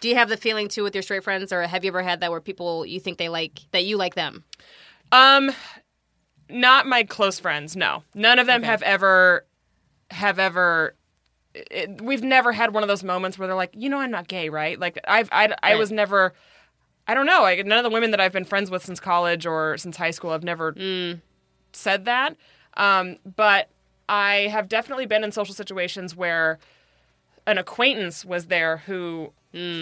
Do 0.00 0.08
you 0.08 0.14
have 0.14 0.30
the 0.30 0.38
feeling 0.38 0.68
too 0.68 0.82
with 0.82 0.94
your 0.94 1.02
straight 1.02 1.22
friends, 1.22 1.52
or 1.52 1.60
have 1.66 1.84
you 1.84 1.90
ever 1.90 2.02
had 2.02 2.20
that 2.20 2.30
where 2.30 2.40
people 2.40 2.86
you 2.86 3.00
think 3.00 3.18
they 3.18 3.28
like 3.28 3.60
that 3.72 3.84
you 3.84 3.98
like 3.98 4.14
them? 4.14 4.44
Um, 5.12 5.50
not 6.48 6.86
my 6.86 7.02
close 7.02 7.38
friends. 7.38 7.76
No, 7.76 8.02
none 8.14 8.38
of 8.38 8.46
them 8.46 8.60
Okay. 8.62 8.70
have 8.70 8.82
ever 8.82 9.44
have 10.10 10.38
ever. 10.38 10.94
It, 11.54 12.00
we've 12.00 12.22
never 12.22 12.52
had 12.52 12.72
one 12.72 12.82
of 12.82 12.88
those 12.88 13.02
moments 13.02 13.38
where 13.38 13.48
they're 13.48 13.56
like, 13.56 13.72
you 13.74 13.88
know, 13.88 13.98
I'm 13.98 14.10
not 14.10 14.28
gay, 14.28 14.48
right? 14.48 14.78
Like 14.78 14.98
I've 15.06 15.28
I, 15.32 15.54
I 15.62 15.74
was 15.74 15.90
never. 15.90 16.32
I 17.08 17.14
don't 17.14 17.26
know. 17.26 17.42
Like 17.42 17.66
none 17.66 17.78
of 17.78 17.84
the 17.84 17.90
women 17.90 18.12
that 18.12 18.20
I've 18.20 18.32
been 18.32 18.44
friends 18.44 18.70
with 18.70 18.84
since 18.84 19.00
college 19.00 19.46
or 19.46 19.76
since 19.78 19.96
high 19.96 20.12
school 20.12 20.30
have 20.30 20.44
never 20.44 20.74
said 21.72 22.04
that. 22.04 22.36
Um, 22.76 23.16
but 23.36 23.68
I 24.08 24.48
have 24.52 24.68
definitely 24.68 25.06
been 25.06 25.24
in 25.24 25.32
social 25.32 25.54
situations 25.54 26.14
where 26.14 26.58
an 27.46 27.58
acquaintance 27.58 28.24
was 28.24 28.46
there 28.46 28.78
who 28.78 29.32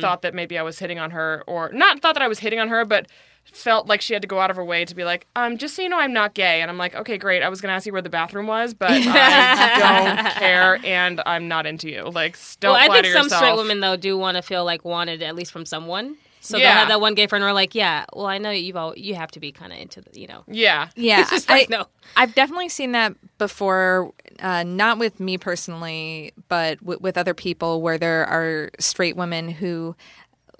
thought 0.00 0.22
that 0.22 0.34
maybe 0.34 0.58
I 0.58 0.62
was 0.62 0.78
hitting 0.78 0.98
on 0.98 1.10
her, 1.10 1.44
or 1.46 1.70
not 1.72 2.00
thought 2.00 2.14
that 2.14 2.22
I 2.22 2.28
was 2.28 2.38
hitting 2.38 2.58
on 2.58 2.68
her, 2.68 2.86
but 2.86 3.06
felt 3.52 3.86
like 3.86 4.00
she 4.00 4.12
had 4.12 4.22
to 4.22 4.28
go 4.28 4.40
out 4.40 4.50
of 4.50 4.56
her 4.56 4.64
way 4.64 4.84
to 4.84 4.94
be 4.94 5.04
like, 5.04 5.26
um, 5.36 5.58
just 5.58 5.74
so 5.74 5.82
you 5.82 5.88
know, 5.88 5.98
I'm 5.98 6.12
not 6.12 6.34
gay. 6.34 6.60
And 6.62 6.70
I'm 6.70 6.78
like, 6.78 6.94
okay, 6.94 7.18
great. 7.18 7.42
I 7.42 7.48
was 7.48 7.60
going 7.60 7.70
to 7.70 7.74
ask 7.74 7.86
you 7.86 7.92
where 7.92 8.02
the 8.02 8.08
bathroom 8.10 8.46
was, 8.46 8.74
but 8.74 8.90
I 8.92 10.14
don't 10.14 10.34
care, 10.34 10.78
and 10.84 11.20
I'm 11.26 11.48
not 11.48 11.66
into 11.66 11.88
you. 11.90 12.04
Like, 12.10 12.36
don't 12.60 12.72
well, 12.72 12.80
I 12.82 12.86
flatter 12.86 13.02
think 13.02 13.14
some 13.14 13.24
yourself. 13.24 13.42
straight 13.42 13.56
women 13.56 13.80
though 13.80 13.96
do 13.96 14.16
want 14.16 14.36
to 14.36 14.42
feel 14.42 14.64
like 14.64 14.84
wanted 14.84 15.22
at 15.22 15.34
least 15.34 15.52
from 15.52 15.66
someone. 15.66 16.16
So 16.40 16.56
Yeah. 16.56 16.68
they'll 16.68 16.78
have 16.78 16.88
that 16.88 17.00
one 17.00 17.14
gay 17.14 17.26
friend 17.26 17.42
who 17.42 17.48
are 17.48 17.52
like, 17.52 17.74
yeah, 17.74 18.04
well, 18.14 18.26
I 18.26 18.38
know 18.38 18.50
you've 18.50 18.76
all, 18.76 18.96
you 18.96 19.16
have 19.16 19.30
to 19.32 19.40
be 19.40 19.50
kind 19.50 19.72
of 19.72 19.78
into 19.80 20.00
the, 20.00 20.18
you 20.20 20.28
know. 20.28 20.44
Yeah. 20.46 20.88
Yeah, 20.96 21.22
It's 21.22 21.30
just 21.30 21.48
like, 21.48 21.70
I, 21.72 21.76
no. 21.78 21.86
I've 22.16 22.34
definitely 22.34 22.68
seen 22.68 22.92
that 22.92 23.14
before. 23.38 24.12
Uh, 24.40 24.62
not 24.62 24.98
with 24.98 25.18
me 25.18 25.36
personally, 25.36 26.32
but 26.48 26.78
w- 26.78 27.00
with 27.02 27.18
other 27.18 27.34
people, 27.34 27.82
where 27.82 27.98
there 27.98 28.24
are 28.26 28.70
straight 28.78 29.16
women 29.16 29.48
who 29.48 29.96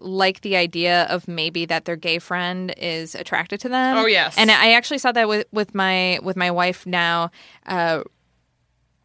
like 0.01 0.43
the 0.43 0.57
idea 0.57 1.05
of 1.05 1.27
maybe 1.29 1.65
that 1.67 1.85
their 1.85 1.97
gay 1.97 2.19
friend 2.19 2.73
is 2.77 3.15
attracted 3.15 3.61
to 3.61 3.69
them. 3.69 3.97
Oh, 3.97 4.07
yes. 4.07 4.37
and 4.39 4.51
I 4.51 4.73
actually 4.73 4.99
saw 4.99 5.13
that 5.13 5.29
with 5.29 5.47
with 5.53 5.75
my 5.75 6.19
with 6.23 6.37
my 6.37 6.51
wife 6.51 6.87
now. 6.87 7.31
Uh, 7.67 8.03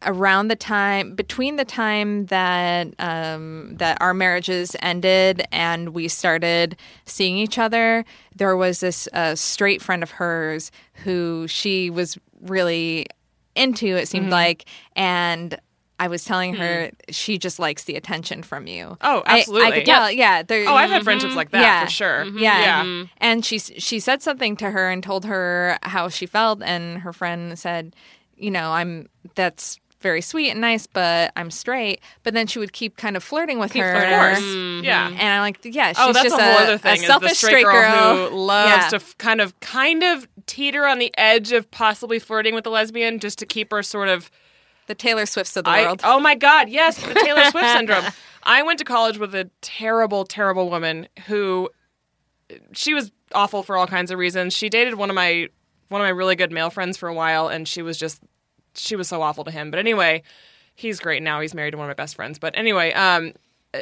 around 0.06 0.48
the 0.48 0.56
time 0.56 1.14
between 1.14 1.56
the 1.56 1.64
time 1.64 2.26
that 2.26 2.88
um, 2.98 3.74
that 3.78 3.96
our 4.02 4.12
marriages 4.12 4.76
ended 4.82 5.42
and 5.50 5.90
we 5.94 6.08
started 6.08 6.76
seeing 7.06 7.38
each 7.38 7.58
other, 7.58 8.04
there 8.36 8.54
was 8.56 8.80
this 8.80 9.08
uh, 9.14 9.34
straight 9.34 9.80
friend 9.80 10.02
of 10.02 10.10
hers 10.12 10.70
who 11.04 11.46
she 11.48 11.88
was 11.88 12.18
really 12.42 13.06
into. 13.54 13.86
It 13.96 14.06
seemed 14.08 14.26
Mhm. 14.28 14.32
like, 14.32 14.66
and 14.94 15.58
I 16.00 16.08
was 16.08 16.24
telling 16.24 16.54
hmm. 16.54 16.60
her 16.60 16.90
she 17.10 17.38
just 17.38 17.58
likes 17.58 17.84
the 17.84 17.94
attention 17.94 18.42
from 18.42 18.66
you. 18.66 18.96
Oh, 19.00 19.22
I- 19.26 19.36
I, 19.36 19.38
absolutely. 19.38 19.72
could 19.72 19.86
tell. 19.86 20.10
Yeah. 20.10 20.42
there- 20.42 20.68
Oh, 20.68 20.74
I've 20.74 20.90
had 20.90 20.98
mm-hmm. 20.98 21.04
friendships 21.04 21.34
like 21.34 21.50
that, 21.50 21.60
yeah. 21.60 21.84
for 21.84 21.90
sure. 21.90 22.24
Mm-hmm. 22.24 22.38
Yeah. 22.38 22.60
Yeah. 22.60 22.84
Mm-hmm. 22.84 23.04
And 23.18 23.44
she 23.44 23.58
she 23.58 24.00
said 24.00 24.22
something 24.22 24.56
to 24.56 24.70
her 24.70 24.90
and 24.90 25.02
told 25.02 25.24
her 25.24 25.78
how 25.82 26.08
she 26.08 26.26
felt, 26.26 26.62
and 26.62 26.98
her 26.98 27.12
friend 27.12 27.58
said, 27.58 27.94
"You 28.36 28.50
know, 28.50 28.72
I'm 28.72 29.08
that's." 29.34 29.78
Very 30.00 30.20
sweet 30.20 30.50
and 30.50 30.60
nice, 30.60 30.86
but 30.86 31.32
I'm 31.34 31.50
straight. 31.50 32.02
But 32.24 32.34
then 32.34 32.46
she 32.46 32.58
would 32.58 32.74
keep 32.74 32.98
kind 32.98 33.16
of 33.16 33.24
flirting 33.24 33.58
with 33.58 33.72
Keep 33.72 33.84
her. 33.84 33.94
Of 33.94 34.02
course. 34.10 34.84
Yeah. 34.84 35.08
And 35.08 35.22
I'm 35.22 35.40
like, 35.40 35.60
yeah, 35.64 35.94
oh, 35.96 36.08
she's 36.08 36.10
oh, 36.10 36.12
that's 36.12 36.24
just 36.24 36.38
a 36.38 36.44
whole 36.44 36.58
other 36.58 36.76
thing. 36.76 37.00
is 37.00 37.06
selfish 37.06 37.40
the 37.40 37.46
straight, 37.46 37.64
girl, 37.64 38.28
who 38.28 38.36
loves 38.36 38.70
Yeah. 38.70 38.88
to 38.90 38.96
f- 38.96 39.16
kind 39.16 39.40
of, 39.40 39.58
kind 39.60 40.02
of 40.02 40.28
teeter 40.44 40.84
on 40.84 40.98
the 40.98 41.10
edge 41.16 41.52
of 41.52 41.70
possibly 41.70 42.18
flirting 42.18 42.54
with 42.54 42.66
a 42.66 42.68
lesbian, 42.68 43.18
just 43.18 43.38
to 43.38 43.46
keep 43.46 43.70
her 43.70 43.82
sort 43.82 44.08
of 44.08 44.30
the 44.86 44.94
Taylor 44.94 45.26
Swifts 45.26 45.56
of 45.56 45.64
the 45.64 45.70
I- 45.70 45.82
world. 45.82 46.00
Oh 46.04 46.20
my 46.20 46.34
God, 46.34 46.68
yes, 46.68 46.96
the 47.02 47.14
Taylor 47.14 47.44
Swift 47.50 47.66
syndrome. 47.72 48.04
I 48.42 48.62
went 48.62 48.78
to 48.80 48.84
college 48.84 49.18
with 49.18 49.34
a 49.34 49.50
terrible, 49.62 50.24
terrible 50.24 50.68
woman 50.68 51.08
who 51.26 51.70
she 52.72 52.92
was 52.94 53.10
awful 53.34 53.62
for 53.62 53.76
all 53.76 53.86
kinds 53.86 54.10
of 54.10 54.18
reasons. 54.18 54.52
She 54.54 54.68
dated 54.68 54.94
one 54.94 55.10
of 55.10 55.16
my 55.16 55.48
one 55.88 56.00
of 56.00 56.04
my 56.04 56.10
really 56.10 56.36
good 56.36 56.52
male 56.52 56.70
friends 56.70 56.96
for 56.96 57.08
a 57.08 57.14
while, 57.14 57.48
and 57.48 57.66
she 57.66 57.82
was 57.82 57.96
just 57.96 58.20
she 58.74 58.96
was 58.96 59.08
so 59.08 59.22
awful 59.22 59.44
to 59.44 59.50
him. 59.50 59.70
But 59.70 59.78
anyway, 59.80 60.22
he's 60.74 61.00
great 61.00 61.22
now. 61.22 61.40
He's 61.40 61.54
married 61.54 61.72
to 61.72 61.78
one 61.78 61.86
of 61.86 61.96
my 61.96 62.02
best 62.02 62.16
friends. 62.16 62.38
But 62.38 62.56
anyway, 62.56 62.92
um, 62.92 63.32
uh, 63.72 63.78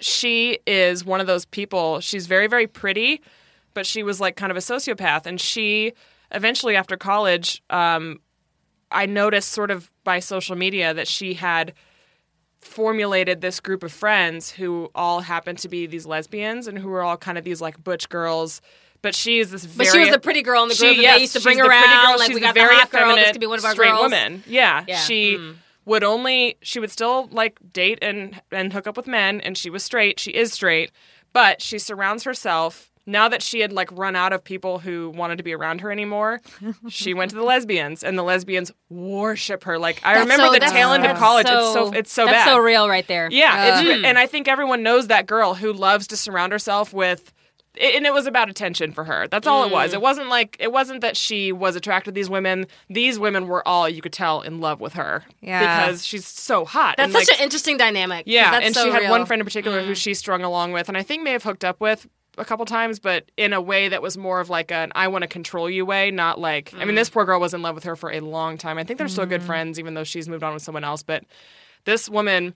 she 0.00 0.58
is 0.66 1.04
one 1.04 1.20
of 1.20 1.26
those 1.26 1.44
people. 1.46 2.00
She's 2.00 2.26
very, 2.26 2.46
very 2.46 2.66
pretty, 2.66 3.22
but 3.74 3.86
she 3.86 4.02
was 4.02 4.20
like 4.20 4.36
kind 4.36 4.50
of 4.50 4.56
a 4.56 4.60
sociopath, 4.60 5.26
and 5.26 5.40
she 5.40 5.92
eventually 6.32 6.76
after 6.76 6.96
college, 6.96 7.62
um, 7.70 8.20
I 8.90 9.06
noticed 9.06 9.50
sort 9.50 9.70
of 9.70 9.90
by 10.04 10.20
social 10.20 10.56
media 10.56 10.94
that 10.94 11.08
she 11.08 11.34
had 11.34 11.74
formulated 12.60 13.40
this 13.40 13.60
group 13.60 13.82
of 13.82 13.92
friends 13.92 14.50
who 14.50 14.90
all 14.94 15.20
happened 15.20 15.58
to 15.58 15.68
be 15.68 15.86
these 15.86 16.06
lesbians 16.06 16.66
and 16.66 16.78
who 16.78 16.88
were 16.88 17.02
all 17.02 17.16
kind 17.16 17.38
of 17.38 17.44
these 17.44 17.60
like 17.60 17.82
butch 17.82 18.08
girls. 18.08 18.60
But 19.02 19.14
she 19.14 19.38
is 19.38 19.50
this 19.50 19.64
very. 19.64 19.86
But 19.86 19.92
she 19.92 19.98
was 20.00 20.10
the 20.10 20.18
pretty 20.18 20.42
girl 20.42 20.62
in 20.62 20.68
the 20.68 20.74
group 20.74 20.96
She- 20.96 21.02
yes, 21.02 21.16
they 21.16 21.20
used 21.22 21.32
to 21.34 21.40
bring 21.42 21.60
around, 21.60 22.06
girl. 22.06 22.18
like, 22.18 22.32
we 22.32 22.40
got 22.40 22.54
the 22.54 22.60
very 22.60 22.74
hot 22.74 22.90
girl, 22.90 23.14
this 23.14 23.30
could 23.32 23.40
be 23.40 23.46
one 23.46 23.58
of 23.58 23.64
our 23.64 23.72
straight 23.72 23.90
girls. 23.90 24.02
woman. 24.02 24.42
Yeah, 24.46 24.84
Yeah. 24.88 24.98
she 24.98 25.36
Mm. 25.36 25.56
would 25.84 26.02
only 26.02 26.56
she 26.62 26.80
would 26.80 26.90
still 26.90 27.28
like 27.30 27.58
date 27.72 27.98
and 28.02 28.40
and 28.50 28.72
hook 28.72 28.86
up 28.86 28.96
with 28.96 29.06
men, 29.06 29.40
and 29.42 29.56
she 29.56 29.70
was 29.70 29.84
straight. 29.84 30.18
She 30.18 30.30
is 30.32 30.52
straight, 30.52 30.90
but 31.32 31.62
she 31.62 31.78
surrounds 31.78 32.24
herself. 32.24 32.90
Now 33.08 33.28
that 33.28 33.40
she 33.40 33.60
had 33.60 33.72
like 33.72 33.88
run 33.92 34.16
out 34.16 34.32
of 34.32 34.42
people 34.42 34.80
who 34.80 35.10
wanted 35.10 35.36
to 35.38 35.44
be 35.44 35.54
around 35.54 35.80
her 35.82 35.92
anymore, 35.92 36.40
she 36.88 37.14
went 37.14 37.30
to 37.30 37.36
the 37.36 37.44
lesbians, 37.44 38.02
and 38.02 38.18
the 38.18 38.24
lesbians 38.24 38.72
worship 38.90 39.62
her. 39.64 39.78
Like 39.78 40.00
I 40.04 40.14
That's 40.14 40.24
remember 40.24 40.46
so- 40.46 40.52
the 40.54 40.58
that's- 40.58 40.72
tail 40.72 40.92
end 40.92 41.04
of 41.04 41.10
that's 41.10 41.20
college. 41.20 41.46
it's 41.46 41.52
so- 41.54 41.72
so 41.90 41.92
it's 41.92 42.12
so 42.12 42.24
that's 42.26 42.44
bad. 42.44 42.50
so 42.50 42.58
real 42.58 42.88
right 42.88 43.06
there. 43.06 43.28
Yeah, 43.30 43.80
it's, 43.80 43.88
Mm. 43.88 44.04
and 44.04 44.18
I 44.18 44.26
think 44.26 44.48
everyone 44.48 44.82
knows 44.82 45.06
that 45.06 45.26
girl 45.26 45.54
who 45.54 45.72
loves 45.72 46.06
to 46.08 46.16
surround 46.16 46.52
herself 46.52 46.92
with. 46.92 47.32
And 47.78 48.06
it 48.06 48.14
was 48.14 48.26
about 48.26 48.48
attention 48.48 48.92
for 48.92 49.04
her. 49.04 49.28
That's 49.28 49.46
all 49.46 49.62
it 49.64 49.70
was. 49.70 49.90
Mm. 49.90 49.94
It 49.96 50.00
wasn't 50.00 50.28
like 50.30 50.56
it 50.58 50.72
wasn't 50.72 51.02
that 51.02 51.14
she 51.14 51.52
was 51.52 51.76
attracted 51.76 52.12
to 52.12 52.14
these 52.14 52.30
women. 52.30 52.66
These 52.88 53.18
women 53.18 53.48
were 53.48 53.66
all 53.68 53.86
you 53.86 54.00
could 54.00 54.14
tell 54.14 54.40
in 54.40 54.60
love 54.62 54.80
with 54.80 54.94
her. 54.94 55.24
Yeah. 55.42 55.84
because 55.84 56.04
she's 56.06 56.26
so 56.26 56.64
hot. 56.64 56.94
That's 56.96 57.08
and 57.08 57.12
such 57.12 57.28
like, 57.28 57.38
an 57.38 57.44
interesting 57.44 57.76
dynamic. 57.76 58.24
yeah, 58.26 58.50
that's 58.50 58.64
and 58.66 58.74
so 58.74 58.84
she 58.86 58.90
had 58.90 59.02
real. 59.02 59.10
one 59.10 59.26
friend 59.26 59.40
in 59.40 59.44
particular 59.44 59.82
Mm. 59.82 59.86
who 59.88 59.94
she 59.94 60.14
strung 60.14 60.42
along 60.42 60.72
with, 60.72 60.88
and 60.88 60.96
I 60.96 61.02
think 61.02 61.22
may 61.22 61.32
have 61.32 61.42
hooked 61.42 61.66
up 61.66 61.78
with 61.80 62.06
a 62.38 62.44
couple 62.44 62.64
times, 62.66 62.98
but 62.98 63.30
in 63.36 63.52
a 63.52 63.60
way 63.60 63.88
that 63.88 64.02
was 64.02 64.16
more 64.18 64.40
of 64.40 64.50
like 64.50 64.70
an 64.70 64.92
I 64.94 65.08
want 65.08 65.22
to 65.22 65.28
control 65.28 65.68
you 65.70 65.86
way, 65.86 66.10
not 66.10 66.38
like 66.38 66.72
I 66.74 66.84
mean, 66.84 66.88
Mm. 66.94 66.96
this 66.96 67.10
poor 67.10 67.24
girl 67.24 67.40
was 67.40 67.54
in 67.54 67.62
love 67.62 67.74
with 67.74 67.84
her 67.84 67.96
for 67.96 68.10
a 68.12 68.20
long 68.20 68.58
time. 68.58 68.78
I 68.78 68.84
think 68.84 68.98
they're 68.98 69.08
still 69.08 69.26
good 69.26 69.40
Mm. 69.42 69.46
friends, 69.46 69.78
even 69.78 69.94
though 69.94 70.04
she's 70.04 70.28
moved 70.28 70.42
on 70.42 70.52
with 70.54 70.62
someone 70.62 70.84
else. 70.84 71.02
But 71.02 71.24
this 71.84 72.08
woman 72.08 72.54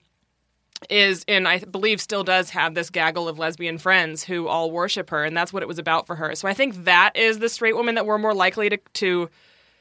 is 0.89 1.23
and 1.27 1.47
I 1.47 1.59
believe 1.59 2.01
still 2.01 2.23
does 2.23 2.49
have 2.51 2.73
this 2.73 2.89
gaggle 2.89 3.27
of 3.27 3.37
lesbian 3.37 3.77
friends 3.77 4.23
who 4.23 4.47
all 4.47 4.71
worship 4.71 5.11
her 5.11 5.23
and 5.23 5.37
that's 5.37 5.53
what 5.53 5.61
it 5.61 5.67
was 5.67 5.77
about 5.77 6.07
for 6.07 6.15
her. 6.15 6.33
So 6.35 6.47
I 6.47 6.53
think 6.55 6.85
that 6.85 7.15
is 7.15 7.37
the 7.39 7.49
straight 7.49 7.75
woman 7.75 7.95
that 7.95 8.05
we're 8.05 8.17
more 8.17 8.33
likely 8.33 8.69
to 8.69 8.77
to 8.93 9.29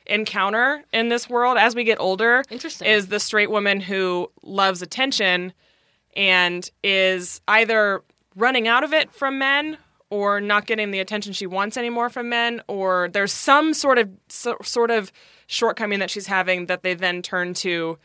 encounter 0.06 0.82
in 0.92 1.08
this 1.08 1.28
world 1.30 1.56
as 1.56 1.74
we 1.74 1.84
get 1.84 1.98
older. 2.00 2.42
Interesting. 2.50 2.88
Is 2.88 3.08
the 3.08 3.20
straight 3.20 3.50
woman 3.50 3.80
who 3.80 4.30
loves 4.42 4.82
attention 4.82 5.52
and 6.16 6.68
is 6.82 7.40
either 7.48 8.02
running 8.36 8.66
out 8.68 8.82
of 8.84 8.92
it 8.92 9.12
from 9.12 9.38
men 9.38 9.76
or 10.10 10.40
not 10.40 10.66
getting 10.66 10.90
the 10.90 10.98
attention 11.00 11.32
she 11.32 11.46
wants 11.46 11.76
anymore 11.76 12.10
from 12.10 12.28
men 12.28 12.60
or 12.68 13.08
there's 13.12 13.32
some 13.32 13.72
sort 13.72 13.96
of 13.98 14.10
so, 14.28 14.56
sort 14.62 14.90
of 14.90 15.10
shortcoming 15.46 15.98
that 16.00 16.10
she's 16.10 16.26
having 16.26 16.66
that 16.66 16.82
they 16.82 16.94
then 16.94 17.22
turn 17.22 17.54
to 17.54 17.96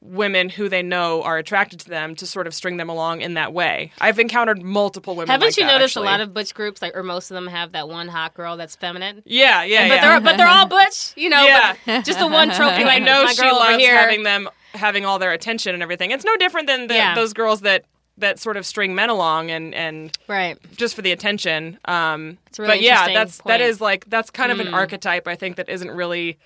women 0.00 0.48
who 0.48 0.68
they 0.68 0.82
know 0.82 1.22
are 1.22 1.38
attracted 1.38 1.80
to 1.80 1.88
them 1.88 2.14
to 2.14 2.26
sort 2.26 2.46
of 2.46 2.54
string 2.54 2.76
them 2.76 2.88
along 2.88 3.20
in 3.20 3.34
that 3.34 3.52
way. 3.52 3.90
I've 4.00 4.18
encountered 4.20 4.62
multiple 4.62 5.16
women. 5.16 5.28
Haven't 5.28 5.48
like 5.48 5.56
you 5.56 5.64
that, 5.64 5.72
noticed 5.72 5.96
actually. 5.96 6.06
a 6.06 6.10
lot 6.10 6.20
of 6.20 6.32
butch 6.32 6.54
groups, 6.54 6.80
like 6.80 6.96
or 6.96 7.02
most 7.02 7.30
of 7.30 7.34
them 7.34 7.48
have 7.48 7.72
that 7.72 7.88
one 7.88 8.06
hot 8.06 8.34
girl 8.34 8.56
that's 8.56 8.76
feminine? 8.76 9.22
Yeah, 9.26 9.64
yeah, 9.64 9.88
but 9.88 9.94
yeah. 9.94 10.00
they're 10.00 10.20
but 10.20 10.36
they're 10.36 10.46
all 10.46 10.66
butch, 10.68 11.12
you 11.16 11.28
know. 11.28 11.44
yeah, 11.44 11.74
just 12.02 12.20
the 12.20 12.28
one 12.28 12.48
trophy. 12.50 12.80
And 12.82 12.88
I 12.88 13.00
know 13.00 13.24
my 13.24 13.32
she 13.32 13.42
loves 13.42 13.78
here. 13.78 13.96
having 13.96 14.22
them 14.22 14.48
having 14.74 15.04
all 15.04 15.18
their 15.18 15.32
attention 15.32 15.74
and 15.74 15.82
everything. 15.82 16.12
It's 16.12 16.24
no 16.24 16.36
different 16.36 16.68
than 16.68 16.86
the, 16.86 16.94
Yeah. 16.94 17.14
those 17.16 17.32
girls 17.32 17.62
that 17.62 17.84
that 18.18 18.38
sort 18.38 18.56
of 18.56 18.66
string 18.66 18.94
men 18.94 19.10
along 19.10 19.50
and 19.50 19.74
and 19.74 20.16
right 20.28 20.58
just 20.76 20.94
for 20.94 21.02
the 21.02 21.12
attention. 21.12 21.78
Um, 21.86 22.38
really 22.58 22.68
but 22.68 22.80
yeah, 22.82 22.90
interesting 22.92 23.14
that's 23.14 23.40
point. 23.40 23.60
is 23.62 23.80
like 23.80 24.04
that's 24.10 24.30
kind 24.30 24.52
of 24.52 24.60
an 24.60 24.68
Mm. 24.68 24.74
archetype 24.74 25.26
I 25.28 25.34
think 25.36 25.56
that 25.56 25.68
isn't 25.68 25.90
really 25.90 26.38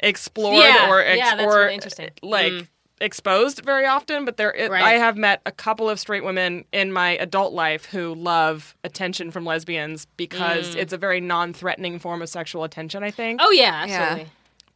explored 0.00 0.56
Yeah, 0.64 0.88
or 0.88 1.02
ex- 1.02 1.18
yeah, 1.18 1.36
that's 1.36 1.46
or 1.54 1.58
really 1.60 1.74
interesting. 1.74 2.10
like 2.22 2.52
Mm. 2.52 2.68
exposed 3.00 3.64
very 3.64 3.86
often. 3.86 4.24
But 4.24 4.36
there, 4.36 4.52
it, 4.54 4.70
Right. 4.70 4.82
I 4.82 4.92
have 4.92 5.16
met 5.16 5.40
a 5.46 5.52
couple 5.52 5.88
of 5.90 5.98
straight 6.00 6.24
women 6.24 6.64
in 6.72 6.92
my 6.92 7.10
adult 7.16 7.52
life 7.52 7.86
who 7.86 8.14
love 8.14 8.74
attention 8.84 9.30
from 9.30 9.44
lesbians 9.44 10.06
because 10.16 10.74
Mm. 10.74 10.78
it's 10.80 10.92
a 10.92 10.98
very 10.98 11.20
non-threatening 11.20 11.98
form 11.98 12.22
of 12.22 12.28
sexual 12.28 12.64
attention. 12.64 13.02
I 13.02 13.10
think. 13.10 13.40
Oh 13.42 13.50
yeah, 13.50 13.84
absolutely. 13.86 14.30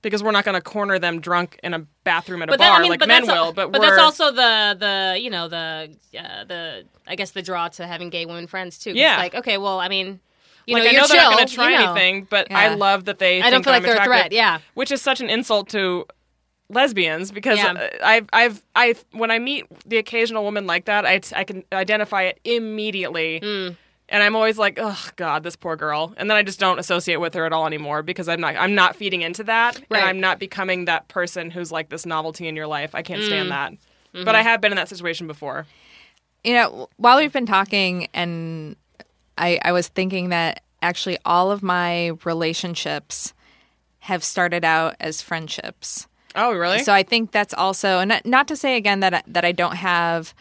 Because 0.04 0.22
we're 0.22 0.30
not 0.30 0.44
going 0.44 0.54
to 0.54 0.60
corner 0.60 0.98
them 0.98 1.20
drunk 1.20 1.58
in 1.62 1.74
a 1.74 1.80
bathroom 2.04 2.42
at 2.42 2.48
a 2.48 2.52
But 2.52 2.58
bar 2.58 2.68
that, 2.68 2.78
I 2.78 2.82
mean, 2.82 2.90
like 2.90 3.06
men 3.06 3.26
will. 3.26 3.52
But, 3.52 3.72
but 3.72 3.80
that's 3.80 3.98
also 3.98 4.30
the 4.30 4.76
the 4.78 5.18
you 5.20 5.30
know 5.30 5.48
the 5.48 5.96
uh, 6.18 6.44
the 6.44 6.84
I 7.06 7.16
guess 7.16 7.32
the 7.32 7.42
draw 7.42 7.68
to 7.68 7.86
having 7.86 8.10
gay 8.10 8.26
women 8.26 8.46
friends 8.46 8.78
too. 8.78 8.92
Yeah. 8.92 9.16
Like 9.16 9.34
okay, 9.34 9.58
well, 9.58 9.80
I 9.80 9.88
mean, 9.88 10.20
you 10.66 10.74
like 10.74 10.84
know, 10.84 10.88
I 10.88 10.92
you're 10.92 11.00
know 11.02 11.06
they're 11.08 11.16
not 11.22 11.34
going 11.34 11.46
to 11.48 11.54
try 11.54 11.70
you 11.70 11.78
know. 11.78 11.92
anything, 11.92 12.26
but 12.30 12.48
Yeah. 12.50 12.58
I 12.58 12.74
love 12.74 13.06
that 13.06 13.18
they. 13.18 13.40
I 13.40 13.50
don't 13.50 13.64
think 13.64 13.64
feel 13.64 13.72
that 13.72 13.78
like 13.78 13.82
they're 13.84 13.96
a 13.96 14.00
I'm 14.00 14.06
threat, 14.06 14.32
yeah. 14.32 14.58
which 14.74 14.92
is 14.92 15.02
such 15.02 15.20
an 15.20 15.28
insult 15.28 15.68
to 15.70 16.06
lesbians 16.70 17.30
because 17.32 17.58
Yeah. 17.58 17.90
I've 18.02 18.28
I've 18.32 18.64
I 18.74 18.94
when 19.12 19.30
I 19.30 19.38
meet 19.38 19.66
the 19.86 19.98
occasional 19.98 20.44
woman 20.44 20.66
like 20.66 20.86
that, 20.86 21.04
I 21.04 21.20
I 21.34 21.44
can 21.44 21.64
identify 21.72 22.22
it 22.22 22.40
immediately. 22.44 23.40
Hmm. 23.42 23.68
And 24.08 24.22
I'm 24.22 24.36
always 24.36 24.58
like, 24.58 24.78
oh 24.80 25.08
God, 25.16 25.42
this 25.42 25.56
poor 25.56 25.76
girl. 25.76 26.12
And 26.18 26.28
then 26.28 26.36
I 26.36 26.42
just 26.42 26.60
don't 26.60 26.78
associate 26.78 27.16
with 27.20 27.32
her 27.34 27.46
at 27.46 27.52
all 27.54 27.66
anymore 27.66 28.02
because 28.02 28.28
I'm 28.28 28.40
not 28.40 28.54
I'm 28.56 28.74
not 28.74 28.96
feeding 28.96 29.22
into 29.22 29.44
that, 29.44 29.80
Right. 29.88 30.00
and 30.00 30.08
I'm 30.08 30.20
not 30.20 30.38
becoming 30.38 30.84
that 30.84 31.08
person 31.08 31.50
who's 31.50 31.72
like 31.72 31.88
this 31.88 32.04
novelty 32.04 32.46
in 32.46 32.54
your 32.56 32.66
life. 32.66 32.94
I 32.94 33.02
can't 33.02 33.22
stand 33.22 33.46
Mm. 33.46 33.50
that. 33.50 33.72
Mhm. 34.14 34.24
But 34.26 34.34
I 34.34 34.42
have 34.42 34.60
been 34.60 34.72
in 34.72 34.76
that 34.76 34.88
situation 34.88 35.26
before. 35.26 35.66
You 36.44 36.52
know, 36.52 36.88
while 36.98 37.16
we've 37.16 37.32
been 37.32 37.46
talking, 37.46 38.08
and 38.12 38.76
I, 39.38 39.58
I 39.62 39.72
was 39.72 39.88
thinking 39.88 40.28
that 40.28 40.62
actually 40.82 41.16
all 41.24 41.50
of 41.50 41.62
my 41.62 42.08
relationships 42.24 43.32
have 44.00 44.22
started 44.22 44.64
out 44.64 44.96
as 45.00 45.22
friendships. 45.22 46.06
Oh, 46.36 46.52
really? 46.52 46.80
So 46.80 46.92
I 46.92 47.02
think 47.02 47.32
that's 47.32 47.54
also, 47.54 48.00
and 48.00 48.10
not, 48.10 48.26
not 48.26 48.48
to 48.48 48.56
say 48.56 48.76
again 48.76 49.00
that 49.00 49.24
that 49.26 49.44
I 49.46 49.52
don't 49.52 49.76
have 49.76 50.34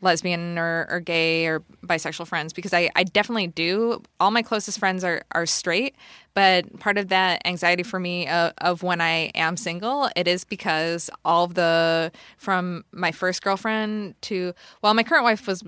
lesbian 0.00 0.58
or, 0.58 0.86
or 0.90 1.00
gay 1.00 1.46
or 1.46 1.60
bisexual 1.84 2.26
friends 2.26 2.52
because 2.52 2.72
I, 2.72 2.90
I 2.94 3.04
definitely 3.04 3.48
do. 3.48 4.02
All 4.20 4.30
my 4.30 4.42
closest 4.42 4.78
friends 4.78 5.04
are, 5.04 5.22
are 5.32 5.46
straight, 5.46 5.96
but 6.34 6.78
part 6.78 6.98
of 6.98 7.08
that 7.08 7.42
anxiety 7.44 7.82
for 7.82 7.98
me 7.98 8.28
of, 8.28 8.52
of 8.58 8.82
when 8.82 9.00
I 9.00 9.30
am 9.34 9.56
single, 9.56 10.08
it 10.14 10.28
is 10.28 10.44
because 10.44 11.10
all 11.24 11.44
of 11.44 11.54
the 11.54 12.12
from 12.36 12.84
my 12.92 13.12
first 13.12 13.42
girlfriend 13.42 14.14
to 14.22 14.52
well, 14.82 14.94
my 14.94 15.02
current 15.02 15.24
wife 15.24 15.46
was 15.46 15.62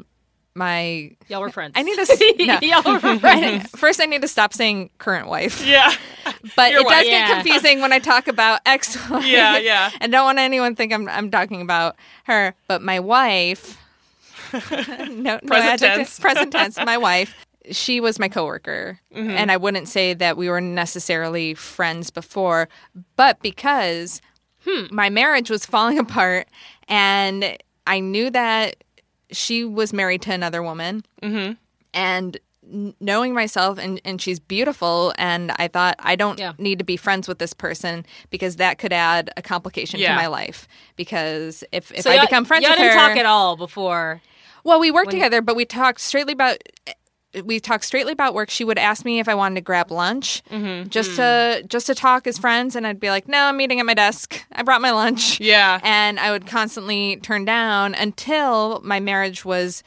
my 0.55 1.12
Y'all 1.28 1.40
were 1.40 1.51
friends. 1.51 1.73
I 1.77 1.82
need 1.82 1.97
to 1.97 2.35
no. 2.47 2.59
Y'all 2.62 3.01
were 3.01 3.19
friends. 3.20 3.70
First, 3.70 4.01
I 4.01 4.07
need 4.07 4.23
to 4.23 4.28
stop 4.28 4.52
saying 4.52 4.90
current 4.98 5.28
wife. 5.28 5.65
Yeah. 5.65 5.93
But 6.57 6.73
Your 6.73 6.81
it 6.81 6.85
does 6.85 6.90
wife. 6.90 7.07
get 7.07 7.31
confusing 7.35 7.81
when 7.81 7.93
I 7.93 7.98
talk 7.98 8.28
about 8.28 8.61
ex 8.66 8.97
wife. 9.09 9.27
Yeah, 9.27 9.59
yeah. 9.59 9.90
And 10.01 10.11
don't 10.12 10.24
want 10.24 10.39
anyone 10.39 10.73
to 10.73 10.77
think 10.77 10.93
I'm 10.93 11.09
I'm 11.09 11.31
talking 11.31 11.61
about 11.62 11.97
her. 12.24 12.55
But 12.69 12.82
my 12.82 13.01
wife 13.01 13.80
no, 15.01 15.07
no 15.09 15.39
Present 15.39 15.51
adjective, 15.73 15.97
tense. 16.07 16.19
present 16.21 16.53
tense, 16.53 16.77
my 16.79 16.97
wife, 17.09 17.35
she 17.71 18.01
was 18.01 18.19
my 18.19 18.29
coworker. 18.29 18.99
Mhm. 19.15 19.31
And 19.31 19.51
I 19.53 19.57
wouldn't 19.57 19.89
say 19.89 20.15
that 20.15 20.37
we 20.37 20.49
were 20.49 20.61
necessarily 20.61 21.55
friends 21.55 22.11
before, 22.11 22.69
but 23.17 23.41
because 23.43 24.21
my 24.91 25.09
marriage 25.11 25.51
was 25.51 25.65
falling 25.67 25.99
apart 26.07 26.47
and 26.89 27.57
I 27.87 28.01
knew 28.01 28.31
that 28.31 28.77
she 29.33 29.65
was 29.65 29.93
married 29.93 30.23
to 30.23 30.33
another 30.33 30.63
woman 30.63 31.05
Mm-hmm. 31.23 31.53
and 31.95 32.39
knowing 33.01 33.35
myself 33.35 33.79
and, 33.79 34.01
and 34.05 34.21
she's 34.23 34.39
beautiful 34.39 35.13
and 35.19 35.51
i 35.57 35.67
thought 35.67 35.97
i 35.99 36.15
don't 36.15 36.39
need 36.61 36.79
to 36.79 36.85
be 36.85 36.97
friends 36.97 37.27
with 37.27 37.39
this 37.41 37.53
person 37.53 38.07
because 38.29 38.57
that 38.57 38.79
could 38.79 38.93
add 38.93 39.29
a 39.37 39.43
complication 39.43 39.99
Yeah. 39.99 40.11
to 40.11 40.17
my 40.17 40.27
life 40.29 40.69
because 40.95 41.65
if, 41.73 41.91
if 41.91 42.03
So 42.03 42.11
i 42.13 42.21
become 42.21 42.45
friends 42.45 42.63
y'all 42.63 42.71
with 42.73 42.79
didn't 42.79 42.93
her 42.97 43.09
talk 43.09 43.17
at 43.17 43.27
all 43.27 43.57
before. 43.57 44.21
Well 44.65 44.78
we 44.81 44.91
worked 44.91 45.09
when- 45.09 45.16
together 45.16 45.41
but 45.43 45.55
we 45.57 45.65
talked 45.65 46.01
straightly 46.01 46.32
about 46.32 46.57
we 47.45 47.61
talked 47.61 47.85
straightly 47.85 48.12
about 48.12 48.35
work 48.35 48.51
she 48.51 48.65
would 48.65 48.77
ask 48.78 49.05
me 49.05 49.20
if 49.20 49.28
i 49.28 49.35
wanted 49.35 49.55
to 49.55 49.61
grab 49.61 49.91
lunch 49.93 50.43
Mm-hmm. 50.51 50.89
just 50.89 51.15
to 51.16 51.62
just 51.69 51.87
to 51.87 51.95
talk 51.95 52.27
as 52.27 52.39
friends 52.39 52.74
and 52.74 52.87
i'd 52.87 52.99
be 52.99 53.09
like 53.11 53.28
no 53.28 53.39
i'm 53.45 53.57
meeting 53.57 53.78
at 53.78 53.87
my 53.87 53.95
desk 53.95 54.45
i 54.53 54.62
brought 54.62 54.81
my 54.82 54.91
lunch 54.91 55.39
Yeah. 55.41 55.78
and 55.85 56.19
i 56.19 56.31
would 56.32 56.47
constantly 56.47 57.19
turn 57.23 57.45
down 57.45 57.95
until 57.95 58.81
my 58.82 58.99
marriage 58.99 59.45
was 59.45 59.82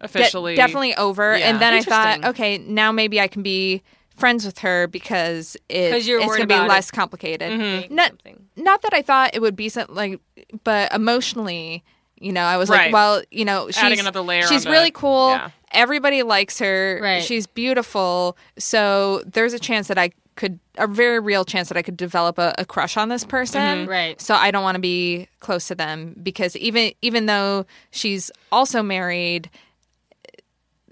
de- 0.00 0.04
Officially. 0.06 0.54
definitely 0.54 0.94
over 0.94 1.36
Yeah. 1.36 1.50
and 1.50 1.60
then 1.60 1.74
i 1.74 1.82
thought 1.82 2.24
okay 2.24 2.56
now 2.58 2.90
maybe 2.90 3.20
i 3.20 3.28
can 3.28 3.42
be 3.42 3.82
friends 4.16 4.44
with 4.46 4.58
her 4.60 4.86
because 4.88 5.56
it, 5.68 5.92
it's 5.94 6.06
going 6.08 6.40
to 6.40 6.46
be 6.46 6.54
about 6.54 6.64
it 6.64 6.68
less 6.68 6.90
complicated 6.90 7.56
being 7.58 7.86
not, 7.94 8.12
not 8.56 8.80
that 8.82 8.94
i 8.94 9.02
thought 9.02 9.30
it 9.34 9.40
would 9.42 9.56
be 9.56 9.68
something 9.68 9.94
like 9.94 10.20
but 10.64 10.90
emotionally 10.94 11.84
you 12.20 12.32
know 12.32 12.42
i 12.42 12.56
was 12.56 12.68
Right. 12.68 12.86
like 12.86 12.92
well 12.92 13.22
you 13.30 13.44
know 13.44 13.66
she's, 13.68 13.78
Adding 13.82 14.00
another 14.00 14.20
layer 14.20 14.42
she's 14.42 14.66
on 14.66 14.72
really 14.72 14.86
the- 14.90 14.92
cool 14.92 15.30
yeah. 15.30 15.50
everybody 15.72 16.22
likes 16.22 16.58
her 16.58 16.98
Right. 17.02 17.22
she's 17.22 17.46
beautiful 17.46 18.36
so 18.58 19.22
there's 19.26 19.52
a 19.52 19.58
chance 19.58 19.88
that 19.88 19.98
i 19.98 20.10
could 20.36 20.58
a 20.76 20.86
very 20.86 21.18
real 21.18 21.44
chance 21.44 21.68
that 21.68 21.76
i 21.76 21.82
could 21.82 21.96
develop 21.96 22.38
a, 22.38 22.54
a 22.58 22.64
crush 22.64 22.96
on 22.96 23.08
this 23.08 23.24
person 23.24 23.60
Mhm. 23.60 23.88
Right. 23.88 24.20
so 24.20 24.34
i 24.34 24.50
don't 24.50 24.62
want 24.62 24.76
to 24.76 24.80
be 24.80 25.28
close 25.40 25.66
to 25.68 25.74
them 25.74 26.14
because 26.22 26.56
even 26.56 26.92
even 27.02 27.26
though 27.26 27.66
she's 27.90 28.30
also 28.52 28.82
married 28.82 29.50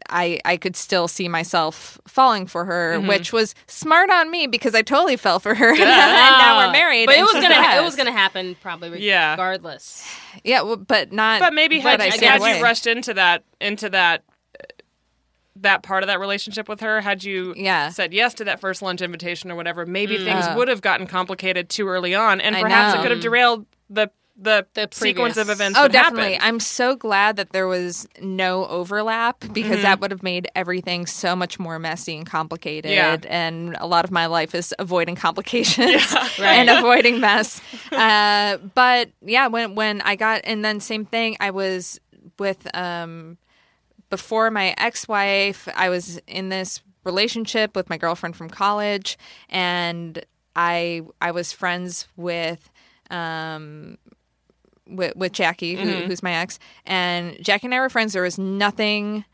I, 0.09 0.41
I 0.45 0.57
could 0.57 0.77
still 0.77 1.09
see 1.09 1.29
myself 1.29 1.99
falling 2.07 2.47
for 2.47 2.65
her, 2.65 2.99
Mhm. 2.99 3.09
which 3.09 3.33
was 3.33 3.55
smart 3.67 4.11
on 4.11 4.31
me 4.31 4.47
because 4.47 4.75
I 4.75 4.83
totally 4.83 5.17
fell 5.17 5.39
for 5.41 5.55
her, 5.55 5.71
and, 5.71 5.79
now 5.79 6.59
we're 6.67 6.73
married. 6.73 7.07
But 7.07 7.17
it 7.17 7.23
was 7.23 7.33
gonna 7.33 7.49
the 7.49 7.77
it 7.77 7.83
was 7.85 7.97
gonna 7.97 8.13
happen 8.13 8.57
probably 8.63 9.03
Yeah. 9.03 9.33
regardless. 9.33 10.05
yeah, 10.45 10.63
well, 10.63 10.77
but 10.77 11.13
not. 11.13 11.41
But 11.41 11.53
maybe 11.55 11.79
had, 11.81 12.01
I 12.01 12.07
you, 12.07 12.27
had 12.29 12.41
you 12.57 12.63
rushed 12.63 12.87
into 12.87 13.15
that 13.15 13.43
into 13.61 13.89
that 13.91 14.23
uh, 14.61 14.65
that 15.57 15.83
part 15.83 16.03
of 16.03 16.07
that 16.09 16.21
relationship 16.21 16.69
with 16.69 16.81
her, 16.81 17.01
had 17.01 17.25
you 17.25 17.55
Yeah. 17.57 17.89
said 17.89 18.13
yes 18.13 18.35
to 18.35 18.45
that 18.45 18.61
first 18.61 18.83
lunch 18.83 19.01
invitation 19.01 19.51
or 19.51 19.57
whatever, 19.57 19.87
maybe 19.87 20.19
Mm. 20.19 20.25
things 20.25 20.45
Oh. 20.49 20.57
would 20.57 20.69
have 20.69 20.83
gotten 20.83 21.07
complicated 21.07 21.69
too 21.71 21.89
early 21.89 22.15
on, 22.15 22.41
and 22.41 22.55
I 22.57 22.61
perhaps 22.63 22.95
know. 22.95 23.01
it 23.01 23.03
could 23.05 23.11
have 23.13 23.21
derailed 23.21 23.67
the 23.89 24.11
the, 24.39 24.67
The 24.75 24.89
sequence 24.93 25.37
of 25.39 25.49
events. 25.49 25.79
Oh, 25.79 25.85
that 25.85 25.93
definitely. 25.93 26.35
happened. 26.35 26.43
I'm 26.49 26.61
so 26.61 26.95
glad 26.95 27.37
that 27.37 27.51
there 27.53 27.67
was 27.67 28.07
no 28.21 28.67
overlap 28.67 29.41
because 29.53 29.79
Mhm. 29.79 29.83
that 29.83 30.01
would 30.01 30.11
have 30.11 30.23
made 30.23 30.47
everything 30.55 31.07
so 31.07 31.35
much 31.35 31.59
more 31.59 31.79
messy 31.79 32.17
and 32.19 32.27
complicated. 32.27 32.91
Yeah. 32.91 33.17
And 33.29 33.77
a 33.81 33.87
lot 33.87 34.05
of 34.05 34.11
my 34.11 34.27
life 34.27 34.55
is 34.55 34.75
avoiding 34.79 35.15
complications 35.17 36.13
Right. 36.39 36.59
and 36.59 36.69
avoiding 36.69 37.19
mess. 37.21 37.61
uh, 37.93 38.59
but 38.75 39.11
yeah, 39.23 39.47
when 39.47 39.75
when 39.75 40.03
I 40.03 40.17
got 40.17 40.43
and 40.45 40.63
then 40.65 40.81
same 40.81 41.07
thing, 41.07 41.37
I 41.41 41.51
was 41.51 41.99
with 42.39 42.67
um 42.77 43.39
before 44.11 44.51
my 44.51 44.75
ex-wife, 44.79 45.67
I 45.75 45.89
was 45.89 46.19
in 46.27 46.49
this 46.51 46.81
relationship 47.05 47.75
with 47.75 47.89
my 47.89 47.97
girlfriend 47.97 48.37
from 48.37 48.51
college 48.51 49.17
and 49.49 50.25
I 50.55 51.03
I 51.23 51.31
was 51.31 51.53
friends 51.53 52.07
with 52.17 52.69
um 53.11 53.97
with, 54.89 55.15
with 55.17 55.33
Jackie, 55.33 55.75
who, 55.77 55.87
Mhm. 55.89 56.07
who's 56.07 56.23
my 56.23 56.33
ex, 56.35 56.59
and 56.85 57.37
Jackie 57.43 57.67
and 57.67 57.75
I 57.75 57.81
were 57.81 57.89
friends. 57.89 58.13
There 58.13 58.23
was 58.23 58.39
nothing 58.39 59.25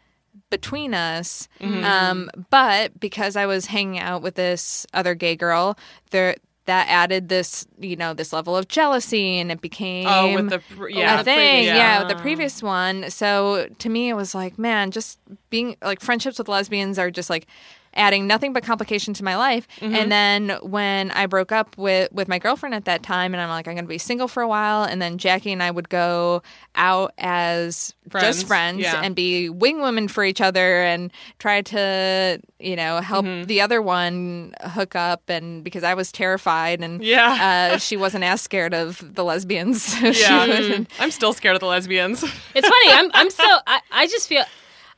between 0.50 0.94
us, 0.94 1.48
Mhm. 1.60 1.84
um, 1.84 2.30
but 2.50 2.98
because 3.00 3.36
I 3.36 3.46
was 3.46 3.66
hanging 3.66 3.98
out 4.00 4.22
with 4.22 4.34
this 4.36 4.86
other 4.94 5.14
gay 5.14 5.36
girl, 5.36 5.76
there 6.10 6.36
that 6.64 6.86
added 6.88 7.28
this, 7.28 7.66
you 7.80 7.96
know, 7.96 8.14
this 8.14 8.32
level 8.32 8.56
of 8.56 8.68
jealousy, 8.68 9.38
and 9.40 9.50
it 9.50 9.60
became 9.60 10.06
Oh, 10.06 10.32
with 10.32 10.48
the 10.48 10.60
pr- 10.60 10.90
yeah, 10.90 11.14
a 11.14 11.18
the 11.18 11.24
thing, 11.24 11.36
previous- 11.36 11.66
yeah, 11.66 11.76
yeah. 11.76 11.98
with 11.98 12.08
the 12.16 12.22
previous 12.22 12.62
one. 12.62 13.10
So 13.10 13.66
to 13.80 13.88
me, 13.88 14.08
it 14.08 14.14
was 14.14 14.32
like, 14.32 14.58
man, 14.60 14.92
just 14.92 15.18
being 15.50 15.76
like 15.82 16.00
friendships 16.00 16.38
with 16.38 16.48
lesbians 16.48 17.00
are 17.00 17.10
just 17.10 17.28
like 17.28 17.48
adding 17.94 18.26
nothing 18.26 18.52
but 18.52 18.62
complication 18.62 19.14
to 19.14 19.24
my 19.24 19.36
life. 19.36 19.66
Mhm. 19.80 19.94
And 19.96 20.12
then 20.12 20.58
when 20.62 21.10
I 21.10 21.26
broke 21.26 21.52
up 21.52 21.76
with 21.76 22.10
with 22.12 22.28
my 22.28 22.38
girlfriend 22.38 22.74
at 22.74 22.84
that 22.86 23.02
time, 23.02 23.34
and 23.34 23.40
I'm 23.42 23.48
like, 23.48 23.68
I'm 23.68 23.74
going 23.74 23.84
to 23.84 23.88
be 23.88 23.98
single 23.98 24.28
for 24.28 24.42
a 24.42 24.48
while, 24.48 24.84
and 24.84 25.00
then 25.02 25.18
Jackie 25.18 25.52
and 25.52 25.62
I 25.62 25.70
would 25.70 25.88
go 25.88 26.42
out 26.74 27.12
as 27.18 27.94
Friends, 28.10 28.26
just 28.38 28.46
friends 28.46 28.80
yeah. 28.80 29.00
and 29.02 29.14
be 29.14 29.48
wing 29.48 29.80
women 29.80 30.08
for 30.08 30.24
each 30.24 30.40
other, 30.40 30.82
and 30.82 31.10
try 31.38 31.62
to 31.62 32.40
you 32.58 32.76
know 32.76 33.00
help 33.00 33.24
Mhm. 33.26 33.46
the 33.46 33.60
other 33.60 33.80
one 33.80 34.54
hook 34.62 34.96
up, 34.96 35.22
and 35.28 35.62
because 35.64 35.84
I 35.84 35.94
was 35.94 36.10
terrified, 36.12 36.80
and 36.80 37.02
Yeah. 37.02 37.72
uh, 37.74 37.78
she 37.78 37.96
wasn't 37.96 38.24
as 38.24 38.40
scared 38.40 38.74
of 38.74 39.02
the 39.14 39.24
lesbians. 39.24 39.82
so 39.82 40.12
she 40.12 40.22
Yeah, 40.22 40.84
I'm 40.98 41.10
still 41.10 41.32
scared 41.32 41.54
of 41.56 41.60
the 41.60 41.66
lesbians. 41.66 42.22
It's 42.54 42.68
funny. 42.68 42.92
I'm 42.92 43.10
I'm 43.14 43.30
so 43.42 43.44
I, 43.66 43.80
I 43.90 44.06
just 44.06 44.28
feel 44.28 44.44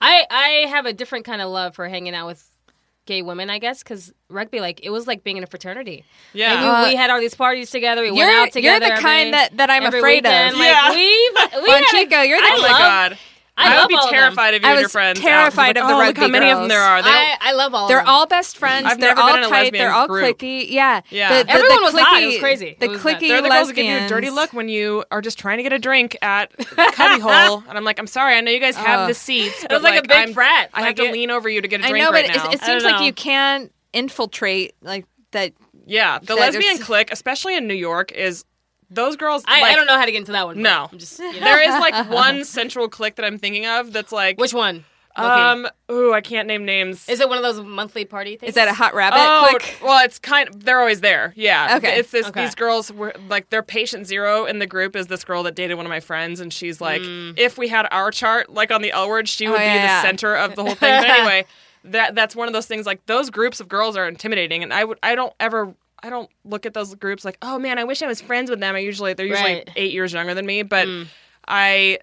I 0.00 0.24
I 0.30 0.48
have 0.70 0.86
a 0.86 0.92
different 0.92 1.24
kind 1.24 1.40
of 1.42 1.50
love 1.50 1.74
for 1.74 1.88
hanging 1.88 2.14
out 2.14 2.26
with 2.26 2.42
gay 3.06 3.22
women, 3.22 3.50
I 3.50 3.58
guess, 3.58 3.82
because 3.82 4.12
rugby 4.30 4.60
like 4.60 4.80
it 4.82 4.90
was 4.90 5.06
like 5.06 5.22
being 5.24 5.36
in 5.36 5.42
a 5.44 5.46
fraternity. 5.46 6.04
Yeah. 6.32 6.54
Like, 6.54 6.62
we, 6.62 6.68
Uh, 6.68 6.88
we 6.90 6.96
had 6.96 7.10
all 7.10 7.20
these 7.20 7.34
parties 7.34 7.70
together. 7.70 8.02
We 8.02 8.10
went 8.12 8.30
out 8.30 8.52
together. 8.52 8.60
you're 8.60 8.74
together. 8.80 8.96
the 8.96 9.00
kind 9.02 9.20
every- 9.20 9.30
that- 9.32 9.56
that 9.58 9.70
I'm 9.70 9.82
every 9.84 9.98
afraid 10.00 10.24
of. 10.26 10.32
Like, 10.32 10.56
Yeah. 10.56 10.90
we 10.90 10.96
we 10.96 11.32
Well, 11.62 11.72
had 11.72 11.82
a- 11.84 11.86
Chico, 11.90 12.20
you're 12.22 12.38
the 12.40 12.44
I 12.46 12.54
oh 12.56 12.62
my 12.62 12.68
love- 12.68 12.78
god. 12.78 13.18
I 13.56 13.68
would 13.74 13.76
love 13.82 13.88
be 13.88 13.94
all 13.94 14.04
of 14.04 14.10
them. 14.10 14.18
terrified 14.20 14.54
of 14.54 14.62
you 14.62 14.68
I 14.68 14.70
and 14.72 14.78
your 14.80 14.84
was 14.86 14.92
friends. 14.92 15.20
terrified 15.20 15.76
Like, 15.76 15.84
of 15.84 15.88
the 15.88 15.94
oh, 15.94 15.96
look 15.98 16.06
rugby 16.06 16.20
how 16.22 16.28
many 16.28 16.50
of 16.50 16.58
them 16.58 16.68
girls. 16.68 16.68
there 16.70 16.80
are. 16.80 17.02
They 17.02 17.08
I, 17.08 17.36
I 17.40 17.52
love 17.52 17.72
all. 17.74 17.84
Of 17.84 17.88
them. 17.88 17.96
They're 17.96 18.04
them. 18.04 18.08
all 18.14 18.26
best 18.26 18.56
friends. 18.58 18.86
I've 18.86 18.98
they're 18.98 19.10
never 19.10 19.20
all 19.20 19.28
been 19.28 19.38
in 19.38 19.44
a 19.44 19.48
tight. 19.48 19.62
lesbian 19.64 19.84
They're 19.84 19.92
all 19.92 20.06
group. 20.08 20.38
clicky. 20.38 20.66
Yeah. 20.70 21.02
Yeah. 21.10 21.38
The, 21.38 21.44
the, 21.44 21.50
Everyone 21.52 21.76
the 21.78 21.82
was 21.84 21.94
clicky, 21.94 21.98
hot. 22.02 22.22
It 22.22 22.26
was 22.26 22.38
crazy. 22.38 22.76
The 22.80 22.88
was 22.88 23.00
clicky 23.00 23.28
They're 23.28 23.42
the 23.42 23.48
girls 23.48 23.68
that 23.68 23.74
give 23.76 23.86
you 23.86 23.96
a 23.96 24.08
dirty 24.08 24.30
look 24.30 24.52
when 24.52 24.68
you 24.68 25.04
are 25.12 25.20
just 25.22 25.38
trying 25.38 25.58
to 25.58 25.62
get 25.62 25.72
a 25.72 25.78
drink 25.78 26.16
at 26.20 26.50
the 26.58 26.64
Cubbyhole, 26.96 27.62
and 27.68 27.78
I'm 27.78 27.84
like, 27.84 27.98
I'm 28.00 28.06
sorry, 28.08 28.34
I 28.36 28.40
know 28.40 28.50
you 28.50 28.58
guys 28.60 28.74
have 28.76 29.00
Oh. 29.00 29.06
the 29.06 29.14
seats. 29.14 29.62
It 29.64 29.70
was 29.70 29.82
like, 29.82 29.98
a 29.98 30.02
big 30.02 30.10
I'm- 30.10 30.32
frat. 30.34 30.70
I 30.74 30.80
Like 30.80 30.98
have 30.98 31.06
to 31.06 31.12
lean 31.12 31.30
over 31.30 31.48
you 31.48 31.60
to 31.60 31.68
get 31.68 31.80
a 31.80 31.82
drink 31.84 31.96
I 31.96 32.04
know, 32.06 32.10
but 32.12 32.24
it, 32.24 32.30
it 32.30 32.40
I 32.40 32.44
don't 32.44 32.60
seems 32.64 32.82
like 32.84 33.02
you 33.02 33.12
can't 33.12 33.72
infiltrate 33.92 34.74
like 34.82 35.06
that. 35.30 35.52
Yeah, 35.86 36.18
the 36.20 36.34
lesbian 36.34 36.74
is- 36.74 36.82
clique, 36.82 37.10
especially 37.12 37.56
in 37.56 37.66
New 37.68 37.74
York, 37.74 38.10
is 38.12 38.44
those 38.90 39.16
girls. 39.16 39.42
I, 39.46 39.60
like, 39.62 39.72
I 39.72 39.76
don't 39.76 39.86
know 39.86 39.96
how 39.98 40.04
to 40.04 40.12
get 40.12 40.18
into 40.18 40.32
that 40.32 40.46
one. 40.46 40.60
No, 40.62 40.88
I'm 40.92 40.98
just, 40.98 41.18
you 41.18 41.32
know. 41.32 41.40
there 41.40 41.60
is 41.62 41.70
like 41.80 42.10
one 42.10 42.44
central 42.44 42.88
clique 42.88 43.16
that 43.16 43.24
I'm 43.24 43.38
thinking 43.38 43.66
of. 43.66 43.92
That's 43.92 44.12
like 44.12 44.38
Which 44.38 44.54
one? 44.54 44.84
Um, 45.16 45.68
ooh, 45.92 46.12
I 46.12 46.20
can't 46.20 46.48
name 46.48 46.64
names. 46.64 47.08
Is 47.08 47.20
it 47.20 47.28
one 47.28 47.38
of 47.38 47.44
those 47.44 47.60
monthly 47.64 48.04
party 48.04 48.36
things? 48.36 48.48
Is 48.48 48.54
that 48.56 48.66
a 48.66 48.72
hot 48.72 48.94
rabbit 48.94 49.18
Oh, 49.20 49.46
click? 49.50 49.78
well, 49.80 50.04
it's 50.04 50.18
kind. 50.18 50.48
of... 50.48 50.64
They're 50.64 50.80
always 50.80 51.02
there. 51.02 51.32
Yeah. 51.36 51.76
Okay. 51.76 52.00
It's 52.00 52.10
this. 52.10 52.26
Okay. 52.26 52.44
These 52.44 52.56
girls 52.56 52.90
were 52.92 53.14
like 53.28 53.48
their 53.50 53.62
patient 53.62 54.08
zero 54.08 54.44
in 54.44 54.58
the 54.58 54.66
group 54.66 54.96
is 54.96 55.06
this 55.06 55.22
girl 55.22 55.44
that 55.44 55.54
dated 55.54 55.76
one 55.76 55.86
of 55.86 55.90
my 55.90 56.00
friends, 56.00 56.40
and 56.40 56.52
she's 56.52 56.80
like, 56.80 57.00
if 57.04 57.56
we 57.58 57.68
had 57.68 57.86
our 57.92 58.10
chart 58.10 58.52
like 58.52 58.72
on 58.72 58.82
the 58.82 58.90
L 58.90 59.08
word, 59.08 59.28
she 59.28 59.46
would 59.46 59.54
Mm. 59.54 59.58
Oh, 59.58 59.58
be 59.60 59.64
yeah, 59.66 59.74
yeah. 59.84 60.02
the 60.02 60.08
center 60.08 60.34
of 60.34 60.56
the 60.56 60.62
whole 60.64 60.74
thing. 60.74 61.00
But 61.00 61.08
anyway, 61.10 61.44
that 61.84 62.16
that's 62.16 62.34
one 62.34 62.48
of 62.48 62.52
those 62.52 62.66
things. 62.66 62.84
Like 62.84 63.06
those 63.06 63.30
groups 63.30 63.60
of 63.60 63.68
girls 63.68 63.96
are 63.96 64.08
intimidating, 64.08 64.64
and 64.64 64.72
I 64.72 64.82
would 64.82 64.98
I 65.00 65.14
don't 65.14 65.32
ever. 65.38 65.72
I 66.04 66.10
don't 66.10 66.30
look 66.44 66.66
at 66.66 66.74
those 66.74 66.94
groups 66.94 67.24
like, 67.24 67.38
oh 67.42 67.58
man, 67.58 67.78
I 67.78 67.84
wish 67.84 68.02
I 68.02 68.06
was 68.06 68.20
friends 68.20 68.50
with 68.50 68.60
them. 68.60 68.76
I 68.76 68.80
usually 68.80 69.14
they're 69.14 69.26
usually 69.26 69.54
Right. 69.54 69.70
eight 69.74 69.92
years 69.92 70.12
younger 70.12 70.34
than 70.34 70.44
me, 70.46 70.62
but 70.62 70.86
Mm. 70.86 71.06
I 71.48 71.98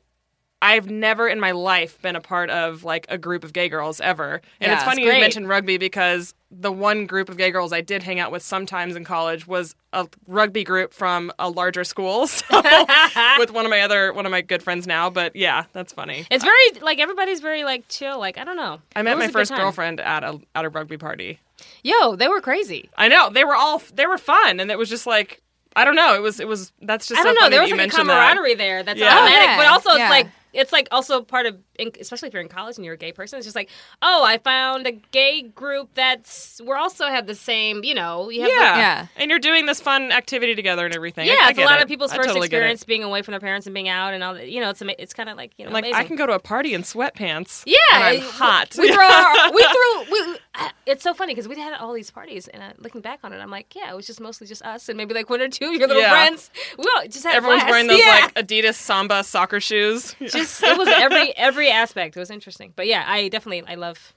I've 0.64 0.91
never 0.91 1.28
in 1.28 1.40
my 1.40 1.52
life 1.53 1.99
been 2.03 2.15
a 2.15 2.22
part 2.22 2.52
of 2.52 2.84
like 2.84 3.07
a 3.10 3.18
group 3.18 3.44
of 3.44 3.52
gay 3.52 3.68
girls 3.68 3.99
ever. 3.99 4.41
And 4.60 4.69
Yeah, 4.72 4.76
it's 4.76 4.84
funny 4.84 5.03
it's 5.03 5.14
you 5.15 5.19
mentioned 5.19 5.49
rugby 5.49 5.78
because 5.78 6.36
the 6.52 6.72
one 6.72 7.07
group 7.07 7.30
of 7.30 7.38
gay 7.38 7.49
girls 7.49 7.73
I 7.73 7.82
did 7.82 8.03
hang 8.03 8.19
out 8.19 8.32
with 8.32 8.44
sometimes 8.44 8.95
in 8.95 9.03
college 9.03 9.48
was 9.48 9.76
a 9.91 10.07
rugby 10.28 10.64
group 10.64 10.94
from 10.94 11.32
a 11.40 11.49
larger 11.49 11.84
school. 11.84 12.28
So 12.52 12.61
with 13.40 13.52
one 13.52 13.65
of 13.65 13.72
my 13.72 13.82
other 13.82 14.14
one 14.14 14.26
of 14.28 14.32
my 14.32 14.41
good 14.41 14.61
friends 14.61 14.86
now, 14.86 15.10
but 15.10 15.36
yeah, 15.36 15.65
that's 15.73 15.94
funny. 15.94 16.26
It's 16.30 16.44
very 16.44 16.80
like 16.82 16.99
everybody's 16.99 17.40
very 17.40 17.64
like 17.64 17.88
chill. 17.88 18.19
Like 18.19 18.38
I 18.38 18.44
don't 18.44 18.57
know. 18.57 18.82
I 18.95 19.02
met 19.02 19.18
my 19.18 19.30
first 19.30 19.53
girlfriend 19.56 19.99
at 19.99 20.23
a 20.23 20.40
at 20.53 20.65
a 20.65 20.69
rugby 20.69 20.98
party. 20.98 21.40
Yo, 21.83 22.15
they 22.15 22.27
were 22.27 22.41
crazy. 22.41 22.89
I 22.97 23.07
know 23.07 23.29
they 23.29 23.43
were 23.43 23.55
all 23.55 23.81
they 23.93 24.05
were 24.05 24.17
fun, 24.17 24.59
and 24.59 24.69
it 24.71 24.77
was 24.77 24.89
just 24.89 25.05
like 25.07 25.41
I 25.75 25.85
don't 25.85 25.95
know. 25.95 26.15
It 26.15 26.21
was 26.21 26.39
it 26.39 26.47
was 26.47 26.71
that's 26.81 27.07
just 27.07 27.19
I 27.19 27.23
don't 27.23 27.35
know. 27.35 27.41
funny 27.41 27.51
There 27.55 27.61
was 27.61 27.71
like 27.71 27.79
a 27.79 27.83
mentioned 27.83 28.09
that. 28.09 28.13
camaraderie 28.33 28.55
there. 28.55 28.83
That's 28.83 28.99
Yeah. 28.99 29.07
Oh, 29.07 29.23
automatic. 29.23 29.47
Yeah, 29.47 29.57
But 29.57 29.67
also, 29.67 29.89
yeah. 29.91 30.03
it's 30.05 30.09
like 30.09 30.27
it's 30.53 30.72
like 30.72 30.88
also 30.91 31.22
part 31.22 31.45
of, 31.45 31.57
especially 31.99 32.28
if 32.28 32.34
you're 32.34 32.41
in 32.41 32.49
college 32.49 32.78
and 32.78 32.86
you're 32.86 32.94
a 32.95 32.98
gay 32.98 33.11
person. 33.11 33.38
It's 33.38 33.45
just 33.45 33.56
like, 33.56 33.69
oh, 34.02 34.23
I 34.23 34.38
found 34.38 34.86
a 34.88 34.91
gay 34.91 35.41
group 35.44 35.90
that's 35.94 36.60
we 36.65 36.72
also 36.73 37.06
have 37.07 37.28
the 37.28 37.36
same. 37.36 37.84
You 37.84 37.95
know, 37.95 38.30
you 38.30 38.41
have 38.41 38.49
the- 38.49 38.56
Yeah. 38.56 38.78
Yeah. 38.78 39.07
and 39.18 39.30
you're 39.30 39.40
doing 39.40 39.65
this 39.65 39.80
fun 39.82 40.11
activity 40.11 40.56
together 40.56 40.86
and 40.86 40.94
everything. 40.95 41.28
Yeah, 41.28 41.36
I 41.41 41.49
it's 41.49 41.57
a 41.57 41.61
get 41.61 41.65
lot 41.65 41.80
it. 41.80 41.84
of 41.84 41.88
people's 41.88 42.11
I 42.11 42.18
first 42.18 42.28
totally 42.30 42.45
experience 42.48 42.84
being 42.84 43.03
away 43.03 43.22
from 43.22 43.32
their 43.34 43.40
parents 43.40 43.65
and 43.68 43.73
being 43.73 43.90
out 43.90 44.14
and 44.14 44.23
all 44.23 44.34
that. 44.34 44.49
You 44.49 44.61
know, 44.61 44.69
it's 44.69 44.82
it's 44.99 45.14
kind 45.14 45.30
of 45.30 45.38
like 45.38 45.52
you 45.57 45.65
know, 45.65 45.72
Like 45.72 45.86
I 45.94 46.03
can 46.03 46.15
go 46.15 46.26
to 46.28 46.34
a 46.34 46.40
party 46.40 46.73
in 46.73 46.84
sweatpants. 46.84 47.64
Yeah, 47.65 47.78
and 47.94 48.03
I'm 48.03 48.19
hot. 48.22 48.76
We 48.78 48.91
throw 48.91 49.03
our, 49.06 49.52
we 49.53 49.64
threw. 50.07 50.11
We, 50.11 50.38
uh, 50.56 50.69
it's 50.86 51.03
so 51.03 51.14
funny 51.14 51.34
because 51.34 51.48
we 51.48 51.57
had 51.57 51.73
all 51.80 51.94
these 51.94 52.11
parties, 52.11 52.48
and 52.49 52.61
uh, 52.61 52.72
looking 52.78 52.99
back 53.02 53.19
on 53.23 53.32
it, 53.32 53.38
I'm 53.38 53.49
like, 53.49 53.73
yeah, 53.76 53.91
it 53.91 53.95
was 53.95 54.06
just 54.06 54.19
mostly 54.19 54.48
just 54.48 54.61
us 54.64 54.90
and 54.90 54.98
maybe 54.98 55.14
like 55.14 55.30
one 55.30 55.40
or 55.41 55.48
two 55.48 55.65
of 55.68 55.73
your 55.76 55.88
little 55.88 56.02
Yeah. 56.02 56.10
friends. 56.11 56.52
We 56.78 56.84
all 56.95 57.03
just 57.07 57.23
had 57.23 57.36
Everyone's 57.36 57.61
blast. 57.61 57.72
wearing 57.72 57.88
those 57.88 57.99
yeah. 57.99 58.28
like 58.36 58.36
Adidas 58.36 58.73
Samba 58.76 59.23
soccer 59.23 59.60
shoes. 59.60 60.14
just 60.19 60.36
it 60.41 60.77
was 60.77 60.88
every 60.88 61.35
every 61.38 61.69
aspect. 61.69 62.15
It 62.15 62.19
was 62.19 62.31
interesting, 62.31 62.73
but 62.76 62.88
yeah, 62.88 63.03
I 63.07 63.27
definitely 63.30 63.63
I 63.68 63.76
love. 63.76 64.13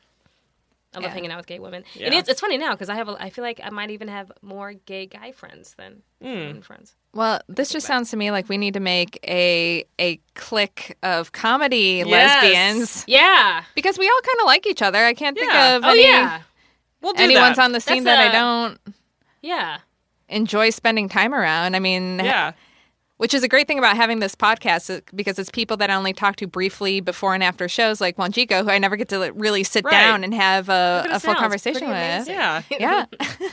I 0.93 0.99
love 0.99 1.05
Yeah. 1.09 1.15
hanging 1.15 1.33
out 1.33 1.39
with 1.39 1.47
gay 1.49 1.59
women. 1.59 1.83
Yeah. 1.95 2.07
And 2.07 2.15
it's, 2.15 2.29
it's 2.29 2.41
funny 2.41 2.57
now 2.57 2.71
because 2.71 2.89
I 2.89 2.95
have 2.95 3.09
a, 3.09 3.17
I 3.19 3.29
feel 3.29 3.43
like 3.43 3.61
I 3.61 3.71
might 3.71 3.91
even 3.91 4.07
have 4.07 4.31
more 4.43 4.75
gay 4.75 5.07
guy 5.07 5.33
friends 5.33 5.75
than 5.77 6.03
hmm. 6.23 6.29
women 6.29 6.63
friends. 6.63 6.95
Well, 7.13 7.41
this 7.49 7.71
just 7.73 7.85
sounds 7.85 8.11
to 8.11 8.17
me 8.17 8.31
like 8.31 8.49
we 8.49 8.59
need 8.59 8.75
to 8.75 8.81
make 8.81 9.19
a 9.27 9.85
a 9.99 10.21
clique 10.35 10.97
of 11.03 11.33
comedy 11.33 12.05
Yes. 12.07 12.43
lesbians 12.43 13.05
Yeah. 13.09 13.65
because 13.75 13.99
we 13.99 14.07
all 14.07 14.21
kind 14.25 14.39
of 14.41 14.47
like 14.47 14.69
each 14.69 14.83
other. 14.83 15.05
I 15.05 15.15
can't 15.15 15.37
think 15.37 15.53
Yeah. 15.53 15.77
of 15.77 15.85
Oh 15.85 15.91
any, 15.91 16.05
yeah. 16.05 16.43
We'll 17.03 17.15
do 17.15 17.25
anyone's 17.25 17.57
that. 17.57 17.65
on 17.65 17.73
the 17.73 17.81
scene 17.81 18.05
That's 18.05 18.17
that 18.17 18.27
I 18.27 18.39
a- 18.39 18.41
don't 18.41 18.81
Yeah. 19.43 19.79
enjoy 20.29 20.71
spending 20.71 21.09
time 21.09 21.35
around. 21.35 21.75
I 21.75 21.81
mean, 21.81 22.21
Yeah. 22.21 22.53
Which 23.17 23.33
is 23.33 23.43
a 23.45 23.49
great 23.49 23.67
thing 23.67 23.79
about 23.79 23.97
having 23.97 24.19
this 24.19 24.35
podcast 24.35 24.95
uh, 24.95 25.01
because 25.15 25.39
it's 25.39 25.51
people 25.51 25.77
that 25.79 25.89
I 25.91 25.95
only 25.95 26.13
talk 26.13 26.37
to 26.37 26.47
briefly 26.47 27.01
before 27.01 27.33
and 27.35 27.43
after 27.45 27.69
shows, 27.69 28.01
like 28.01 28.17
Wanjiko, 28.17 28.65
who 28.65 28.71
I 28.71 28.79
never 28.79 28.97
get 28.97 29.09
to 29.11 29.33
really 29.35 29.63
sit 29.65 29.85
Right. 29.85 29.93
down 29.93 30.25
and 30.25 30.35
have 30.35 30.69
a, 30.69 31.07
a 31.11 31.21
full 31.21 31.35
conversation 31.35 31.83
with. 31.89 31.97
amazing. 31.97 32.35
Yeah. 32.35 32.63
Yeah, 32.81 33.07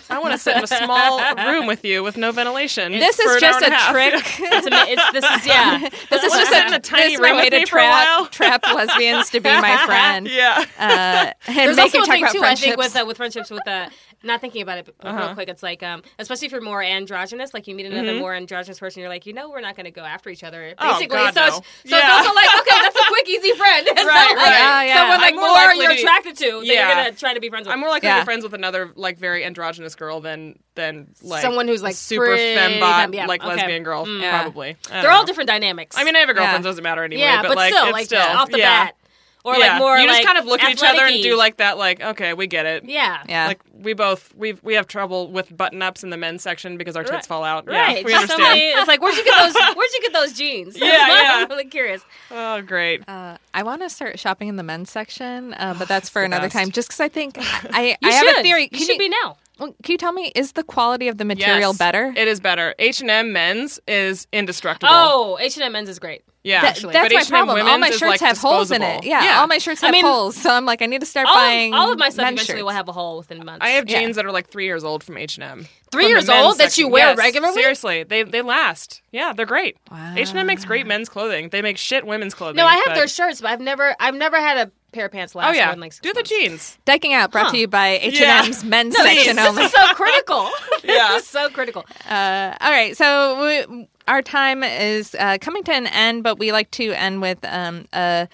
I 0.10 0.20
want 0.20 0.32
to 0.34 0.38
sit 0.38 0.58
in 0.58 0.64
a 0.64 0.68
small 0.68 1.22
room 1.46 1.68
with 1.68 1.86
you 1.86 2.02
with 2.04 2.18
no 2.18 2.32
ventilation. 2.32 2.92
this 2.92 3.16
for 3.18 3.30
is 3.30 3.36
an 3.36 3.40
just 3.42 3.62
hour 3.62 3.66
and 3.66 3.74
a 3.74 3.78
half. 3.78 3.92
trick. 3.92 4.14
It's, 4.54 4.68
ama- 4.68 4.86
it's 4.88 5.12
this 5.12 5.26
is 5.40 5.48
yeah. 5.48 5.80
this 6.10 6.24
is 6.24 6.30
Wanna 6.32 6.42
just 6.44 6.52
a, 6.54 6.68
in 6.68 6.74
a 6.74 6.80
tiny 6.80 7.10
this 7.16 7.20
room 7.22 7.38
way 7.38 7.44
with 7.44 7.54
to 7.54 7.60
me 7.60 7.66
for 7.66 7.78
a 7.80 7.84
while? 7.90 8.26
trap 8.28 8.62
trap 8.64 8.76
lesbians 8.76 9.30
to 9.30 9.40
be 9.40 9.50
my 9.50 9.78
friend. 9.86 10.28
Yeah. 10.28 10.66
Uh, 10.80 11.32
and 11.48 11.58
There's 11.58 11.78
make 11.78 11.84
also 11.86 11.98
you 12.00 12.04
a 12.04 12.08
talk 12.08 12.16
thing 12.16 12.24
about 12.24 12.32
too. 12.34 12.40
I 12.40 12.42
friendships. 12.42 12.62
think 12.66 12.78
with 12.78 12.96
uh, 12.96 13.06
with 13.06 13.18
friendships 13.18 13.50
with 13.52 13.68
uh, 13.68 13.90
not 14.24 14.42
thinking 14.42 14.62
about 14.62 14.78
it 14.80 14.96
Uh-huh. 15.02 15.18
real 15.18 15.34
quick. 15.34 15.50
It's 15.50 15.64
like 15.64 15.82
um, 15.84 16.04
especially 16.20 16.46
if 16.48 16.52
you're 16.52 16.62
more 16.62 16.82
androgynous, 16.84 17.54
like 17.54 17.68
you 17.68 17.76
meet 17.76 17.86
another 17.88 18.20
more 18.20 18.34
androgynous 18.34 18.80
person, 18.80 19.00
you're 19.02 19.10
like, 19.10 19.26
you 19.26 19.34
know, 19.34 19.50
we're 19.50 19.62
not 19.62 19.76
going 19.76 19.86
to 19.86 19.92
go 19.92 20.02
after 20.04 20.30
each 20.30 20.44
other. 20.44 20.62
Mm-hmm. 20.62 20.80
Oh, 20.80 20.94
Basically, 20.94 21.18
God, 21.18 21.34
so 21.34 21.40
no. 21.42 21.48
it's, 21.48 21.56
so 21.58 21.64
Yeah. 21.98 21.98
it's 22.20 22.28
also 22.28 22.36
like 22.36 22.48
okay, 22.62 22.78
that's 22.82 22.96
a 22.96 23.08
quick, 23.08 23.30
easy 23.30 23.52
friend. 23.54 23.88
So, 24.02 24.08
Right, 24.08 24.28
like, 24.36 24.36
right. 24.38 24.48
Yeah, 24.52 24.84
yeah. 24.84 24.96
Someone 24.98 25.18
like 25.22 25.34
I'm 25.34 25.40
more 25.40 25.48
more, 25.48 25.74
you're 25.74 25.92
to- 25.94 26.00
attracted 26.00 26.36
to, 26.38 26.52
that 26.60 26.66
Yeah. 26.66 26.88
you're 26.88 26.96
going 27.04 27.14
to 27.14 27.20
try 27.20 27.34
to 27.34 27.40
be 27.40 27.50
friends 27.50 27.68
with. 27.68 27.74
I'm 27.74 27.80
more 27.80 27.90
likely 27.90 28.08
to 28.10 28.16
Yeah. 28.16 28.22
be 28.22 28.26
friends 28.26 28.44
with 28.44 28.54
another 28.54 28.92
like 28.96 29.18
very 29.20 29.46
androgynous 29.46 29.96
girl 29.96 30.22
than 30.22 30.60
than 30.76 31.08
like 31.22 31.42
Someone 31.42 31.68
who's, 31.68 31.84
like, 31.84 31.96
super 31.96 32.28
fembot 32.28 32.80
femme- 32.80 33.14
yeah, 33.14 33.26
like 33.26 33.44
okay. 33.44 33.56
lesbian 33.56 33.84
girl 33.84 34.06
Mm. 34.06 34.28
Probably. 34.30 34.78
I 34.92 35.02
They're 35.02 35.12
all 35.12 35.26
different 35.26 35.48
dynamics. 35.50 35.98
I 35.98 36.04
mean, 36.04 36.16
I 36.16 36.20
have 36.20 36.30
a 36.30 36.34
girlfriend, 36.34 36.64
Yeah. 36.64 36.70
doesn't 36.70 36.84
matter 36.84 37.04
anymore. 37.04 37.26
yeah, 37.26 37.42
but, 37.42 37.50
but, 37.50 37.58
like 37.58 37.74
still, 37.74 37.92
like 37.92 38.06
still 38.06 38.22
off 38.22 38.50
the 38.50 38.58
bat, 38.58 38.96
or 39.44 39.56
yeah. 39.56 39.74
like 39.74 39.80
more. 39.80 39.98
you 39.98 40.08
just 40.08 40.20
like, 40.20 40.26
kind 40.26 40.38
of 40.38 40.46
look 40.46 40.62
at 40.62 40.72
each 40.72 40.84
other 40.84 41.06
and 41.06 41.22
do 41.24 41.36
like 41.36 41.58
that, 41.58 41.78
like 41.78 42.02
okay, 42.02 42.34
we 42.34 42.48
get 42.48 42.66
it. 42.66 42.84
yeah, 42.86 43.24
yeah. 43.28 43.48
Like 43.48 43.62
we 43.74 43.94
both 43.94 44.34
we 44.36 44.54
we 44.64 44.74
have 44.76 44.88
trouble 44.88 45.28
with 45.32 45.56
button 45.56 45.82
ups 45.82 46.04
in 46.04 46.10
the 46.10 46.18
men's 46.18 46.44
section 46.44 46.78
because 46.78 46.96
our 46.96 47.04
tits 47.04 47.14
Right. 47.14 47.26
fall 47.26 47.44
out. 47.44 47.68
Right. 47.68 47.98
Yeah, 48.00 48.04
we 48.06 48.14
understand. 48.14 48.30
somebody- 48.42 48.62
it's 48.62 48.88
like 48.88 49.02
where'd 49.02 49.16
you 49.18 49.24
get 49.24 49.38
those? 49.40 49.54
Where'd 49.76 49.92
you 49.94 50.02
get 50.02 50.14
those 50.14 50.34
jeans? 50.34 50.78
Yeah, 50.78 50.88
That's 50.88 51.10
what 51.10 51.24
yeah. 51.24 51.32
I'm 51.44 51.50
really 51.50 51.66
curious. 51.66 52.04
Oh, 52.30 52.62
great. 52.62 53.08
Uh, 53.08 53.38
I 53.54 53.64
want 53.64 53.82
to 53.82 53.90
start 53.90 54.20
shopping 54.20 54.48
in 54.48 54.56
the 54.58 54.64
men's 54.64 54.92
section, 54.92 55.54
uh, 55.56 55.76
but 55.78 55.88
that's 55.94 56.10
for 56.10 56.24
another 56.24 56.46
best. 56.46 56.54
time. 56.56 56.72
Just 56.72 56.90
because 56.90 57.00
I 57.00 57.08
think 57.10 57.36
I, 57.40 57.98
I 58.04 58.12
have 58.12 58.38
a 58.38 58.42
theory. 58.42 58.70
You 58.72 58.80
should 58.86 58.98
be 59.00 59.10
now. 59.10 59.38
Well, 59.62 59.76
can 59.84 59.94
you 59.94 59.98
tell 59.98 60.12
me 60.12 60.32
is 60.36 60.54
the 60.54 60.64
quality 60.64 61.08
of 61.08 61.18
the 61.20 61.26
material 61.26 61.70
Yes, 61.72 61.78
better? 61.78 62.14
It 62.18 62.28
is 62.28 62.40
better. 62.40 62.74
H 62.80 63.00
and 63.02 63.12
M 63.12 63.32
men's 63.32 63.80
is 63.88 64.28
indestructible. 64.34 64.92
Oh, 64.94 65.38
H 65.40 65.56
and 65.56 65.64
M 65.64 65.72
men's 65.74 65.88
is 65.88 66.00
great. 66.00 66.24
yeah. 66.44 66.62
That- 66.62 66.70
actually. 66.72 66.94
that's 66.94 67.06
But 67.10 67.14
my 67.14 67.22
H&M 67.22 67.30
problem. 67.46 67.68
All 67.68 67.78
my 67.78 67.90
shirts 67.92 68.02
like, 68.02 68.20
have 68.22 68.40
holes 68.40 68.72
in 68.72 68.82
it. 68.82 69.04
Yeah, 69.04 69.24
Yeah. 69.24 69.40
all 69.42 69.46
my 69.48 69.60
shirts 69.60 69.84
I 69.84 69.88
have 69.88 69.94
mean, 69.94 70.04
holes. 70.04 70.36
So 70.36 70.50
I'm 70.52 70.66
like, 70.66 70.82
I 70.82 70.88
need 70.88 71.02
to 71.02 71.06
start 71.06 71.28
All, 71.28 71.36
buying. 71.36 71.74
of, 71.76 71.80
all 71.80 71.92
of 71.92 72.00
my 72.00 72.10
stuff 72.10 72.24
men's 72.26 72.38
eventually 72.40 72.58
shirts. 72.58 72.64
will 72.64 72.72
have 72.72 72.90
a 72.90 72.92
hole 72.92 73.20
within 73.20 73.46
months. 73.46 73.64
I 73.64 73.70
have 73.72 73.88
Yeah. 73.88 74.00
jeans 74.00 74.16
that 74.16 74.26
are 74.26 74.32
like 74.32 74.50
three 74.50 74.66
years 74.66 74.84
old 74.84 75.04
from 75.04 75.18
H 75.18 75.36
and 75.38 75.44
M. 75.44 75.68
Three 75.92 76.08
years 76.08 76.28
old 76.28 76.58
that 76.58 76.76
you 76.80 76.88
wear 76.88 77.16
regularly? 77.16 77.54
Seriously, 77.54 78.02
they 78.04 78.24
they 78.24 78.42
last. 78.42 79.02
Yeah, 79.12 79.34
they're 79.34 79.46
great. 79.46 79.78
H 80.16 80.30
and 80.32 80.40
M 80.40 80.48
makes 80.48 80.66
great 80.66 80.88
men's 80.88 81.08
clothing. 81.10 81.50
They 81.50 81.62
make 81.62 81.78
shit 81.78 82.04
women's 82.08 82.34
clothing. 82.34 82.56
no, 82.56 82.66
I 82.66 82.76
have 82.76 82.86
but- 82.88 82.96
their 82.96 83.08
shirts, 83.08 83.42
but 83.42 83.52
I've 83.52 83.62
never, 83.62 83.96
I've 84.00 84.16
never 84.16 84.38
had 84.38 84.58
a 84.58 84.72
pair 84.92 85.06
of 85.06 85.12
pants 85.12 85.36
last. 85.36 85.50
Oh 85.50 85.52
yeah, 85.54 85.66
more 85.66 85.74
than 85.74 85.80
like 85.82 85.94
six 85.94 86.02
do 86.04 86.14
the 86.14 86.24
jeans. 86.24 86.78
Dyking 86.86 87.14
Out 87.14 87.32
brought 87.32 87.46
Huh. 87.48 87.52
to 87.54 87.58
you 87.60 87.68
by 87.68 88.00
H 88.02 88.20
and 88.22 88.46
M's 88.48 88.64
men's 88.64 88.96
No, 88.98 89.04
section 89.04 89.38
is, 89.40 89.46
only. 89.48 89.64
this 89.64 89.74
is 89.74 89.80
so 89.80 89.94
critical. 89.94 90.50
Yeah. 90.84 91.10
this 91.14 91.24
is 91.24 91.30
so 91.30 91.50
critical. 91.50 91.86
Uh, 92.10 92.56
all 92.60 92.72
right, 92.72 92.98
so 92.98 93.46
we, 93.70 93.88
our 94.08 94.22
time 94.22 94.64
is 94.64 95.16
uh, 95.20 95.38
coming 95.40 95.64
to 95.66 95.72
an 95.74 95.88
end, 95.88 96.24
but 96.24 96.40
we 96.40 96.52
like 96.52 96.72
to 96.72 96.92
end 96.94 97.22
with 97.22 97.38
um, 97.46 97.88
a 97.94 98.28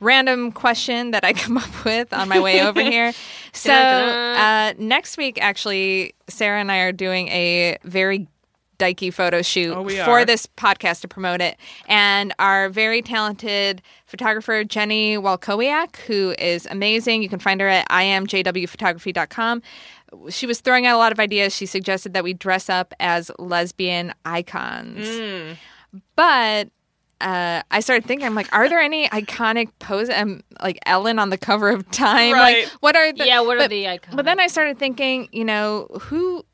random 0.00 0.52
question 0.52 1.10
that 1.10 1.24
I 1.24 1.32
come 1.42 1.58
up 1.58 1.84
with 1.84 2.12
on 2.12 2.28
my 2.28 2.38
way 2.38 2.62
over 2.62 2.80
here. 2.94 3.12
So 3.52 3.72
uh, 3.72 4.74
next 4.78 5.16
week, 5.18 5.38
actually, 5.42 6.14
Sarah 6.28 6.60
and 6.60 6.70
I 6.70 6.78
are 6.78 6.92
doing 6.92 7.28
a 7.28 7.78
very 7.84 8.28
dykey 8.78 9.12
photo 9.12 9.42
shoot 9.42 9.74
Oh, 9.74 9.88
for 10.04 10.24
this 10.24 10.46
podcast 10.56 11.00
to 11.00 11.08
promote 11.08 11.40
it. 11.40 11.56
And 11.88 12.32
our 12.38 12.68
very 12.68 13.02
talented 13.02 13.82
photographer, 14.08 14.64
Jenny 14.64 15.16
Walkowiak, 15.16 15.96
who 15.98 16.34
is 16.38 16.66
amazing. 16.66 17.22
You 17.22 17.28
can 17.28 17.38
find 17.38 17.60
her 17.60 17.68
at 17.68 17.88
imjwphotography.com. 17.88 19.62
She 20.30 20.46
was 20.46 20.60
throwing 20.60 20.86
out 20.86 20.96
a 20.96 20.98
lot 20.98 21.12
of 21.12 21.20
ideas. 21.20 21.54
She 21.54 21.66
suggested 21.66 22.14
that 22.14 22.24
we 22.24 22.32
dress 22.32 22.68
up 22.70 22.94
as 22.98 23.30
lesbian 23.38 24.14
icons. 24.24 25.06
Mm. 25.06 25.56
But 26.16 26.68
uh, 27.20 27.62
I 27.70 27.80
started 27.80 28.06
thinking, 28.06 28.26
I'm 28.26 28.34
like, 28.34 28.50
are 28.54 28.68
there 28.68 28.80
any 28.80 29.08
iconic 29.08 29.68
poses? 29.80 30.14
Um, 30.14 30.42
like 30.62 30.78
Ellen 30.86 31.18
on 31.18 31.30
the 31.30 31.38
cover 31.38 31.68
of 31.70 31.88
Time. 31.90 32.32
Right. 32.32 32.64
Like, 32.64 32.72
what 32.80 32.96
are 32.96 33.12
the 33.12 33.26
Yeah, 33.26 33.40
what 33.40 33.56
are 33.56 33.60
but- 33.60 33.70
the 33.70 33.84
iconic? 33.84 34.16
But 34.16 34.24
then 34.24 34.40
I 34.40 34.46
started 34.46 34.78
thinking, 34.78 35.28
you 35.32 35.44
know, 35.44 35.88
who? 36.00 36.44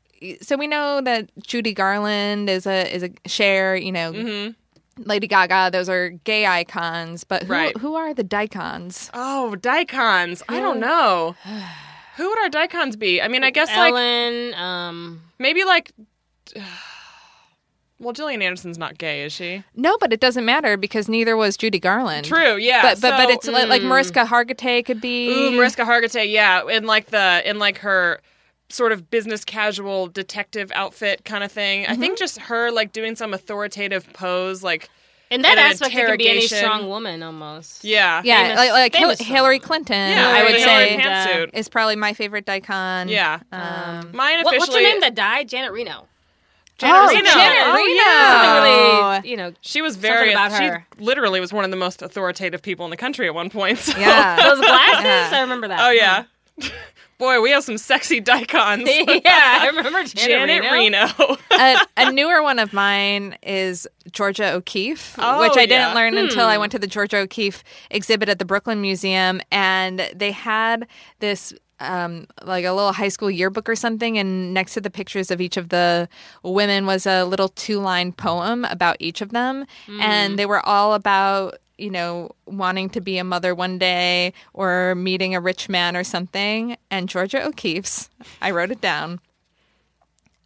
So 0.41 0.57
we 0.57 0.65
know 0.67 1.01
that 1.01 1.29
Judy 1.45 1.73
Garland 1.73 2.49
is 2.49 2.65
a 2.65 2.93
is 2.93 3.03
a 3.03 3.11
Cher. 3.27 3.75
You 3.75 3.91
know, 3.91 4.11
Mm-hmm. 4.11 4.51
Lady 4.97 5.27
Gaga. 5.27 5.69
Those 5.71 5.89
are 5.89 6.09
gay 6.09 6.45
icons. 6.45 7.23
But 7.23 7.43
who, 7.43 7.51
Right. 7.53 7.77
who 7.77 7.95
are 7.95 8.13
the 8.13 8.23
dykons? 8.23 9.09
Oh, 9.13 9.55
dykons. 9.59 10.41
I 10.49 10.59
don't 10.59 10.79
know. 10.79 11.35
Who 12.17 12.29
would 12.29 12.39
our 12.39 12.49
dykons 12.49 12.97
be? 12.97 13.21
I 13.21 13.27
mean, 13.27 13.43
I 13.43 13.51
guess 13.51 13.67
like 13.67 13.91
Ellen, 13.91 14.53
um, 14.53 15.21
maybe 15.37 15.65
like. 15.65 15.91
Well, 17.97 18.11
Gillian 18.11 18.41
Anderson's 18.41 18.77
not 18.77 18.97
gay, 18.97 19.23
is 19.23 19.31
she? 19.31 19.63
No, 19.73 19.97
but 19.97 20.11
it 20.11 20.19
doesn't 20.19 20.43
matter 20.43 20.75
because 20.75 21.07
neither 21.07 21.37
was 21.37 21.55
Judy 21.55 21.79
Garland. 21.79 22.25
True. 22.25 22.57
Yeah. 22.57 22.81
But 22.81 22.99
but, 22.99 23.11
but 23.11 23.27
so- 23.27 23.33
it's 23.33 23.47
like, 23.47 23.69
like 23.69 23.83
Mariska 23.83 24.25
Hargitay 24.25 24.85
could 24.85 24.99
be. 24.99 25.29
Ooh, 25.29 25.51
Mariska 25.51 25.83
Hargitay, 25.83 26.29
yeah, 26.29 26.67
in 26.69 26.85
like 26.85 27.07
the 27.07 27.41
in 27.49 27.57
like 27.57 27.77
her 27.77 28.19
sort 28.69 28.91
of 28.91 29.09
business 29.09 29.45
casual 29.45 30.07
detective 30.07 30.71
outfit 30.73 31.23
kind 31.25 31.43
of 31.43 31.51
thing. 31.51 31.85
I 31.85 31.89
Mm-hmm. 31.91 32.01
think 32.01 32.17
just 32.17 32.39
her 32.39 32.71
like 32.71 32.91
doing 32.93 33.15
some 33.15 33.33
authoritative 33.33 34.11
pose, 34.13 34.63
like 34.63 34.89
In 35.29 35.41
that 35.43 35.53
in 35.53 35.57
an 35.59 35.71
aspect, 35.71 35.93
it 35.95 36.05
can 36.07 36.17
be 36.17 36.29
any 36.29 36.47
strong 36.47 36.87
woman 36.87 37.21
almost. 37.23 37.83
Yeah, 37.83 38.21
Yeah, 38.23 38.43
Famous- 38.43 38.57
like, 38.57 38.71
like 38.71 38.93
Hil- 38.95 39.01
famous 39.09 39.19
strong 39.19 39.35
Hillary. 39.35 39.59
Clinton, 39.59 40.09
Yeah, 40.17 40.29
I 40.29 40.43
would 40.43 40.59
say, 40.59 40.97
pantsuit. 40.99 41.49
is 41.53 41.69
probably 41.69 41.95
my 41.95 42.13
favorite 42.13 42.45
dykon. 42.45 43.09
Yeah. 43.09 43.39
Um, 43.51 44.11
Mine 44.13 44.43
What, 44.43 44.57
what's 44.57 44.73
her 44.73 44.81
name 44.81 44.99
that 45.01 45.13
died? 45.15 45.47
Janet 45.49 45.71
Reno. 45.71 46.07
Janet 46.77 46.95
Oh, 46.97 47.07
Reno. 47.07 47.29
Janet 47.29 47.57
Oh, 47.67 47.73
Reno. 47.75 48.03
yeah. 48.03 49.13
Really, 49.19 49.29
you 49.29 49.37
know, 49.37 49.53
She 49.61 49.81
was 49.81 49.95
very. 49.95 50.31
about 50.33 50.51
she 50.59 50.69
literally 51.03 51.39
was 51.39 51.53
one 51.53 51.63
of 51.63 51.71
the 51.71 51.77
most 51.77 52.01
authoritative 52.01 52.61
people 52.61 52.83
in 52.85 52.89
the 52.91 52.97
country 52.97 53.27
at 53.27 53.33
one 53.35 53.49
point. 53.49 53.77
so- 53.79 53.97
Yeah. 53.97 54.35
Those 54.43 54.59
glasses, 54.59 55.03
Yeah. 55.05 55.31
I 55.33 55.41
remember 55.41 55.67
that. 55.69 55.79
Oh 55.79 55.91
yeah. 55.91 56.23
Boy, 57.17 57.39
we 57.41 57.49
have 57.51 57.63
some 57.63 57.77
sexy 57.77 58.19
dykons. 58.21 58.85
yeah, 59.23 59.59
I 59.61 59.67
remember 59.67 60.03
Janet, 60.03 60.15
Janet 60.61 60.71
Reno. 60.71 61.07
Reno. 61.17 61.37
a, 61.51 61.77
a 61.97 62.11
newer 62.11 62.43
one 62.43 62.59
of 62.59 62.73
mine 62.73 63.37
is 63.41 63.87
Georgia 64.11 64.51
O'Keeffe, 64.51 65.15
Oh, 65.17 65.39
which 65.39 65.53
I 65.53 65.65
didn't 65.65 65.89
yeah. 65.89 65.93
learn 65.93 66.17
until 66.17 66.45
I 66.45 66.57
went 66.57 66.71
to 66.73 66.79
the 66.79 66.87
Georgia 66.87 67.17
O'Keeffe 67.19 67.63
exhibit 67.89 68.27
at 68.27 68.39
the 68.39 68.45
Brooklyn 68.45 68.81
Museum, 68.81 69.41
and 69.51 70.09
they 70.13 70.31
had 70.31 70.87
this. 71.19 71.53
Um, 71.81 72.25
like 72.41 72.63
a 72.63 72.71
little 72.71 72.93
high 72.93 73.09
school 73.09 73.29
yearbook 73.29 73.67
or 73.67 73.75
something, 73.75 74.17
and 74.17 74.53
next 74.53 74.75
to 74.75 74.81
the 74.81 74.89
pictures 74.89 75.29
of 75.29 75.41
each 75.41 75.57
of 75.57 75.67
the 75.67 76.07
women 76.41 76.85
was 76.85 77.05
a 77.05 77.25
little 77.25 77.49
two 77.49 77.81
line 77.81 78.13
poem 78.13 78.63
about 78.63 78.95
each 79.01 79.19
of 79.19 79.31
them. 79.31 79.65
And 79.99 80.39
they 80.39 80.45
were 80.45 80.65
all 80.65 80.93
about, 80.93 81.55
you 81.77 81.89
know, 81.89 82.31
wanting 82.45 82.89
to 82.91 83.01
be 83.01 83.17
a 83.17 83.23
mother 83.23 83.53
one 83.53 83.77
day 83.77 84.33
or 84.53 84.95
meeting 84.95 85.35
a 85.35 85.41
rich 85.41 85.69
man 85.69 85.95
or 85.95 86.03
something. 86.03 86.77
And 86.89 87.09
Georgia 87.09 87.45
O'Keeffe's, 87.45 88.09
I 88.41 88.51
wrote 88.51 88.71
it 88.71 88.81
down. 88.81 89.19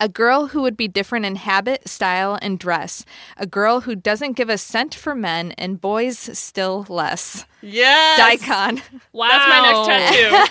A 0.02 0.08
girl 0.08 0.48
who 0.48 0.62
would 0.62 0.78
be 0.78 0.88
different 0.88 1.26
in 1.26 1.36
habit, 1.36 1.88
style, 1.90 2.40
and 2.42 2.58
dress. 2.58 3.04
A 3.36 3.46
girl 3.46 3.82
who 3.82 3.96
doesn't 3.96 4.38
give 4.38 4.48
a 4.50 4.58
cent 4.58 4.96
for 4.96 5.14
men 5.14 5.52
and 5.58 5.82
boys 5.82 6.18
still 6.38 6.86
less. 6.88 7.46
yes. 7.62 8.18
Dykon. 8.20 8.82
Wow, 9.12 9.28
That's 9.28 9.50
my 9.50 9.60
next 9.66 9.88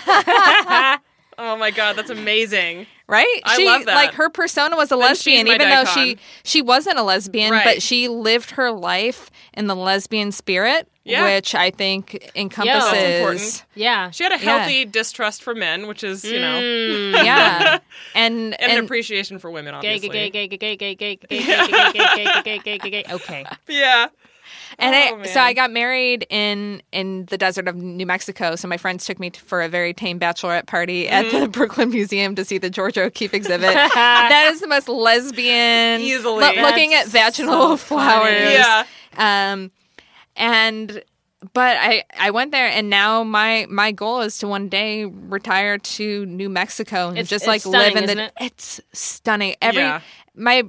tattoo. 0.05 1.01
oh 1.39 1.57
my 1.57 1.71
god, 1.71 1.95
that's 1.95 2.11
amazing. 2.11 2.85
Right? 3.09 3.41
I 3.43 3.55
she, 3.57 3.65
love 3.65 3.85
that. 3.85 3.95
Like 3.95 4.13
her 4.13 4.29
persona 4.29 4.75
was 4.75 4.91
a 4.91 4.95
Then 4.95 4.99
lesbian, 4.99 5.47
my 5.47 5.55
even 5.55 5.69
though 5.69 5.83
she 5.85 6.17
she 6.43 6.61
wasn't 6.61 6.99
a 6.99 7.03
lesbian, 7.03 7.51
Right. 7.51 7.63
but 7.65 7.81
she 7.81 8.07
lived 8.07 8.51
her 8.51 8.71
life 8.71 9.31
in 9.55 9.65
the 9.65 9.75
lesbian 9.75 10.31
spirit, 10.31 10.87
Yeah. 11.05 11.23
which 11.23 11.55
I 11.55 11.71
think 11.71 12.29
encompasses. 12.35 12.91
That's 12.91 13.15
important. 13.17 13.65
Yeah, 13.73 14.11
She 14.11 14.23
had 14.23 14.31
a 14.31 14.35
Yeah. 14.35 14.41
healthy 14.59 14.85
distrust 14.85 15.41
for 15.41 15.55
men, 15.55 15.87
which 15.87 16.03
is, 16.03 16.23
you 16.23 16.39
know, 16.39 16.59
Yeah, 16.59 17.79
and 18.13 18.55
and, 18.61 18.71
an 18.73 18.83
appreciation 18.85 19.39
for 19.39 19.49
women, 19.49 19.73
Gay, 19.81 19.95
obviously. 19.95 20.09
gay, 20.09 20.29
gay, 20.29 20.47
gay, 20.47 20.57
gay, 20.57 20.75
gay, 20.75 20.95
gay, 20.95 21.15
gay, 21.15 21.27
gay, 21.27 21.67
gay, 21.67 21.91
gay, 21.91 21.91
gay, 22.13 22.41
gay, 22.43 22.59
gay, 22.59 22.77
gay, 22.77 22.89
gay. 22.91 23.03
Okay. 23.09 23.43
Yeah. 23.67 24.07
And 24.79 24.95
Oh, 24.95 25.19
I, 25.21 25.27
so. 25.27 25.39
I 25.41 25.53
got 25.53 25.71
married 25.71 26.25
in 26.29 26.81
in 26.91 27.25
the 27.25 27.37
desert 27.37 27.67
of 27.67 27.75
New 27.75 28.05
Mexico. 28.05 28.55
So 28.55 28.67
my 28.67 28.77
friends 28.77 29.05
took 29.05 29.19
me 29.19 29.29
to, 29.29 29.39
for 29.41 29.61
a 29.61 29.67
very 29.69 29.93
tame 29.93 30.19
bachelorette 30.19 30.67
party 30.67 31.07
at 31.09 31.25
Mm-hmm. 31.25 31.39
the 31.41 31.47
Brooklyn 31.57 31.89
Museum 31.89 32.35
to 32.35 32.45
see 32.45 32.57
the 32.57 32.69
Georgia 32.69 33.03
O'Keeffe 33.03 33.33
exhibit. 33.33 33.73
that 33.73 34.49
is 34.53 34.61
the 34.61 34.67
most 34.67 34.87
lesbian. 34.87 36.01
Easily. 36.01 36.43
lo- 36.43 36.61
looking 36.63 36.93
at 36.93 37.07
vaginal 37.07 37.71
so 37.71 37.77
flowers. 37.77 38.37
funny. 38.37 38.53
Yeah. 38.53 38.85
Um, 39.51 39.71
and 40.35 41.03
but 41.53 41.77
I 41.77 42.03
I 42.17 42.31
went 42.31 42.51
there 42.51 42.67
and 42.67 42.89
now 42.89 43.23
my 43.23 43.65
my 43.69 43.91
goal 43.91 44.21
is 44.21 44.37
to 44.39 44.47
one 44.47 44.69
day 44.69 45.05
retire 45.05 45.77
to 45.77 46.25
New 46.25 46.49
Mexico 46.49 47.09
and 47.09 47.17
It's- 47.17 47.29
just 47.29 47.43
it's 47.43 47.47
like 47.47 47.61
stunning, 47.61 47.95
live 47.95 48.09
in 48.09 48.17
the. 48.17 48.23
it? 48.25 48.33
It's 48.41 48.81
stunning. 48.93 49.55
Every 49.61 49.81
Yeah. 49.81 50.01
my 50.35 50.63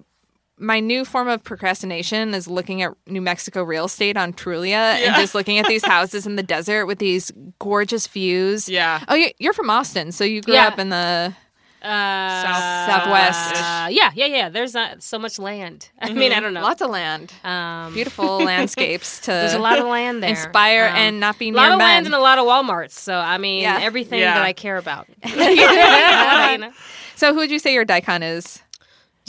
my 0.61 0.78
new 0.81 1.05
form 1.05 1.27
of 1.28 1.43
procrastination 1.43 2.35
is 2.35 2.47
looking 2.47 2.82
at 2.82 2.93
New 3.07 3.20
Mexico 3.23 3.62
real 3.65 3.87
estate 3.87 4.16
on 4.16 4.32
Trulia 4.32 4.95
and 5.01 5.15
just 5.16 5.35
looking 5.35 5.59
at 5.59 5.66
these 5.66 5.85
houses 5.97 6.27
in 6.27 6.37
the 6.37 6.43
desert 6.43 6.87
with 6.87 6.99
these 6.99 7.32
gorgeous 7.59 8.07
views. 8.07 8.69
Yeah. 8.69 9.03
Oh, 9.09 9.15
you- 9.15 9.32
you're 9.39 9.53
from 9.55 9.70
Austin, 9.70 10.12
so 10.12 10.23
you 10.24 10.43
grew 10.43 10.55
Yeah. 10.55 10.69
up 10.69 10.78
in 10.78 10.91
the 10.91 11.35
Uh, 11.82 12.87
Southwest. 12.87 13.55
Uh, 13.57 13.89
yeah, 13.91 14.11
yeah, 14.15 14.27
yeah. 14.27 14.49
There's 14.51 14.74
not 14.74 15.03
so 15.03 15.19
much 15.19 15.39
land. 15.39 15.89
I 15.99 16.12
mean, 16.12 16.31
I 16.31 16.39
don't 16.41 16.53
know. 16.53 16.61
lots 16.61 16.82
of 16.82 16.91
land, 16.91 17.32
Um, 17.43 17.95
beautiful 17.95 18.39
landscapes 18.45 19.19
to. 19.20 19.31
There's 19.31 19.55
a 19.55 19.59
lot 19.59 19.78
of 19.78 19.87
land 19.87 20.23
there. 20.23 20.28
Inspire 20.28 20.89
Um, 20.89 20.97
and 20.97 21.20
not 21.20 21.39
be 21.39 21.51
near 21.51 21.59
a 21.59 21.62
near 21.62 21.69
lot 21.70 21.73
of 21.73 21.78
men. 21.78 21.87
land 21.89 22.07
and 22.07 22.15
a 22.15 22.19
lot 22.20 22.39
of 22.39 22.45
WalMarts. 22.45 22.93
So 22.93 23.15
I 23.16 23.39
mean, 23.39 23.62
Yeah. 23.62 23.78
everything 23.81 24.20
Yeah. 24.20 24.35
that 24.35 24.43
I 24.43 24.53
care 24.53 24.77
about. 24.77 25.07
So, 27.16 27.32
who 27.35 27.41
would 27.41 27.51
you 27.51 27.59
say 27.59 27.74
your 27.74 27.85
dykon 27.85 28.23
is? 28.23 28.62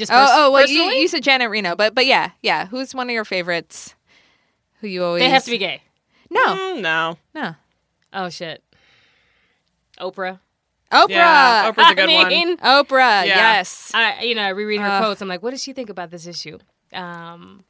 Just 0.01 0.11
Oh, 0.11 0.15
pers- 0.15 0.29
oh, 0.33 0.51
well, 0.51 0.61
you, 0.67 0.79
personally, 0.79 1.01
you 1.01 1.07
said 1.07 1.21
Janet 1.21 1.49
Reno, 1.51 1.75
but 1.75 1.93
but 1.93 2.07
yeah, 2.07 2.31
yeah. 2.41 2.65
Who's 2.65 2.95
one 2.95 3.07
of 3.07 3.13
your 3.13 3.23
favorites? 3.23 3.93
Who 4.79 4.87
you 4.87 5.03
always? 5.03 5.21
they 5.21 5.29
have 5.29 5.43
to 5.45 5.51
be 5.51 5.59
gay. 5.59 5.81
No, 6.31 6.43
Mm, 6.43 6.81
no. 6.81 7.17
no. 7.35 7.55
Oh 8.11 8.29
shit. 8.29 8.63
Oprah. 9.99 10.39
Oprah. 10.91 11.09
Yeah, 11.09 11.71
Oprah's 11.71 11.91
a 11.91 11.95
good 12.01 12.09
I 12.09 12.23
one. 12.23 12.57
Oprah. 12.57 13.25
Yeah. 13.25 13.35
Yes. 13.57 13.91
I 13.93 14.21
you 14.23 14.33
know 14.33 14.41
I 14.41 14.49
reread 14.49 14.81
her 14.81 14.87
Uh. 14.87 14.99
quotes. 14.99 15.21
I'm 15.21 15.27
like, 15.27 15.43
what 15.43 15.51
does 15.51 15.61
she 15.61 15.73
think 15.73 15.89
about 15.89 16.09
this 16.09 16.25
issue? 16.25 16.57
Um, 16.93 17.63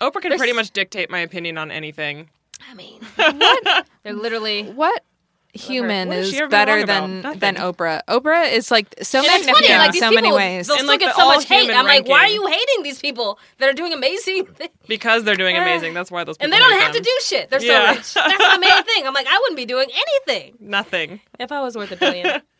Oprah 0.00 0.20
can 0.20 0.36
pretty 0.36 0.52
much 0.52 0.72
dictate 0.72 1.10
my 1.10 1.20
opinion 1.20 1.58
on 1.58 1.70
anything. 1.70 2.28
I 2.68 2.74
mean, 2.74 3.00
what? 3.14 3.86
they're 4.02 4.12
literally. 4.12 4.64
What 4.64 5.04
human 5.54 6.08
What 6.08 6.16
has 6.18 6.26
is 6.28 6.32
she 6.32 6.38
ever 6.38 6.46
been 6.48 6.50
better 6.50 6.86
than 6.86 7.20
Nothing. 7.22 7.38
than 7.40 7.54
Oprah? 7.56 8.02
Oprah 8.08 8.52
is 8.52 8.70
like 8.70 8.94
so 9.02 9.18
And 9.18 9.26
it's 9.26 9.46
magnificent 9.46 9.66
funny, 9.66 9.78
like 9.78 9.92
these 9.92 10.00
so 10.00 10.10
people, 10.10 10.22
many 10.22 10.34
ways. 10.36 10.66
they'll 10.66 10.76
In, 10.76 10.80
still 10.80 10.88
like, 10.92 11.00
get 11.00 11.16
so 11.16 11.26
much 11.26 11.44
hate. 11.46 11.70
I'm 11.70 11.84
like, 11.86 12.06
why 12.08 12.20
are 12.20 12.28
you 12.28 12.46
hating 12.46 12.82
these 12.82 12.98
people 13.00 13.38
that 13.58 13.68
are 13.68 13.72
doing 13.72 13.92
amazing 13.92 14.46
things? 14.54 14.70
Because 14.86 15.24
they're 15.24 15.36
doing 15.36 15.56
eh. 15.56 15.62
amazing. 15.62 15.94
That's 15.94 16.10
why 16.10 16.24
those 16.24 16.36
people 16.36 16.44
And 16.44 16.52
they 16.52 16.58
don't 16.58 16.72
hate 16.72 16.82
have 16.82 16.92
to 16.94 17.00
do 17.00 17.18
shit. 17.22 17.50
They're 17.50 17.62
Yeah. 17.62 17.92
so 17.92 17.96
rich. 17.96 18.14
That's 18.38 18.54
the 18.54 18.60
main 18.60 18.84
thing. 18.84 19.06
I'm 19.06 19.14
like, 19.14 19.26
I 19.28 19.38
wouldn't 19.38 19.56
be 19.56 19.66
doing 19.66 19.88
anything 19.92 20.56
Nothing. 20.60 21.20
if 21.38 21.50
I 21.52 21.60
was 21.62 21.76
worth 21.76 21.92
a 21.92 21.96
billion. 21.96 22.42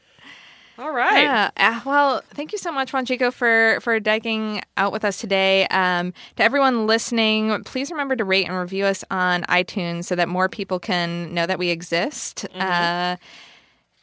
All 0.78 0.92
right. 0.92 1.22
Yeah. 1.22 1.50
Uh, 1.56 1.80
well, 1.84 2.22
thank 2.34 2.52
you 2.52 2.59
so 2.59 2.70
much, 2.70 2.92
Wanjiko, 2.92 3.32
for 3.32 3.80
for 3.80 3.98
dyking 3.98 4.62
out 4.76 4.92
with 4.92 5.05
us 5.05 5.18
today. 5.20 5.66
Um, 5.68 6.12
to 6.36 6.44
everyone 6.44 6.86
listening, 6.86 7.64
please 7.64 7.90
remember 7.90 8.14
to 8.14 8.24
rate 8.24 8.46
and 8.48 8.56
review 8.56 8.84
us 8.84 9.02
on 9.10 9.42
iTunes 9.44 10.05
so 10.05 10.14
that 10.14 10.28
more 10.28 10.48
people 10.48 10.78
can 10.78 11.34
know 11.34 11.46
that 11.46 11.59
we 11.59 11.70
exist. 11.70 12.46
Uh, 12.55 13.16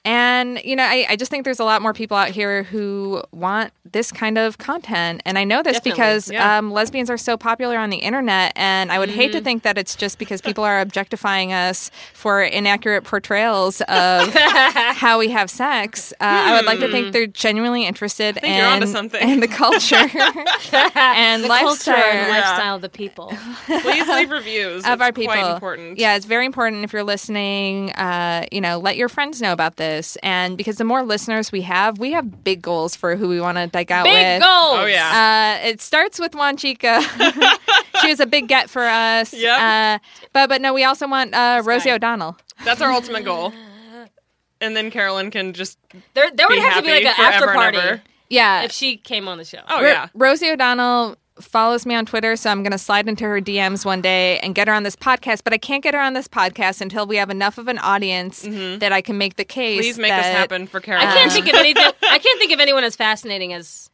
and 0.05 0.61
you 0.63 0.75
know, 0.75 0.83
I, 0.83 1.05
I 1.09 1.15
just 1.15 1.31
think 1.31 1.43
there's 1.43 1.59
a 1.59 1.65
lot 1.65 1.81
more 1.81 1.93
people 1.93 2.15
out 2.15 2.29
here 2.29 2.63
who 2.63 3.23
want 3.31 3.73
this 3.91 4.11
kind 4.11 4.37
of 4.37 4.57
content, 4.57 5.21
and 5.25 5.37
I 5.37 5.43
know 5.43 5.63
this 5.63 5.77
Definitely, 5.77 5.91
because 5.91 6.31
yeah. 6.31 6.57
um, 6.57 6.71
lesbians 6.71 7.09
are 7.09 7.17
so 7.17 7.37
popular 7.37 7.77
on 7.77 7.89
the 7.89 7.97
internet, 7.97 8.53
and 8.55 8.91
I 8.91 8.99
would 8.99 9.09
hate 9.09 9.31
to 9.33 9.41
think 9.41 9.63
that 9.63 9.77
it's 9.77 9.95
just 9.95 10.19
because 10.19 10.41
people 10.41 10.63
are 10.63 10.79
objectifying 10.79 11.53
us 11.53 11.89
for 12.13 12.43
inaccurate 12.43 13.03
portrayals 13.03 13.81
of 13.81 14.33
how 14.33 15.17
we 15.17 15.29
have 15.29 15.49
sex. 15.49 16.13
Uh, 16.13 16.15
I 16.21 16.55
would 16.55 16.65
like 16.65 16.79
to 16.79 16.91
think 16.91 17.11
they're 17.11 17.25
genuinely 17.25 17.85
interested 17.85 18.35
think 18.35 18.45
in, 18.45 19.29
in 19.29 19.39
the 19.39 19.47
culture 19.47 19.95
and 20.95 21.43
the 21.43 21.47
lifestyle. 21.47 21.95
culture 21.95 22.09
and 22.09 22.29
lifestyle 22.29 22.75
of 22.75 22.81
the 22.81 22.89
people. 22.89 23.33
Please 23.65 24.07
leave 24.07 24.29
reviews. 24.29 24.85
of 24.85 24.93
It's 24.93 25.01
our 25.01 25.11
people. 25.11 25.33
Quite 25.33 25.53
important. 25.53 25.97
Yeah, 25.97 26.15
it's 26.15 26.25
very 26.25 26.45
important 26.45 26.83
if 26.83 26.93
you're 26.93 27.03
listening. 27.03 27.91
Uh, 27.93 28.45
you 28.51 28.61
know, 28.61 28.77
let 28.77 28.97
your 28.97 29.09
friends 29.09 29.41
know 29.41 29.53
about 29.53 29.77
this, 29.77 29.94
and 30.23 30.57
because 30.57 30.77
the 30.77 30.83
more 30.83 31.03
listeners 31.03 31.51
we 31.51 31.61
have, 31.61 31.99
we 31.99 32.11
have 32.11 32.43
big 32.43 32.61
goals 32.61 32.95
for 32.95 33.15
who 33.15 33.27
we 33.27 33.39
want 33.39 33.57
to 33.57 33.67
dyke 33.67 33.91
out 33.91 34.03
Big 34.05 34.13
with. 34.13 34.41
goals. 34.41 34.77
Oh 34.79 34.85
yeah. 34.85 35.59
Uh, 35.63 35.67
it 35.67 35.81
starts 35.81 36.19
with 36.19 36.31
Wanjiko. 36.33 37.01
she 38.01 38.07
was 38.09 38.19
a 38.19 38.25
big 38.25 38.47
get 38.47 38.69
for 38.69 38.83
us. 38.83 39.33
Yep. 39.33 39.59
Uh, 39.59 39.99
but 40.33 40.49
but 40.49 40.61
no, 40.61 40.73
we 40.73 40.83
also 40.83 41.07
want 41.07 41.33
uh, 41.33 41.61
Rosie 41.65 41.89
guy. 41.89 41.95
O'Donnell. 41.95 42.37
That's 42.63 42.81
our 42.81 42.91
ultimate 42.91 43.25
goal. 43.25 43.53
And 44.61 44.75
then 44.75 44.89
Carolyn 44.89 45.31
can 45.31 45.53
just 45.53 45.77
There, 46.13 46.29
there 46.31 46.47
would 46.49 46.55
be 46.55 46.61
have 46.61 46.75
to 46.77 46.81
be 46.81 46.89
like 46.89 47.05
an 47.05 47.13
after 47.17 47.47
party. 47.47 48.01
Yeah. 48.29 48.63
if 48.63 48.71
she 48.71 48.97
came 48.97 49.27
on 49.27 49.37
the 49.37 49.45
show. 49.45 49.59
Oh 49.67 49.81
Ro- 49.81 49.87
yeah. 49.87 50.07
Rosie 50.13 50.49
O'Donnell 50.49 51.17
follows 51.39 51.85
me 51.85 51.95
on 51.95 52.05
Twitter, 52.05 52.35
so 52.35 52.49
I'm 52.49 52.63
going 52.63 52.71
to 52.71 52.77
slide 52.77 53.07
into 53.07 53.25
her 53.25 53.41
DMs 53.41 53.85
one 53.85 54.01
day 54.01 54.39
and 54.39 54.55
get 54.55 54.67
her 54.67 54.73
on 54.73 54.83
this 54.83 54.95
podcast. 54.95 55.43
But 55.43 55.53
I 55.53 55.57
can't 55.57 55.83
get 55.83 55.93
her 55.93 55.99
on 55.99 56.13
this 56.13 56.27
podcast 56.27 56.81
until 56.81 57.05
we 57.05 57.17
have 57.17 57.29
enough 57.29 57.57
of 57.57 57.67
an 57.67 57.77
audience 57.79 58.41
that 58.41 58.91
I 58.91 59.01
can 59.01 59.17
make 59.17 59.35
the 59.35 59.45
case. 59.45 59.79
Mm-hmm. 59.79 59.81
Please 59.81 59.99
make 59.99 60.09
that, 60.09 60.23
this 60.23 60.35
happen 60.35 60.67
for 60.67 60.77
I 60.77 60.81
can't 60.81 61.31
think 61.31 61.47
of 61.47 61.55
anything. 61.55 61.83
I 62.03 62.19
can't 62.19 62.39
think 62.39 62.51
of 62.51 62.59
anyone 62.59 62.83
as 62.83 62.95
fascinating 62.95 63.53
as 63.53 63.89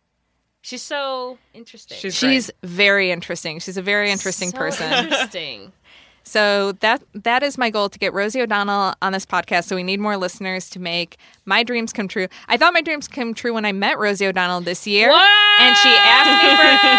she's 0.62 0.82
so 0.82 1.38
interesting. 1.54 1.98
She's 1.98 2.16
She's 2.16 2.52
very 2.64 3.12
interesting. 3.12 3.60
She's 3.60 3.78
a 3.78 3.82
very 3.82 4.12
interesting 4.12 4.50
So 4.50 4.58
person. 4.58 4.92
Interesting. 4.92 5.72
So 6.24 6.74
that 6.80 7.02
that 7.14 7.44
is 7.44 7.58
my 7.58 7.70
goal 7.70 7.90
to 7.90 8.00
get 8.00 8.14
Rosie 8.14 8.42
O'Donnell 8.42 8.94
on 9.02 9.12
this 9.12 9.26
podcast. 9.26 9.66
So 9.66 9.76
we 9.76 9.84
need 9.84 10.00
more 10.00 10.18
listeners 10.18 10.70
to 10.72 10.80
make 10.80 11.18
my 11.46 11.64
dreams 11.64 11.92
come 11.94 12.08
true. 12.08 12.28
I 12.48 12.58
thought 12.58 12.74
my 12.74 12.82
dreams 12.82 13.08
come 13.08 13.34
true 13.34 13.54
when 13.54 13.66
I 13.66 13.72
met 13.72 13.98
Rosie 14.00 14.28
O'Donnell 14.28 14.62
this 14.62 14.86
year, 14.88 15.10
What? 15.10 15.62
and 15.62 15.76
she 15.78 15.90
asked 15.90 16.44
me 16.44 16.56
for. 16.56 16.98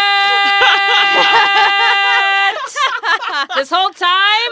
this 3.55 3.69
whole 3.69 3.89
time, 3.91 4.51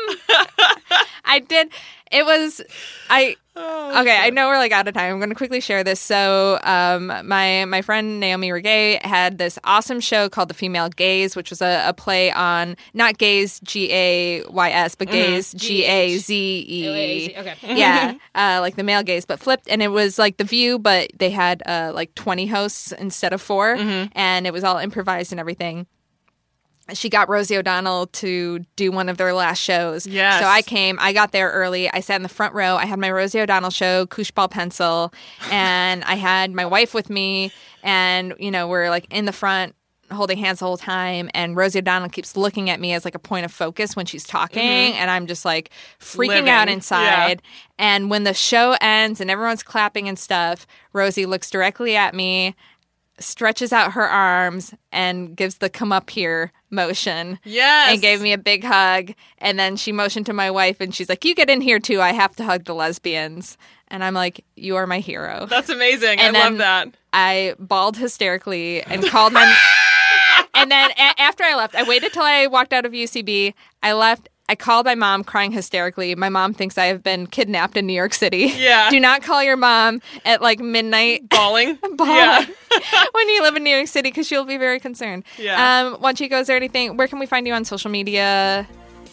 I 1.26 1.40
did. 1.48 1.70
It 2.12 2.26
was 2.26 2.62
I 3.10 3.36
okay, 3.56 4.18
I 4.18 4.30
know 4.30 4.48
we're 4.48 4.58
like 4.58 4.72
out 4.72 4.88
of 4.88 4.94
time. 4.94 5.12
I'm 5.12 5.20
going 5.20 5.30
to 5.30 5.36
quickly 5.36 5.60
share 5.60 5.84
this. 5.84 6.00
So, 6.00 6.60
um, 6.64 7.08
my 7.08 7.66
my 7.66 7.82
friend 7.82 8.20
Naomi 8.20 8.50
Regay 8.50 9.04
had 9.06 9.38
this 9.38 9.60
awesome 9.64 10.00
show 10.00 10.30
called 10.30 10.50
The 10.50 10.54
Female 10.54 10.90
Gaze, 10.90 11.36
which 11.36 11.50
was 11.50 11.62
a, 11.62 11.84
a 11.88 11.94
play 11.94 12.32
on 12.32 12.78
not 12.94 13.18
gays 13.18 13.60
G 13.62 13.92
A 13.92 14.44
Y 14.46 14.70
S, 14.72 14.96
but 14.96 15.10
gays 15.10 15.54
G 15.54 15.84
A 15.86 16.18
Z 16.18 16.66
E. 16.68 17.34
Okay. 17.38 17.56
Yeah, 17.76 18.16
uh, 18.36 18.60
like 18.62 18.76
the 18.76 18.84
male 18.84 19.04
gaze, 19.04 19.26
but 19.26 19.40
flipped, 19.40 19.68
and 19.70 19.82
it 19.82 19.90
was 19.90 20.18
like 20.18 20.38
The 20.38 20.46
View, 20.46 20.80
but 20.80 21.12
they 21.18 21.30
had 21.30 21.62
uh, 21.66 21.92
like 21.94 22.16
20 22.16 22.48
hosts 22.48 22.92
instead 22.94 23.34
of 23.34 23.42
4 23.42 23.76
and 24.16 24.48
it 24.48 24.54
was 24.54 24.64
all 24.64 24.78
improvised 24.78 25.32
and 25.34 25.40
everything 25.40 25.88
she 26.94 27.10
got 27.10 27.30
Rosie 27.30 27.58
O'Donnell 27.58 28.08
to 28.08 28.60
do 28.76 28.92
one 28.92 29.10
of 29.10 29.18
their 29.18 29.34
last 29.34 29.60
shows. 29.60 30.06
Yes. 30.08 30.42
So 30.42 30.48
I 30.48 30.62
came, 30.62 30.98
I 31.00 31.14
got 31.14 31.32
there 31.32 31.50
early. 31.52 31.90
I 31.92 32.00
sat 32.00 32.16
in 32.16 32.24
the 32.24 32.30
front 32.30 32.54
row. 32.54 32.76
I 32.76 32.86
had 32.86 33.00
my 33.00 33.12
Rosie 33.12 33.40
O'Donnell 33.40 33.70
show, 33.70 34.06
Koosh 34.08 34.32
Ball 34.32 34.48
Pencil, 34.48 35.14
and 35.52 36.04
I 36.04 36.16
had 36.16 36.52
my 36.54 36.66
wife 36.66 36.94
with 36.94 37.10
me. 37.10 37.52
And, 37.84 38.34
you 38.40 38.52
know, 38.52 38.68
we're 38.68 38.90
like 38.90 39.08
in 39.12 39.26
the 39.26 39.34
front 39.34 39.76
holding 40.12 40.38
hands 40.38 40.60
the 40.60 40.66
whole 40.66 40.78
time. 40.78 41.30
And 41.34 41.56
Rosie 41.56 41.80
O'Donnell 41.80 42.10
keeps 42.10 42.36
looking 42.36 42.70
at 42.70 42.82
me 42.82 42.94
as 42.94 43.06
like 43.06 43.16
a 43.16 43.20
point 43.20 43.46
of 43.46 43.52
focus 43.52 43.96
when 43.96 44.06
she's 44.06 44.26
talking. 44.26 44.62
Mm-hmm. 44.62 44.98
And 45.00 45.10
I'm 45.10 45.26
just 45.26 45.46
like 45.46 45.72
freaking 46.00 46.28
Living. 46.28 46.50
out 46.50 46.68
Yeah. 46.68 46.74
inside. 46.74 47.42
And 47.80 48.10
when 48.10 48.26
the 48.26 48.34
show 48.34 48.76
ends 48.82 49.22
and 49.22 49.32
everyone's 49.32 49.64
clapping 49.64 50.10
and 50.10 50.20
stuff, 50.20 50.68
Rosie 50.94 51.26
looks 51.26 51.50
directly 51.50 51.96
at 51.96 52.14
me 52.14 52.56
stretches 53.22 53.72
out 53.74 53.94
her 53.94 54.08
arms 54.08 54.74
and 54.92 55.36
gives 55.36 55.56
the 55.56 55.70
come 55.70 55.92
up 55.92 56.10
here 56.10 56.52
motion. 56.70 57.40
Yes. 57.44 57.94
And 57.94 58.02
gave 58.02 58.22
me 58.22 58.34
a 58.34 58.38
big 58.38 58.64
hug. 58.64 59.14
And 59.38 59.60
then 59.60 59.76
she 59.76 59.92
motioned 59.92 60.26
to 60.28 60.34
my 60.34 60.50
wife 60.52 60.82
and 60.82 60.94
she's 60.94 61.10
like, 61.10 61.24
You 61.26 61.36
get 61.36 61.50
in 61.50 61.62
here 61.62 61.80
too. 61.80 62.02
I 62.02 62.14
have 62.14 62.36
to 62.38 62.44
hug 62.44 62.66
the 62.66 62.76
lesbians. 62.76 63.58
And 63.90 64.04
I'm 64.04 64.14
like, 64.14 64.44
You 64.56 64.76
are 64.78 64.88
my 64.88 65.00
hero. 65.00 65.46
That's 65.50 65.70
amazing. 65.70 66.20
And 66.20 66.36
I 66.38 66.50
love 66.50 66.58
that. 66.60 66.88
I 67.14 67.56
bawled 67.60 67.98
hysterically 67.98 68.82
and 68.84 69.04
called 69.06 69.34
my. 69.34 69.56
and 70.54 70.72
then 70.72 70.92
a- 70.92 71.22
after 71.22 71.44
I 71.44 71.56
left, 71.56 71.76
I 71.76 71.84
waited 71.84 72.14
till 72.14 72.24
I 72.24 72.48
walked 72.48 72.74
out 72.74 72.86
of 72.86 72.92
UCB. 72.94 73.54
I 73.84 73.94
left. 73.94 74.30
I 74.52 74.56
called 74.56 74.86
my 74.86 74.96
mom 74.96 75.24
crying 75.24 75.54
hysterically. 75.54 76.14
My 76.14 76.28
mom 76.28 76.54
thinks 76.54 76.78
I 76.78 76.88
have 76.88 77.02
been 77.02 77.26
kidnapped 77.26 77.78
in 77.78 77.88
New 77.88 77.94
York 77.94 78.14
City. 78.14 78.52
Yeah. 78.58 78.90
Do 78.90 79.00
not 79.00 79.24
call 79.24 79.42
your 79.42 79.56
mom 79.56 80.02
at 80.26 80.42
like 80.42 80.60
midnight 80.60 81.30
Bawling. 81.30 81.76
bawling 81.96 82.16
Yeah. 82.16 82.46
when 83.14 83.30
you 83.30 83.44
live 83.44 83.56
in 83.56 83.64
New 83.64 83.74
York 83.74 83.88
City 83.88 84.10
because 84.10 84.28
she'll 84.28 84.44
be 84.44 84.58
very 84.58 84.82
concerned. 84.82 85.24
Yeah. 85.38 85.86
Um, 85.94 86.02
Wanjiko, 86.02 86.42
is 86.42 86.48
there 86.48 86.58
anything? 86.58 86.98
Where 86.98 87.08
can 87.08 87.18
we 87.18 87.28
find 87.28 87.48
you 87.48 87.54
on 87.54 87.64
social 87.64 87.90
media? 87.90 88.68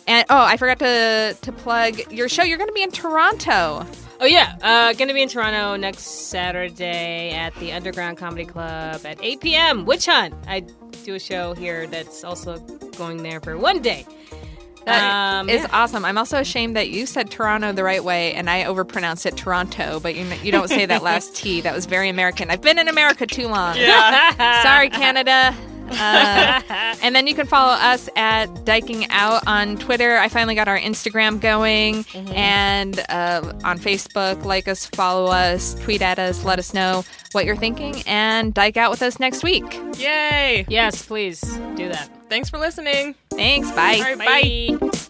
And 0.08 0.26
oh, 0.28 0.42
I 0.42 0.56
forgot 0.56 0.80
to 0.80 1.36
to 1.40 1.52
plug 1.52 2.12
your 2.12 2.28
show. 2.28 2.42
You're 2.42 2.58
going 2.58 2.70
to 2.70 2.74
be 2.74 2.82
in 2.82 2.90
Toronto. 2.90 3.86
Oh 4.20 4.26
yeah, 4.26 4.56
uh, 4.62 4.92
gonna 4.94 5.14
be 5.14 5.22
in 5.22 5.28
Toronto 5.28 5.76
next 5.76 6.00
Saturday 6.28 7.30
at 7.30 7.54
the 7.60 7.70
Underground 7.70 8.18
Comedy 8.18 8.44
Club 8.44 9.06
at 9.06 9.22
8 9.22 9.40
p.m. 9.40 9.84
Witch 9.84 10.06
Hunt. 10.06 10.34
I 10.48 10.64
do 11.04 11.14
a 11.14 11.20
show 11.20 11.54
here 11.54 11.86
that's 11.86 12.24
also 12.24 12.58
going 12.96 13.22
there 13.22 13.38
for 13.38 13.56
one 13.56 13.80
day. 13.80 14.04
That 14.88 15.48
is 15.48 15.60
Um, 15.60 15.70
yeah. 15.70 15.76
awesome. 15.82 16.04
I'm 16.04 16.18
also 16.18 16.38
ashamed 16.38 16.76
that 16.76 16.88
you 16.90 17.06
said 17.06 17.30
Toronto 17.30 17.72
the 17.72 17.84
right 17.84 18.02
way 18.02 18.32
and 18.34 18.48
I 18.50 18.64
overpronounced 18.64 19.26
it 19.26 19.36
Toronto, 19.36 20.00
but 20.00 20.14
you 20.14 20.24
you 20.42 20.50
don't 20.52 20.68
say 20.68 20.86
that 20.86 21.02
last 21.02 21.34
T. 21.36 21.60
That 21.60 21.74
was 21.74 21.86
very 21.86 22.08
American. 22.08 22.50
I've 22.50 22.62
been 22.62 22.78
in 22.78 22.88
America 22.88 23.26
too 23.26 23.48
long. 23.48 23.76
Yeah. 23.76 24.62
Sorry, 24.62 24.90
Canada. 24.90 25.54
Uh, 25.90 26.62
and 27.02 27.14
then 27.14 27.26
you 27.26 27.34
can 27.34 27.46
follow 27.46 27.72
us 27.72 28.08
at 28.16 28.46
Dyking 28.64 29.06
Out 29.10 29.46
on 29.46 29.76
Twitter. 29.78 30.16
I 30.18 30.28
finally 30.28 30.54
got 30.54 30.68
our 30.68 30.78
Instagram 30.78 31.40
going 31.40 32.04
and 32.34 32.98
uh, 33.08 33.52
on 33.64 33.78
Facebook. 33.78 34.44
Like 34.44 34.68
us, 34.68 34.86
follow 34.86 35.30
us, 35.30 35.74
tweet 35.82 36.02
at 36.02 36.18
us, 36.18 36.44
let 36.44 36.58
us 36.58 36.74
know 36.74 37.04
what 37.32 37.44
you're 37.44 37.56
thinking, 37.56 38.02
and 38.06 38.54
Dyke 38.54 38.76
Out 38.76 38.90
with 38.90 39.02
us 39.02 39.18
next 39.20 39.42
week. 39.42 39.64
Yay. 39.96 40.64
Yes, 40.68 41.02
please 41.04 41.40
do 41.40 41.88
that. 41.88 42.10
Thanks 42.28 42.50
for 42.50 42.58
listening. 42.58 43.14
Thanks. 43.30 43.70
Bye. 43.72 43.96
All 43.96 44.16
right, 44.16 44.80
bye. 44.80 45.07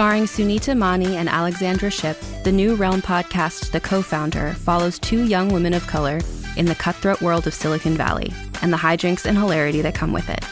Starring 0.00 0.24
Sunita 0.24 0.74
Mani 0.74 1.18
and 1.18 1.28
Alexandra 1.28 1.90
Shipp, 1.90 2.16
the 2.42 2.50
new 2.50 2.74
Realm 2.74 3.02
podcast, 3.02 3.70
The 3.70 3.80
Co 3.80 4.00
founder, 4.00 4.54
follows 4.54 4.98
two 4.98 5.26
young 5.26 5.52
women 5.52 5.74
of 5.74 5.86
color 5.86 6.20
in 6.56 6.64
the 6.64 6.74
cutthroat 6.74 7.20
world 7.20 7.46
of 7.46 7.52
Silicon 7.52 7.98
Valley 7.98 8.32
and 8.62 8.72
the 8.72 8.78
hijinks 8.78 9.26
and 9.26 9.36
hilarity 9.36 9.82
that 9.82 9.94
come 9.94 10.14
with 10.14 10.30
it. 10.30 10.42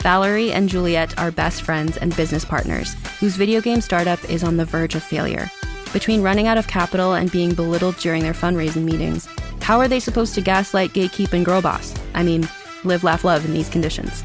Valerie 0.00 0.52
and 0.52 0.70
Juliet 0.70 1.18
are 1.18 1.30
best 1.30 1.60
friends 1.60 1.98
and 1.98 2.16
business 2.16 2.46
partners 2.46 2.94
whose 3.20 3.36
video 3.36 3.60
game 3.60 3.82
startup 3.82 4.24
is 4.30 4.42
on 4.42 4.56
the 4.56 4.64
verge 4.64 4.94
of 4.94 5.02
failure. 5.02 5.50
Between 5.92 6.22
running 6.22 6.46
out 6.46 6.56
of 6.56 6.66
capital 6.66 7.12
and 7.12 7.30
being 7.30 7.52
belittled 7.52 7.98
during 7.98 8.22
their 8.22 8.32
fundraising 8.32 8.84
meetings, 8.84 9.28
how 9.60 9.78
are 9.78 9.88
they 9.88 10.00
supposed 10.00 10.34
to 10.36 10.40
gaslight, 10.40 10.94
gatekeep, 10.94 11.34
and 11.34 11.44
girl 11.44 11.60
boss? 11.60 11.94
I 12.14 12.22
mean, 12.22 12.48
live, 12.84 13.04
laugh, 13.04 13.22
love 13.22 13.44
in 13.44 13.52
these 13.52 13.68
conditions. 13.68 14.24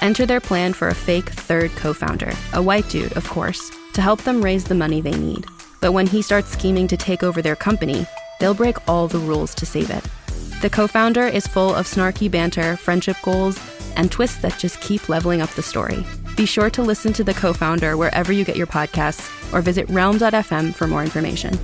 Enter 0.00 0.24
their 0.24 0.40
plan 0.40 0.72
for 0.72 0.88
a 0.88 0.94
fake 0.94 1.28
third 1.28 1.72
co 1.72 1.92
founder, 1.92 2.32
a 2.54 2.62
white 2.62 2.88
dude, 2.88 3.14
of 3.14 3.28
course, 3.28 3.70
to 3.98 4.02
help 4.02 4.22
them 4.22 4.40
raise 4.40 4.62
the 4.62 4.76
money 4.76 5.00
they 5.00 5.18
need. 5.18 5.44
But 5.80 5.90
when 5.90 6.06
he 6.06 6.22
starts 6.22 6.50
scheming 6.50 6.86
to 6.86 6.96
take 6.96 7.24
over 7.24 7.42
their 7.42 7.56
company, 7.56 8.06
they'll 8.38 8.54
break 8.54 8.76
all 8.88 9.08
the 9.08 9.18
rules 9.18 9.56
to 9.56 9.66
save 9.66 9.90
it. 9.90 10.04
The 10.62 10.70
co 10.70 10.86
founder 10.86 11.26
is 11.26 11.48
full 11.48 11.74
of 11.74 11.88
snarky 11.88 12.30
banter, 12.30 12.76
friendship 12.76 13.16
goals, 13.24 13.58
and 13.96 14.08
twists 14.08 14.40
that 14.42 14.56
just 14.56 14.80
keep 14.80 15.08
leveling 15.08 15.40
up 15.42 15.50
the 15.50 15.64
story. 15.64 16.06
Be 16.36 16.46
sure 16.46 16.70
to 16.70 16.82
listen 16.82 17.12
to 17.14 17.24
The 17.24 17.34
Co 17.34 17.52
founder 17.52 17.96
wherever 17.96 18.32
you 18.32 18.44
get 18.44 18.54
your 18.54 18.68
podcasts 18.68 19.52
or 19.52 19.60
visit 19.62 19.88
realm.fm 19.88 20.76
for 20.76 20.86
more 20.86 21.02
information. 21.02 21.58